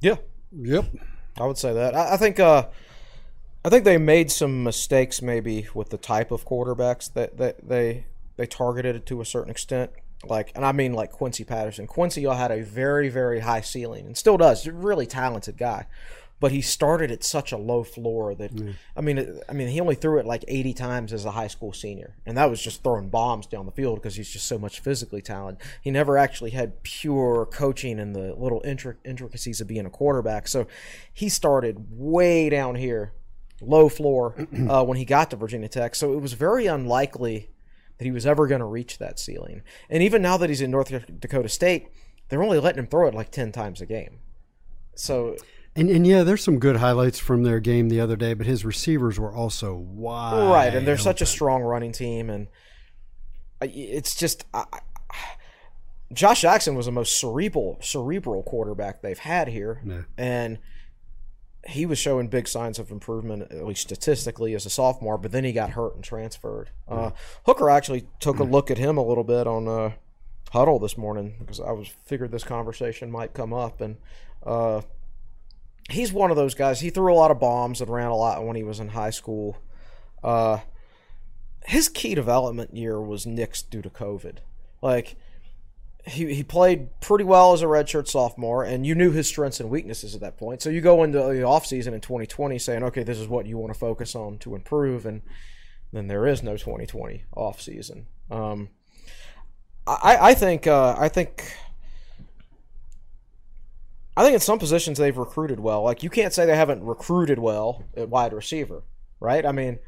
Yeah, 0.00 0.16
Yep. 0.54 0.84
I 1.40 1.46
would 1.46 1.56
say 1.56 1.72
that. 1.72 1.94
I, 1.96 2.14
I 2.14 2.16
think. 2.18 2.38
Uh, 2.38 2.66
I 3.64 3.68
think 3.68 3.84
they 3.84 3.98
made 3.98 4.30
some 4.30 4.64
mistakes 4.64 5.22
maybe 5.22 5.68
with 5.72 5.90
the 5.90 5.98
type 5.98 6.30
of 6.30 6.44
quarterbacks 6.44 7.12
that, 7.14 7.36
that 7.38 7.68
they 7.68 8.06
they 8.36 8.46
targeted 8.46 9.06
to 9.06 9.20
a 9.20 9.26
certain 9.26 9.50
extent. 9.50 9.90
Like, 10.24 10.52
and 10.54 10.64
I 10.64 10.72
mean 10.72 10.94
like 10.94 11.12
Quincy 11.12 11.44
Patterson. 11.44 11.86
Quincy 11.86 12.26
all 12.26 12.34
had 12.34 12.50
a 12.50 12.62
very 12.62 13.08
very 13.08 13.40
high 13.40 13.60
ceiling 13.60 14.06
and 14.06 14.16
still 14.16 14.36
does. 14.36 14.66
Really 14.66 15.06
talented 15.06 15.56
guy, 15.56 15.86
but 16.40 16.50
he 16.50 16.60
started 16.60 17.12
at 17.12 17.22
such 17.22 17.52
a 17.52 17.56
low 17.56 17.84
floor 17.84 18.34
that 18.34 18.50
I 18.96 19.00
mean, 19.00 19.40
I 19.48 19.52
mean 19.52 19.68
he 19.68 19.80
only 19.80 19.94
threw 19.94 20.18
it 20.18 20.26
like 20.26 20.44
80 20.48 20.74
times 20.74 21.12
as 21.12 21.24
a 21.24 21.30
high 21.30 21.46
school 21.46 21.72
senior, 21.72 22.16
and 22.26 22.36
that 22.36 22.50
was 22.50 22.60
just 22.60 22.82
throwing 22.82 23.10
bombs 23.10 23.46
down 23.46 23.66
the 23.66 23.72
field 23.72 23.96
because 24.02 24.16
he's 24.16 24.30
just 24.30 24.48
so 24.48 24.58
much 24.58 24.80
physically 24.80 25.22
talented. 25.22 25.64
He 25.80 25.92
never 25.92 26.18
actually 26.18 26.50
had 26.50 26.82
pure 26.82 27.46
coaching 27.46 28.00
and 28.00 28.16
the 28.16 28.34
little 28.34 28.60
intric- 28.62 28.96
intricacies 29.04 29.60
of 29.60 29.68
being 29.68 29.86
a 29.86 29.90
quarterback. 29.90 30.48
So 30.48 30.66
he 31.12 31.28
started 31.28 31.86
way 31.90 32.50
down 32.50 32.74
here 32.74 33.12
low 33.62 33.88
floor 33.88 34.34
uh, 34.68 34.84
when 34.84 34.96
he 34.98 35.04
got 35.04 35.30
to 35.30 35.36
Virginia 35.36 35.68
Tech. 35.68 35.94
So 35.94 36.12
it 36.12 36.20
was 36.20 36.32
very 36.34 36.66
unlikely 36.66 37.50
that 37.98 38.04
he 38.04 38.10
was 38.10 38.26
ever 38.26 38.46
going 38.46 38.60
to 38.60 38.66
reach 38.66 38.98
that 38.98 39.18
ceiling. 39.18 39.62
And 39.88 40.02
even 40.02 40.22
now 40.22 40.36
that 40.36 40.48
he's 40.50 40.60
in 40.60 40.70
North 40.70 40.92
Dakota 41.20 41.48
State, 41.48 41.88
they're 42.28 42.42
only 42.42 42.58
letting 42.58 42.78
him 42.80 42.86
throw 42.86 43.06
it 43.08 43.14
like 43.14 43.30
10 43.30 43.52
times 43.52 43.80
a 43.80 43.86
game. 43.86 44.18
So, 44.94 45.36
And 45.76 45.88
and 45.88 46.06
yeah, 46.06 46.22
there's 46.22 46.42
some 46.44 46.58
good 46.58 46.76
highlights 46.76 47.18
from 47.18 47.44
their 47.44 47.60
game 47.60 47.88
the 47.88 48.00
other 48.00 48.16
day, 48.16 48.34
but 48.34 48.46
his 48.46 48.64
receivers 48.64 49.18
were 49.20 49.32
also 49.32 49.74
wide. 49.74 50.48
right. 50.50 50.74
And 50.74 50.86
they're 50.86 50.98
such 50.98 51.22
a 51.22 51.26
strong 51.26 51.62
running 51.62 51.92
team. 51.92 52.28
And 52.30 52.48
it's 53.60 54.14
just. 54.14 54.44
I- 54.52 54.64
Josh 56.12 56.42
Jackson 56.42 56.74
was 56.74 56.84
the 56.86 56.92
most 56.92 57.18
cerebral 57.18 57.78
cerebral 57.80 58.42
quarterback 58.42 59.00
they've 59.00 59.18
had 59.18 59.48
here, 59.48 59.80
Yeah. 59.82 60.02
and 60.18 60.58
he 61.66 61.86
was 61.86 61.98
showing 61.98 62.28
big 62.28 62.48
signs 62.48 62.78
of 62.78 62.90
improvement, 62.90 63.50
at 63.52 63.64
least 63.64 63.82
statistically, 63.82 64.54
as 64.54 64.66
a 64.66 64.70
sophomore. 64.70 65.18
But 65.18 65.32
then 65.32 65.44
he 65.44 65.52
got 65.52 65.70
hurt 65.70 65.94
and 65.94 66.02
transferred. 66.02 66.70
Uh, 66.88 67.10
Hooker 67.46 67.70
actually 67.70 68.06
took 68.20 68.38
a 68.38 68.44
look 68.44 68.70
at 68.70 68.78
him 68.78 68.98
a 68.98 69.04
little 69.04 69.24
bit 69.24 69.46
on 69.46 69.68
uh, 69.68 69.92
huddle 70.50 70.78
this 70.78 70.98
morning 70.98 71.36
because 71.38 71.60
I 71.60 71.70
was 71.72 71.88
figured 72.04 72.32
this 72.32 72.44
conversation 72.44 73.10
might 73.10 73.32
come 73.32 73.52
up, 73.52 73.80
and 73.80 73.96
uh, 74.44 74.82
he's 75.88 76.12
one 76.12 76.30
of 76.30 76.36
those 76.36 76.54
guys. 76.54 76.80
He 76.80 76.90
threw 76.90 77.12
a 77.12 77.14
lot 77.14 77.30
of 77.30 77.38
bombs 77.38 77.80
and 77.80 77.90
ran 77.90 78.08
a 78.08 78.16
lot 78.16 78.44
when 78.44 78.56
he 78.56 78.64
was 78.64 78.80
in 78.80 78.88
high 78.88 79.10
school. 79.10 79.58
Uh, 80.22 80.58
his 81.66 81.88
key 81.88 82.14
development 82.14 82.74
year 82.74 83.00
was 83.00 83.24
nixed 83.24 83.70
due 83.70 83.82
to 83.82 83.90
COVID. 83.90 84.38
Like 84.80 85.16
he, 86.04 86.34
he 86.34 86.42
played 86.42 86.88
pretty 87.00 87.24
well 87.24 87.52
as 87.52 87.62
a 87.62 87.66
redshirt 87.66 88.08
sophomore, 88.08 88.64
and 88.64 88.84
you 88.86 88.94
knew 88.94 89.12
his 89.12 89.28
strengths 89.28 89.60
and 89.60 89.70
weaknesses 89.70 90.14
at 90.14 90.20
that 90.20 90.36
point. 90.36 90.60
So 90.60 90.68
you 90.68 90.80
go 90.80 91.04
into 91.04 91.18
the 91.18 91.42
offseason 91.42 91.92
in 91.92 92.00
2020 92.00 92.58
saying, 92.58 92.82
okay, 92.82 93.04
this 93.04 93.18
is 93.18 93.28
what 93.28 93.46
you 93.46 93.56
want 93.56 93.72
to 93.72 93.78
focus 93.78 94.14
on 94.14 94.38
to 94.38 94.54
improve, 94.54 95.06
and 95.06 95.22
then 95.92 96.08
there 96.08 96.26
is 96.26 96.42
no 96.42 96.56
2020 96.56 97.24
offseason. 97.36 98.06
Um, 98.30 98.70
I, 99.86 100.18
I 100.20 100.34
think 100.34 100.66
uh, 100.66 100.94
I 100.96 101.08
think 101.08 101.56
I 104.16 104.22
think 104.22 104.34
in 104.34 104.40
some 104.40 104.58
positions 104.58 104.98
they've 104.98 105.16
recruited 105.16 105.60
well. 105.60 105.82
Like 105.82 106.02
you 106.02 106.10
can't 106.10 106.32
say 106.32 106.46
they 106.46 106.56
haven't 106.56 106.84
recruited 106.84 107.38
well 107.38 107.84
at 107.96 108.08
wide 108.08 108.32
receiver, 108.32 108.84
right? 109.20 109.44
I 109.44 109.52
mean, 109.52 109.78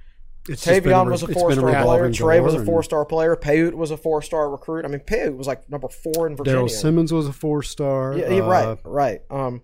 It's 0.48 0.64
just 0.64 0.82
been 0.82 0.92
Tayvion 0.92 1.10
was 1.10 1.22
a 1.22 1.28
four 1.28 1.52
star 1.52 1.82
player. 1.82 2.12
Tre 2.12 2.40
was 2.40 2.54
a 2.54 2.64
four 2.64 2.82
star 2.82 3.04
player. 3.04 3.36
Payoute 3.36 3.74
was 3.74 3.90
a 3.90 3.96
four 3.96 4.20
star 4.20 4.50
recruit. 4.50 4.84
I 4.84 4.88
mean, 4.88 5.00
Payoute 5.00 5.36
was 5.36 5.46
like 5.46 5.68
number 5.70 5.88
four 5.88 6.26
in 6.26 6.36
Virginia. 6.36 6.60
Daryl 6.60 6.70
Simmons 6.70 7.12
was 7.12 7.26
a 7.26 7.32
four 7.32 7.62
star. 7.62 8.16
Yeah, 8.16 8.30
yeah, 8.30 8.40
right, 8.40 8.78
right. 8.84 9.22
Um, 9.30 9.62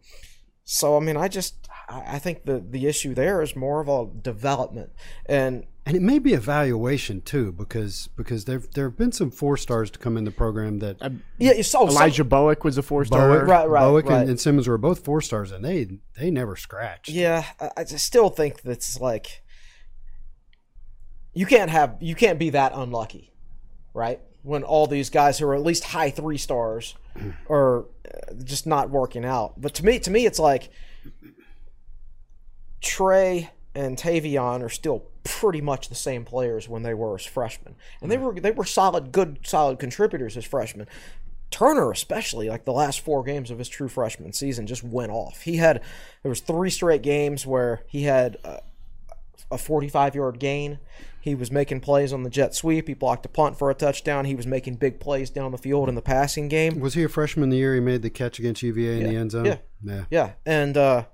so 0.64 0.96
I 0.96 1.00
mean, 1.00 1.16
I 1.16 1.28
just 1.28 1.68
I 1.88 2.14
I 2.14 2.18
think 2.18 2.44
the 2.44 2.64
the 2.66 2.86
issue 2.86 3.14
there 3.14 3.42
is 3.42 3.54
more 3.54 3.80
of 3.80 3.88
a 3.88 4.10
development, 4.22 4.90
and 5.26 5.66
and 5.86 5.96
it 5.96 6.02
may 6.02 6.18
be 6.18 6.34
evaluation 6.34 7.20
too, 7.20 7.52
because 7.52 8.08
because 8.16 8.44
there 8.44 8.62
there 8.74 8.84
have 8.84 8.96
been 8.96 9.12
some 9.12 9.30
four 9.30 9.56
stars 9.56 9.90
to 9.90 9.98
come 9.98 10.16
in 10.16 10.24
the 10.24 10.30
program 10.30 10.78
that 10.78 10.96
yeah, 11.38 11.52
you 11.52 11.62
saw 11.62 11.86
Elijah 11.86 12.24
Bowick 12.24 12.64
was 12.64 12.78
a 12.78 12.82
four-star. 12.82 13.44
Right, 13.44 13.68
right, 13.68 13.82
Bowick 13.82 14.04
right. 14.04 14.20
And, 14.20 14.30
and 14.30 14.40
Simmons 14.40 14.68
were 14.68 14.78
both 14.78 15.04
four 15.04 15.20
stars, 15.20 15.52
and 15.52 15.64
they 15.64 15.88
they 16.18 16.30
never 16.30 16.54
scratched. 16.54 17.08
Yeah, 17.08 17.44
I, 17.58 17.70
I 17.78 17.84
still 17.84 18.28
think 18.28 18.62
that's 18.62 19.00
like 19.00 19.42
you 21.32 21.46
can't 21.46 21.70
have 21.70 21.96
you 22.00 22.14
can't 22.14 22.38
be 22.38 22.50
that 22.50 22.72
unlucky, 22.74 23.30
right? 23.94 24.20
When 24.42 24.62
all 24.62 24.86
these 24.86 25.10
guys 25.10 25.38
who 25.38 25.46
are 25.46 25.54
at 25.54 25.62
least 25.62 25.84
high 25.84 26.10
three 26.10 26.38
stars 26.38 26.94
are 27.50 27.80
uh, 27.80 28.34
just 28.42 28.66
not 28.66 28.90
working 28.90 29.24
out. 29.24 29.60
But 29.60 29.74
to 29.74 29.84
me, 29.84 29.98
to 30.00 30.10
me, 30.10 30.26
it's 30.26 30.38
like 30.38 30.70
Tre 32.80 33.50
and 33.74 33.96
Tayvion 33.96 34.62
are 34.62 34.68
still 34.68 35.04
pretty 35.22 35.60
much 35.60 35.88
the 35.88 35.94
same 35.94 36.24
players 36.24 36.68
when 36.68 36.82
they 36.82 36.94
were 36.94 37.14
as 37.14 37.24
freshmen, 37.24 37.76
and 38.00 38.10
they 38.10 38.18
were 38.18 38.34
they 38.34 38.50
were 38.50 38.64
solid, 38.64 39.12
good, 39.12 39.38
solid 39.42 39.78
contributors 39.78 40.36
as 40.36 40.44
freshmen. 40.44 40.86
Turner, 41.50 41.90
especially 41.90 42.48
like 42.48 42.64
the 42.64 42.72
last 42.72 43.00
four 43.00 43.24
games 43.24 43.50
of 43.50 43.58
his 43.58 43.68
true 43.68 43.88
freshman 43.88 44.32
season, 44.32 44.68
just 44.68 44.84
went 44.84 45.10
off. 45.10 45.42
He 45.42 45.56
had 45.56 45.82
there 46.22 46.30
was 46.30 46.40
three 46.40 46.70
straight 46.70 47.02
games 47.02 47.44
where 47.44 47.82
he 47.88 48.04
had 48.04 48.36
a, 48.44 48.60
a 49.50 49.58
45 49.58 50.14
yard 50.14 50.38
gain. 50.38 50.78
He 51.20 51.34
was 51.34 51.50
making 51.50 51.80
plays 51.80 52.12
on 52.12 52.22
the 52.22 52.30
jet 52.30 52.54
sweep. 52.54 52.88
He 52.88 52.94
blocked 52.94 53.26
a 53.26 53.28
punt 53.28 53.58
for 53.58 53.70
a 53.70 53.74
touchdown. 53.74 54.24
He 54.24 54.34
was 54.34 54.46
making 54.46 54.76
big 54.76 55.00
plays 55.00 55.28
down 55.28 55.52
the 55.52 55.58
field 55.58 55.88
in 55.88 55.94
the 55.94 56.02
passing 56.02 56.48
game. 56.48 56.80
Was 56.80 56.94
he 56.94 57.04
a 57.04 57.08
freshman 57.08 57.50
the 57.50 57.58
year 57.58 57.74
he 57.74 57.80
made 57.80 58.00
the 58.02 58.08
catch 58.08 58.38
against 58.38 58.62
UVA 58.62 59.00
in 59.02 59.08
the 59.08 59.16
end 59.16 59.32
zone? 59.32 59.44
Yeah. 59.44 59.56
Yeah. 59.82 60.04
Yeah, 60.10 60.32
and 60.46 60.76
uh, 60.76 61.04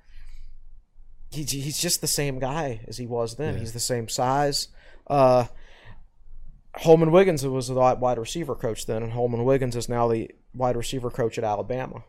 he, 1.30 1.42
he's 1.42 1.78
just 1.78 2.00
the 2.00 2.06
same 2.06 2.38
guy 2.38 2.80
as 2.86 2.98
he 2.98 3.06
was 3.06 3.36
then. 3.36 3.58
He's 3.58 3.72
the 3.72 3.80
same 3.80 4.08
size. 4.08 4.68
Uh, 5.08 5.46
Holman 6.76 7.10
Wiggins 7.10 7.44
was 7.46 7.68
the 7.68 7.74
wide 7.74 8.18
receiver 8.18 8.54
coach 8.54 8.86
then, 8.86 9.02
and 9.02 9.12
Holman 9.12 9.44
Wiggins 9.44 9.76
is 9.76 9.88
now 9.88 10.08
the 10.08 10.30
wide 10.54 10.76
receiver 10.76 11.10
coach 11.10 11.38
at 11.38 11.44
Alabama. 11.44 12.04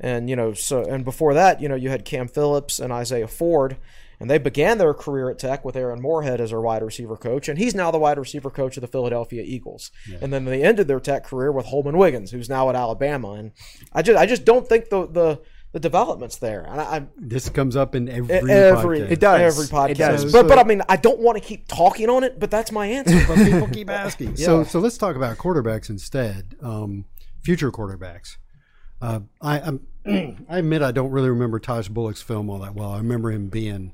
And 0.00 0.28
you 0.28 0.36
know, 0.36 0.54
so 0.54 0.84
and 0.84 1.04
before 1.04 1.34
that, 1.34 1.60
you 1.60 1.68
know, 1.68 1.74
you 1.74 1.88
had 1.90 2.04
Cam 2.04 2.28
Phillips 2.28 2.78
and 2.78 2.92
Isaiah 2.92 3.28
Ford, 3.28 3.76
and 4.24 4.30
they 4.30 4.38
began 4.38 4.78
their 4.78 4.94
career 4.94 5.28
at 5.28 5.38
Tech 5.38 5.66
with 5.66 5.76
Aaron 5.76 6.00
Moorehead 6.00 6.40
as 6.40 6.48
their 6.48 6.60
wide 6.62 6.82
receiver 6.82 7.14
coach, 7.14 7.46
and 7.46 7.58
he's 7.58 7.74
now 7.74 7.90
the 7.90 7.98
wide 7.98 8.16
receiver 8.16 8.48
coach 8.48 8.78
of 8.78 8.80
the 8.80 8.86
Philadelphia 8.86 9.42
Eagles. 9.42 9.90
And 10.22 10.32
then 10.32 10.46
they 10.46 10.62
ended 10.62 10.88
their 10.88 10.98
Tech 10.98 11.24
career 11.24 11.52
with 11.52 11.66
Holman 11.66 11.98
Wiggins, 11.98 12.30
who's 12.30 12.48
now 12.48 12.70
at 12.70 12.74
Alabama. 12.74 13.32
And 13.32 13.52
I 13.92 14.00
just, 14.00 14.18
I 14.18 14.24
just 14.24 14.46
don't 14.46 14.66
think 14.66 14.88
the 14.88 15.06
the 15.06 15.40
the 15.72 15.78
development's 15.78 16.36
there. 16.38 16.62
And 16.62 16.80
I, 16.80 16.84
I 16.84 17.06
This 17.18 17.50
comes 17.50 17.76
up 17.76 17.94
in 17.94 18.08
every 18.08 18.34
every 18.34 18.98
podcast. 18.98 19.10
It 19.10 19.20
does. 19.20 19.40
every 19.40 19.66
podcast. 19.66 19.90
It 19.90 19.98
does. 19.98 20.32
But 20.32 20.48
but 20.48 20.58
I 20.58 20.64
mean, 20.64 20.80
I 20.88 20.96
don't 20.96 21.20
want 21.20 21.36
to 21.36 21.46
keep 21.46 21.68
talking 21.68 22.08
on 22.08 22.24
it, 22.24 22.40
but 22.40 22.50
that's 22.50 22.72
my 22.72 22.86
answer. 22.86 23.22
but 23.28 23.36
people 23.44 23.68
keep 23.68 23.90
asking. 23.90 24.36
So 24.36 24.64
so 24.64 24.78
let's 24.78 24.96
talk 24.96 25.16
about 25.16 25.36
quarterbacks 25.36 25.90
instead. 25.90 26.56
Um, 26.62 27.04
future 27.42 27.70
quarterbacks. 27.70 28.38
Uh, 29.02 29.20
I 29.42 29.60
I'm, 29.60 29.86
I 30.48 30.58
admit 30.58 30.82
I 30.82 30.92
don't 30.92 31.10
really 31.10 31.30
remember 31.30 31.58
Tahj 31.60 31.90
Bullock's 31.90 32.22
film 32.22 32.50
all 32.50 32.58
that 32.58 32.74
well. 32.74 32.90
I 32.92 32.98
remember 32.98 33.30
him 33.30 33.48
being. 33.48 33.92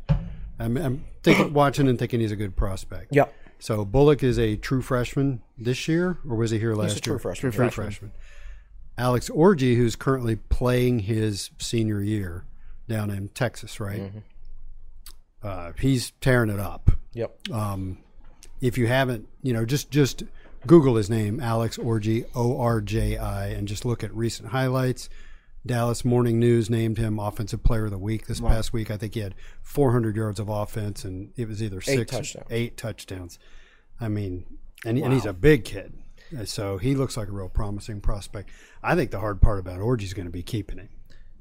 I'm, 0.59 0.77
I'm 0.77 1.05
thinking, 1.23 1.53
watching 1.55 1.89
and 1.89 1.99
thinking 1.99 2.21
he's 2.21 2.33
a 2.33 2.37
good 2.37 2.57
prospect. 2.57 3.15
Yep. 3.15 3.33
So 3.59 3.85
Bullock 3.85 4.23
is 4.23 4.39
a 4.39 4.57
true 4.57 4.83
freshman 4.83 5.43
this 5.59 5.87
year, 5.87 6.19
or 6.29 6.37
was 6.37 6.51
he 6.51 6.59
here 6.59 6.75
last 6.75 6.97
a 6.97 7.01
true 7.01 7.15
year? 7.15 7.19
freshman. 7.19 7.53
True 7.53 7.71
freshman. 7.71 8.13
Alex 8.99 9.29
Orji, 9.31 9.77
who's 9.77 9.97
currently 9.97 10.37
playing 10.37 11.01
his 11.01 11.51
senior 11.59 12.01
year 12.03 12.45
down 12.89 13.11
in 13.11 13.29
Texas, 13.29 13.79
right? 13.81 14.01
Mm-hmm. 14.01 14.19
Uh, 15.43 15.73
he's 15.79 16.11
tearing 16.21 16.51
it 16.51 16.61
up 16.61 16.91
Yep. 17.15 17.39
if 18.61 18.77
you 18.77 18.87
haven't, 18.87 19.27
you 19.43 19.53
know, 19.55 19.65
just 19.65 19.91
just 19.91 20.23
Google 20.67 20.97
his 20.97 21.09
name, 21.09 21.41
Alex 21.41 21.79
Orji, 21.79 22.27
O 22.35 22.61
R 22.61 22.81
J 22.83 23.17
I, 23.17 23.49
and 23.49 23.67
just 23.67 23.85
look 23.87 24.05
at 24.05 24.15
recent 24.15 24.51
highlights. 24.51 25.09
Dallas 25.67 26.05
Morning 26.05 26.39
News 26.39 26.71
named 26.71 26.97
him 26.99 27.19
Offensive 27.19 27.63
Player 27.63 27.85
of 27.85 27.91
the 27.91 27.99
Week 27.99 28.27
this 28.27 28.41
past 28.41 28.73
week. 28.73 28.91
I 28.91 28.97
think 28.97 29.15
he 29.15 29.21
had 29.21 29.35
400 29.63 30.17
yards 30.17 30.41
of 30.41 30.49
offense, 30.49 31.05
and 31.05 31.33
it 31.37 31.47
was 31.49 31.63
either 31.63 31.81
six, 31.81 32.01
or 32.13 32.17
touchdowns. 32.17 32.47
eight 32.51 32.77
touchdowns. 32.77 33.39
I 34.01 34.09
mean, 34.09 34.47
and, 34.87 34.99
and 34.99 35.13
he's 35.13 35.27
a 35.27 35.35
big 35.35 35.65
kid, 35.65 35.93
so 36.47 36.79
he 36.79 36.95
looks 36.95 37.17
like 37.17 37.29
a 37.29 37.33
real 37.33 37.51
promising 37.51 38.01
prospect. 38.01 38.49
I 38.83 38.95
think 38.95 39.11
the 39.11 39.21
hard 39.21 39.43
part 39.43 39.59
about 39.59 39.81
Orji 39.81 40.05
is 40.05 40.15
going 40.15 40.27
to 40.27 40.33
be 40.33 40.43
keeping 40.43 40.79
him. 40.79 40.89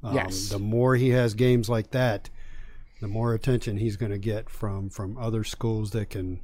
Um, 0.02 0.14
Yes. 0.14 0.50
The 0.50 0.58
more 0.58 0.96
he 0.96 1.10
has 1.10 1.32
games 1.34 1.70
like 1.70 1.90
that, 1.92 2.28
the 3.00 3.08
more 3.08 3.32
attention 3.32 3.78
he's 3.78 3.96
going 3.96 4.12
to 4.12 4.18
get 4.18 4.50
from 4.50 4.90
from 4.90 5.16
other 5.16 5.44
schools 5.44 5.92
that 5.92 6.10
can 6.10 6.40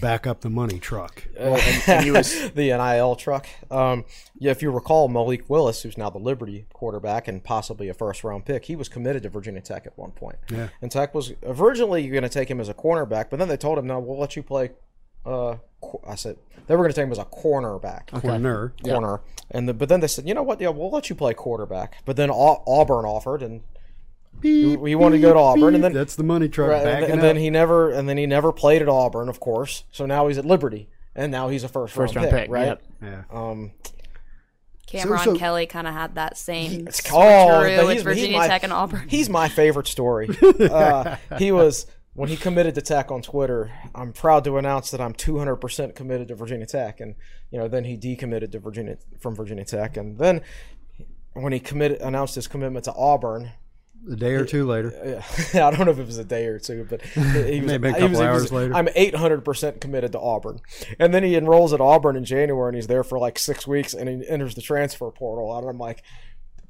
back 0.00 0.26
up 0.26 0.40
the 0.40 0.50
money 0.50 0.78
truck. 0.78 1.26
and 1.38 2.04
he 2.04 2.10
was 2.10 2.50
the 2.54 2.68
NIL 2.76 3.16
truck. 3.16 3.46
Um, 3.70 4.04
yeah, 4.38 4.50
if 4.50 4.62
you 4.62 4.70
recall, 4.70 5.08
Malik 5.08 5.48
Willis, 5.48 5.82
who's 5.82 5.96
now 5.96 6.10
the 6.10 6.18
Liberty 6.18 6.66
quarterback 6.72 7.28
and 7.28 7.42
possibly 7.42 7.88
a 7.88 7.94
first 7.94 8.24
round 8.24 8.44
pick, 8.44 8.64
he 8.66 8.76
was 8.76 8.88
committed 8.88 9.22
to 9.22 9.28
Virginia 9.28 9.60
Tech 9.60 9.86
at 9.86 9.96
one 9.96 10.10
point. 10.10 10.36
Yeah. 10.50 10.68
And 10.82 10.90
Tech 10.90 11.14
was 11.14 11.32
originally 11.44 12.08
going 12.08 12.22
to 12.22 12.28
take 12.28 12.50
him 12.50 12.60
as 12.60 12.68
a 12.68 12.74
cornerback, 12.74 13.30
but 13.30 13.38
then 13.38 13.48
they 13.48 13.56
told 13.56 13.78
him, 13.78 13.86
"No, 13.86 13.98
we'll 13.98 14.18
let 14.18 14.36
you 14.36 14.42
play." 14.42 14.70
Uh, 15.24 15.56
I 16.06 16.14
said 16.14 16.36
they 16.66 16.74
were 16.74 16.82
going 16.82 16.92
to 16.92 16.94
take 16.94 17.06
him 17.06 17.12
as 17.12 17.18
a 17.18 17.24
cornerback. 17.24 18.08
Corner. 18.20 18.72
Corner, 18.84 19.20
and 19.50 19.68
the, 19.68 19.74
but 19.74 19.88
then 19.88 20.00
they 20.00 20.06
said, 20.08 20.26
you 20.26 20.34
know 20.34 20.42
what? 20.42 20.60
Yeah, 20.60 20.68
we'll 20.68 20.90
let 20.90 21.08
you 21.08 21.16
play 21.16 21.34
quarterback. 21.34 21.98
But 22.04 22.16
then 22.16 22.30
Auburn 22.30 23.04
offered, 23.04 23.42
and 23.42 23.62
Beep, 24.40 24.78
we 24.80 24.94
wanted 24.94 25.16
to 25.16 25.22
go 25.22 25.32
to 25.32 25.38
Auburn, 25.38 25.74
and 25.74 25.82
then 25.82 25.92
that's 25.92 26.16
the 26.16 26.22
money 26.22 26.48
truck. 26.48 26.70
Right, 26.70 26.86
and, 26.86 27.04
and 27.04 27.22
then 27.22 27.36
he 27.36 27.50
never 27.50 27.90
and 27.90 28.08
then 28.08 28.18
he 28.18 28.26
never 28.26 28.52
played 28.52 28.82
at 28.82 28.88
Auburn, 28.88 29.28
of 29.28 29.40
course. 29.40 29.84
So 29.90 30.06
now 30.06 30.28
he's 30.28 30.38
at 30.38 30.44
Liberty, 30.44 30.88
and 31.14 31.32
now 31.32 31.48
he's 31.48 31.64
a 31.64 31.68
first, 31.68 31.94
first 31.94 32.14
round, 32.14 32.26
round 32.26 32.36
pick, 32.36 32.44
pick. 32.44 32.52
right? 32.52 32.66
Yep. 32.66 32.82
yeah. 33.02 33.22
Um, 33.30 33.72
Cameron 34.86 35.20
so- 35.20 35.36
Kelly 35.36 35.66
kind 35.66 35.86
of 35.86 35.94
had 35.94 36.14
that 36.14 36.36
same 36.36 36.86
oh, 36.86 36.90
switcheroo 36.90 37.68
he's- 37.68 37.84
with 37.84 37.92
he's 37.94 38.02
Virginia 38.02 38.38
my- 38.38 38.46
Tech 38.46 38.62
and 38.62 38.72
Auburn. 38.72 39.08
He's 39.08 39.28
my 39.28 39.48
favorite 39.48 39.88
story. 39.88 40.28
uh, 40.60 41.16
he 41.38 41.50
was 41.50 41.86
when 42.14 42.28
he 42.28 42.36
committed 42.36 42.74
to 42.76 42.82
Tech 42.82 43.10
on 43.10 43.20
Twitter. 43.20 43.72
I'm 43.94 44.12
proud 44.12 44.44
to 44.44 44.58
announce 44.58 44.90
that 44.92 45.00
I'm 45.00 45.12
200% 45.12 45.94
committed 45.94 46.28
to 46.28 46.34
Virginia 46.34 46.66
Tech, 46.66 47.00
and 47.00 47.16
you 47.50 47.58
know 47.58 47.68
then 47.68 47.84
he 47.84 47.96
decommitted 47.96 48.52
to 48.52 48.58
Virginia 48.60 48.96
from 49.18 49.34
Virginia 49.34 49.64
Tech, 49.64 49.96
and 49.96 50.18
then 50.18 50.40
when 51.32 51.52
he 51.52 51.58
committed 51.60 52.00
announced 52.00 52.34
his 52.34 52.46
commitment 52.46 52.84
to 52.84 52.94
Auburn. 52.94 53.52
A 54.10 54.14
day 54.16 54.34
or 54.34 54.44
two 54.44 54.66
later. 54.66 55.20
I 55.54 55.70
don't 55.70 55.84
know 55.84 55.90
if 55.90 55.98
it 55.98 56.06
was 56.06 56.18
a 56.18 56.24
day 56.24 56.46
or 56.46 56.58
two, 56.58 56.86
but 56.88 57.02
he 57.02 57.20
was, 57.60 57.66
Maybe 57.66 57.88
a 57.88 57.92
he 57.92 57.98
couple 57.98 58.08
was- 58.10 58.18
he 58.18 58.24
hours 58.24 58.42
was- 58.44 58.52
later. 58.52 58.74
I'm 58.74 58.86
800% 58.86 59.80
committed 59.80 60.12
to 60.12 60.20
Auburn. 60.20 60.60
And 61.00 61.12
then 61.12 61.22
he 61.24 61.34
enrolls 61.34 61.72
at 61.72 61.80
Auburn 61.80 62.16
in 62.16 62.24
January 62.24 62.68
and 62.68 62.76
he's 62.76 62.86
there 62.86 63.02
for 63.04 63.18
like 63.18 63.38
six 63.38 63.66
weeks 63.66 63.94
and 63.94 64.08
he 64.08 64.28
enters 64.28 64.54
the 64.54 64.62
transfer 64.62 65.10
portal. 65.10 65.56
And 65.58 65.68
I'm 65.68 65.78
like, 65.78 66.02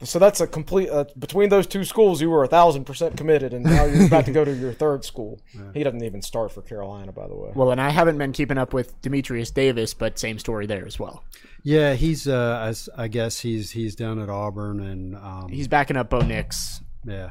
so 0.03 0.19
that's 0.19 0.41
a 0.43 0.47
complete, 0.47 0.91
uh, 0.91 1.05
between 1.19 1.49
those 1.49 1.67
two 1.67 1.83
schools, 1.85 2.21
you 2.21 2.29
were 2.31 2.45
a 2.45 2.49
thousand 2.49 2.85
percent 2.85 3.17
committed 3.17 3.53
and 3.55 3.65
now 3.65 3.85
you're 3.87 4.07
about 4.07 4.27
to 4.27 4.31
go 4.33 4.45
to 4.45 4.53
your 4.55 4.73
third 4.73 5.05
school. 5.05 5.41
He 5.75 5.83
doesn't 5.83 6.05
even 6.05 6.23
start 6.23 6.53
for 6.53 6.63
Carolina, 6.63 7.13
by 7.13 7.27
the 7.29 7.35
way. 7.35 7.51
well, 7.55 7.71
and 7.71 7.81
I 7.81 7.91
haven't 7.91 8.17
been 8.17 8.33
keeping 8.33 8.57
up 8.57 8.73
with 8.73 8.99
Demetrius 9.03 9.51
Davis, 9.51 9.93
but 9.93 10.19
same 10.19 10.39
story 10.39 10.67
there 10.67 10.87
as 10.87 10.99
well. 10.99 11.23
Yeah, 11.63 11.95
he's. 11.95 12.27
Uh, 12.29 12.63
as, 12.67 12.89
I 12.97 13.09
guess 13.09 13.41
he's 13.41 13.73
he's 13.73 13.95
down 13.97 14.19
at 14.21 14.29
Auburn, 14.31 14.81
and 14.81 15.17
um, 15.17 15.49
He's 15.51 15.67
backing 15.69 15.97
up 15.97 16.09
Bo 16.11 16.21
Nix. 16.21 16.81
Yeah. 17.07 17.31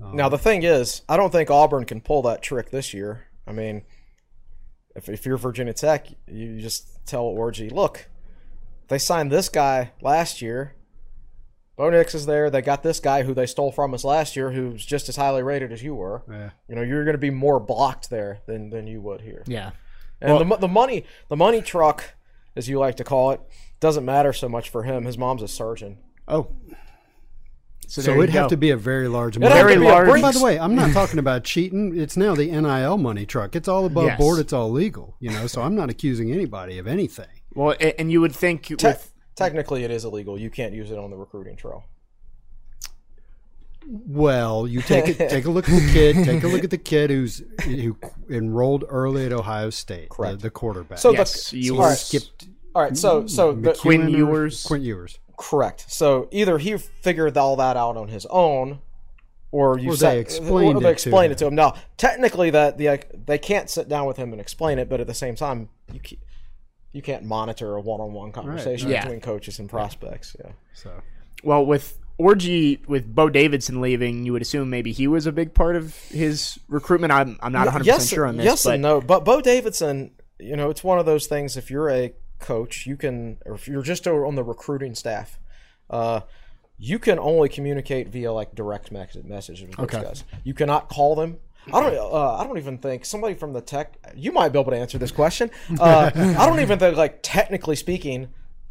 Now 0.00 0.28
the 0.28 0.38
thing 0.38 0.64
is, 0.64 1.02
I 1.08 1.16
don't 1.16 1.30
think 1.30 1.48
Auburn 1.48 1.84
can 1.84 2.00
pull 2.00 2.22
that 2.22 2.42
trick 2.42 2.70
this 2.70 2.92
year. 2.92 3.28
I 3.46 3.52
mean, 3.52 3.82
if, 4.96 5.08
if 5.08 5.24
you're 5.24 5.36
Virginia 5.36 5.72
Tech, 5.72 6.08
you 6.26 6.60
just 6.60 7.06
tell 7.06 7.24
Orji, 7.24 7.70
look, 7.70 8.08
they 8.88 8.98
signed 8.98 9.30
this 9.30 9.48
guy 9.48 9.92
last 10.00 10.42
year. 10.42 10.74
Bo 11.76 11.88
Nix 11.88 12.14
is 12.14 12.26
there. 12.26 12.50
They 12.50 12.62
got 12.62 12.82
this 12.82 13.00
guy 13.00 13.22
who 13.22 13.32
they 13.32 13.46
stole 13.46 13.72
from 13.72 13.94
us 13.94 14.04
last 14.04 14.36
year, 14.36 14.50
who's 14.50 14.84
just 14.84 15.08
as 15.08 15.16
highly 15.16 15.42
rated 15.42 15.72
as 15.72 15.82
you 15.82 15.94
were. 15.94 16.22
Yeah. 16.30 16.50
You 16.68 16.74
know, 16.74 16.82
you're 16.82 17.04
going 17.04 17.14
to 17.14 17.18
be 17.18 17.30
more 17.30 17.58
blocked 17.58 18.10
there 18.10 18.40
than 18.46 18.70
than 18.70 18.86
you 18.86 19.00
would 19.00 19.22
here. 19.22 19.44
Yeah. 19.46 19.70
And 20.20 20.50
the, 20.50 20.56
the 20.56 20.68
money, 20.68 21.04
the 21.28 21.36
money 21.36 21.62
truck, 21.62 22.14
as 22.54 22.68
you 22.68 22.78
like 22.78 22.96
to 22.96 23.04
call 23.04 23.30
it, 23.30 23.40
doesn't 23.80 24.04
matter 24.04 24.32
so 24.32 24.48
much 24.48 24.68
for 24.68 24.82
him. 24.82 25.04
His 25.04 25.16
mom's 25.16 25.42
a 25.42 25.48
surgeon. 25.48 25.98
Oh. 26.28 26.48
So, 27.92 28.00
So 28.00 28.22
it'd 28.22 28.30
have 28.30 28.48
to 28.48 28.56
be 28.56 28.70
a 28.70 28.76
very 28.78 29.06
large 29.06 29.36
It'd 29.36 29.42
amount. 29.46 29.66
Very 29.68 29.76
large. 29.76 30.08
Brinks- 30.08 30.22
By 30.22 30.32
the 30.32 30.42
way, 30.42 30.58
I'm 30.58 30.74
not 30.74 30.92
talking 30.94 31.18
about 31.18 31.44
cheating. 31.44 31.94
It's 31.94 32.16
now 32.16 32.34
the 32.34 32.46
NIL 32.46 32.96
money 32.96 33.26
truck. 33.26 33.54
It's 33.54 33.68
all 33.68 33.84
above 33.84 34.04
Yes. 34.06 34.18
board. 34.18 34.38
It's 34.38 34.54
all 34.54 34.70
legal. 34.70 35.14
You 35.20 35.30
know, 35.30 35.46
so 35.46 35.60
I'm 35.60 35.74
not 35.74 35.90
accusing 35.90 36.32
anybody 36.32 36.78
of 36.78 36.86
anything. 36.86 37.26
Well, 37.54 37.74
and 37.98 38.10
you 38.10 38.22
would 38.22 38.34
think 38.34 38.62
Te- 38.64 38.76
with 38.76 39.12
technically, 39.36 39.84
it 39.84 39.90
is 39.90 40.06
illegal. 40.06 40.38
You 40.38 40.48
can't 40.48 40.72
use 40.72 40.90
it 40.90 40.96
on 40.96 41.10
the 41.10 41.18
recruiting 41.18 41.54
trail. 41.54 41.84
Well, 43.86 44.66
you 44.66 44.80
take 44.80 45.08
it, 45.08 45.28
take 45.28 45.44
a 45.44 45.50
look 45.50 45.68
at 45.68 45.74
the 45.74 45.92
kid. 45.92 46.24
Take 46.24 46.44
a 46.44 46.48
look 46.48 46.64
at 46.64 46.70
the 46.70 46.78
kid 46.78 47.10
who's 47.10 47.42
who 47.64 47.98
enrolled 48.30 48.84
early 48.88 49.26
at 49.26 49.34
Ohio 49.34 49.68
State. 49.68 50.08
Correct. 50.08 50.38
The, 50.38 50.42
the 50.44 50.50
quarterback. 50.50 50.98
So 50.98 51.10
Yes, 51.12 51.50
the, 51.50 51.58
you 51.58 51.74
all 51.74 51.80
were 51.82 51.88
right, 51.88 51.98
skipped 51.98 52.48
All 52.74 52.82
right, 52.82 52.96
so 52.96 53.26
so 53.26 53.52
the, 53.52 53.74
Quinn 53.74 54.02
Quinn 54.04 54.14
Ewers. 54.14 54.62
Quint 54.64 54.82
Ewers. 54.84 55.18
Correct. 55.42 55.84
So 55.88 56.28
either 56.30 56.58
he 56.58 56.76
figured 56.76 57.36
all 57.36 57.56
that 57.56 57.76
out 57.76 57.96
on 57.96 58.06
his 58.08 58.26
own, 58.26 58.78
or 59.50 59.76
you 59.78 59.90
Or 59.92 59.96
sat- 59.96 60.12
they 60.14 60.20
explained 60.20 60.76
or 60.76 60.80
they 60.80 60.86
it 60.86 60.90
to 60.90 60.92
explained 60.92 61.26
him. 61.26 61.32
it 61.32 61.38
to 61.38 61.46
him. 61.46 61.54
Now, 61.56 61.74
technically, 61.96 62.50
that 62.50 62.78
the 62.78 63.00
they 63.26 63.38
can't 63.38 63.68
sit 63.68 63.88
down 63.88 64.06
with 64.06 64.16
him 64.16 64.32
and 64.32 64.40
explain 64.40 64.78
it, 64.78 64.88
but 64.88 65.00
at 65.00 65.06
the 65.08 65.14
same 65.14 65.34
time, 65.34 65.68
you 65.92 65.98
can't, 66.00 66.20
you 66.92 67.02
can't 67.02 67.24
monitor 67.24 67.74
a 67.74 67.80
one-on-one 67.80 68.32
conversation 68.32 68.88
Yeah. 68.90 69.02
between 69.02 69.20
coaches 69.20 69.58
and 69.58 69.68
prospects. 69.68 70.36
Yeah. 70.38 70.52
So 70.74 70.90
well 71.42 71.66
with 71.66 71.98
Orji 72.20 72.86
with 72.86 73.12
Bo 73.12 73.28
Davidson 73.28 73.80
leaving, 73.80 74.24
you 74.24 74.32
would 74.32 74.42
assume 74.42 74.70
maybe 74.70 74.92
he 74.92 75.08
was 75.08 75.26
a 75.26 75.32
big 75.32 75.54
part 75.54 75.74
of 75.74 75.96
his 76.10 76.58
recruitment. 76.68 77.12
I'm 77.12 77.36
I'm 77.42 77.52
not 77.52 77.66
100 77.66 77.84
yes, 77.86 77.96
percent 78.04 78.14
sure 78.14 78.26
on 78.26 78.36
this, 78.36 78.44
yes 78.44 78.64
but 78.64 78.74
and 78.74 78.82
no. 78.82 79.00
But 79.00 79.24
Bo 79.24 79.40
Davidson, 79.40 80.12
you 80.38 80.54
know, 80.56 80.70
it's 80.70 80.84
one 80.84 80.98
of 81.00 81.06
those 81.06 81.26
things. 81.26 81.56
If 81.56 81.70
you're 81.70 81.90
a 81.90 82.12
coach, 82.42 82.86
you 82.86 82.96
can, 82.98 83.38
or 83.46 83.54
if 83.54 83.66
you're 83.66 83.82
just 83.82 84.06
on 84.06 84.34
the 84.34 84.42
recruiting 84.44 84.94
staff, 84.94 85.38
uh, 85.88 86.20
you 86.76 86.98
can 86.98 87.18
only 87.18 87.48
communicate 87.48 88.08
via 88.08 88.32
like 88.32 88.54
direct 88.54 88.92
message 88.92 89.24
messages 89.24 89.68
with 89.68 89.78
Okay. 89.80 89.98
those 89.98 90.06
guys. 90.06 90.24
You 90.44 90.52
cannot 90.52 90.88
call 90.90 91.14
them. 91.14 91.38
I 91.72 91.80
don't. 91.80 91.94
Uh, 91.96 92.34
I 92.38 92.44
don't 92.44 92.58
even 92.58 92.78
think 92.78 93.04
somebody 93.04 93.34
from 93.34 93.52
the 93.52 93.60
tech. 93.60 93.96
You 94.16 94.32
might 94.32 94.48
be 94.48 94.58
able 94.58 94.72
to 94.72 94.76
answer 94.76 94.98
this 94.98 95.12
question. 95.12 95.50
Uh, 95.78 96.10
I 96.14 96.46
don't 96.46 96.58
even 96.60 96.78
think, 96.80 96.96
like 96.96 97.20
technically 97.22 97.76
speaking, 97.76 98.28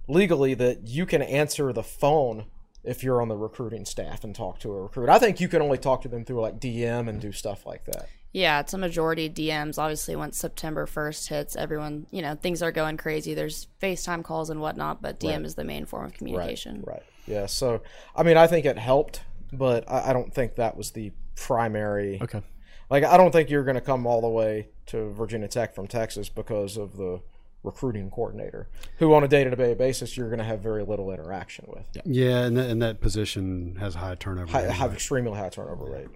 legally 0.10 0.54
that 0.56 0.88
you 0.88 1.06
can 1.06 1.22
answer 1.22 1.72
the 1.72 1.84
phone 1.84 2.46
if 2.84 3.02
you're 3.04 3.22
on 3.22 3.30
the 3.30 3.38
recruiting 3.38 3.86
staff 3.86 4.24
and 4.26 4.36
talk 4.36 4.60
to 4.60 4.72
a 4.74 4.82
recruit. 4.82 5.08
I 5.08 5.20
think 5.20 5.40
you 5.40 5.48
can 5.48 5.62
only 5.62 5.78
talk 5.78 6.02
to 6.02 6.10
them 6.10 6.26
through 6.26 6.42
like 6.42 6.60
DM 6.60 7.08
and 7.08 7.22
do 7.22 7.32
stuff 7.32 7.66
like 7.66 7.86
that. 7.86 8.10
Yeah, 8.34 8.62
it's 8.62 8.74
a 8.74 8.78
majority 8.78 9.30
DMs. 9.30 9.78
Obviously, 9.78 10.16
once 10.16 10.38
September 10.38 10.86
1st 10.86 11.28
hits, 11.28 11.56
everyone, 11.56 12.08
you 12.12 12.22
know, 12.22 12.36
things 12.36 12.62
are 12.62 12.72
going 12.72 12.98
crazy. 12.98 13.34
There's 13.34 13.68
FaceTime 13.82 14.24
calls 14.24 14.50
and 14.50 14.62
whatnot, 14.62 15.02
but 15.02 15.20
DM 15.20 15.44
is 15.46 15.56
the 15.56 15.66
main 15.66 15.86
form 15.86 16.06
of 16.06 16.14
communication. 16.14 16.84
Right. 16.86 17.04
Yeah. 17.28 17.48
So, 17.48 17.82
I 18.16 18.24
mean, 18.24 18.38
I 18.38 18.48
think 18.48 18.66
it 18.66 18.78
helped, 18.78 19.22
but 19.52 19.90
I, 19.92 20.10
I 20.10 20.14
don't 20.14 20.34
think 20.34 20.56
that 20.56 20.78
was 20.78 20.92
the 20.92 21.12
primary. 21.36 22.20
Okay. 22.22 22.42
Like, 22.90 23.04
I 23.04 23.18
don't 23.18 23.32
think 23.32 23.50
you're 23.50 23.64
going 23.64 23.76
to 23.76 23.82
come 23.82 24.06
all 24.06 24.22
the 24.22 24.30
way 24.30 24.70
to 24.88 25.10
Virginia 25.12 25.48
Tech 25.48 25.76
from 25.76 25.88
Texas 25.88 26.30
because 26.30 26.78
of 26.78 26.96
the 26.96 27.22
recruiting 27.64 28.10
coordinator, 28.10 28.68
who 28.98 29.14
on 29.14 29.24
a 29.24 29.28
day-to-day 29.28 29.74
basis 29.76 30.18
you're 30.18 30.28
going 30.28 30.40
to 30.40 30.46
have 30.46 30.62
very 30.62 30.84
little 30.84 31.12
interaction 31.12 31.66
with. 31.68 31.86
Yeah, 32.06 32.40
and, 32.40 32.58
that, 32.58 32.70
and 32.70 32.82
that 32.82 33.02
position 33.02 33.76
has 33.80 33.96
high 33.96 34.16
turnover. 34.16 34.52
High, 34.52 34.64
rate. 34.64 34.72
have 34.72 34.94
extremely 34.94 35.38
high 35.38 35.50
turnover 35.50 35.86
rate. 35.86 36.08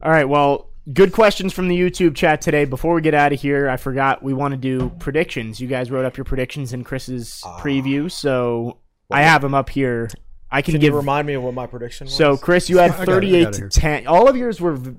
All 0.00 0.10
right. 0.10 0.28
Well, 0.28 0.68
good 0.92 1.12
questions 1.12 1.52
from 1.52 1.68
the 1.68 1.78
YouTube 1.78 2.14
chat 2.14 2.40
today. 2.40 2.64
Before 2.64 2.94
we 2.94 3.00
get 3.00 3.14
out 3.14 3.32
of 3.32 3.40
here, 3.40 3.68
I 3.68 3.76
forgot 3.76 4.22
we 4.22 4.32
want 4.32 4.52
to 4.52 4.58
do 4.58 4.90
predictions. 4.98 5.60
You 5.60 5.68
guys 5.68 5.90
wrote 5.90 6.04
up 6.04 6.16
your 6.16 6.24
predictions 6.24 6.72
in 6.72 6.84
Chris's 6.84 7.40
preview, 7.58 8.10
so 8.10 8.78
I 9.10 9.22
have 9.22 9.42
them 9.42 9.54
up 9.54 9.70
here. 9.70 10.10
I 10.50 10.62
can, 10.62 10.72
Can 10.72 10.80
give. 10.80 10.92
you 10.92 10.96
remind 10.98 11.26
me 11.26 11.34
of 11.34 11.42
what 11.42 11.54
my 11.54 11.66
prediction 11.66 12.04
was? 12.04 12.14
so, 12.14 12.36
Chris, 12.36 12.70
you 12.70 12.78
had 12.78 12.92
I 12.92 12.96
got 12.96 13.00
it, 13.00 13.10
I 13.10 13.14
38 13.14 13.46
it 13.48 13.52
to 13.54 13.68
10. 13.68 14.06
All 14.06 14.28
of 14.28 14.36
yours 14.36 14.60
were 14.60 14.74
v- 14.74 14.94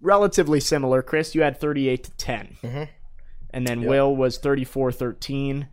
relatively 0.00 0.58
similar. 0.58 1.00
Chris, 1.02 1.34
you 1.34 1.42
had 1.42 1.60
38 1.60 2.04
to 2.04 2.10
10. 2.12 2.56
Mm-hmm. 2.62 2.82
And 3.50 3.66
then 3.66 3.82
Will 3.82 4.14
was 4.14 4.38
34 4.38 4.92
13. 4.92 5.68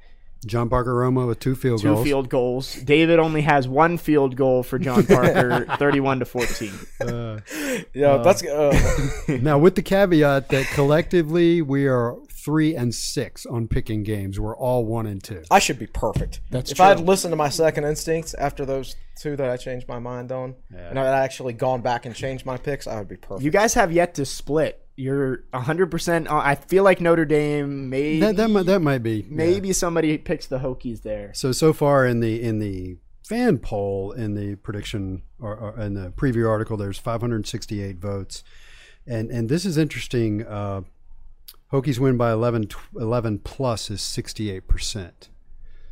John 0.45 0.69
Parker 0.69 0.93
Romo 0.93 1.27
with 1.27 1.39
two 1.39 1.55
field 1.55 1.81
Two 1.81 1.93
goals. 1.95 2.03
field 2.05 2.29
goals. 2.29 2.75
David 2.75 3.19
only 3.19 3.41
has 3.41 3.67
one 3.67 3.97
field 3.97 4.35
goal 4.35 4.63
for 4.63 4.77
John 4.79 5.05
Parker, 5.07 5.65
31 5.77 6.19
to 6.19 6.25
14. 6.25 6.71
yeah, 7.93 8.17
that's 8.17 8.43
uh, 8.43 9.01
now, 9.41 9.57
with 9.57 9.75
the 9.75 9.81
caveat 9.81 10.49
that 10.49 10.65
collectively 10.67 11.61
we 11.61 11.87
are 11.87 12.15
three 12.31 12.75
and 12.75 12.93
six 12.95 13.45
on 13.45 13.67
picking 13.67 14.03
games. 14.03 14.39
We're 14.39 14.55
all 14.55 14.85
one 14.85 15.05
and 15.05 15.21
two. 15.21 15.43
I 15.51 15.59
should 15.59 15.79
be 15.79 15.87
perfect. 15.87 16.39
That's 16.49 16.71
if 16.71 16.79
I 16.79 16.93
would 16.95 17.05
listened 17.05 17.31
to 17.33 17.35
my 17.35 17.49
second 17.49 17.83
instincts 17.83 18.33
after 18.35 18.65
those 18.65 18.95
two 19.19 19.35
that 19.35 19.49
I 19.49 19.57
changed 19.57 19.87
my 19.87 19.99
mind 19.99 20.31
on, 20.31 20.55
and 20.73 20.97
I 20.97 21.05
had 21.05 21.13
actually 21.15 21.53
gone 21.53 21.81
back 21.81 22.05
and 22.05 22.15
changed 22.15 22.45
my 22.45 22.57
picks, 22.57 22.87
I 22.87 22.99
would 22.99 23.09
be 23.09 23.17
perfect. 23.17 23.43
You 23.43 23.51
guys 23.51 23.73
have 23.73 23.91
yet 23.91 24.13
to 24.15 24.25
split. 24.25 24.81
You're 24.97 25.43
100%. 25.53 26.27
on- 26.29 26.41
I 26.45 26.55
feel 26.55 26.83
like 26.83 26.99
Notre 26.99 27.23
Dame, 27.23 27.89
maybe. 27.89 28.19
That 28.19 28.35
that 28.35 28.49
might, 28.49 28.65
that 28.65 28.81
might 28.81 29.03
be 29.03 29.17
yeah. 29.19 29.25
Maybe 29.29 29.71
somebody 29.71 30.17
picks 30.17 30.47
the 30.47 30.57
Hokies 30.59 31.03
there. 31.03 31.31
So 31.35 31.51
so 31.51 31.71
far 31.71 32.05
in 32.05 32.19
the 32.19 32.41
in 32.41 32.57
the 32.59 32.97
fan 33.23 33.59
poll 33.59 34.11
in 34.13 34.33
the 34.33 34.55
prediction 34.55 35.21
or, 35.39 35.55
or 35.55 35.79
in 35.79 35.93
the 35.93 36.09
preview 36.11 36.49
article, 36.49 36.77
there's 36.77 36.97
568 36.97 37.97
votes, 37.97 38.43
and 39.05 39.29
and 39.29 39.49
this 39.49 39.65
is 39.65 39.77
interesting. 39.77 40.45
Uh, 40.45 40.81
Hokies 41.71 41.99
win 41.99 42.15
by 42.17 42.31
11, 42.31 42.69
11 42.97 43.39
plus 43.39 43.91
is 43.91 44.01
68 44.01 44.67
percent, 44.67 45.29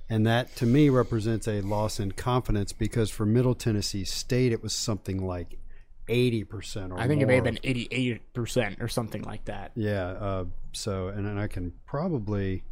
and 0.10 0.26
that 0.26 0.56
to 0.56 0.66
me 0.66 0.90
represents 0.90 1.48
a 1.48 1.62
loss 1.62 2.00
in 2.00 2.14
confidence 2.14 2.72
because 2.74 3.12
for 3.12 3.26
Middle 3.26 3.54
Tennessee 3.54 4.04
State 4.06 4.52
it 4.52 4.64
was 4.64 4.74
something 4.74 5.24
like 5.28 5.60
80 6.08 6.44
percent 6.44 6.92
or 6.92 7.00
I 7.00 7.08
think 7.08 7.22
it 7.22 7.26
may 7.26 7.36
have 7.36 7.44
been 7.44 7.58
88% 7.58 8.82
or 8.82 8.88
something 8.88 9.24
like 9.24 9.46
that. 9.46 9.72
Yeah. 9.76 10.08
Uh, 10.08 10.46
so, 10.72 11.08
and, 11.08 11.26
and 11.26 11.40
I 11.40 11.48
can 11.48 11.74
probably 11.86 12.64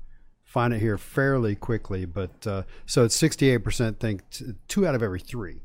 find 0.43 0.73
it 0.73 0.79
here 0.79 0.97
fairly 0.97 1.55
quickly, 1.55 2.05
but 2.05 2.45
uh, 2.45 2.63
so 2.85 3.03
it's 3.05 3.15
sixty-eight 3.15 3.63
percent 3.63 3.99
think 3.99 4.29
t- 4.29 4.53
two 4.67 4.85
out 4.85 4.93
of 4.93 5.01
every 5.01 5.19
three 5.19 5.61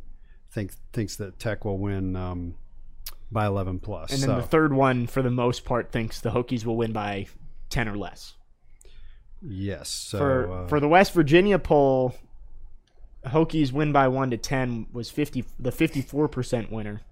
think 0.51 0.73
thinks 0.93 1.17
that 1.17 1.39
Tech 1.39 1.65
will 1.67 1.79
win 1.79 2.17
um, 2.17 2.55
by 3.31 3.45
eleven 3.45 3.79
plus. 3.81 4.13
And 4.13 4.23
then 4.23 4.29
so, 4.31 4.37
the 4.37 4.47
third 4.47 4.73
one, 4.73 5.07
for 5.07 5.21
the 5.21 5.31
most 5.31 5.65
part, 5.67 5.93
thinks 5.93 6.21
the 6.21 6.31
Hokies 6.31 6.65
will 6.65 6.77
win 6.77 6.93
by 6.93 7.27
10 7.69 7.87
or 7.89 7.99
less. 7.99 8.35
yes. 9.43 9.91
So 9.91 10.19
For, 10.19 10.53
uh, 10.53 10.67
for 10.69 10.81
the 10.81 10.89
West 10.89 11.13
Virginia 11.13 11.59
poll, 11.59 12.15
Hokies 13.27 13.73
win 13.73 13.93
by 13.93 14.09
1 14.09 14.31
to 14.31 14.37
10 14.39 14.87
was 14.93 15.11
50 15.11 15.45
the 15.59 15.71
54% 15.71 16.71
winner, 16.71 17.03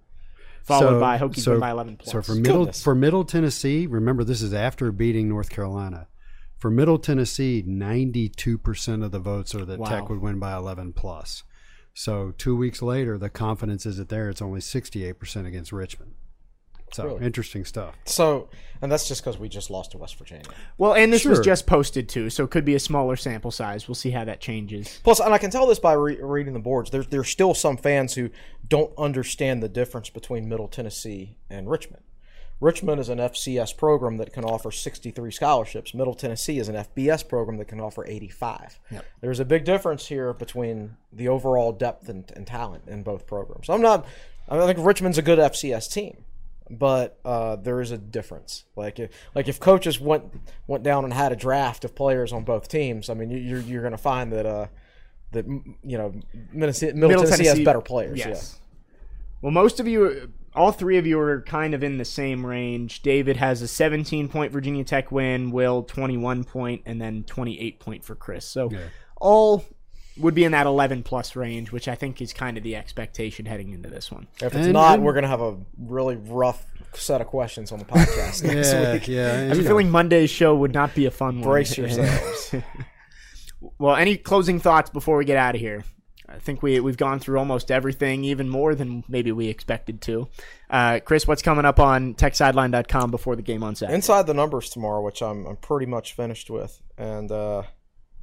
followed 0.67 0.97
so- 0.97 1.01
by 1.01 1.19
Hokies 1.19 1.41
so- 1.41 1.51
win 1.53 1.61
by 1.61 1.71
11 1.71 1.97
plus. 1.97 2.13
So 2.13 2.23
for 2.23 2.35
middle 2.35 2.59
Goodness. 2.65 2.83
for 2.83 2.95
Middle 2.95 3.25
Tennessee, 3.25 3.87
remember 3.87 4.25
this 4.25 4.43
is 4.43 4.53
after 4.53 4.91
beating 4.93 5.29
North 5.29 5.49
Carolina. 5.51 6.09
For 6.59 6.71
Middle 6.71 6.99
Tennessee, 6.99 7.63
ninety-two 7.67 8.57
percent 8.59 9.03
of 9.03 9.11
the 9.13 9.19
votes 9.21 9.55
are 9.55 9.65
that 9.67 9.79
Wow. 9.79 9.89
Tech 9.89 10.09
would 10.09 10.21
win 10.21 10.39
by 10.39 10.55
eleven 10.57 10.93
plus. 10.93 11.43
So 11.95 12.33
two 12.37 12.57
weeks 12.57 12.81
later, 12.83 13.19
the 13.19 13.29
confidence 13.31 13.85
isn't 13.87 14.09
there. 14.09 14.29
It's 14.31 14.41
only 14.43 14.61
sixty-eight 14.61 15.19
percent 15.19 15.47
against 15.47 15.71
Richmond. 15.73 16.13
So 16.97 17.05
Really? 17.07 17.27
interesting 17.27 17.65
stuff. 17.65 17.95
so, 18.05 18.49
and 18.83 18.91
that's 18.91 19.07
just 19.07 19.23
because 19.23 19.39
we 19.39 19.49
just 19.49 19.71
lost 19.71 19.91
to 19.93 19.99
West 19.99 20.17
Virginia. 20.19 20.47
Well, 20.79 20.95
and 20.95 21.13
this 21.13 21.25
was 21.25 21.41
just 21.41 21.67
posted 21.67 22.09
too, 22.09 22.31
so 22.31 22.45
it 22.45 22.51
could 22.51 22.65
be 22.65 22.75
a 22.75 22.81
smaller 22.81 23.17
sample 23.17 23.51
size. 23.51 23.87
We'll 23.87 23.95
see 23.95 24.11
how 24.11 24.25
that 24.25 24.41
changes. 24.41 25.01
Plus, 25.05 25.21
and 25.21 25.33
I 25.33 25.39
can 25.39 25.51
tell 25.51 25.67
this 25.67 25.79
by 25.79 25.93
re- 25.93 26.19
reading 26.21 26.55
the 26.55 26.59
boards. 26.61 26.91
There's 26.91 27.07
there's 27.09 27.29
still 27.29 27.55
some 27.55 27.77
fans 27.77 28.15
who 28.15 28.31
don't 28.67 28.93
understand 28.99 29.63
the 29.63 29.69
difference 29.69 30.09
between 30.11 30.49
Middle 30.49 30.69
Tennessee 30.69 31.37
and 31.51 31.69
Richmond. 31.71 32.03
Richmond 32.59 32.99
is 33.03 33.11
an 33.11 33.19
FCS 33.19 33.77
program 33.77 34.17
that 34.17 34.33
can 34.33 34.43
offer 34.43 34.71
63 34.71 35.31
scholarships. 35.31 35.93
Middle 35.93 36.15
Tennessee 36.15 36.59
is 36.59 36.71
an 36.71 36.75
FBS 36.75 37.29
program 37.29 37.59
that 37.59 37.67
can 37.67 37.81
offer 37.81 38.07
85. 38.07 38.81
There's 39.21 39.41
a 39.41 39.45
big 39.45 39.65
difference 39.67 40.07
here 40.07 40.33
between 40.33 40.97
the 41.13 41.29
overall 41.29 41.73
depth 41.73 42.09
and, 42.09 42.33
and 42.35 42.47
talent 42.47 42.85
in 42.87 43.03
both 43.03 43.27
programs. 43.27 43.69
I'm 43.69 43.83
not. 43.83 44.07
I 44.49 44.65
think 44.65 44.79
Richmond's 44.81 45.19
a 45.19 45.23
good 45.23 45.39
FCS 45.39 45.93
team, 45.93 46.25
but 46.71 47.19
uh, 47.25 47.57
there 47.57 47.81
is 47.81 47.91
a 47.91 47.99
difference. 47.99 48.65
Like 48.75 48.99
if, 48.99 49.11
like 49.35 49.49
if 49.49 49.61
coaches 49.61 50.01
went 50.01 50.25
went 50.67 50.83
down 50.83 51.05
and 51.05 51.13
had 51.13 51.33
a 51.33 51.37
draft 51.37 51.85
of 51.85 51.95
players 51.95 52.33
on 52.33 52.45
both 52.45 52.69
teams, 52.69 53.09
I 53.09 53.15
mean, 53.15 53.31
you, 53.31 53.39
you're 53.39 53.61
you're 53.61 53.83
going 53.83 53.93
to 53.93 53.99
find 53.99 54.33
that 54.33 54.47
uh, 54.47 54.67
that 55.33 55.47
you 55.47 55.99
know 55.99 56.15
Middle, 56.53 56.75
Middle, 56.95 57.25
Tennessee, 57.25 57.47
has 57.47 57.61
better 57.61 57.81
players. 57.81 58.19
Yes. 58.19 58.61
Well, 59.43 59.53
most 59.53 59.81
of 59.81 59.87
you, 59.87 60.33
all 60.55 60.73
three 60.73 60.99
of 60.99 61.07
you 61.07 61.21
are 61.21 61.43
kind 61.43 61.75
of 61.75 61.85
in 61.85 61.99
the 61.99 62.05
same 62.05 62.45
range. 62.45 63.03
David 63.03 63.37
has 63.37 63.63
a 63.63 63.69
17 63.69 64.29
point 64.29 64.51
Virginia 64.51 64.83
Tech 64.83 65.13
win, 65.13 65.51
Will 65.51 65.83
21 65.83 66.45
point, 66.45 66.83
and 66.87 67.01
then 67.01 67.23
28 67.25 67.79
point 67.79 68.05
for 68.05 68.15
Chris. 68.15 68.47
So 68.47 68.71
all 69.21 69.65
would 70.19 70.35
be 70.35 70.45
in 70.45 70.53
that 70.53 70.67
11 70.67 71.03
plus 71.03 71.37
range, 71.37 71.73
which 71.73 71.89
I 71.89 71.95
think 71.95 72.21
is 72.23 72.33
kind 72.33 72.57
of 72.57 72.63
the 72.63 72.77
expectation 72.77 73.47
heading 73.47 73.73
into 73.73 73.89
this 73.91 74.11
one. 74.11 74.27
If 74.41 74.55
it's 74.55 74.57
And- 74.67 74.73
not, 74.73 74.95
and- 74.95 75.05
we're 75.05 75.13
going 75.13 75.23
to 75.25 75.29
have 75.29 75.41
a 75.43 75.57
really 75.79 76.17
rough 76.17 76.65
set 76.95 77.21
of 77.21 77.27
questions 77.27 77.73
on 77.73 77.79
the 77.79 77.85
podcast 77.85 78.43
next 78.43 78.73
Yeah, 78.73 78.93
week. 78.95 79.09
yeah. 79.09 79.23
I 79.27 79.27
have 79.49 79.57
you 79.59 79.63
know, 79.63 79.69
feeling 79.69 79.91
Monday's 79.91 80.31
show 80.31 80.55
would 80.57 80.73
not 80.73 80.95
be 80.95 81.05
a 81.07 81.11
fun 81.11 81.41
one. 81.41 81.49
Brace 81.49 81.77
yourselves. 81.77 82.55
Well, 83.79 83.97
any 83.97 84.17
closing 84.17 84.61
thoughts 84.61 84.91
before 84.91 85.17
we 85.17 85.25
get 85.25 85.39
out 85.39 85.55
of 85.55 85.61
here? 85.61 85.83
I 86.29 86.39
think 86.39 86.63
we 86.63 86.79
we've 86.81 86.97
gone 86.97 87.21
through 87.21 87.39
almost 87.39 87.71
everything, 87.71 88.25
even 88.25 88.49
more 88.49 88.75
than 88.75 89.03
maybe 89.09 89.33
we 89.33 89.47
expected 89.49 90.01
to. 90.03 90.29
Uh, 90.69 91.01
Chris, 91.05 91.27
what's 91.27 91.41
coming 91.43 91.65
up 91.65 91.81
on 91.81 92.15
TechSideline.com 92.15 93.11
before 93.11 93.35
the 93.37 93.43
game 93.43 93.63
on 93.63 93.75
Saturday? 93.75 93.95
Inside 93.95 94.27
the 94.27 94.35
numbers 94.35 94.69
tomorrow, 94.71 95.03
which 95.03 95.23
I'm 95.23 95.47
I'm 95.47 95.57
pretty 95.57 95.87
much 95.87 96.13
finished 96.15 96.51
with, 96.51 96.81
and 96.99 97.31
uh, 97.33 97.63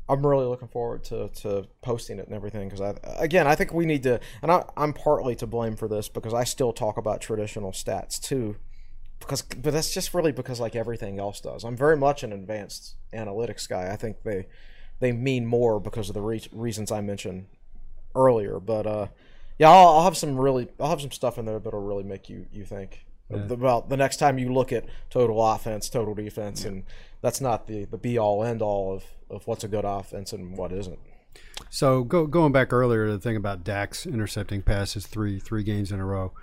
I'm 0.09 0.25
really 0.25 0.45
looking 0.45 0.67
forward 0.67 1.03
to, 1.05 1.30
to 1.30 1.67
posting 1.81 2.19
it 2.19 2.25
and 2.25 2.35
everything 2.35 2.67
because 2.67 2.81
I 2.81 2.95
again 3.17 3.47
I 3.47 3.55
think 3.55 3.73
we 3.73 3.85
need 3.85 4.03
to, 4.03 4.19
and 4.41 4.51
I, 4.51 4.63
I'm 4.75 4.93
partly 4.93 5.35
to 5.38 5.47
blame 5.47 5.75
for 5.75 5.88
this 5.88 6.09
because 6.09 6.34
I 6.34 6.43
still 6.43 6.73
talk 6.73 6.97
about 6.97 7.21
traditional 7.21 7.71
stats 7.71 8.19
too, 8.19 8.57
because 9.19 9.41
but 9.41 9.71
that's 9.71 9.93
just 9.93 10.13
really 10.13 10.31
because 10.31 10.59
like 10.59 10.75
everything 10.75 11.19
else 11.19 11.39
does. 11.39 11.63
I'm 11.63 11.77
very 11.77 11.95
much 11.95 12.23
an 12.23 12.34
advanced 12.34 12.95
analytics 13.13 13.67
guy. 13.67 13.91
I 13.91 13.95
think 13.95 14.23
they 14.23 14.47
they 14.99 15.13
mean 15.13 15.45
more 15.45 15.80
because 15.80 16.09
of 16.09 16.15
the 16.15 16.21
re- 16.21 16.49
reasons 16.51 16.91
I 16.91 16.99
mentioned 17.01 17.45
earlier, 18.15 18.59
but 18.59 18.85
uh, 18.85 19.07
yeah, 19.57 19.69
I'll, 19.69 19.88
I'll 19.88 20.03
have 20.03 20.17
some 20.17 20.38
really 20.38 20.67
I'll 20.80 20.89
have 20.89 21.01
some 21.01 21.11
stuff 21.11 21.38
in 21.38 21.45
there 21.45 21.59
that'll 21.59 21.81
really 21.81 22.03
make 22.03 22.30
you 22.30 22.45
you 22.51 22.65
think 22.65 23.05
about 23.34 23.89
the 23.89 23.97
next 23.97 24.18
time 24.18 24.38
you 24.38 24.51
look 24.53 24.72
at 24.72 24.85
total 25.10 25.45
offense, 25.45 25.89
total 25.89 26.14
defense, 26.14 26.65
and 26.65 26.84
that's 27.22 27.41
not 27.41 27.68
the 27.68 27.85
the 27.85 27.97
be 27.97 28.18
all 28.18 28.43
end 28.43 28.61
all 28.61 28.93
of 28.93 29.03
of 29.30 29.47
what's 29.47 29.64
a 29.64 29.68
good 29.68 29.85
offense 29.85 30.34
and 30.34 30.57
what 30.57 30.72
isn't. 30.72 30.99
So 31.69 32.03
go, 32.03 32.27
going 32.27 32.51
back 32.51 32.72
earlier 32.72 33.07
to 33.07 33.14
the 33.14 33.19
thing 33.19 33.35
about 33.35 33.64
Dax 33.64 34.05
intercepting 34.05 34.61
passes 34.61 35.07
three 35.07 35.39
three 35.39 35.64
games 35.64 35.91
in 35.91 35.99
a 35.99 36.05
row. 36.05 36.34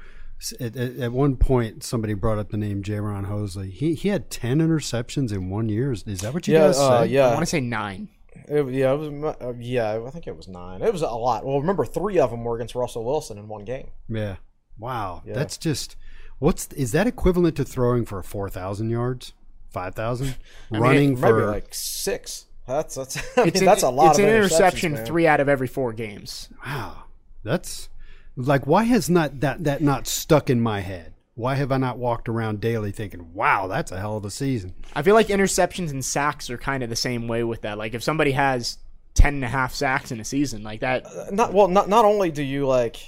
At, 0.59 0.75
at, 0.75 0.97
at 0.97 1.13
one 1.13 1.37
point, 1.37 1.85
somebody 1.85 2.15
brought 2.15 2.39
up 2.39 2.49
the 2.49 2.57
name 2.57 2.83
Jayron 2.83 3.29
Hosley. 3.29 3.71
He 3.71 3.95
he 3.95 4.09
had 4.09 4.31
ten 4.31 4.59
interceptions 4.59 5.33
in 5.33 5.51
one 5.51 5.69
year. 5.69 5.93
Is, 5.93 6.03
is 6.05 6.23
that 6.23 6.33
what 6.33 6.49
you 6.49 6.55
Yeah, 6.55 6.69
guys 6.69 6.79
uh, 6.79 6.89
say? 6.89 6.95
I 6.95 7.05
yeah, 7.05 7.29
want 7.29 7.41
to 7.41 7.47
say 7.47 7.61
nine. 7.61 8.09
It, 8.49 8.67
yeah, 8.73 8.93
it 8.93 8.97
was. 8.97 9.37
Uh, 9.41 9.53
yeah, 9.59 10.01
I 10.05 10.11
think 10.11 10.27
it 10.27 10.37
was 10.37 10.49
nine. 10.49 10.83
It 10.83 10.93
was 10.93 11.03
a 11.03 11.09
lot. 11.09 11.45
Well, 11.45 11.61
remember, 11.61 11.85
three 11.85 12.19
of 12.19 12.31
them 12.31 12.43
were 12.43 12.57
against 12.57 12.75
Russell 12.75 13.05
Wilson 13.05 13.37
in 13.37 13.49
one 13.49 13.65
game. 13.65 13.91
Yeah. 14.09 14.37
Wow. 14.79 15.23
Yeah. 15.27 15.35
That's 15.35 15.59
just 15.59 15.97
what's 16.41 16.67
is 16.73 16.91
that 16.93 17.07
equivalent 17.07 17.57
to 17.57 17.65
throwing 17.65 18.05
for 18.05 18.21
four 18.25 18.51
thousand 18.51 18.91
yards, 18.91 19.33
five 19.71 19.95
thousand, 19.95 20.35
I 20.71 20.75
mean, 20.75 20.83
running 20.83 21.09
maybe 21.11 21.21
for 21.21 21.47
like 21.53 21.69
six. 21.73 22.47
That's 22.67 22.97
that's 22.97 23.17
I 23.39 23.45
mean, 23.45 23.57
an, 23.57 23.65
that's 23.65 23.85
a 23.85 23.89
lot 23.89 24.11
It's 24.11 24.19
of 24.19 24.25
an 24.25 24.31
interception 24.35 24.93
man. 24.95 25.07
three 25.07 25.27
out 25.27 25.39
of 25.41 25.49
every 25.49 25.69
four 25.69 25.93
games. 25.93 26.49
Wow, 26.67 27.05
that's 27.45 27.89
like 28.37 28.67
why 28.67 28.83
has 28.85 29.09
not 29.09 29.41
that 29.41 29.63
that 29.65 29.83
not 29.83 30.07
stuck 30.09 30.51
in 30.51 30.61
my 30.61 30.81
head? 30.81 31.15
Why 31.35 31.55
have 31.55 31.73
I 31.73 31.79
not 31.79 31.97
walked 31.97 32.29
around 32.29 32.61
daily 32.61 32.93
thinking, 32.93 33.33
"Wow, 33.33 33.67
that's 33.67 33.93
a 33.93 33.99
hell 33.99 34.17
of 34.17 34.25
a 34.25 34.31
season"? 34.31 34.75
I 34.95 35.03
feel 35.03 35.15
like 35.15 35.29
interceptions 35.29 35.91
and 35.91 36.05
sacks 36.05 36.51
are 36.51 36.59
kind 36.59 36.83
of 36.83 36.91
the 36.91 36.97
same 36.97 37.29
way 37.29 37.45
with 37.45 37.63
that. 37.63 37.79
Like 37.79 37.95
if 37.95 38.03
somebody 38.03 38.33
has 38.33 38.77
10 39.15 39.35
and 39.35 39.45
a 39.45 39.49
half 39.49 39.75
sacks 39.75 40.13
in 40.13 40.21
a 40.21 40.25
season, 40.25 40.63
like 40.63 40.81
that, 40.81 41.07
uh, 41.07 41.27
Not 41.33 41.53
well. 41.55 41.69
Not 41.69 41.89
not 41.89 42.05
only 42.05 42.31
do 42.31 42.43
you 42.43 42.67
like 42.67 42.99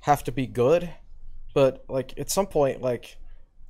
have 0.00 0.22
to 0.24 0.32
be 0.32 0.46
good, 0.46 0.90
but 1.54 1.84
like 1.88 2.14
at 2.18 2.30
some 2.30 2.46
point, 2.46 2.82
like 2.82 3.16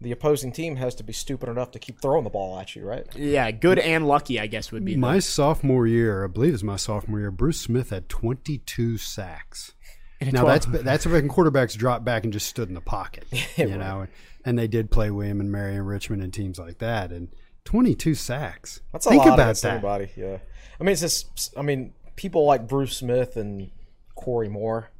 the 0.00 0.12
opposing 0.12 0.52
team 0.52 0.76
has 0.76 0.94
to 0.96 1.02
be 1.02 1.12
stupid 1.12 1.48
enough 1.48 1.72
to 1.72 1.78
keep 1.78 2.00
throwing 2.00 2.24
the 2.24 2.30
ball 2.30 2.58
at 2.58 2.76
you, 2.76 2.84
right? 2.84 3.04
yeah, 3.16 3.50
good 3.50 3.78
and 3.80 4.06
lucky, 4.06 4.38
I 4.38 4.46
guess 4.46 4.70
would 4.70 4.84
be. 4.84 4.92
the- 4.94 5.00
My 5.00 5.18
sophomore 5.18 5.86
year, 5.86 6.24
I 6.24 6.28
believe 6.28 6.50
it 6.50 6.52
was 6.52 6.64
my 6.64 6.76
sophomore 6.76 7.18
year, 7.20 7.30
Bruce 7.30 7.60
Smith 7.60 7.90
had 7.90 8.08
22 8.08 8.96
sacks. 8.98 9.72
in 10.20 10.30
Now 10.30 10.42
12 10.42 10.72
that's 10.72 10.84
that's 10.84 11.06
when 11.06 11.28
quarterbacks 11.28 11.76
dropped 11.76 12.04
back 12.04 12.24
and 12.24 12.32
just 12.32 12.46
stood 12.48 12.68
in 12.68 12.74
the 12.74 12.80
pocket, 12.80 13.24
you 13.56 13.76
know, 13.76 14.06
and 14.44 14.58
they 14.58 14.66
did 14.68 14.90
play 14.90 15.10
William 15.10 15.40
and 15.40 15.50
Mary 15.50 15.74
and 15.76 15.86
Richmond 15.86 16.22
and 16.22 16.32
teams 16.32 16.58
like 16.58 16.78
that, 16.78 17.12
and 17.12 17.28
22 17.64 18.14
sacks. 18.14 18.80
That's 18.92 19.06
a 19.06 19.10
Think 19.10 19.24
lot 19.24 19.34
about 19.34 19.40
against 19.44 19.62
that. 19.62 19.72
anybody. 19.74 20.10
Yeah, 20.16 20.38
I 20.80 20.84
mean, 20.84 20.92
it's 20.92 21.02
just. 21.02 21.52
I 21.56 21.62
mean, 21.62 21.92
people 22.16 22.44
like 22.46 22.66
Bruce 22.66 22.96
Smith 22.96 23.36
and 23.36 23.70
Corey 24.14 24.48
Moore. 24.48 24.90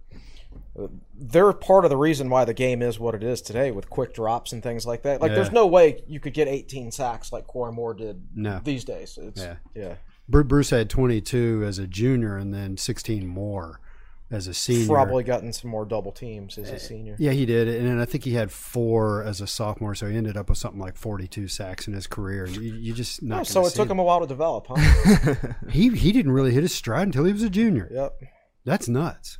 They're 1.15 1.53
part 1.53 1.85
of 1.85 1.91
the 1.91 1.97
reason 1.97 2.31
why 2.31 2.45
the 2.45 2.55
game 2.55 2.83
is 2.83 2.99
what 3.01 3.15
it 3.15 3.23
is 3.23 3.43
today, 3.43 3.71
with 3.71 3.91
quick 3.91 4.15
drops 4.15 4.53
and 4.53 4.63
things 4.63 4.87
like 4.87 5.03
that. 5.03 5.21
Like, 5.21 5.33
there's 5.35 5.53
no 5.53 5.67
way 5.67 6.03
you 6.07 6.21
could 6.21 6.35
get 6.35 6.49
18 6.49 6.91
sacks 6.93 7.33
like 7.33 7.47
Corey 7.47 7.73
Moore 7.73 7.95
did 7.95 8.23
No. 8.35 8.61
these 8.63 8.85
days. 8.85 9.19
It's, 9.21 9.41
Yeah. 9.41 9.57
yeah, 9.75 9.95
Bruce 10.29 10.71
had 10.71 10.91
22 10.91 11.65
as 11.67 11.79
a 11.79 11.87
junior 11.87 12.37
and 12.37 12.53
then 12.53 12.77
16 12.77 13.27
more 13.27 13.81
as 14.31 14.47
a 14.47 14.53
senior. 14.53 14.87
probably 14.87 15.25
gotten 15.25 15.55
some 15.55 15.71
more 15.71 15.87
double 15.87 16.13
teams 16.13 16.59
as 16.59 16.69
a 16.69 16.75
eh, 16.75 16.79
senior. 16.79 17.17
Yeah, 17.19 17.33
he 17.33 17.47
did, 17.47 17.67
and 17.67 17.89
then 17.89 17.99
I 17.99 18.05
think 18.05 18.25
he 18.25 18.35
had 18.35 18.53
four 18.53 19.23
as 19.23 19.41
a 19.41 19.47
sophomore, 19.47 19.95
so 19.95 20.07
he 20.07 20.17
ended 20.19 20.37
up 20.37 20.51
with 20.51 20.59
something 20.59 20.79
like 20.81 20.97
42 20.97 21.49
sacks 21.49 21.89
in 21.89 21.95
his 21.95 22.07
career. 22.07 22.45
You, 22.47 22.61
you 22.61 22.93
just 22.93 23.23
not. 23.23 23.37
Gonna 23.37 23.45
so 23.47 23.67
it 23.67 23.71
took 23.73 23.89
him 23.91 23.99
a 23.99 24.03
while 24.05 24.21
to 24.21 24.27
develop, 24.27 24.67
huh? 24.69 25.35
He 25.71 25.89
he 25.97 26.13
didn't 26.13 26.33
really 26.33 26.53
hit 26.53 26.63
his 26.63 26.75
stride 26.75 27.07
until 27.09 27.25
he 27.25 27.33
was 27.33 27.43
a 27.43 27.49
junior. 27.49 27.89
yep. 27.91 28.21
That's 28.67 28.87
nuts. 28.87 29.39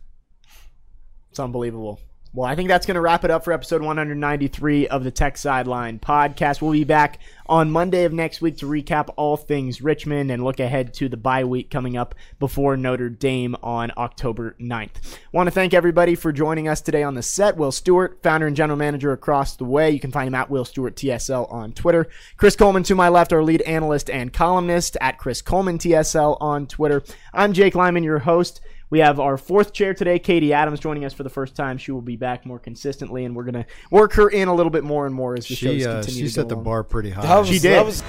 It's 1.39 1.45
unbelievable. 1.45 2.01
Well, 2.35 2.49
I 2.49 2.57
think 2.57 2.69
that's 2.69 2.85
going 2.85 2.97
to 2.97 3.01
wrap 3.01 3.25
it 3.25 3.31
up 3.31 3.45
for 3.45 3.53
episode 3.53 3.81
193 3.81 4.89
of 4.89 5.05
the 5.05 5.13
Tech 5.13 5.39
Sideline 5.39 6.01
podcast. 6.01 6.61
We'll 6.61 6.73
be 6.73 6.83
back 6.83 7.21
on 7.47 7.71
Monday 7.71 8.05
of 8.05 8.13
next 8.13 8.43
week 8.43 8.59
to 8.59 8.67
recap 8.67 9.09
all 9.17 9.37
things 9.37 9.81
Richmond 9.81 10.33
and 10.33 10.43
look 10.43 10.59
ahead 10.59 10.93
to 10.95 11.09
the 11.09 11.17
bye 11.17 11.45
week 11.45 11.71
coming 11.71 11.97
up 11.97 12.17
before 12.41 12.77
Notre 12.77 13.09
Dame 13.09 13.55
on 13.63 13.93
October 13.97 14.57
9th. 14.61 15.17
Want 15.31 15.47
to 15.47 15.53
thank 15.53 15.73
everybody 15.73 16.17
for 16.17 16.33
joining 16.33 16.67
us 16.67 16.81
today 16.81 17.05
on 17.05 17.15
the 17.15 17.23
set. 17.23 17.57
Will 17.57 17.71
Stewart, 17.71 18.21
founder 18.21 18.49
and 18.49 18.57
general 18.57 18.77
manager 18.77 19.13
across 19.13 19.55
the 19.55 19.65
way. 19.65 19.93
You 19.93 20.01
can 20.01 20.11
find 20.11 20.27
him 20.27 20.35
at 20.35 20.51
Will 20.51 20.65
Stewart 20.65 20.97
TSL 20.97 21.53
on 21.53 21.73
Twitter. 21.73 22.09
Chris 22.37 22.57
Coleman 22.57 22.83
to 22.83 22.97
my 22.97 23.09
left, 23.09 23.33
our 23.33 23.45
lead 23.45 23.63
analyst 23.63 24.11
and 24.11 24.33
columnist 24.33 24.97
at 25.01 25.19
Chris 25.19 25.41
Coleman 25.41 25.79
TSL 25.79 26.37
on 26.41 26.67
Twitter. 26.67 27.05
I'm 27.33 27.53
Jake 27.53 27.77
Lyman, 27.77 28.03
your 28.03 28.19
host. 28.19 28.61
We 28.91 29.01
have 29.01 29.21
our 29.21 29.37
fourth 29.37 29.75
chair 29.75 29.93
today, 29.93 30.19
Katie 30.19 30.53
Adams, 30.55 30.81
joining 30.81 31.05
us 31.05 31.13
for 31.13 31.23
the 31.23 31.29
first 31.29 31.55
time. 31.55 31.77
She 31.77 31.93
will 31.93 32.01
be 32.01 32.17
back 32.17 32.47
more 32.47 32.59
consistently, 32.59 33.25
and 33.27 33.37
we're 33.37 33.45
going 33.45 33.63
to 33.63 33.67
work 33.91 34.15
her 34.15 34.29
in 34.31 34.49
a 34.49 34.55
little 34.55 34.71
bit 34.71 34.83
more 34.83 35.05
and 35.05 35.15
more 35.15 35.35
as 35.37 35.47
the 35.47 35.55
She 35.57 35.67
shows 35.81 35.87
uh, 35.87 35.93
continue 36.01 36.21
she 36.21 36.23
to 36.29 36.31
set 36.31 36.43
go 36.45 36.49
the 36.49 36.55
along. 36.55 36.65
bar 36.65 36.85
pretty 36.85 37.11
high. 37.11 37.39
Was, 37.39 37.49
She 37.49 37.59
did. 37.59 37.73
That 37.75 37.85
was, 37.85 38.01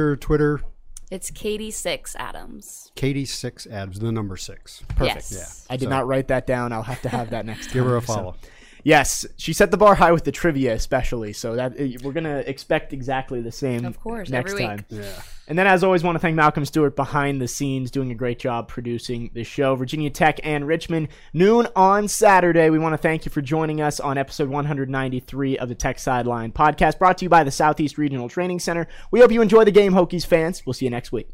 Her 0.00 0.16
Twitter, 0.16 0.60
It's 1.12 1.30
Katie 1.30 1.70
Six 1.70 2.16
Adams. 2.18 2.90
Katie 2.96 3.24
six 3.24 3.66
Adams, 3.68 4.00
the 4.00 4.10
number 4.10 4.36
six. 4.36 4.82
Perfect. 4.88 5.30
Yes. 5.30 5.66
I 5.70 5.76
did 5.76 5.84
So- 5.86 5.90
not 5.90 6.08
write 6.08 6.26
that 6.28 6.44
down. 6.46 6.72
I'll 6.72 6.82
have 6.82 7.00
to 7.02 7.08
have 7.08 7.30
that 7.30 7.46
next 7.46 7.66
time. 7.66 7.72
Give 7.74 7.84
her 7.84 7.96
a 7.98 8.00
So- 8.02 8.14
follow. 8.14 8.36
Yes, 8.84 9.26
she 9.36 9.52
set 9.52 9.70
the 9.70 9.76
bar 9.76 9.94
high 9.94 10.12
with 10.12 10.24
the 10.24 10.32
trivia, 10.32 10.74
especially. 10.74 11.32
So 11.32 11.56
that 11.56 11.72
uh, 11.72 11.98
we're 12.02 12.12
going 12.12 12.24
to 12.24 12.48
expect 12.48 12.92
exactly 12.92 13.40
the 13.40 13.52
same. 13.52 13.84
Of 13.84 14.00
course, 14.00 14.28
next 14.30 14.52
every 14.52 14.66
week. 14.66 14.68
time. 14.68 14.84
Yeah. 14.90 15.22
And 15.48 15.58
then, 15.58 15.66
as 15.66 15.82
always, 15.82 16.04
want 16.04 16.14
to 16.14 16.18
thank 16.18 16.36
Malcolm 16.36 16.66
Stewart 16.66 16.94
behind 16.94 17.40
the 17.40 17.48
scenes, 17.48 17.90
doing 17.90 18.10
a 18.10 18.14
great 18.14 18.38
job 18.38 18.68
producing 18.68 19.30
the 19.32 19.44
show. 19.44 19.74
Virginia 19.76 20.10
Tech 20.10 20.40
and 20.44 20.66
Richmond, 20.66 21.08
noon 21.32 21.66
on 21.74 22.06
Saturday. 22.06 22.68
We 22.68 22.78
want 22.78 22.92
to 22.92 22.98
thank 22.98 23.24
you 23.24 23.30
for 23.30 23.40
joining 23.40 23.80
us 23.80 23.98
on 23.98 24.18
episode 24.18 24.50
193 24.50 25.56
of 25.56 25.70
the 25.70 25.74
Tech 25.74 25.98
Sideline 25.98 26.52
podcast, 26.52 26.98
brought 26.98 27.16
to 27.18 27.24
you 27.24 27.30
by 27.30 27.44
the 27.44 27.50
Southeast 27.50 27.96
Regional 27.96 28.28
Training 28.28 28.58
Center. 28.58 28.88
We 29.10 29.20
hope 29.20 29.32
you 29.32 29.40
enjoy 29.40 29.64
the 29.64 29.70
game, 29.70 29.94
Hokies 29.94 30.26
fans. 30.26 30.66
We'll 30.66 30.74
see 30.74 30.84
you 30.84 30.90
next 30.90 31.12
week. 31.12 31.30